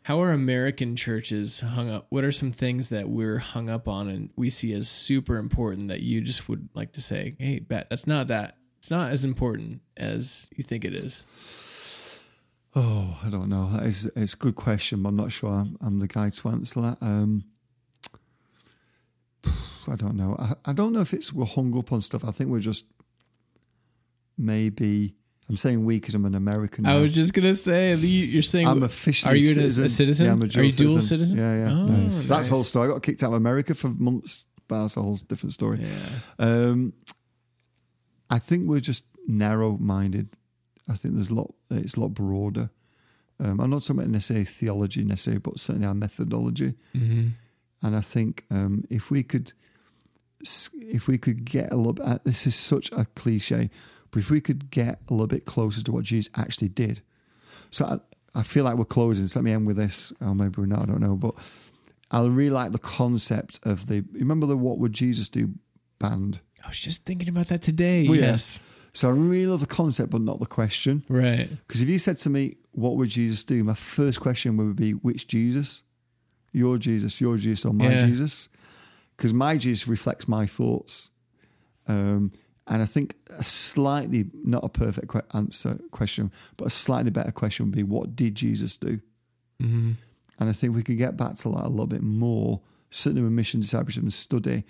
How 0.04 0.22
are 0.22 0.32
American 0.32 0.96
churches 0.96 1.62
hung 1.62 1.90
up? 1.90 2.06
What 2.10 2.24
are 2.24 2.32
some 2.32 2.52
things 2.52 2.90
that 2.90 3.10
we're 3.10 3.40
hung 3.40 3.70
up 3.70 3.88
on 3.88 4.10
and 4.10 4.30
we 4.36 4.50
see 4.50 4.74
as 4.74 4.88
super 4.90 5.38
important 5.38 5.88
that 5.88 6.02
you 6.02 6.22
just 6.22 6.48
would 6.48 6.70
like 6.76 6.92
to 6.94 7.02
say, 7.02 7.36
"Hey, 7.40 7.60
bet 7.60 7.90
that's 7.90 8.06
not 8.06 8.28
that. 8.28 8.58
It's 8.78 8.92
not 8.92 9.12
as 9.12 9.26
important 9.26 9.82
as 9.98 10.50
you 10.56 10.64
think 10.64 10.86
it 10.86 10.94
is." 10.94 11.26
Oh, 12.76 13.20
I 13.24 13.30
don't 13.30 13.50
know. 13.50 13.70
Is 13.82 14.06
it's 14.16 14.34
a 14.36 14.38
good 14.38 14.56
question, 14.56 15.02
but 15.02 15.10
I'm 15.10 15.16
not 15.16 15.32
sure 15.32 15.50
I'm, 15.50 15.78
I'm 15.82 16.00
the 16.00 16.08
guy 16.08 16.30
to 16.30 16.50
answer 16.50 16.82
that. 16.82 16.98
Um, 17.02 17.46
I 19.88 19.96
don't 19.96 20.16
know. 20.16 20.36
I, 20.40 20.54
I 20.66 20.74
don't 20.74 20.94
know 20.94 21.02
if 21.02 21.14
it's 21.14 21.32
we're 21.34 21.46
hung 21.46 21.78
up 21.78 21.92
on 21.92 22.02
stuff. 22.02 22.24
I 22.26 22.32
think 22.32 22.50
we're 22.50 22.60
just 22.60 22.86
maybe. 24.38 25.16
I'm 25.50 25.58
saying 25.58 25.84
we 25.84 26.00
because 26.00 26.16
I'm 26.16 26.26
an 26.26 26.36
American. 26.36 26.86
I 26.86 26.94
now. 26.94 27.02
was 27.02 27.14
just 27.14 27.34
gonna 27.34 27.54
say 27.54 27.94
you- 27.96 28.26
you're 28.26 28.44
saying 28.44 28.66
I'm 28.68 28.82
officially 28.84 29.34
Are 29.34 29.36
you 29.36 29.50
a 29.50 29.50
a- 29.50 29.52
a 29.68 29.72
citizen. 29.72 29.90
citizen? 29.90 30.26
Yeah, 30.26 30.32
I'm 30.32 30.42
a 30.42 30.46
Are 30.46 30.64
you 30.64 30.72
dual 30.72 31.02
citizen? 31.02 31.38
Yeah, 31.38 31.66
yeah. 31.68 31.72
Oh, 31.74 31.86
Nice. 31.86 32.16
That's 32.16 32.30
nice. 32.30 32.48
whole 32.48 32.64
story. 32.64 32.88
I 32.90 32.94
got 32.94 33.04
kicked 33.04 33.24
out 33.24 33.28
of 33.28 33.34
America 33.34 33.76
for 33.76 33.90
months, 33.90 34.46
but 34.68 34.82
that's 34.82 34.96
a 34.96 35.02
whole 35.02 35.16
different 35.18 35.52
story. 35.54 35.80
yeah. 35.82 36.20
Um, 36.40 36.94
I 38.30 38.40
think 38.40 38.68
we're 38.70 38.80
just 38.80 39.04
narrow-minded. 39.28 40.30
I 40.88 40.96
think 40.96 41.16
there's 41.16 41.30
a 41.30 41.36
lot. 41.36 41.54
It's 41.70 41.96
a 41.96 42.00
lot 42.00 42.14
broader. 42.14 42.70
Um, 43.40 43.60
I'm 43.60 43.70
not 43.70 43.82
talking 43.84 43.98
about 44.00 44.10
necessarily 44.12 44.46
theology 44.46 45.04
necessarily, 45.04 45.40
but 45.40 45.60
certainly 45.60 45.88
our 45.88 45.94
methodology. 45.94 46.74
hmm 46.94 47.28
And 47.82 47.96
I 47.98 48.02
think 48.02 48.46
um, 48.50 48.86
if 48.90 49.12
we 49.12 49.24
could, 49.24 49.52
if 50.44 51.08
we 51.08 51.18
could 51.18 51.46
get 51.46 51.72
a 51.72 51.76
little 51.76 51.94
bit, 51.94 52.06
uh, 52.06 52.20
this 52.24 52.46
is 52.46 52.56
such 52.56 52.92
a 52.92 53.06
cliche, 53.16 53.70
but 54.12 54.20
if 54.20 54.30
we 54.30 54.42
could 54.42 54.70
get 54.70 55.00
a 55.10 55.14
little 55.14 55.28
bit 55.28 55.46
closer 55.46 55.82
to 55.84 55.92
what 55.92 56.04
Jesus 56.04 56.32
actually 56.36 56.70
did. 56.70 57.02
So 57.72 57.86
I, 57.86 58.40
I 58.40 58.44
feel 58.44 58.64
like 58.64 58.76
we're 58.76 58.86
closing. 58.86 59.28
So 59.28 59.40
let 59.40 59.46
me 59.46 59.52
end 59.52 59.66
with 59.68 59.78
this. 59.78 60.14
Or 60.22 60.36
maybe 60.36 60.56
we're 60.58 60.66
not. 60.68 60.84
I 60.84 60.86
don't 60.86 61.02
know. 61.02 61.16
But 61.16 61.36
I 62.12 62.24
really 62.26 62.52
like 62.52 62.72
the 62.72 62.80
concept 62.80 63.60
of 63.64 63.88
the. 63.88 64.06
Remember 64.14 64.46
the 64.46 64.58
"What 64.58 64.78
Would 64.80 64.94
Jesus 64.94 65.28
Do" 65.28 65.54
band. 66.00 66.42
I 66.64 66.70
was 66.70 66.80
just 66.80 67.04
thinking 67.06 67.30
about 67.30 67.48
that 67.48 67.62
today. 67.62 68.08
Well, 68.08 68.18
yeah. 68.20 68.32
yes. 68.32 68.60
So 68.94 69.10
I 69.10 69.12
really 69.12 69.48
love 69.48 69.62
the 69.62 69.66
concept, 69.66 70.12
but 70.12 70.22
not 70.22 70.40
the 70.40 70.46
question. 70.46 71.04
Right. 71.10 71.50
Because 71.68 71.82
if 71.82 71.90
you 71.90 71.98
said 71.98 72.18
to 72.20 72.30
me, 72.30 72.58
"What 72.72 72.96
would 72.98 73.10
Jesus 73.10 73.44
do?" 73.44 73.64
my 73.64 73.74
first 73.74 74.20
question 74.20 74.58
would 74.58 74.76
be, 74.76 74.92
"Which 74.92 75.28
Jesus? 75.28 75.82
Your 76.52 76.78
Jesus, 76.78 77.20
your 77.20 77.38
Jesus, 77.38 77.66
or 77.66 77.74
my 77.74 77.92
Yeah. 77.92 78.06
Jesus?" 78.06 78.50
Because 79.18 79.34
my 79.34 79.58
Jesus 79.58 79.88
reflects 79.88 80.28
my 80.28 80.46
thoughts. 80.46 81.10
Um, 81.88 82.32
and 82.68 82.82
I 82.82 82.86
think 82.86 83.16
a 83.30 83.44
slightly, 83.44 84.26
not 84.34 84.64
a 84.64 84.70
perfect 84.70 85.10
que- 85.10 85.22
answer 85.34 85.80
question, 85.92 86.32
but 86.56 86.68
a 86.68 86.70
slightly 86.70 87.12
better 87.12 87.32
question 87.32 87.66
would 87.66 87.76
be, 87.76 87.84
what 87.84 88.16
did 88.16 88.36
Jesus 88.36 88.78
do? 88.78 89.02
Mm-hmm. 89.62 89.92
And 90.40 90.50
I 90.50 90.54
think 90.54 90.76
we 90.76 90.84
could 90.84 90.98
get 90.98 91.18
back 91.18 91.36
to 91.38 91.50
that 91.50 91.66
a 91.66 91.70
little 91.70 91.88
bit 91.88 92.02
more, 92.02 92.62
certainly 92.90 93.22
with 93.22 93.34
mission 93.34 93.60
discipleship 93.60 94.04
and 94.04 94.14
study. 94.14 94.64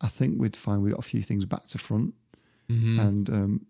I 0.00 0.08
think 0.08 0.40
we'd 0.40 0.56
find 0.56 0.82
we 0.82 0.90
got 0.90 0.98
a 0.98 1.02
few 1.02 1.22
things 1.22 1.44
back 1.44 1.66
to 1.66 1.78
front. 1.78 2.14
Mm-hmm. 2.70 2.98
And 2.98 3.30
um, 3.30 3.66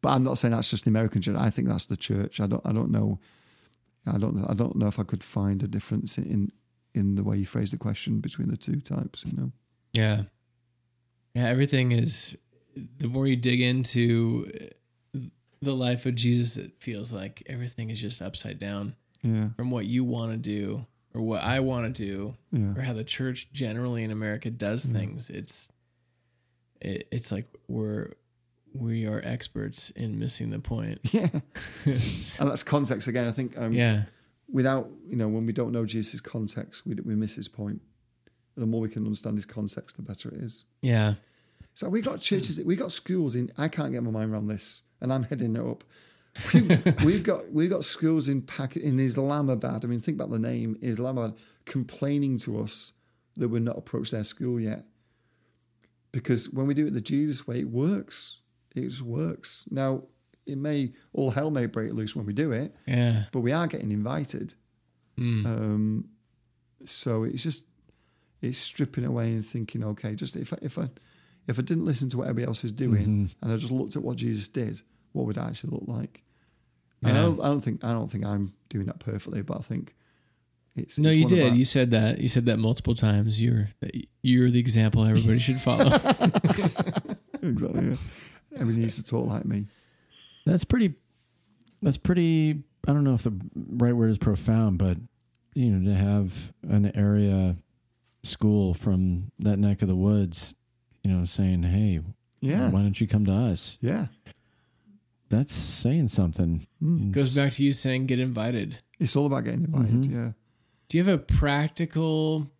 but 0.00 0.10
I'm 0.10 0.24
not 0.24 0.36
saying 0.36 0.52
that's 0.52 0.70
just 0.70 0.84
the 0.84 0.90
American 0.90 1.22
church. 1.22 1.36
I 1.36 1.50
think 1.50 1.68
that's 1.68 1.86
the 1.86 1.96
church. 1.96 2.40
I 2.40 2.46
don't. 2.46 2.64
I 2.66 2.72
don't 2.72 2.90
know. 2.90 3.20
I 4.04 4.18
don't. 4.18 4.44
I 4.48 4.54
don't 4.54 4.76
know 4.76 4.88
if 4.88 4.98
I 4.98 5.04
could 5.04 5.22
find 5.22 5.62
a 5.62 5.68
difference 5.68 6.18
in 6.18 6.50
in 6.94 7.14
the 7.14 7.22
way 7.22 7.36
you 7.38 7.46
phrase 7.46 7.70
the 7.70 7.78
question 7.78 8.20
between 8.20 8.48
the 8.48 8.56
two 8.56 8.80
types. 8.80 9.24
You 9.24 9.36
know. 9.36 9.52
Yeah. 9.92 10.22
Yeah, 11.34 11.48
everything 11.48 11.92
is 11.92 12.36
the 12.98 13.08
more 13.08 13.26
you 13.26 13.36
dig 13.36 13.60
into 13.60 14.50
the 15.60 15.74
life 15.74 16.06
of 16.06 16.14
Jesus, 16.14 16.56
it 16.56 16.72
feels 16.80 17.12
like 17.12 17.42
everything 17.46 17.90
is 17.90 18.00
just 18.00 18.20
upside 18.22 18.58
down 18.58 18.94
Yeah. 19.22 19.50
from 19.56 19.70
what 19.70 19.86
you 19.86 20.04
want 20.04 20.32
to 20.32 20.36
do 20.38 20.86
or 21.14 21.20
what 21.22 21.42
I 21.42 21.60
want 21.60 21.94
to 21.94 22.04
do 22.06 22.34
Yeah. 22.52 22.74
or 22.76 22.82
how 22.82 22.92
the 22.94 23.04
church 23.04 23.52
generally 23.52 24.02
in 24.02 24.10
America 24.10 24.50
does 24.50 24.84
things. 24.84 25.30
It's 25.30 25.68
it, 26.80 27.06
it's 27.12 27.30
like 27.30 27.46
we're 27.68 28.12
we 28.74 29.06
are 29.06 29.20
experts 29.24 29.90
in 29.90 30.18
missing 30.18 30.50
the 30.50 30.58
point. 30.58 30.98
Yeah. 31.12 31.28
and 31.84 32.48
that's 32.48 32.62
context 32.62 33.06
again. 33.08 33.28
I 33.28 33.32
think. 33.32 33.56
Um, 33.56 33.72
yeah. 33.72 34.04
Without 34.50 34.90
you 35.08 35.16
know, 35.16 35.28
when 35.28 35.46
we 35.46 35.52
don't 35.52 35.72
know 35.72 35.84
Jesus' 35.86 36.20
context, 36.20 36.84
we 36.86 36.94
we 36.96 37.14
miss 37.14 37.34
his 37.34 37.48
point. 37.48 37.80
The 38.56 38.66
more 38.66 38.80
we 38.80 38.88
can 38.88 39.04
understand 39.04 39.36
his 39.36 39.46
context, 39.46 39.96
the 39.96 40.02
better 40.02 40.28
it 40.28 40.40
is. 40.42 40.64
Yeah. 40.82 41.14
So 41.74 41.88
we 41.88 42.02
got 42.02 42.20
churches, 42.20 42.60
we 42.60 42.76
got 42.76 42.92
schools 42.92 43.34
in. 43.34 43.50
I 43.56 43.68
can't 43.68 43.92
get 43.92 44.02
my 44.02 44.10
mind 44.10 44.32
around 44.32 44.48
this, 44.48 44.82
and 45.00 45.12
I'm 45.12 45.22
heading 45.22 45.56
it 45.56 45.60
up. 45.66 45.84
We, 46.54 46.62
we've 47.04 47.22
got 47.22 47.50
we've 47.52 47.68
got 47.68 47.84
schools 47.84 48.26
in 48.28 48.40
Pak 48.40 48.76
in 48.78 48.98
Islamabad. 48.98 49.84
I 49.84 49.88
mean, 49.88 50.00
think 50.00 50.16
about 50.16 50.30
the 50.30 50.38
name 50.38 50.78
Islamabad, 50.80 51.34
complaining 51.66 52.38
to 52.38 52.60
us 52.62 52.92
that 53.36 53.48
we're 53.48 53.60
not 53.60 53.76
approached 53.76 54.12
their 54.12 54.24
school 54.24 54.58
yet. 54.58 54.84
Because 56.10 56.48
when 56.50 56.66
we 56.66 56.74
do 56.74 56.86
it 56.86 56.94
the 56.94 57.00
Jesus 57.00 57.46
way, 57.46 57.60
it 57.60 57.68
works. 57.68 58.38
It 58.74 58.82
just 58.82 59.02
works. 59.02 59.64
Now, 59.70 60.04
it 60.46 60.56
may 60.58 60.92
all 61.12 61.30
hell 61.30 61.50
may 61.50 61.66
break 61.66 61.92
loose 61.92 62.16
when 62.16 62.26
we 62.26 62.32
do 62.32 62.52
it, 62.52 62.74
Yeah. 62.86 63.24
but 63.32 63.40
we 63.40 63.52
are 63.52 63.66
getting 63.66 63.90
invited. 63.92 64.54
Mm. 65.18 65.44
Um, 65.46 66.08
so 66.84 67.24
it's 67.24 67.42
just 67.42 67.64
it's 68.42 68.58
stripping 68.58 69.04
away 69.04 69.32
and 69.32 69.44
thinking, 69.44 69.82
okay, 69.84 70.14
just 70.14 70.36
if 70.36 70.52
I, 70.52 70.58
if 70.62 70.78
I 70.78 70.88
if 71.48 71.58
I 71.58 71.62
didn't 71.62 71.84
listen 71.86 72.08
to 72.10 72.18
what 72.18 72.24
everybody 72.24 72.46
else 72.46 72.62
is 72.64 72.72
doing 72.72 73.06
Mhm. 73.06 73.34
and 73.42 73.52
I 73.52 73.56
just 73.56 73.72
looked 73.72 73.96
at 73.96 74.02
what 74.02 74.16
Jesus 74.16 74.46
did, 74.48 74.82
what 75.12 75.26
would 75.26 75.36
it 75.36 75.40
actually 75.42 75.70
look 75.70 75.84
like? 75.86 76.22
And 77.04 77.18
I, 77.18 77.22
don't, 77.22 77.40
I 77.40 77.46
don't 77.48 77.60
think 77.60 77.82
I 77.84 77.92
don't 77.92 78.08
think 78.10 78.24
I'm 78.24 78.52
doing 78.68 78.86
that 78.86 79.00
perfectly, 79.00 79.42
but 79.42 79.58
I 79.58 79.60
think 79.60 79.94
it's 80.76 80.98
No, 80.98 81.08
it's 81.08 81.16
you 81.18 81.24
one 81.24 81.34
did. 81.34 81.48
our- 81.50 81.54
You 81.56 81.64
said 81.64 81.90
that. 81.90 82.20
You 82.20 82.28
said 82.28 82.46
that 82.46 82.58
multiple 82.58 82.94
times. 82.94 83.40
You're 83.40 83.68
you're 84.22 84.50
the 84.50 84.60
example 84.60 85.04
everybody 85.04 85.38
should 85.40 85.56
follow. 85.60 85.86
exactly. 87.42 87.88
Yeah. 87.88 87.96
Everybody 88.54 88.78
needs 88.82 88.96
to 88.96 89.02
talk 89.02 89.26
like 89.26 89.44
me. 89.44 89.66
That's 90.46 90.64
pretty. 90.64 90.94
That's 91.80 91.96
pretty. 91.96 92.62
I 92.86 92.92
don't 92.92 93.04
know 93.04 93.14
if 93.14 93.22
the 93.22 93.32
right 93.54 93.92
word 93.94 94.10
is 94.10 94.18
profound, 94.18 94.78
but 94.78 94.98
you 95.54 95.70
know, 95.70 95.90
to 95.90 95.96
have 95.96 96.52
an 96.68 96.94
area 96.96 97.56
school 98.22 98.74
from 98.74 99.30
that 99.38 99.58
neck 99.58 99.82
of 99.82 99.88
the 99.88 99.96
woods, 99.96 100.54
you 101.02 101.10
know, 101.10 101.24
saying, 101.24 101.62
"Hey, 101.64 102.00
Yeah, 102.40 102.70
why 102.70 102.82
don't 102.82 103.00
you 103.00 103.06
come 103.06 103.24
to 103.26 103.32
us?" 103.32 103.78
yeah. 103.80 104.06
That's 105.28 105.54
saying 105.54 106.08
something. 106.08 106.66
Mm. 106.82 107.10
Goes 107.12 107.34
back 107.34 107.52
to 107.54 107.64
you 107.64 107.72
saying 107.72 108.04
get 108.06 108.20
invited. 108.20 108.78
It's 109.00 109.16
all 109.16 109.24
about 109.24 109.44
getting 109.44 109.64
invited. 109.64 109.94
Mhm. 109.94 110.12
Yeah. 110.12 110.32
Do 110.88 110.98
you 110.98 111.04
have 111.04 111.14
a 111.14 111.16
practical? 111.18 112.50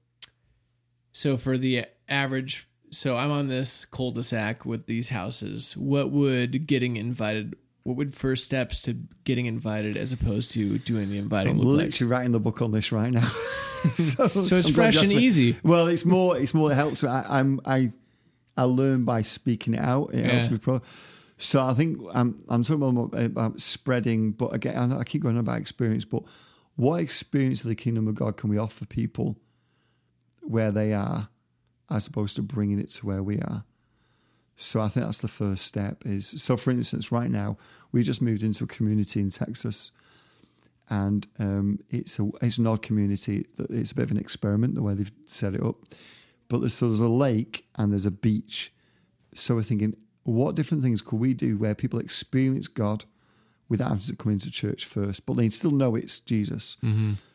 So 1.12 1.36
for 1.36 1.58
the 1.58 1.84
average, 2.08 2.66
so 2.90 3.18
I'm 3.18 3.30
on 3.30 3.48
this 3.48 3.84
cul-de-sac 3.90 4.64
with 4.64 4.86
these 4.86 5.08
houses. 5.08 5.76
What 5.76 6.10
would 6.12 6.66
getting 6.66 6.96
invited? 6.96 7.56
What 7.82 7.96
would 7.98 8.14
first 8.14 8.44
steps 8.44 8.80
to 8.82 8.94
getting 9.24 9.44
invited 9.44 9.98
as 9.98 10.10
opposed 10.12 10.52
to 10.52 10.78
doing 10.78 11.10
the 11.10 11.18
inviting 11.18 11.52
I'm 11.52 11.58
look 11.58 11.76
like? 11.76 11.86
literally 11.88 12.10
writing 12.10 12.32
the 12.32 12.40
book 12.40 12.62
on 12.62 12.70
this 12.72 12.90
right 12.90 13.12
now. 13.12 13.30
so, 13.92 14.28
So 14.28 14.56
it's 14.56 14.68
I'm 14.68 14.74
fresh 14.74 15.02
and 15.02 15.12
easy. 15.12 15.56
Well, 15.62 15.88
it's 15.88 16.04
more. 16.04 16.36
It's 16.38 16.54
more. 16.54 16.70
It 16.72 16.76
helps 16.76 17.02
me. 17.02 17.08
I, 17.08 17.40
I'm. 17.40 17.60
I. 17.64 17.90
I 18.56 18.64
learn 18.64 19.04
by 19.04 19.22
speaking 19.22 19.74
it 19.74 19.80
out. 19.80 20.14
It 20.14 20.26
helps 20.26 20.50
me. 20.50 20.58
Pro- 20.58 20.82
so 21.38 21.64
I 21.64 21.74
think 21.74 21.98
I'm. 22.12 22.42
I'm 22.48 22.62
talking 22.62 22.82
about, 22.82 23.22
about 23.22 23.60
spreading. 23.60 24.32
But 24.32 24.54
again, 24.54 24.76
I, 24.76 24.86
know 24.86 24.98
I 24.98 25.04
keep 25.04 25.22
going 25.22 25.36
on 25.36 25.40
about 25.40 25.58
experience. 25.60 26.04
But 26.04 26.22
what 26.76 27.00
experience 27.00 27.62
of 27.62 27.68
the 27.68 27.74
kingdom 27.74 28.08
of 28.08 28.14
God 28.14 28.36
can 28.36 28.50
we 28.50 28.58
offer 28.58 28.86
people 28.86 29.36
where 30.42 30.70
they 30.70 30.92
are, 30.92 31.28
as 31.90 32.06
opposed 32.06 32.36
to 32.36 32.42
bringing 32.42 32.78
it 32.78 32.90
to 32.90 33.06
where 33.06 33.22
we 33.22 33.38
are? 33.38 33.64
So 34.54 34.80
I 34.80 34.88
think 34.88 35.06
that's 35.06 35.18
the 35.18 35.28
first 35.28 35.64
step. 35.64 36.02
Is 36.04 36.34
so. 36.36 36.56
For 36.56 36.70
instance, 36.70 37.10
right 37.10 37.30
now 37.30 37.56
we 37.90 38.02
just 38.02 38.22
moved 38.22 38.42
into 38.42 38.64
a 38.64 38.68
community 38.68 39.20
in 39.20 39.30
Texas 39.30 39.90
and 40.90 41.26
um, 41.38 41.78
it's 41.90 42.18
a 42.18 42.28
it's 42.40 42.58
an 42.58 42.66
odd 42.66 42.82
community. 42.82 43.46
It's 43.70 43.92
a 43.92 43.94
bit 43.94 44.04
of 44.04 44.10
an 44.10 44.18
experiment 44.18 44.74
the 44.74 44.82
way 44.82 44.94
they've 44.94 45.12
set 45.26 45.54
it 45.54 45.62
up. 45.62 45.76
But 46.48 46.60
there's, 46.60 46.74
so 46.74 46.86
there's 46.86 47.00
a 47.00 47.08
lake 47.08 47.66
and 47.76 47.92
there's 47.92 48.04
a 48.06 48.10
beach. 48.10 48.72
So 49.34 49.54
we're 49.54 49.62
thinking, 49.62 49.96
what 50.24 50.54
different 50.54 50.82
things 50.82 51.00
could 51.00 51.18
we 51.18 51.32
do 51.32 51.56
where 51.56 51.74
people 51.74 51.98
experience 51.98 52.68
God 52.68 53.04
without 53.68 53.88
having 53.88 54.04
to 54.04 54.16
come 54.16 54.32
into 54.32 54.50
church 54.50 54.84
first, 54.84 55.24
but 55.24 55.36
they 55.36 55.48
still 55.48 55.70
know 55.70 55.94
it's 55.96 56.20
Jesus. 56.20 56.76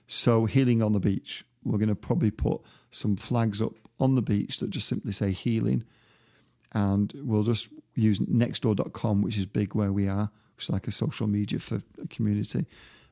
So 0.06 0.46
healing 0.46 0.84
on 0.84 0.94
the 0.94 1.00
beach, 1.00 1.44
we're 1.64 1.80
going 1.80 1.90
to 1.90 1.96
probably 1.96 2.30
put 2.30 2.62
some 2.92 3.16
flags 3.16 3.60
up 3.60 3.74
on 4.00 4.14
the 4.14 4.22
beach 4.22 4.60
that 4.60 4.70
just 4.70 4.88
simply 4.88 5.12
say 5.12 5.32
healing, 5.32 5.84
and 6.74 7.12
we'll 7.24 7.44
just 7.44 7.70
use 7.96 8.20
nextdoor.com, 8.20 9.24
which 9.24 9.38
is 9.38 9.48
big 9.48 9.74
where 9.74 9.92
we 9.92 10.08
are, 10.08 10.30
which 10.56 10.66
is 10.66 10.70
like 10.70 10.88
a 10.88 10.92
social 10.92 11.26
media 11.26 11.58
for 11.60 11.82
a 12.02 12.08
community, 12.08 12.66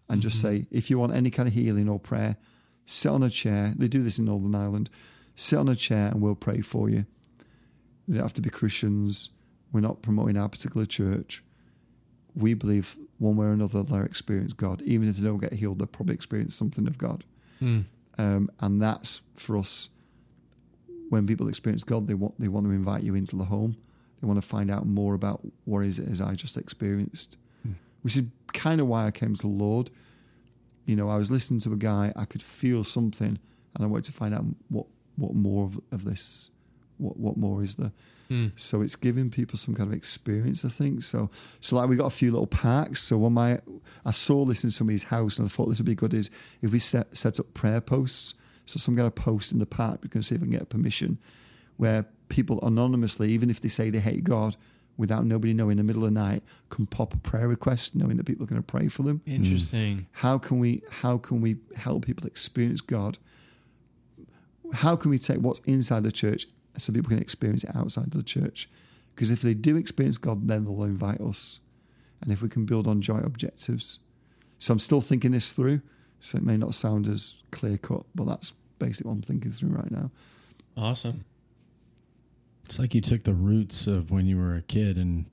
and 0.10 0.22
just 0.22 0.42
say 0.42 0.68
if 0.72 0.90
you 0.90 1.00
want 1.00 1.14
any 1.14 1.32
kind 1.32 1.48
of 1.48 1.54
healing 1.54 1.90
or 1.90 2.00
prayer, 2.00 2.38
sit 2.86 3.12
on 3.12 3.24
a 3.24 3.30
chair. 3.30 3.74
They 3.76 3.88
do 3.88 4.04
this 4.04 4.20
in 4.20 4.26
Northern 4.26 4.56
Ireland. 4.56 4.90
Sit 5.36 5.58
on 5.58 5.68
a 5.68 5.76
chair 5.76 6.08
and 6.08 6.22
we'll 6.22 6.36
pray 6.36 6.62
for 6.62 6.90
you. 6.90 7.06
They 8.08 8.16
don't 8.16 8.24
have 8.24 8.34
to 8.34 8.42
be 8.42 8.50
Christians. 8.50 9.32
We're 9.72 9.82
not 9.82 10.02
promoting 10.02 10.38
our 10.38 10.48
particular 10.48 10.86
church. 10.86 11.44
We 12.36 12.54
believe 12.54 12.96
one 13.18 13.38
way 13.38 13.48
or 13.48 13.52
another 13.52 13.82
they'll 13.82 14.04
experience 14.04 14.54
God. 14.54 14.82
Even 14.84 15.10
if 15.10 15.18
they 15.18 15.28
don't 15.28 15.40
get 15.40 15.54
healed, 15.54 15.80
they'll 15.80 15.88
probably 15.88 16.16
experience 16.16 16.54
something 16.54 16.88
of 16.88 16.98
God. 16.98 17.24
Hmm. 17.60 17.82
Um, 18.18 18.50
and 18.60 18.82
that's 18.82 19.22
for 19.36 19.58
us. 19.58 19.90
When 21.10 21.28
people 21.28 21.48
experience 21.48 21.84
God, 21.84 22.08
they 22.08 22.14
want 22.14 22.40
they 22.40 22.48
want 22.48 22.66
to 22.66 22.72
invite 22.72 23.04
you 23.04 23.16
into 23.16 23.36
the 23.36 23.46
home. 23.46 23.78
They 24.22 24.28
want 24.28 24.42
to 24.42 24.48
find 24.48 24.72
out 24.72 24.86
more 24.86 25.14
about 25.14 25.42
what 25.66 25.86
is 25.86 26.00
it 26.00 26.08
as 26.10 26.20
I 26.20 26.34
just 26.34 26.58
experienced, 26.58 27.38
which 28.06 28.16
is 28.16 28.22
kind 28.54 28.80
of 28.80 28.86
why 28.86 29.08
I 29.08 29.10
came 29.10 29.34
to 29.34 29.42
the 29.42 29.48
Lord. 29.48 29.90
You 30.86 30.96
know, 30.96 31.10
I 31.10 31.18
was 31.18 31.32
listening 31.32 31.60
to 31.62 31.74
a 31.74 31.76
guy, 31.76 32.14
I 32.16 32.26
could 32.26 32.44
feel 32.44 32.84
something, 32.84 33.40
and 33.74 33.84
I 33.84 33.88
wanted 33.88 34.06
to 34.06 34.12
find 34.12 34.36
out 34.36 34.46
what 34.70 34.86
what 35.16 35.34
more 35.34 35.66
of, 35.66 35.82
of 35.92 36.04
this, 36.04 36.52
what 37.00 37.18
what 37.18 37.36
more 37.36 37.64
is 37.64 37.78
there. 37.78 37.92
Hmm. 38.28 38.50
So 38.56 38.84
it's 38.84 38.96
giving 38.96 39.32
people 39.32 39.58
some 39.58 39.74
kind 39.74 39.90
of 39.90 39.96
experience, 39.96 40.64
I 40.64 40.70
think. 40.70 41.02
So, 41.02 41.32
so 41.60 41.78
like 41.78 41.90
we 41.90 41.96
got 41.96 42.06
a 42.06 42.12
few 42.12 42.30
little 42.30 42.46
packs. 42.46 43.02
So 43.02 43.18
when 43.18 43.34
my 43.34 43.60
I 44.06 44.12
saw 44.12 44.46
this 44.46 44.64
in 44.64 44.70
somebody's 44.70 45.06
house, 45.06 45.40
and 45.40 45.48
I 45.48 45.50
thought 45.50 45.66
this 45.70 45.80
would 45.80 45.88
be 45.88 45.96
good 45.96 46.14
is 46.14 46.30
if 46.62 46.72
we 46.72 46.78
set 46.78 47.18
set 47.18 47.40
up 47.40 47.56
prayer 47.56 47.82
posts. 47.82 48.36
So 48.68 48.78
some 48.78 48.96
kind 48.96 49.08
of 49.08 49.16
post 49.16 49.52
in 49.52 49.58
the 49.58 49.66
park, 49.66 50.02
we 50.04 50.10
can 50.10 50.22
see 50.22 50.36
if 50.36 50.42
we 50.42 50.48
can 50.48 50.60
get 50.60 50.70
permission, 50.70 51.18
where 51.78 52.06
people 52.30 52.60
anonymously, 52.62 53.32
even 53.32 53.50
if 53.50 53.62
they 53.62 53.68
say 53.68 53.90
they 53.90 54.00
hate 54.00 54.24
God, 54.24 54.58
without 54.98 55.26
nobody 55.26 55.54
knowing, 55.54 55.72
in 55.74 55.78
the 55.78 55.84
middle 55.84 56.06
of 56.06 56.14
the 56.14 56.20
night, 56.20 56.44
can 56.70 56.86
pop 56.86 57.14
a 57.14 57.18
prayer 57.18 57.48
request, 57.48 57.96
knowing 57.96 58.18
that 58.18 58.26
people 58.26 58.44
are 58.44 58.48
going 58.48 58.62
to 58.62 58.66
pray 58.66 58.88
for 58.88 59.04
them. 59.04 59.22
Interesting. 59.26 59.98
Mm. 59.98 60.06
How 60.12 60.38
can 60.38 60.60
we 60.60 60.84
how 60.90 61.18
can 61.18 61.42
we 61.42 61.58
help 61.76 62.06
people 62.06 62.26
experience 62.28 62.82
God? 62.82 63.18
How 64.74 64.96
can 64.96 65.12
we 65.12 65.20
take 65.20 65.40
what's 65.40 65.60
inside 65.62 66.04
the 66.04 66.12
church 66.12 66.48
so 66.78 66.92
people 66.92 67.10
can 67.10 67.20
experience 67.20 67.64
it 67.64 67.76
outside 67.76 68.08
of 68.08 68.12
the 68.12 68.24
church? 68.24 68.70
Because 69.14 69.32
if 69.32 69.42
they 69.42 69.54
do 69.54 69.78
experience 69.78 70.18
God, 70.18 70.48
then 70.48 70.66
they'll 70.66 70.84
invite 70.84 71.22
us. 71.22 71.60
And 72.22 72.32
if 72.32 72.42
we 72.42 72.50
can 72.50 72.66
build 72.66 72.88
on 72.88 73.02
joint 73.02 73.26
objectives. 73.26 74.00
So 74.58 74.74
I'm 74.74 74.80
still 74.80 75.02
thinking 75.02 75.32
this 75.32 75.50
through. 75.50 75.82
So 76.20 76.38
it 76.38 76.44
may 76.44 76.58
not 76.58 76.74
sound 76.74 77.08
as 77.08 77.36
clear 77.52 77.78
cut, 77.78 78.04
but 78.16 78.26
that's 78.26 78.54
basically 78.80 79.10
what 79.10 79.16
I'm 79.16 79.22
thinking 79.22 79.52
through 79.52 79.70
right 79.70 79.92
now. 79.92 80.10
Awesome. 80.76 81.24
It's 82.66 82.80
like 82.80 82.96
you 82.96 83.02
took 83.02 83.24
the 83.24 83.34
roots 83.34 83.86
of 83.88 84.10
when 84.12 84.26
you 84.26 84.38
were 84.38 84.56
a 84.56 84.62
kid 84.64 84.98
and 84.98 85.26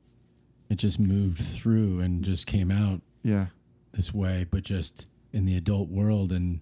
it 0.69 0.77
just 0.77 0.99
moved 1.01 1.41
through 1.43 2.01
and 2.01 2.23
just 2.23 2.47
came 2.47 2.71
out 2.71 3.01
Yeah. 3.23 3.47
this 3.93 4.13
way, 4.13 4.47
but 4.51 4.63
just 4.65 5.07
in 5.33 5.45
the 5.47 5.57
adult 5.57 5.89
world. 5.89 6.31
And, 6.33 6.61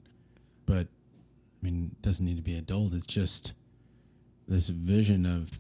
but 0.67 0.87
I 0.87 1.61
mean, 1.65 1.91
it 1.93 2.03
doesn't 2.03 2.25
need 2.25 2.37
to 2.37 2.43
be 2.43 2.57
adult. 2.57 2.95
It's 2.95 3.07
just 3.07 3.53
this 4.47 4.69
vision 4.69 5.27
of 5.27 5.59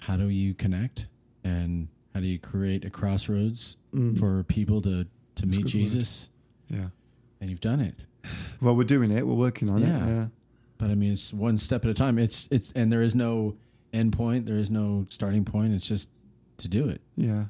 how 0.00 0.16
do 0.16 0.28
you 0.28 0.52
connect 0.54 1.06
and 1.44 1.88
how 2.14 2.20
do 2.20 2.26
you 2.26 2.38
create 2.38 2.84
a 2.84 2.90
crossroads 2.90 3.76
Mm. 3.94 4.18
for 4.18 4.42
people 4.44 4.82
to 4.82 5.06
to 5.36 5.46
meet 5.46 5.56
good 5.56 5.64
word. 5.64 5.70
Jesus, 5.70 6.28
Yeah. 6.68 6.88
and 7.40 7.48
you've 7.48 7.60
done 7.60 7.80
it. 7.80 7.94
Well, 8.60 8.76
we're 8.76 8.84
doing 8.84 9.10
it. 9.10 9.26
We're 9.26 9.32
working 9.34 9.70
on 9.70 9.80
Yeah. 9.80 10.04
it. 10.04 10.08
Yeah. 10.08 10.28
But 10.76 10.90
I 10.90 10.94
mean, 10.94 11.12
it's 11.12 11.32
one 11.32 11.56
step 11.56 11.86
at 11.86 11.90
a 11.90 11.94
time. 11.94 12.18
It's 12.18 12.46
it's 12.50 12.70
and 12.72 12.92
there 12.92 13.00
is 13.00 13.14
no 13.14 13.56
end 13.92 14.12
point. 14.12 14.46
There 14.46 14.58
is 14.58 14.70
no 14.70 15.06
starting 15.08 15.44
point. 15.44 15.72
It's 15.74 15.86
just 15.86 16.08
to 16.58 16.68
do 16.68 16.88
it. 16.88 17.00
Yeah. 17.16 17.44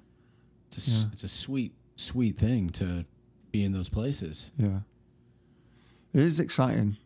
It's 0.72 0.86
a, 0.86 0.90
Yeah. 0.90 1.04
it's 1.12 1.24
a 1.24 1.28
sweet 1.28 1.72
sweet 1.96 2.38
thing 2.38 2.70
to 2.70 3.04
be 3.50 3.64
in 3.64 3.72
those 3.72 3.88
places. 3.88 4.50
Yeah. 4.58 4.80
It 6.14 6.20
is 6.22 6.40
exciting. 6.40 6.96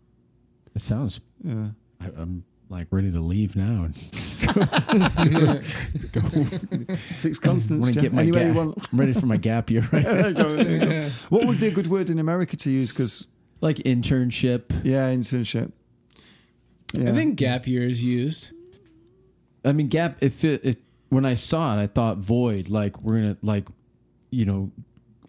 It 0.75 0.83
sounds. 0.83 1.21
Yeah. 1.43 1.69
I, 2.01 2.07
I'm 2.17 2.45
like 2.69 2.89
ready 2.91 3.11
to 3.13 3.21
leave 3.21 3.57
now. 3.57 3.89
Six 7.15 7.39
consonants. 7.39 7.71
wanna 7.71 7.93
Jeff. 7.93 8.03
get 8.03 8.13
my 8.13 8.23
Anywhere 8.23 8.49
you 8.49 8.53
ga- 8.55 8.65
want. 8.65 8.79
I'm 8.93 8.99
ready 9.01 9.13
for 9.13 9.27
my 9.27 9.37
gap 9.37 9.71
year. 9.71 9.89
Right. 9.93 10.05
There 10.13 10.29
you 10.29 10.35
go, 10.35 10.57
there 10.57 10.71
you 10.71 10.79
go. 10.79 11.09
What 11.31 11.47
would 11.47 11.61
be 11.61 11.69
a 11.69 11.71
good 11.71 11.87
word 11.89 12.11
in 12.11 12.19
America 12.19 12.57
to 12.57 12.71
use? 12.71 12.93
Because 12.93 13.27
like 13.61 13.77
internship. 13.79 14.65
yeah, 14.85 15.11
internship. 15.13 15.73
Yeah. 16.93 17.11
I 17.11 17.15
think 17.15 17.37
gap 17.37 17.67
year 17.67 17.87
is 17.89 18.03
used. 18.03 18.51
I 19.65 19.73
mean, 19.73 19.87
gap. 19.89 20.17
If 20.21 20.45
it, 20.45 20.65
it 20.65 20.83
when 21.09 21.25
I 21.25 21.35
saw 21.35 21.77
it, 21.79 21.83
I 21.83 21.87
thought 21.87 22.19
void. 22.19 22.69
Like 22.69 23.01
we're 23.03 23.21
gonna 23.21 23.37
like, 23.43 23.69
you 24.31 24.45
know, 24.45 24.71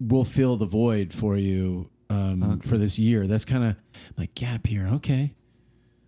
we'll 0.00 0.24
fill 0.24 0.56
the 0.56 0.66
void 0.66 1.12
for 1.12 1.36
you 1.36 1.88
um, 2.10 2.42
Okay. 2.42 2.68
for 2.68 2.78
this 2.78 2.98
year. 2.98 3.26
That's 3.26 3.44
kind 3.44 3.64
of 3.64 3.76
like 4.18 4.34
gap 4.34 4.70
year. 4.70 4.86
Okay, 4.88 5.34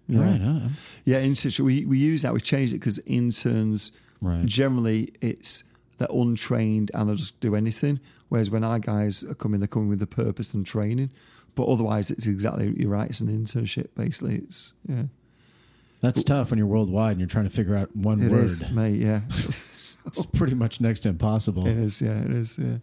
Yeah. 0.09 0.21
right, 0.21 0.41
uh, 0.41 0.69
Yeah, 1.05 1.23
internship. 1.23 1.61
We 1.61 1.85
we 1.87 1.99
use 1.99 2.23
that. 2.23 2.33
We 2.35 2.41
change 2.41 2.71
it 2.71 2.77
because 2.81 2.99
interns 3.07 3.93
right. 4.21 4.45
generally 4.47 5.13
it's 5.21 5.65
they're 5.99 6.09
untrained 6.13 6.91
and 6.95 7.09
they'll 7.09 7.17
just 7.17 7.39
do 7.41 7.55
anything. 7.55 8.01
Whereas 8.29 8.51
when 8.51 8.65
our 8.65 8.79
guys 8.81 9.23
are 9.25 9.35
coming, 9.35 9.61
they're 9.61 9.69
coming 9.69 9.89
with 9.89 10.03
a 10.03 10.07
purpose 10.07 10.53
and 10.53 10.67
training. 10.67 11.11
But 11.55 11.69
otherwise, 11.69 12.11
it's 12.11 12.27
exactly 12.27 12.75
you're 12.77 12.91
right. 12.91 13.09
It's 13.09 13.21
an 13.21 13.29
internship 13.29 13.89
basically. 13.95 14.37
It's 14.37 14.73
yeah, 14.87 15.05
That's 16.07 16.23
tough 16.23 16.51
when 16.51 16.59
you're 16.59 16.67
worldwide 16.69 17.13
and 17.13 17.21
you're 17.21 17.29
trying 17.29 17.45
to 17.45 17.51
figure 17.51 17.77
out 17.77 17.95
one 17.97 18.23
it 18.23 18.31
word. 18.31 18.45
is, 18.45 18.71
mate. 18.71 19.01
Yeah, 19.01 19.23
It's 20.07 20.25
pretty 20.35 20.55
much 20.55 20.81
next 20.81 21.01
to 21.01 21.09
impossible. 21.09 21.67
it 21.67 21.77
is. 21.77 22.01
Yeah, 22.01 22.21
it 22.23 22.31
is. 22.31 22.57
Yeah. 22.59 22.77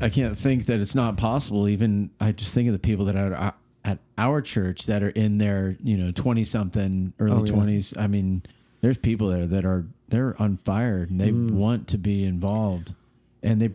I 0.00 0.08
can't 0.08 0.36
think 0.36 0.66
that 0.66 0.80
it's 0.80 0.94
not 0.94 1.16
possible. 1.16 1.68
Even 1.68 2.10
I 2.20 2.32
just 2.32 2.52
think 2.52 2.66
of 2.68 2.72
the 2.72 2.78
people 2.78 3.04
that 3.06 3.16
are 3.16 3.54
at 3.84 3.98
our 4.18 4.40
church 4.40 4.86
that 4.86 5.02
are 5.02 5.08
in 5.10 5.38
their 5.38 5.76
you 5.82 5.96
know 5.96 6.12
twenty 6.12 6.44
something, 6.44 7.12
Oh, 7.20 7.24
early 7.24 7.48
yeah. 7.48 7.54
twenties. 7.54 7.94
I 7.96 8.06
mean, 8.06 8.42
there's 8.82 8.98
people 8.98 9.28
there 9.28 9.46
that 9.46 9.64
are 9.64 9.86
they're 10.08 10.40
on 10.42 10.58
fire 10.58 11.06
and 11.08 11.18
they 11.18 11.30
Mm. 11.30 11.52
want 11.52 11.88
to 11.88 11.96
be 11.98 12.24
involved, 12.24 12.94
and 13.42 13.60
they, 13.62 13.70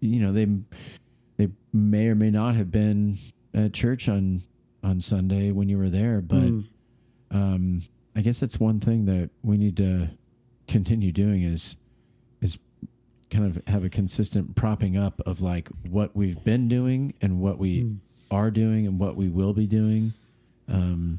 you 0.00 0.20
know, 0.20 0.32
they 0.32 0.48
they 1.36 1.48
may 1.72 2.08
or 2.08 2.14
may 2.14 2.30
not 2.30 2.54
have 2.54 2.70
been 2.72 3.18
at 3.52 3.74
church 3.74 4.08
on 4.08 4.42
on 4.82 5.00
Sunday 5.00 5.50
when 5.50 5.68
you 5.68 5.76
were 5.76 5.90
there, 5.90 6.20
but 6.22 6.50
Mm. 6.50 6.64
um, 7.32 7.82
I 8.16 8.22
guess 8.22 8.40
that's 8.40 8.58
one 8.58 8.80
thing 8.80 9.04
that 9.06 9.28
we 9.42 9.56
need 9.58 9.76
to 9.76 10.08
continue 10.66 11.12
doing 11.12 11.42
is 11.42 11.76
is 12.40 12.58
kind 13.30 13.44
of 13.44 13.60
have 13.66 13.84
a 13.84 13.90
consistent 13.90 14.54
propping 14.54 14.96
up 14.96 15.20
of 15.26 15.40
like 15.42 15.68
what 15.90 16.16
we've 16.16 16.42
been 16.44 16.68
doing 16.68 17.12
and 17.20 17.40
what 17.40 17.58
we 17.58 17.82
Mm. 17.82 17.96
are 18.30 18.50
doing 18.50 18.86
and 18.86 18.98
what 18.98 19.16
we 19.16 19.28
will 19.28 19.52
be 19.52 19.66
doing 19.66 20.12
um 20.68 21.18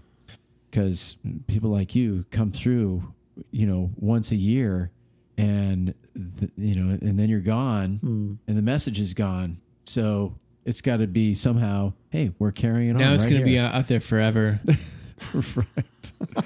because 0.70 1.18
people 1.48 1.70
like 1.70 1.96
you 1.96 2.26
come 2.32 2.52
through 2.52 3.14
you 3.52 3.66
know 3.66 3.90
once 3.96 4.32
a 4.32 4.36
year 4.36 4.92
and 5.38 5.94
th- 6.40 6.52
you 6.58 6.76
know 6.76 6.98
and 7.02 7.18
then 7.20 7.30
you're 7.30 7.40
gone 7.40 8.00
Mm. 8.04 8.38
and 8.48 8.58
the 8.58 8.62
message 8.62 9.00
is 9.00 9.14
gone 9.14 9.60
so 9.86 10.36
it's 10.66 10.82
got 10.82 10.98
to 10.98 11.08
be 11.08 11.34
somehow 11.36 11.94
hey 12.10 12.32
we're 12.40 12.52
carrying 12.52 12.92
on 12.92 12.98
Now 12.98 13.14
it's 13.14 13.24
right 13.24 13.30
going 13.32 13.42
to 13.42 13.46
be 13.46 13.54
here. 13.54 13.64
out 13.64 13.74
out 13.76 13.88
there 13.88 14.00
forever. 14.02 14.60
right. 15.34 16.46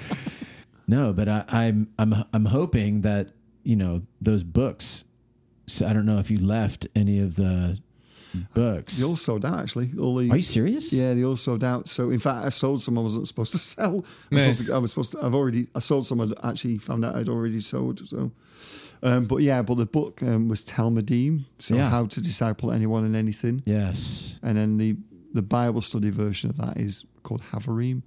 no, 0.86 1.12
but 1.12 1.28
I, 1.28 1.44
I'm 1.48 1.88
I'm 1.98 2.24
I'm 2.32 2.44
hoping 2.46 3.02
that 3.02 3.28
you 3.62 3.76
know 3.76 4.02
those 4.20 4.44
books. 4.44 5.04
So 5.66 5.86
I 5.86 5.92
don't 5.92 6.04
know 6.06 6.18
if 6.18 6.30
you 6.30 6.38
left 6.38 6.86
any 6.94 7.18
of 7.20 7.36
the 7.36 7.80
books. 8.54 8.96
They 8.98 9.04
all 9.04 9.16
sold 9.16 9.44
out, 9.44 9.60
actually. 9.60 9.90
All 9.98 10.16
the, 10.16 10.30
Are 10.30 10.36
you 10.36 10.42
serious? 10.42 10.92
Yeah, 10.92 11.14
they 11.14 11.24
all 11.24 11.36
sold 11.36 11.62
out. 11.64 11.88
So, 11.88 12.10
in 12.10 12.18
fact, 12.20 12.44
I 12.46 12.48
sold 12.50 12.82
some 12.82 12.98
I 12.98 13.02
wasn't 13.02 13.26
supposed 13.26 13.52
to 13.52 13.58
sell. 13.74 13.90
I 13.90 13.94
was, 13.96 14.04
Nice. 14.30 14.56
supposed 14.58 14.66
to, 14.68 14.74
I 14.74 14.78
was 14.78 14.90
supposed 14.90 15.12
to. 15.12 15.24
I've 15.24 15.34
already. 15.34 15.66
I 15.74 15.78
sold 15.80 16.06
some. 16.06 16.20
I 16.20 16.28
actually 16.48 16.78
found 16.78 17.04
out 17.04 17.14
I'd 17.16 17.28
already 17.28 17.60
sold. 17.60 18.08
So, 18.08 18.32
um, 19.02 19.26
but 19.26 19.38
yeah, 19.38 19.62
but 19.62 19.76
the 19.76 19.86
book 19.86 20.22
um, 20.22 20.48
was 20.48 20.62
Talmidim. 20.62 21.44
So, 21.58 21.74
Yeah. 21.76 21.88
how 21.90 22.06
to 22.06 22.20
disciple 22.20 22.70
anyone 22.72 23.04
and 23.04 23.16
anything. 23.16 23.62
Yes. 23.64 24.38
And 24.42 24.56
then 24.56 24.76
the 24.78 24.96
the 25.32 25.42
Bible 25.42 25.80
study 25.80 26.10
version 26.10 26.50
of 26.50 26.56
that 26.58 26.76
is 26.76 27.04
called 27.24 27.42
Haverim, 27.52 28.02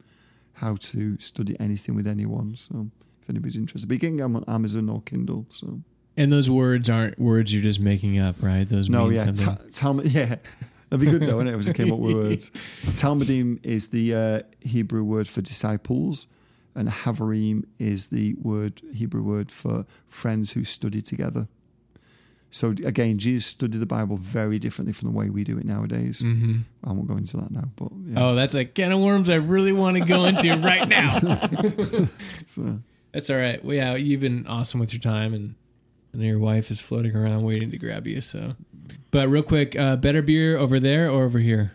how 0.54 0.76
to 0.78 1.18
study 1.20 1.56
anything 1.60 1.94
with 1.96 2.08
anyone. 2.08 2.56
So, 2.56 2.90
if 3.22 3.30
anybody's 3.30 3.58
interested, 3.58 3.88
but 3.88 3.96
you 3.96 4.00
can 4.00 4.16
get 4.18 4.24
them 4.24 4.36
on 4.38 4.46
Amazon 4.48 4.88
or 4.90 5.02
Kindle. 5.02 5.46
So, 5.50 5.82
And 6.18 6.32
those 6.32 6.50
words 6.50 6.90
aren't 6.90 7.20
words 7.20 7.54
you're 7.54 7.62
just 7.64 7.80
making 7.80 8.18
up, 8.20 8.36
right? 8.42 8.68
Those 8.68 8.90
no, 8.90 9.10
yeah, 9.10 9.26
something. 9.26 9.46
ta- 9.46 9.58
Talmud, 9.72 10.08
yeah. 10.12 10.38
That'd 10.90 11.06
be 11.06 11.12
good 11.12 11.22
though, 11.28 11.38
wouldn't 11.38 11.56
it? 11.56 11.60
If 11.60 11.68
it 11.70 11.76
came 11.76 11.94
up 11.94 12.00
with 12.00 12.16
words. 12.16 12.52
Talmidim 12.88 13.60
is 13.64 13.90
the 13.90 14.16
uh, 14.16 14.40
Hebrew 14.62 15.04
word 15.04 15.28
for 15.28 15.42
disciples, 15.42 16.26
and 16.76 16.88
Haverim 16.90 17.66
is 17.78 18.08
the 18.08 18.34
word 18.42 18.82
Hebrew 18.94 19.22
word 19.22 19.52
for 19.52 19.86
friends 20.08 20.52
who 20.54 20.64
study 20.64 21.02
together. 21.02 21.48
So 22.50 22.70
again, 22.70 23.18
Jesus 23.18 23.46
studied 23.48 23.78
the 23.80 23.86
Bible 23.86 24.16
very 24.16 24.58
differently 24.58 24.94
from 24.94 25.12
the 25.12 25.16
way 25.18 25.30
we 25.30 25.44
do 25.44 25.58
it 25.58 25.66
nowadays. 25.66 26.22
hmm 26.22 26.60
I 26.84 26.94
won't 26.94 27.08
go 27.08 27.18
into 27.18 27.36
that 27.38 27.52
now, 27.52 27.66
but 27.76 27.90
yeah. 28.06 28.26
Oh, 28.26 28.36
that's 28.36 28.56
a 28.56 28.64
can 28.64 28.94
of 28.94 29.02
worms 29.02 29.28
I 29.30 29.36
really 29.36 29.74
want 29.74 29.98
to 29.98 30.06
go 30.06 30.24
into 30.26 30.50
right 30.62 30.88
now. 30.88 31.20
So, 32.48 32.80
That's 33.12 33.30
all 33.30 33.38
right. 33.38 33.64
Well, 33.64 33.76
yeah, 33.76 33.96
you've 33.96 34.22
been 34.22 34.48
awesome 34.48 34.80
with 34.80 34.94
your 34.94 35.02
time, 35.02 35.34
and 35.34 35.56
and 36.18 36.26
your 36.26 36.40
wife 36.40 36.72
is 36.72 36.80
floating 36.80 37.16
around 37.16 37.44
waiting 37.44 37.70
to 37.72 37.78
grab 37.78 38.08
you. 38.08 38.20
So, 38.22 38.56
but 39.12 39.30
real 39.30 39.44
quick, 39.44 39.78
uh, 39.78 39.96
better 39.98 40.22
beer 40.22 40.58
over 40.58 40.80
there 40.80 41.10
or 41.10 41.24
over 41.24 41.40
here? 41.40 41.74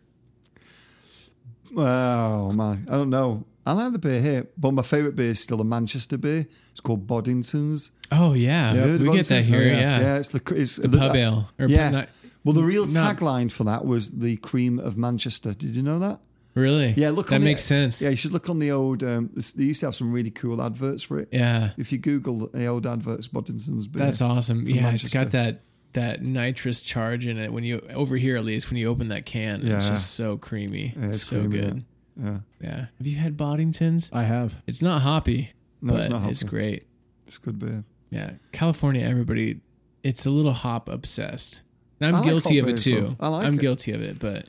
oh 1.77 2.52
my, 2.52 2.73
I 2.73 2.90
don't 2.90 3.10
know. 3.10 3.44
I 3.64 3.73
like 3.73 3.93
the 3.93 3.98
beer 3.98 4.20
here, 4.20 4.47
but 4.59 4.73
my 4.73 4.82
favourite 4.82 5.14
beer 5.14 5.31
is 5.31 5.40
still 5.40 5.60
a 5.60 5.64
Manchester 5.64 6.19
beer. 6.19 6.47
It's 6.73 6.81
called 6.81 7.06
Boddington's. 7.06 7.90
Oh 8.10 8.32
yeah, 8.35 8.74
heard 8.74 9.01
we 9.01 9.12
get 9.12 9.27
that 9.28 9.44
here. 9.44 9.60
Oh, 9.62 9.64
yeah, 9.64 10.01
yeah. 10.01 10.16
It's 10.19 10.28
the 10.28 10.43
it's 10.56 10.77
the 10.77 10.89
pub 10.89 11.14
ale. 11.14 11.48
Or 11.59 11.66
Yeah. 11.66 11.90
not, 11.90 12.09
Well, 12.44 12.55
the 12.55 12.62
real 12.64 12.86
Not- 12.86 13.16
tagline 13.16 13.51
for 13.52 13.64
that 13.64 13.85
was 13.86 14.10
the 14.10 14.36
cream 14.39 14.78
of 14.81 14.98
Manchester. 14.98 15.55
Did 15.55 15.77
you 15.77 15.82
know 15.82 15.98
that? 16.01 16.19
Really? 16.55 16.95
Yeah, 16.97 17.11
look. 17.11 17.29
that 17.29 17.37
on 17.37 17.41
the- 17.41 17.47
makes 17.47 17.65
sense. 17.65 18.01
Yeah, 18.01 18.11
you 18.11 18.16
should 18.16 18.33
look 18.33 18.49
on 18.49 18.59
the 18.59 18.70
old. 18.73 19.03
Um, 19.03 19.31
they 19.57 19.65
used 19.65 19.81
to 19.81 19.87
have 19.87 19.95
some 19.95 20.12
really 20.12 20.31
cool 20.31 20.61
adverts 20.62 21.03
for 21.03 21.19
it. 21.20 21.29
Yeah, 21.33 21.70
If 21.77 21.93
you 21.93 21.99
Google 21.99 22.49
the 22.53 22.66
old 22.66 22.87
adverts, 22.87 23.29
Boddington's 23.29 23.89
beer. 23.89 24.05
that's 24.05 24.20
awesome. 24.20 24.66
Yeah, 24.69 24.83
Manchester. 24.83 25.07
it's 25.07 25.15
got 25.15 25.33
that 25.33 25.61
that 25.95 26.23
nitrous 26.23 26.81
charge 26.81 27.27
in 27.27 27.37
it. 27.39 27.53
When 27.53 27.65
you 27.65 27.81
over 27.95 28.16
here, 28.16 28.37
at 28.37 28.45
least 28.45 28.70
when 28.70 28.79
you 28.79 28.89
open 28.89 29.09
that 29.09 29.27
can, 29.27 29.61
it's 29.66 29.89
just 29.89 30.15
so 30.15 30.37
creamy. 30.39 30.95
Yeah, 30.97 31.07
it's 31.07 31.16
it's 31.16 31.24
so 31.24 31.41
creamy, 31.41 31.59
good. 31.59 31.85
Yeah. 32.23 32.39
Yeah. 32.61 32.87
Have 32.99 33.07
you 33.07 33.16
had 33.16 33.37
Boddingtons? 33.37 34.11
I 34.12 34.24
have. 34.24 34.53
It's 34.66 34.83
not 34.83 35.03
hoppy, 35.03 35.53
No, 35.81 35.93
but 35.95 36.01
it's 36.01 36.09
not 36.09 36.20
hoppy. 36.20 36.31
it's 36.33 36.43
great. 36.43 36.87
It's 37.27 37.39
good 37.39 37.59
beer. 37.59 37.85
Yeah. 38.11 38.33
California, 38.53 39.07
everybody, 39.07 39.61
it's 40.03 40.27
a 40.27 40.31
little 40.31 40.53
hop 40.53 40.89
obsessed. 40.91 41.62
And 42.01 42.09
I'm 42.09 42.15
I 42.16 42.19
like 42.19 42.29
guilty 42.29 42.59
hop 42.61 42.69
of 42.69 42.74
it 42.74 42.79
too. 42.79 43.01
though. 43.01 43.16
I 43.20 43.29
like 43.29 43.47
I'm 43.47 43.55
it. 43.55 43.61
guilty 43.61 43.93
of 43.93 44.03
it, 44.03 44.19
but 44.19 44.47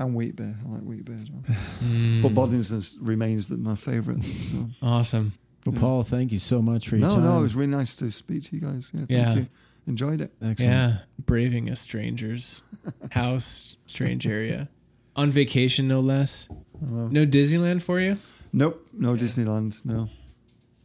And 0.00 0.14
wheat 0.14 0.34
beer. 0.34 0.56
I 0.66 0.68
like 0.72 0.82
wheat 0.82 1.04
beer 1.04 1.16
as 1.22 1.30
well. 1.30 1.44
Mm, 1.84 2.22
But 2.22 2.32
Boddington's 2.34 2.96
remains 3.00 3.46
the, 3.46 3.56
my 3.58 3.76
favourite. 3.76 4.24
So. 4.24 4.68
awesome. 4.82 5.34
Well, 5.66 5.74
Yeah. 5.74 5.80
Paul, 5.80 6.02
thank 6.04 6.32
you 6.32 6.38
so 6.38 6.62
much 6.62 6.88
for 6.88 6.96
your 6.96 7.06
No, 7.08 7.14
time. 7.16 7.24
no, 7.24 7.34
no, 7.34 7.40
it 7.40 7.42
was 7.42 7.54
really 7.54 7.70
nice 7.70 7.94
to 7.96 8.10
speak 8.10 8.44
to 8.44 8.56
you 8.56 8.62
guys. 8.62 8.90
Yeah, 8.94 8.98
thank 9.00 9.10
Yeah. 9.10 9.34
you. 9.34 9.46
Enjoyed 9.86 10.20
it. 10.22 10.32
Excellent. 10.40 10.58
Yeah. 10.72 10.98
Braving 11.26 11.68
a 11.68 11.76
stranger's 11.76 12.62
house, 13.10 13.76
strange 13.86 14.26
area. 14.26 14.68
On 15.16 15.30
vacation, 15.30 15.86
no 15.86 16.00
less. 16.00 16.48
No 16.80 17.26
Disneyland 17.26 17.82
for 17.82 18.00
you? 18.00 18.16
Nope, 18.54 18.88
no 18.94 19.12
Yeah. 19.14 19.20
Disneyland. 19.20 19.84
No. 19.84 20.08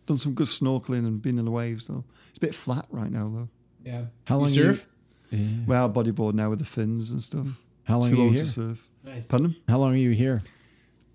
Done 0.07 0.17
some 0.17 0.33
good 0.33 0.47
snorkeling 0.47 1.07
and 1.07 1.21
been 1.21 1.39
in 1.39 1.45
the 1.45 1.51
waves 1.51 1.87
though. 1.87 2.03
It's 2.29 2.37
a 2.37 2.41
bit 2.41 2.53
flat 2.53 2.85
right 2.89 3.11
now 3.11 3.29
though. 3.29 3.49
Yeah. 3.85 4.05
How 4.25 4.35
You 4.39 4.41
long 4.45 4.53
surf? 4.53 4.85
You, 5.31 5.37
yeah. 5.39 5.47
Well, 5.65 5.89
bodyboard 5.89 6.33
now 6.33 6.49
with 6.49 6.59
the 6.59 6.65
fins 6.65 7.11
and 7.11 7.23
stuff. 7.23 7.47
How 7.85 7.99
long 7.99 8.09
Too 8.09 8.15
are 8.15 8.17
you 8.19 8.23
old 8.25 8.35
here? 8.35 8.43
to 8.43 8.49
surf. 8.49 8.87
Nice. 9.03 9.25
Pardon? 9.27 9.55
How 9.67 9.77
long 9.79 9.93
are 9.93 9.97
you 9.97 10.11
here? 10.11 10.41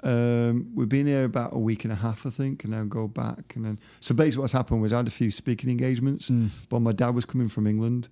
Um, 0.03 0.73
we've 0.75 0.89
been 0.89 1.07
here 1.07 1.25
about 1.25 1.53
a 1.53 1.59
week 1.59 1.85
and 1.85 1.93
a 1.93 1.97
half, 1.97 2.25
I 2.25 2.31
think, 2.31 2.65
and 2.65 2.73
then 2.73 2.89
go 2.89 3.07
back. 3.07 3.53
And 3.55 3.65
then, 3.65 3.79
so 4.01 4.15
basically, 4.15 4.41
what's 4.43 4.53
happened 4.53 4.81
was 4.81 4.93
I 4.93 4.99
had 4.99 5.09
a 5.09 5.11
few 5.11 5.31
speaking 5.31 5.69
engagements, 5.71 6.31
Mm. 6.31 6.49
but 6.71 6.81
my 6.81 6.93
dad 6.93 7.15
was 7.15 7.25
coming 7.27 7.49
from 7.49 7.67
England, 7.67 8.09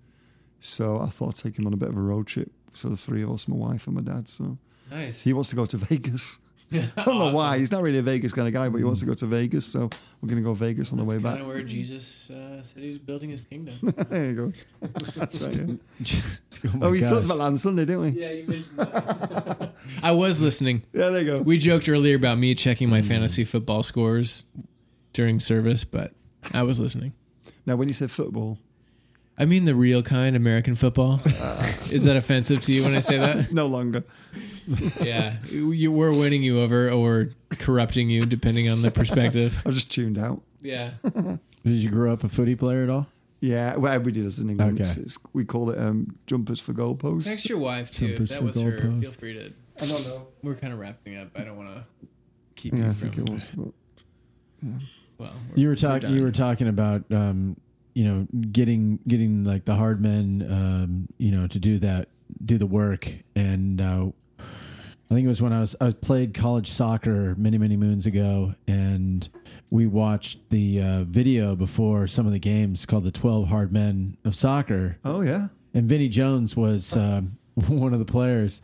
so 0.60 0.98
I 0.98 1.06
thought 1.08 1.28
I'd 1.38 1.42
take 1.42 1.58
him 1.58 1.66
on 1.66 1.72
a 1.72 1.76
bit 1.78 1.88
of 1.88 1.96
a 1.96 2.00
road 2.00 2.26
trip. 2.26 2.52
So 2.74 2.88
the 2.90 2.96
three 2.96 3.22
of 3.22 3.30
us, 3.30 3.48
my 3.48 3.56
wife 3.56 3.86
and 3.86 3.96
my 3.96 4.02
dad. 4.02 4.28
So 4.28 4.58
Nice. 4.90 5.22
he 5.22 5.32
wants 5.32 5.48
to 5.50 5.56
go 5.56 5.64
to 5.66 5.76
Vegas. 5.88 6.38
I 6.70 6.90
don't 7.04 7.18
know 7.18 7.30
why. 7.30 7.58
He's 7.58 7.72
not 7.72 7.82
really 7.82 7.98
a 7.98 8.02
Vegas 8.02 8.32
kind 8.32 8.46
of 8.46 8.52
guy, 8.54 8.68
but 8.68 8.78
he 8.78 8.84
wants 8.84 9.00
to 9.00 9.06
go 9.06 9.14
to 9.14 9.26
Vegas. 9.26 9.64
So 9.66 9.88
we're 10.20 10.28
going 10.28 10.36
to 10.36 10.42
go 10.42 10.52
Vegas 10.54 10.92
on 10.92 10.98
the 10.98 11.04
way 11.04 11.16
back. 11.18 11.32
kind 11.32 11.40
of 11.42 11.46
where 11.48 11.62
Jesus 11.62 12.30
uh, 12.30 12.62
said 12.62 12.82
he 12.82 12.88
was 12.88 12.98
building 12.98 13.30
his 13.30 13.40
kingdom. 13.40 13.74
there 14.10 14.26
you 14.26 14.34
go. 14.34 14.52
That's 15.16 15.40
right. 15.42 15.56
Yeah. 16.00 16.20
oh, 16.66 16.78
Oh, 16.82 16.90
we 16.90 17.00
talked 17.00 17.24
about 17.24 17.38
that 17.38 17.44
on 17.44 17.58
Sunday, 17.58 17.84
didn't 17.84 18.02
we? 18.02 18.08
yeah, 18.20 18.30
you 18.32 18.44
mentioned 18.46 18.78
that. 18.78 19.72
I 20.02 20.10
was 20.12 20.40
listening. 20.40 20.82
Yeah, 20.92 21.08
there 21.10 21.20
you 21.20 21.26
go. 21.26 21.40
We 21.40 21.58
joked 21.58 21.88
earlier 21.88 22.16
about 22.16 22.38
me 22.38 22.54
checking 22.54 22.88
my 22.90 23.00
fantasy 23.02 23.44
football 23.44 23.82
scores 23.82 24.42
during 25.14 25.40
service, 25.40 25.84
but 25.84 26.12
I 26.52 26.62
was 26.64 26.78
listening. 26.78 27.12
Now, 27.66 27.76
when 27.76 27.88
you 27.88 27.94
said 27.94 28.10
football, 28.10 28.58
I 29.40 29.44
mean 29.44 29.64
the 29.64 29.74
real 29.74 30.02
kind, 30.02 30.34
American 30.36 30.74
football. 30.74 31.20
Is 31.90 32.04
that 32.04 32.16
offensive 32.16 32.60
to 32.62 32.72
you 32.72 32.82
when 32.82 32.94
I 32.94 33.00
say 33.00 33.18
that? 33.18 33.52
no 33.52 33.66
longer. 33.66 34.04
Yeah, 35.00 35.36
you, 35.48 35.90
we're 35.92 36.12
winning 36.12 36.42
you 36.42 36.60
over 36.60 36.90
or 36.90 37.30
corrupting 37.52 38.10
you, 38.10 38.22
depending 38.26 38.68
on 38.68 38.82
the 38.82 38.90
perspective. 38.90 39.56
I 39.64 39.70
just 39.70 39.90
tuned 39.90 40.18
out. 40.18 40.42
Yeah. 40.60 40.90
Did 41.14 41.38
you 41.64 41.88
grow 41.90 42.12
up 42.12 42.24
a 42.24 42.28
footy 42.28 42.54
player 42.54 42.82
at 42.82 42.90
all? 42.90 43.06
Yeah, 43.40 43.76
well, 43.76 43.92
everybody 43.92 44.22
does 44.22 44.40
in 44.40 44.50
England. 44.50 44.80
Okay. 44.80 44.88
It's, 44.88 44.96
it's, 44.98 45.18
we 45.32 45.44
call 45.44 45.70
it 45.70 45.78
um, 45.78 46.18
jumpers 46.26 46.58
for 46.60 46.72
goalposts. 46.74 47.24
Text 47.24 47.48
your 47.48 47.58
wife 47.58 47.90
too. 47.90 48.06
If 48.06 48.10
Jumpers 48.10 48.30
that 48.30 48.38
for 48.40 48.44
was 48.44 48.56
her, 48.56 48.72
goalpost. 48.72 49.02
feel 49.02 49.12
free 49.12 49.34
to. 49.34 49.52
I 49.80 49.86
don't 49.86 50.04
know. 50.08 50.26
We're 50.42 50.56
kind 50.56 50.72
of 50.72 50.80
wrapping 50.80 51.16
up. 51.16 51.28
I 51.36 51.44
don't 51.44 51.56
want 51.56 51.68
to 51.74 51.84
keep 52.56 52.72
Yeah, 52.74 52.80
you 52.80 52.84
I 52.90 52.92
from. 52.94 53.10
think 53.10 53.28
it 53.28 53.32
was. 53.32 53.50
but- 53.54 53.72
Well, 55.18 55.32
You 55.54 55.68
were 55.68 55.72
we're 55.72 55.76
talking. 55.76 56.10
You 56.14 56.22
were 56.22 56.32
talking 56.32 56.68
about, 56.68 57.04
um, 57.12 57.56
you 57.98 58.04
know, 58.04 58.26
getting 58.52 59.00
getting 59.08 59.42
like 59.44 59.64
the 59.64 59.74
hard 59.74 60.00
men, 60.00 60.46
um, 60.48 61.08
you 61.18 61.32
know, 61.32 61.46
to 61.48 61.58
do 61.58 61.78
that, 61.80 62.08
do 62.44 62.56
the 62.58 62.66
work, 62.66 63.10
and 63.34 63.80
uh, 63.80 64.06
I 65.10 65.14
think 65.14 65.24
it 65.24 65.28
was 65.28 65.42
when 65.42 65.52
I 65.52 65.60
was 65.60 65.74
I 65.80 65.90
played 65.90 66.32
college 66.34 66.70
soccer 66.70 67.34
many 67.36 67.58
many 67.58 67.76
moons 67.76 68.06
ago, 68.06 68.54
and 68.68 69.28
we 69.70 69.86
watched 69.88 70.38
the 70.50 70.80
uh, 70.80 71.02
video 71.04 71.56
before 71.56 72.06
some 72.06 72.24
of 72.26 72.32
the 72.32 72.38
games 72.38 72.86
called 72.86 73.04
the 73.04 73.10
Twelve 73.10 73.48
Hard 73.48 73.72
Men 73.72 74.16
of 74.24 74.34
Soccer, 74.36 74.98
Oh, 75.04 75.22
yeah. 75.22 75.48
and 75.74 75.88
Vinny 75.88 76.08
Jones 76.08 76.54
was 76.56 76.94
um, 76.96 77.36
one 77.66 77.92
of 77.92 77.98
the 77.98 78.04
players. 78.04 78.62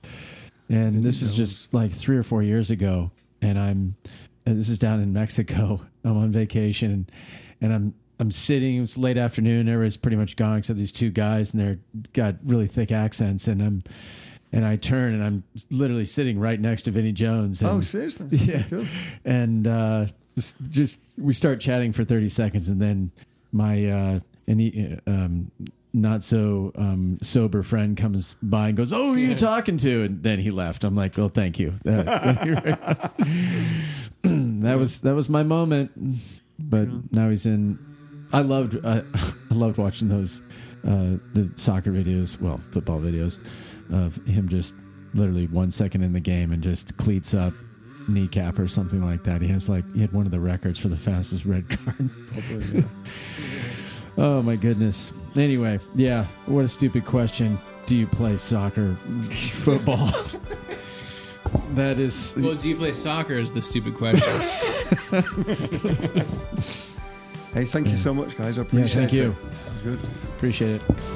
And 0.68 0.92
Vinny 0.92 1.04
this 1.04 1.20
was 1.20 1.34
Jones. 1.34 1.50
just 1.52 1.74
like 1.74 1.92
three 1.92 2.16
or 2.16 2.22
four 2.22 2.42
years 2.42 2.70
ago, 2.70 3.10
and 3.42 3.58
I'm 3.58 3.96
and 4.46 4.58
this 4.60 4.68
is 4.68 4.78
down 4.78 5.00
in 5.00 5.12
Mexico. 5.12 5.80
I'm 6.04 6.16
on 6.18 6.30
vacation, 6.30 7.08
and 7.60 7.72
I'm 7.72 7.94
I'm 8.20 8.30
sitting. 8.30 8.76
It 8.76 8.80
was 8.80 8.96
late 8.96 9.16
afternoon. 9.18 9.68
Everybody's 9.68 9.96
pretty 9.96 10.16
much 10.16 10.36
gone 10.36 10.58
except 10.58 10.78
these 10.78 10.92
two 10.92 11.10
guys, 11.10 11.52
and 11.52 11.60
they're 11.60 11.78
got 12.12 12.36
really 12.44 12.66
thick 12.68 12.92
accents. 12.92 13.46
And 13.48 13.60
I'm 13.62 13.82
and 14.52 14.64
I 14.64 14.76
turn, 14.76 15.14
and 15.14 15.22
I'm 15.24 15.42
literally 15.70 16.04
sitting 16.04 16.38
right 16.38 16.60
next 16.60 16.82
to 16.82 16.90
Vinny 16.92 17.10
Jones. 17.12 17.60
And, 17.60 17.70
Oh, 17.70 17.80
seriously? 17.80 18.26
Yeah. 18.38 18.62
Cool. 18.70 18.86
and 19.24 19.66
uh, 19.66 20.06
just, 20.36 20.54
just 20.70 21.00
we 21.18 21.34
start 21.34 21.60
chatting 21.60 21.92
for 21.92 22.04
30 22.04 22.28
seconds 22.28 22.68
and 22.68 22.80
then 22.80 23.10
my 23.52 23.84
uh, 23.86 24.20
and 24.46 24.60
he, 24.60 24.96
um, 25.08 25.50
not 25.92 26.22
so 26.24 26.72
um, 26.76 27.18
sober 27.22 27.62
friend 27.62 27.96
comes 27.96 28.34
by 28.42 28.68
and 28.68 28.76
goes 28.76 28.92
oh 28.92 29.06
who 29.08 29.14
are 29.14 29.18
you 29.18 29.28
Yeah. 29.30 29.36
talking 29.36 29.76
to 29.78 30.02
and 30.02 30.22
then 30.24 30.40
he 30.40 30.50
left 30.50 30.82
i'm 30.82 30.96
like 30.96 31.16
well 31.16 31.28
thank 31.28 31.58
you 31.60 31.74
that, 31.84 33.12
that 34.22 34.78
was 34.78 35.00
that 35.02 35.14
was 35.14 35.28
my 35.28 35.42
moment 35.44 35.92
but 36.58 36.88
Yeah. 36.88 36.98
now 37.12 37.30
he's 37.30 37.46
in 37.46 37.78
i 38.34 38.40
loved 38.40 38.84
uh, 38.84 39.02
i 39.14 39.54
loved 39.54 39.78
watching 39.78 40.08
those 40.08 40.42
uh, 40.86 41.16
the 41.32 41.50
soccer 41.56 41.90
videos 41.90 42.38
well 42.40 42.60
football 42.70 43.00
videos 43.00 43.38
of 43.90 44.16
him 44.26 44.48
just 44.48 44.74
literally 45.14 45.46
one 45.46 45.70
second 45.70 46.02
in 46.02 46.12
the 46.12 46.20
game 46.20 46.52
and 46.52 46.62
just 46.62 46.96
cleats 46.96 47.34
up 47.34 47.54
kneecap 48.08 48.58
or 48.58 48.68
something 48.68 49.04
like 49.04 49.24
that. 49.24 49.40
He 49.42 49.48
has 49.48 49.68
like 49.68 49.84
he 49.94 50.00
had 50.00 50.12
one 50.12 50.26
of 50.26 50.32
the 50.32 50.40
records 50.40 50.78
for 50.78 50.88
the 50.88 50.96
fastest 50.96 51.44
red 51.44 51.68
card. 51.84 52.10
Oh 54.16 54.42
my 54.42 54.56
goodness. 54.56 55.12
Anyway, 55.36 55.80
yeah, 55.94 56.26
what 56.46 56.64
a 56.64 56.68
stupid 56.68 57.04
question. 57.04 57.58
Do 57.86 57.96
you 57.96 58.06
play 58.06 58.36
soccer, 58.36 58.94
football? 59.32 60.06
that 61.70 61.98
is 61.98 62.34
Well, 62.36 62.54
do 62.54 62.68
you 62.68 62.76
play 62.76 62.92
soccer? 62.92 63.34
Is 63.34 63.52
the 63.52 63.62
stupid 63.62 63.94
question. 63.94 64.40
Hey, 67.54 67.64
thank 67.64 67.86
you 67.88 67.96
so 67.96 68.12
much, 68.12 68.36
guys. 68.36 68.58
I 68.58 68.62
yeah. 68.62 68.66
appreciate 68.66 69.10
Thank 69.10 69.12
it. 69.14 69.32
Thank 69.32 69.38
you. 69.38 69.48
It 69.48 69.72
was 69.72 69.98
good. 70.00 70.10
Appreciate 70.36 70.82
it. 70.82 71.13